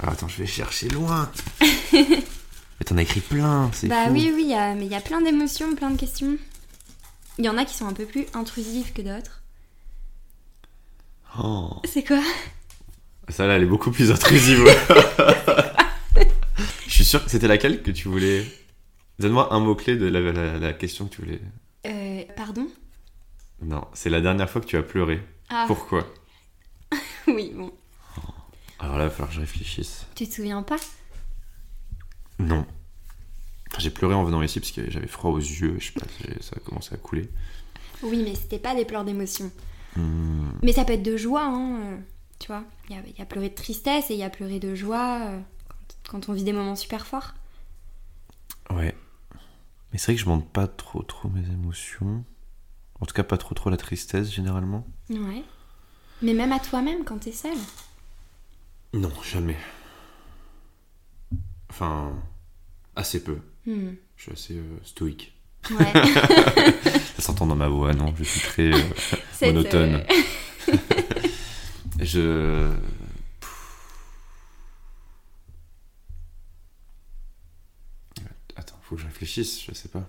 Alors 0.00 0.12
attends, 0.12 0.28
je 0.28 0.36
vais 0.38 0.46
chercher 0.46 0.88
loin. 0.88 1.30
Mais 1.92 2.84
t'en 2.84 2.96
as 2.96 3.02
écrit 3.02 3.20
plein, 3.20 3.70
c'est 3.72 3.88
Bah 3.88 4.06
fou. 4.06 4.12
oui, 4.12 4.30
oui, 4.34 4.42
il 4.44 4.50
y 4.50 4.54
a- 4.54 4.74
mais 4.74 4.86
il 4.86 4.92
y 4.92 4.94
a 4.94 5.00
plein 5.00 5.20
d'émotions, 5.20 5.74
plein 5.74 5.90
de 5.90 5.96
questions. 5.98 6.36
Il 7.38 7.44
y 7.44 7.48
en 7.48 7.58
a 7.58 7.64
qui 7.64 7.74
sont 7.74 7.86
un 7.88 7.92
peu 7.92 8.04
plus 8.04 8.26
intrusives 8.34 8.92
que 8.92 9.02
d'autres. 9.02 9.37
Oh. 11.42 11.80
C'est 11.84 12.04
quoi? 12.04 12.22
Ça 13.28 13.46
là, 13.46 13.54
elle 13.56 13.62
est 13.64 13.66
beaucoup 13.66 13.90
plus 13.90 14.10
intrusive. 14.10 14.64
je 16.86 16.90
suis 16.92 17.04
sûr 17.04 17.22
que 17.24 17.30
c'était 17.30 17.48
laquelle 17.48 17.82
que 17.82 17.90
tu 17.90 18.08
voulais. 18.08 18.44
Donne-moi 19.18 19.52
un 19.52 19.60
mot-clé 19.60 19.96
de 19.96 20.06
la, 20.06 20.20
la- 20.20 20.58
la 20.58 20.72
question 20.72 21.06
que 21.06 21.14
tu 21.16 21.22
voulais. 21.22 21.40
euh, 21.86 22.22
Pardon? 22.36 22.66
Non, 23.60 23.86
c'est 23.92 24.10
la 24.10 24.20
dernière 24.20 24.48
fois 24.48 24.60
que 24.60 24.66
tu 24.66 24.76
as 24.76 24.82
pleuré. 24.82 25.20
Ah, 25.50 25.64
Pourquoi? 25.66 26.06
Oui, 27.26 27.52
bon. 27.54 27.70
Alors 28.78 28.96
là, 28.96 29.04
il 29.04 29.08
va 29.08 29.10
falloir 29.10 29.28
que 29.28 29.34
je 29.34 29.40
réfléchisse. 29.40 30.06
Tu 30.14 30.26
te 30.28 30.34
souviens 30.34 30.62
pas? 30.62 30.76
Non. 32.38 32.64
J'ai 33.78 33.90
pleuré 33.90 34.14
en 34.14 34.24
venant 34.24 34.40
ici 34.42 34.60
parce 34.60 34.72
que 34.72 34.90
j'avais 34.90 35.06
froid 35.08 35.30
aux 35.32 35.38
yeux, 35.38 35.76
je 35.78 35.86
sais 35.86 35.92
pas, 35.92 36.06
ça 36.40 36.54
a 36.56 36.60
commencé 36.60 36.94
à 36.94 36.96
couler. 36.96 37.28
Oui, 38.02 38.22
mais 38.24 38.34
c'était 38.34 38.58
pas 38.58 38.74
des 38.74 38.84
pleurs 38.84 39.04
d'émotion. 39.04 39.50
Hmm, 39.96 40.50
Mais 40.62 40.72
ça 40.72 40.84
peut 40.84 40.92
être 40.94 41.02
de 41.02 41.16
joie, 41.16 41.44
hein. 41.44 41.80
euh, 41.80 41.96
Tu 42.38 42.48
vois, 42.48 42.64
il 42.88 42.96
y 42.96 42.98
a, 42.98 43.02
y 43.18 43.22
a 43.22 43.26
pleuré 43.26 43.48
de 43.48 43.54
tristesse 43.54 44.10
et 44.10 44.14
il 44.14 44.20
y 44.20 44.22
a 44.24 44.30
pleuré 44.30 44.60
de 44.60 44.74
joie 44.74 45.20
euh, 45.26 45.40
quand, 45.68 46.10
quand 46.10 46.28
on 46.28 46.32
vit 46.32 46.44
des 46.44 46.52
moments 46.52 46.76
super 46.76 47.06
forts. 47.06 47.34
Ouais. 48.70 48.94
Mais 49.92 49.98
c'est 49.98 50.06
vrai 50.12 50.14
que 50.16 50.20
je 50.22 50.28
montre 50.28 50.46
pas 50.46 50.66
trop 50.66 51.02
trop 51.02 51.28
mes 51.30 51.46
émotions. 51.48 52.24
En 53.00 53.06
tout 53.06 53.14
cas, 53.14 53.22
pas 53.22 53.38
trop 53.38 53.54
trop 53.54 53.70
la 53.70 53.76
tristesse 53.76 54.30
généralement. 54.30 54.86
Ouais. 55.10 55.42
Mais 56.20 56.34
même 56.34 56.52
à 56.52 56.58
toi-même 56.58 57.04
quand 57.04 57.18
t'es 57.18 57.32
seul. 57.32 57.56
Non, 58.92 59.12
jamais. 59.22 59.56
Enfin, 61.70 62.12
assez 62.96 63.22
peu. 63.22 63.38
Hmm. 63.66 63.90
Je 64.16 64.22
suis 64.22 64.32
assez 64.32 64.54
euh, 64.58 64.78
stoïque. 64.82 65.34
Ouais. 65.70 65.92
Ça 67.16 67.22
s'entend 67.22 67.46
dans 67.46 67.56
ma 67.56 67.68
voix, 67.68 67.92
non 67.94 68.14
Je 68.16 68.24
suis 68.24 68.40
très 68.40 68.72
euh, 68.72 68.78
monotone. 69.42 70.02
euh, 70.68 70.76
Je. 72.00 72.72
Attends, 78.56 78.76
faut 78.82 78.96
que 78.96 79.00
je 79.02 79.06
réfléchisse, 79.06 79.62
je 79.64 79.72
sais 79.74 79.88
pas. 79.88 80.08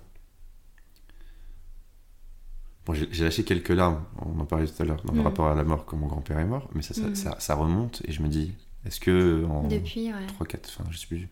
Bon, 2.85 2.93
j'ai 2.93 3.23
lâché 3.23 3.43
quelques 3.43 3.69
larmes, 3.69 4.03
on 4.17 4.39
en 4.39 4.45
parlait 4.45 4.65
tout 4.67 4.81
à 4.81 4.85
l'heure, 4.85 5.01
dans 5.03 5.13
le 5.13 5.19
Mm. 5.21 5.23
rapport 5.23 5.47
à 5.47 5.55
la 5.55 5.63
mort, 5.63 5.85
quand 5.85 5.97
mon 5.97 6.07
grand-père 6.07 6.39
est 6.39 6.45
mort, 6.45 6.67
mais 6.73 6.81
ça, 6.81 6.93
ça, 6.93 7.01
Mm. 7.07 7.15
ça- 7.15 7.39
ça 7.39 7.55
remonte 7.55 8.01
et 8.05 8.11
je 8.11 8.21
me 8.23 8.27
dis, 8.27 8.53
est-ce 8.85 8.99
que 8.99 9.45
en 9.45 9.67
Depuis, 9.67 10.07
ouais. 10.11 10.25
3, 10.27 10.47
4, 10.47 10.69
enfin 10.69 10.89
je 10.91 10.97
sais 10.97 11.05
plus 11.07 11.29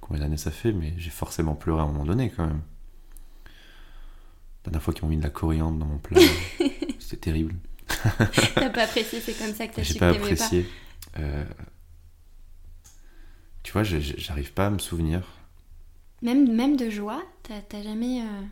combien 0.00 0.22
d'années 0.22 0.36
ça 0.36 0.50
fait, 0.50 0.72
mais 0.72 0.94
j'ai 0.98 1.10
forcément 1.10 1.54
pleuré 1.54 1.80
à 1.80 1.84
un 1.84 1.86
moment 1.88 2.04
donné 2.06 2.30
quand 2.30 2.46
même. 2.46 2.60
La 4.66 4.70
dernière 4.72 4.82
fois 4.82 4.92
qu'ils 4.94 5.04
m'ont 5.04 5.10
mis 5.10 5.16
de 5.16 5.22
la 5.22 5.30
coriandre 5.30 5.78
dans 5.78 5.86
mon 5.86 5.98
plat, 5.98 6.20
c'était 6.98 7.16
terrible. 7.30 7.54
T'as 8.56 8.70
pas 8.70 8.82
apprécié, 8.84 9.20
c'est 9.20 9.32
comme 9.38 9.54
ça 9.54 9.66
que 9.68 9.76
t'as 9.76 9.84
su 9.84 9.92
J'ai 9.92 9.94
que 9.94 9.98
pas 10.00 10.12
t'aimais 10.12 10.18
pas. 10.18 10.24
apprécié. 10.32 10.66
Euh, 11.18 11.44
Tu 13.62 13.72
vois, 13.72 13.82
j'arrive 13.84 14.52
pas 14.52 14.66
à 14.66 14.70
me 14.70 14.78
souvenir. 14.78 15.22
Même, 16.22 16.52
même 16.54 16.76
de 16.76 16.90
joie, 16.90 17.22
t'as 17.44 17.82
jamais. 17.82 18.22
euh, 18.22 18.42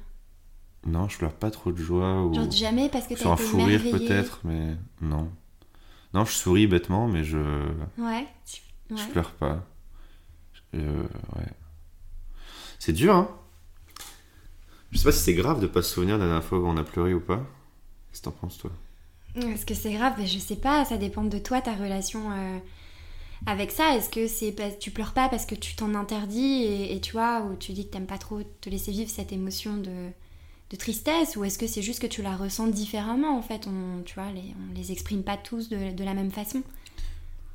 Non, 0.86 1.08
je 1.08 1.18
pleure 1.18 1.32
pas 1.34 1.50
trop 1.50 1.72
de 1.72 1.82
joie 1.82 2.22
ou 2.24 2.34
Genre 2.34 2.50
jamais 2.50 2.88
parce 2.88 3.06
que 3.06 3.14
un 3.14 3.16
t'as 3.16 3.34
été 3.34 3.42
fou 3.42 3.64
rire 3.64 3.82
peut-être, 3.90 4.40
mais 4.44 4.76
non. 5.00 5.30
Non, 6.12 6.24
je 6.24 6.32
souris 6.32 6.66
bêtement, 6.68 7.08
mais 7.08 7.24
je 7.24 7.38
Ouais. 7.98 8.26
tu- 8.46 8.60
je 8.96 9.04
pleure 9.10 9.32
pas. 9.32 9.66
Euh, 10.74 11.02
ouais. 11.36 11.46
C'est 12.78 12.92
dur, 12.92 13.14
hein. 13.16 13.28
Je 14.94 14.98
sais 14.98 15.04
pas 15.04 15.12
si 15.12 15.18
c'est 15.18 15.34
grave 15.34 15.60
de 15.60 15.66
pas 15.66 15.82
se 15.82 15.92
souvenir 15.92 16.16
de 16.16 16.20
la 16.22 16.28
dernière 16.28 16.44
fois 16.44 16.60
où 16.60 16.66
on 16.66 16.76
a 16.76 16.84
pleuré 16.84 17.12
ou 17.14 17.20
pas. 17.20 17.44
Qu'est-ce 18.10 18.20
que 18.20 18.26
t'en 18.26 18.30
penses 18.30 18.58
toi? 18.58 18.70
Est-ce 19.34 19.66
que 19.66 19.74
c'est 19.74 19.92
grave? 19.92 20.14
Je 20.24 20.38
sais 20.38 20.56
pas, 20.56 20.84
ça 20.84 20.96
dépend 20.96 21.24
de 21.24 21.38
toi, 21.38 21.60
ta 21.60 21.74
relation 21.74 22.30
euh, 22.30 22.58
avec 23.46 23.72
ça. 23.72 23.96
Est-ce 23.96 24.08
que 24.08 24.28
c'est 24.28 24.52
parce 24.52 24.78
tu 24.78 24.92
pleures 24.92 25.12
pas 25.12 25.28
parce 25.28 25.46
que 25.46 25.56
tu 25.56 25.74
t'en 25.74 25.94
interdis 25.96 26.62
et, 26.62 26.94
et 26.94 27.00
tu 27.00 27.12
vois, 27.12 27.42
ou 27.42 27.56
tu 27.56 27.72
dis 27.72 27.86
que 27.86 27.92
t'aimes 27.92 28.06
pas 28.06 28.18
trop 28.18 28.40
te 28.60 28.70
laisser 28.70 28.92
vivre 28.92 29.10
cette 29.10 29.32
émotion 29.32 29.76
de, 29.76 30.10
de 30.70 30.76
tristesse, 30.76 31.34
ou 31.34 31.42
est-ce 31.42 31.58
que 31.58 31.66
c'est 31.66 31.82
juste 31.82 32.00
que 32.00 32.06
tu 32.06 32.22
la 32.22 32.36
ressens 32.36 32.68
différemment 32.68 33.36
en 33.36 33.42
fait? 33.42 33.66
On, 33.66 34.02
Tu 34.04 34.14
vois, 34.14 34.30
les, 34.30 34.54
on 34.70 34.74
les 34.78 34.92
exprime 34.92 35.24
pas 35.24 35.36
tous 35.36 35.68
de, 35.68 35.90
de 35.92 36.04
la 36.04 36.14
même 36.14 36.30
façon. 36.30 36.62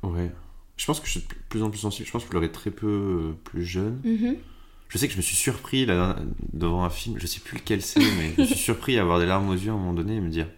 Ouais. 0.02 0.30
Je 0.76 0.84
pense 0.86 1.00
que 1.00 1.06
je 1.06 1.12
suis 1.12 1.20
de 1.20 1.26
plus 1.48 1.62
en 1.62 1.70
plus 1.70 1.78
sensible. 1.78 2.06
Je 2.06 2.12
pense 2.12 2.22
que 2.22 2.26
je 2.26 2.30
pleurais 2.30 2.52
très 2.52 2.70
peu 2.70 2.86
euh, 2.86 3.32
plus 3.44 3.64
jeune. 3.64 4.00
Mhm. 4.04 4.36
Je 4.90 4.98
sais 4.98 5.06
que 5.06 5.12
je 5.12 5.16
me 5.18 5.22
suis 5.22 5.36
surpris 5.36 5.86
là, 5.86 6.16
devant 6.52 6.84
un 6.84 6.90
film, 6.90 7.16
je 7.18 7.26
sais 7.26 7.40
plus 7.40 7.56
lequel 7.58 7.80
c'est, 7.80 8.00
mais 8.00 8.34
je 8.36 8.40
me 8.42 8.46
suis 8.46 8.56
surpris 8.70 8.98
à 8.98 9.02
avoir 9.02 9.18
des 9.20 9.24
larmes 9.26 9.48
aux 9.48 9.54
yeux 9.54 9.70
à 9.70 9.74
un 9.74 9.76
moment 9.78 9.94
donné 9.94 10.16
et 10.16 10.20
me 10.20 10.28
dire 10.30 10.48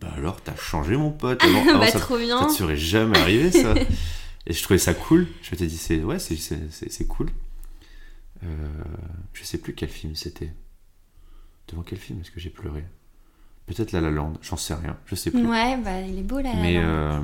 Bah 0.00 0.12
alors, 0.16 0.40
t'as 0.40 0.54
changé 0.56 0.96
mon 0.96 1.10
pote 1.10 1.42
Avant, 1.44 1.68
avant, 1.68 1.78
bah 1.80 1.88
ça, 1.90 1.98
trop 1.98 2.16
ça 2.18 2.24
bien. 2.24 2.46
te 2.46 2.52
serait 2.52 2.76
jamais 2.76 3.18
arrivé 3.18 3.50
ça 3.50 3.74
Et 4.46 4.54
je 4.54 4.62
trouvais 4.62 4.78
ça 4.78 4.94
cool. 4.94 5.26
Je 5.42 5.50
m'étais 5.50 5.66
dit 5.66 5.76
c'est 5.76 6.02
Ouais, 6.02 6.18
c'est- 6.18 7.06
cool. 7.08 7.28
Euh, 8.44 8.68
je 9.34 9.42
sais 9.44 9.58
plus 9.58 9.74
quel 9.74 9.88
film 9.90 10.14
c'était. 10.14 10.52
Devant 11.68 11.82
quel 11.82 11.98
film 11.98 12.20
est-ce 12.20 12.30
que 12.30 12.40
j'ai 12.40 12.48
pleuré? 12.50 12.84
Peut-être 13.66 13.92
La 13.92 14.00
La 14.00 14.10
Land, 14.10 14.34
j'en 14.40 14.56
sais 14.56 14.72
rien, 14.72 14.96
je 15.04 15.14
sais 15.16 15.30
plus. 15.32 15.44
Ouais, 15.46 15.76
bah 15.78 16.00
il 16.00 16.18
est 16.18 16.22
beau 16.22 16.40
là. 16.40 16.54
Mais 16.62 16.76
euh, 16.78 17.20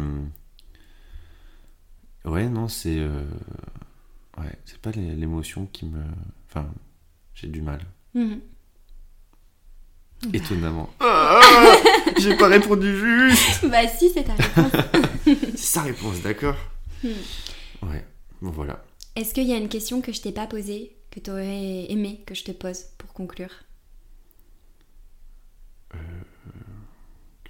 ouais, 2.27 2.49
non, 2.49 2.69
c'est 2.69 2.99
euh, 2.99 3.25
ouais, 4.39 4.53
c'est 4.65 4.79
pas 4.79 4.91
l'émotion 4.93 5.67
qui 5.67 5.87
me, 5.87 6.03
enfin, 6.49 6.67
j'ai 7.35 7.49
du 7.49 7.63
mal. 7.63 7.81
Mhm. 8.15 8.41
Étonnamment. 10.33 10.91
Ah, 11.01 11.41
j'ai 12.19 12.37
pas 12.37 12.49
répondu 12.49 12.97
juste. 12.97 13.67
Bah 13.71 13.87
si, 13.89 14.09
c'est 14.11 14.25
ta 14.25 14.35
réponse. 14.35 14.73
C'est 15.25 15.57
sa 15.59 15.83
réponse, 15.83 16.21
d'accord. 16.23 16.57
Hmm. 17.03 17.09
Ouais. 17.83 18.05
Bon 18.41 18.51
voilà. 18.51 18.85
Est-ce 19.17 19.35
qu'il 19.35 19.47
y 19.49 19.53
a 19.53 19.57
une 19.57 19.69
question 19.69 20.01
que 20.01 20.13
je 20.13 20.21
t'ai 20.21 20.33
pas 20.33 20.47
posée, 20.47 20.97
que 21.11 21.21
t'aurais 21.21 21.91
aimé 21.91 22.23
que 22.27 22.35
je 22.35 22.45
te 22.45 22.53
pose 22.53 22.85
pour 22.99 23.13
conclure? 23.13 23.51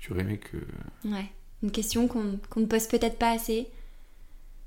Tu 0.00 0.12
aurais 0.12 0.22
aimé 0.22 0.38
que. 0.38 0.58
Ouais. 1.08 1.30
Une 1.62 1.70
question 1.70 2.08
qu'on 2.08 2.38
qu'on 2.50 2.60
ne 2.60 2.66
pose 2.66 2.86
peut-être 2.88 3.18
pas 3.18 3.30
assez 3.30 3.68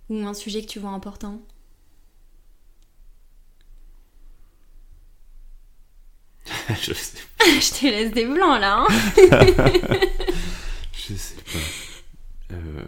Ou 0.09 0.26
un 0.26 0.34
sujet 0.34 0.61
que 0.61 0.68
tu 0.68 0.80
vois 0.80 0.91
important? 0.91 1.41
je 6.81 6.93
sais, 6.93 7.17
Je 7.39 7.79
te 7.79 7.85
laisse 7.85 8.11
des 8.11 8.25
blancs 8.25 8.59
là, 8.59 8.79
hein 8.79 8.87
je 10.93 11.13
sais 11.15 11.35
pas. 11.35 12.55
Euh, 12.55 12.85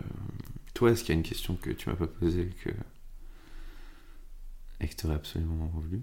toi, 0.74 0.91
est-ce 0.91 1.03
qu'il 1.03 1.14
y 1.14 1.18
a 1.18 1.20
une 1.20 1.28
question 1.28 1.55
que 1.55 1.70
tu 1.72 1.89
m'as 1.89 1.95
pas 1.95 2.07
posée 2.07 2.49
que 2.64 2.70
et 4.82 4.88
que 4.88 4.95
tu 4.95 5.05
aurais 5.05 5.16
absolument 5.16 5.70
voulu? 5.74 6.01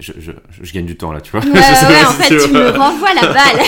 Je, 0.00 0.12
je, 0.18 0.30
je 0.50 0.72
gagne 0.72 0.86
du 0.86 0.96
temps 0.96 1.10
là, 1.10 1.20
tu 1.20 1.32
vois. 1.32 1.40
Ouais, 1.40 1.58
en 2.06 2.12
si 2.12 2.22
fait, 2.22 2.46
tu 2.46 2.52
me 2.52 2.70
renvoies 2.70 3.14
la 3.14 3.32
balle 3.32 3.60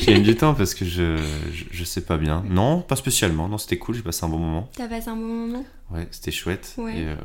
Je 0.00 0.06
gagne 0.06 0.22
du 0.22 0.36
temps 0.36 0.54
parce 0.54 0.72
que 0.72 0.84
je, 0.84 1.16
je, 1.52 1.64
je 1.72 1.84
sais 1.84 2.02
pas 2.02 2.16
bien. 2.16 2.44
Non, 2.48 2.80
pas 2.80 2.94
spécialement. 2.94 3.48
Non, 3.48 3.58
c'était 3.58 3.78
cool, 3.78 3.96
j'ai 3.96 4.02
passé 4.02 4.24
un 4.24 4.28
bon 4.28 4.38
moment. 4.38 4.70
T'as 4.76 4.86
passé 4.86 5.08
un 5.08 5.16
bon 5.16 5.22
moment? 5.26 5.64
Ouais, 5.90 6.06
c'était 6.12 6.30
chouette. 6.30 6.74
Ouais. 6.76 6.96
Et, 6.96 7.08
euh, 7.08 7.16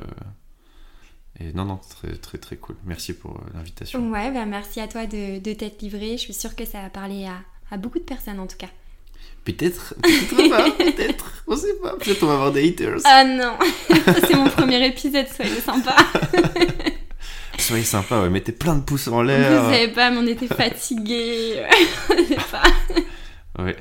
et 1.39 1.53
non, 1.53 1.65
non, 1.65 1.79
très, 1.89 2.15
très, 2.17 2.37
très 2.37 2.55
cool. 2.57 2.75
Merci 2.85 3.13
pour 3.13 3.31
euh, 3.37 3.49
l'invitation. 3.53 4.09
Ouais, 4.11 4.31
bah 4.31 4.45
merci 4.45 4.79
à 4.81 4.87
toi 4.87 5.05
de, 5.05 5.39
de 5.39 5.53
t'être 5.53 5.81
livré. 5.81 6.11
Je 6.13 6.17
suis 6.23 6.33
sûre 6.33 6.55
que 6.55 6.65
ça 6.65 6.83
a 6.83 6.89
parlé 6.89 7.25
à, 7.25 7.35
à 7.73 7.77
beaucoup 7.77 7.99
de 7.99 8.03
personnes 8.03 8.39
en 8.39 8.47
tout 8.47 8.57
cas. 8.57 8.67
Peut-être, 9.45 9.95
peut-être 10.01 10.49
pas, 10.49 10.71
peut-être. 10.77 11.43
On 11.47 11.55
sait 11.55 11.73
pas. 11.81 11.95
Peut-être 11.97 12.23
on 12.23 12.27
va 12.27 12.33
avoir 12.33 12.51
des 12.51 12.67
haters. 12.67 12.99
Ah 13.05 13.23
non 13.23 13.57
C'est 14.27 14.35
mon 14.35 14.49
premier 14.49 14.85
épisode, 14.85 15.27
soyez 15.27 15.61
sympa 15.61 15.95
Soyez 17.57 17.83
sympa, 17.83 18.21
ouais. 18.21 18.29
Mettez 18.29 18.51
plein 18.53 18.75
de 18.75 18.81
pouces 18.83 19.07
en 19.07 19.17
Vous 19.17 19.23
l'air. 19.23 19.63
savez 19.63 19.89
pas, 19.89 20.11
mais 20.11 20.17
on 20.17 20.27
était 20.27 20.47
fatigués. 20.47 21.61
Sais 22.07 22.35
pas. 22.51 23.63
Ouais. 23.63 23.75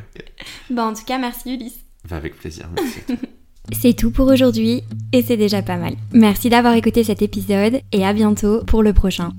Bah 0.71 0.85
en 0.87 0.95
tout 0.95 1.05
cas, 1.05 1.19
merci 1.19 1.55
Ulysse. 1.55 1.79
Bah, 2.09 2.17
avec 2.17 2.37
plaisir. 2.37 2.69
Merci. 2.75 3.01
C'est 3.73 3.95
tout 3.95 4.11
pour 4.11 4.29
aujourd'hui 4.29 4.83
et 5.13 5.23
c'est 5.23 5.37
déjà 5.37 5.63
pas 5.63 5.77
mal. 5.77 5.95
Merci 6.13 6.49
d'avoir 6.49 6.75
écouté 6.75 7.05
cet 7.05 7.23
épisode 7.23 7.81
et 7.93 8.05
à 8.05 8.13
bientôt 8.13 8.63
pour 8.67 8.83
le 8.83 8.93
prochain. 8.93 9.33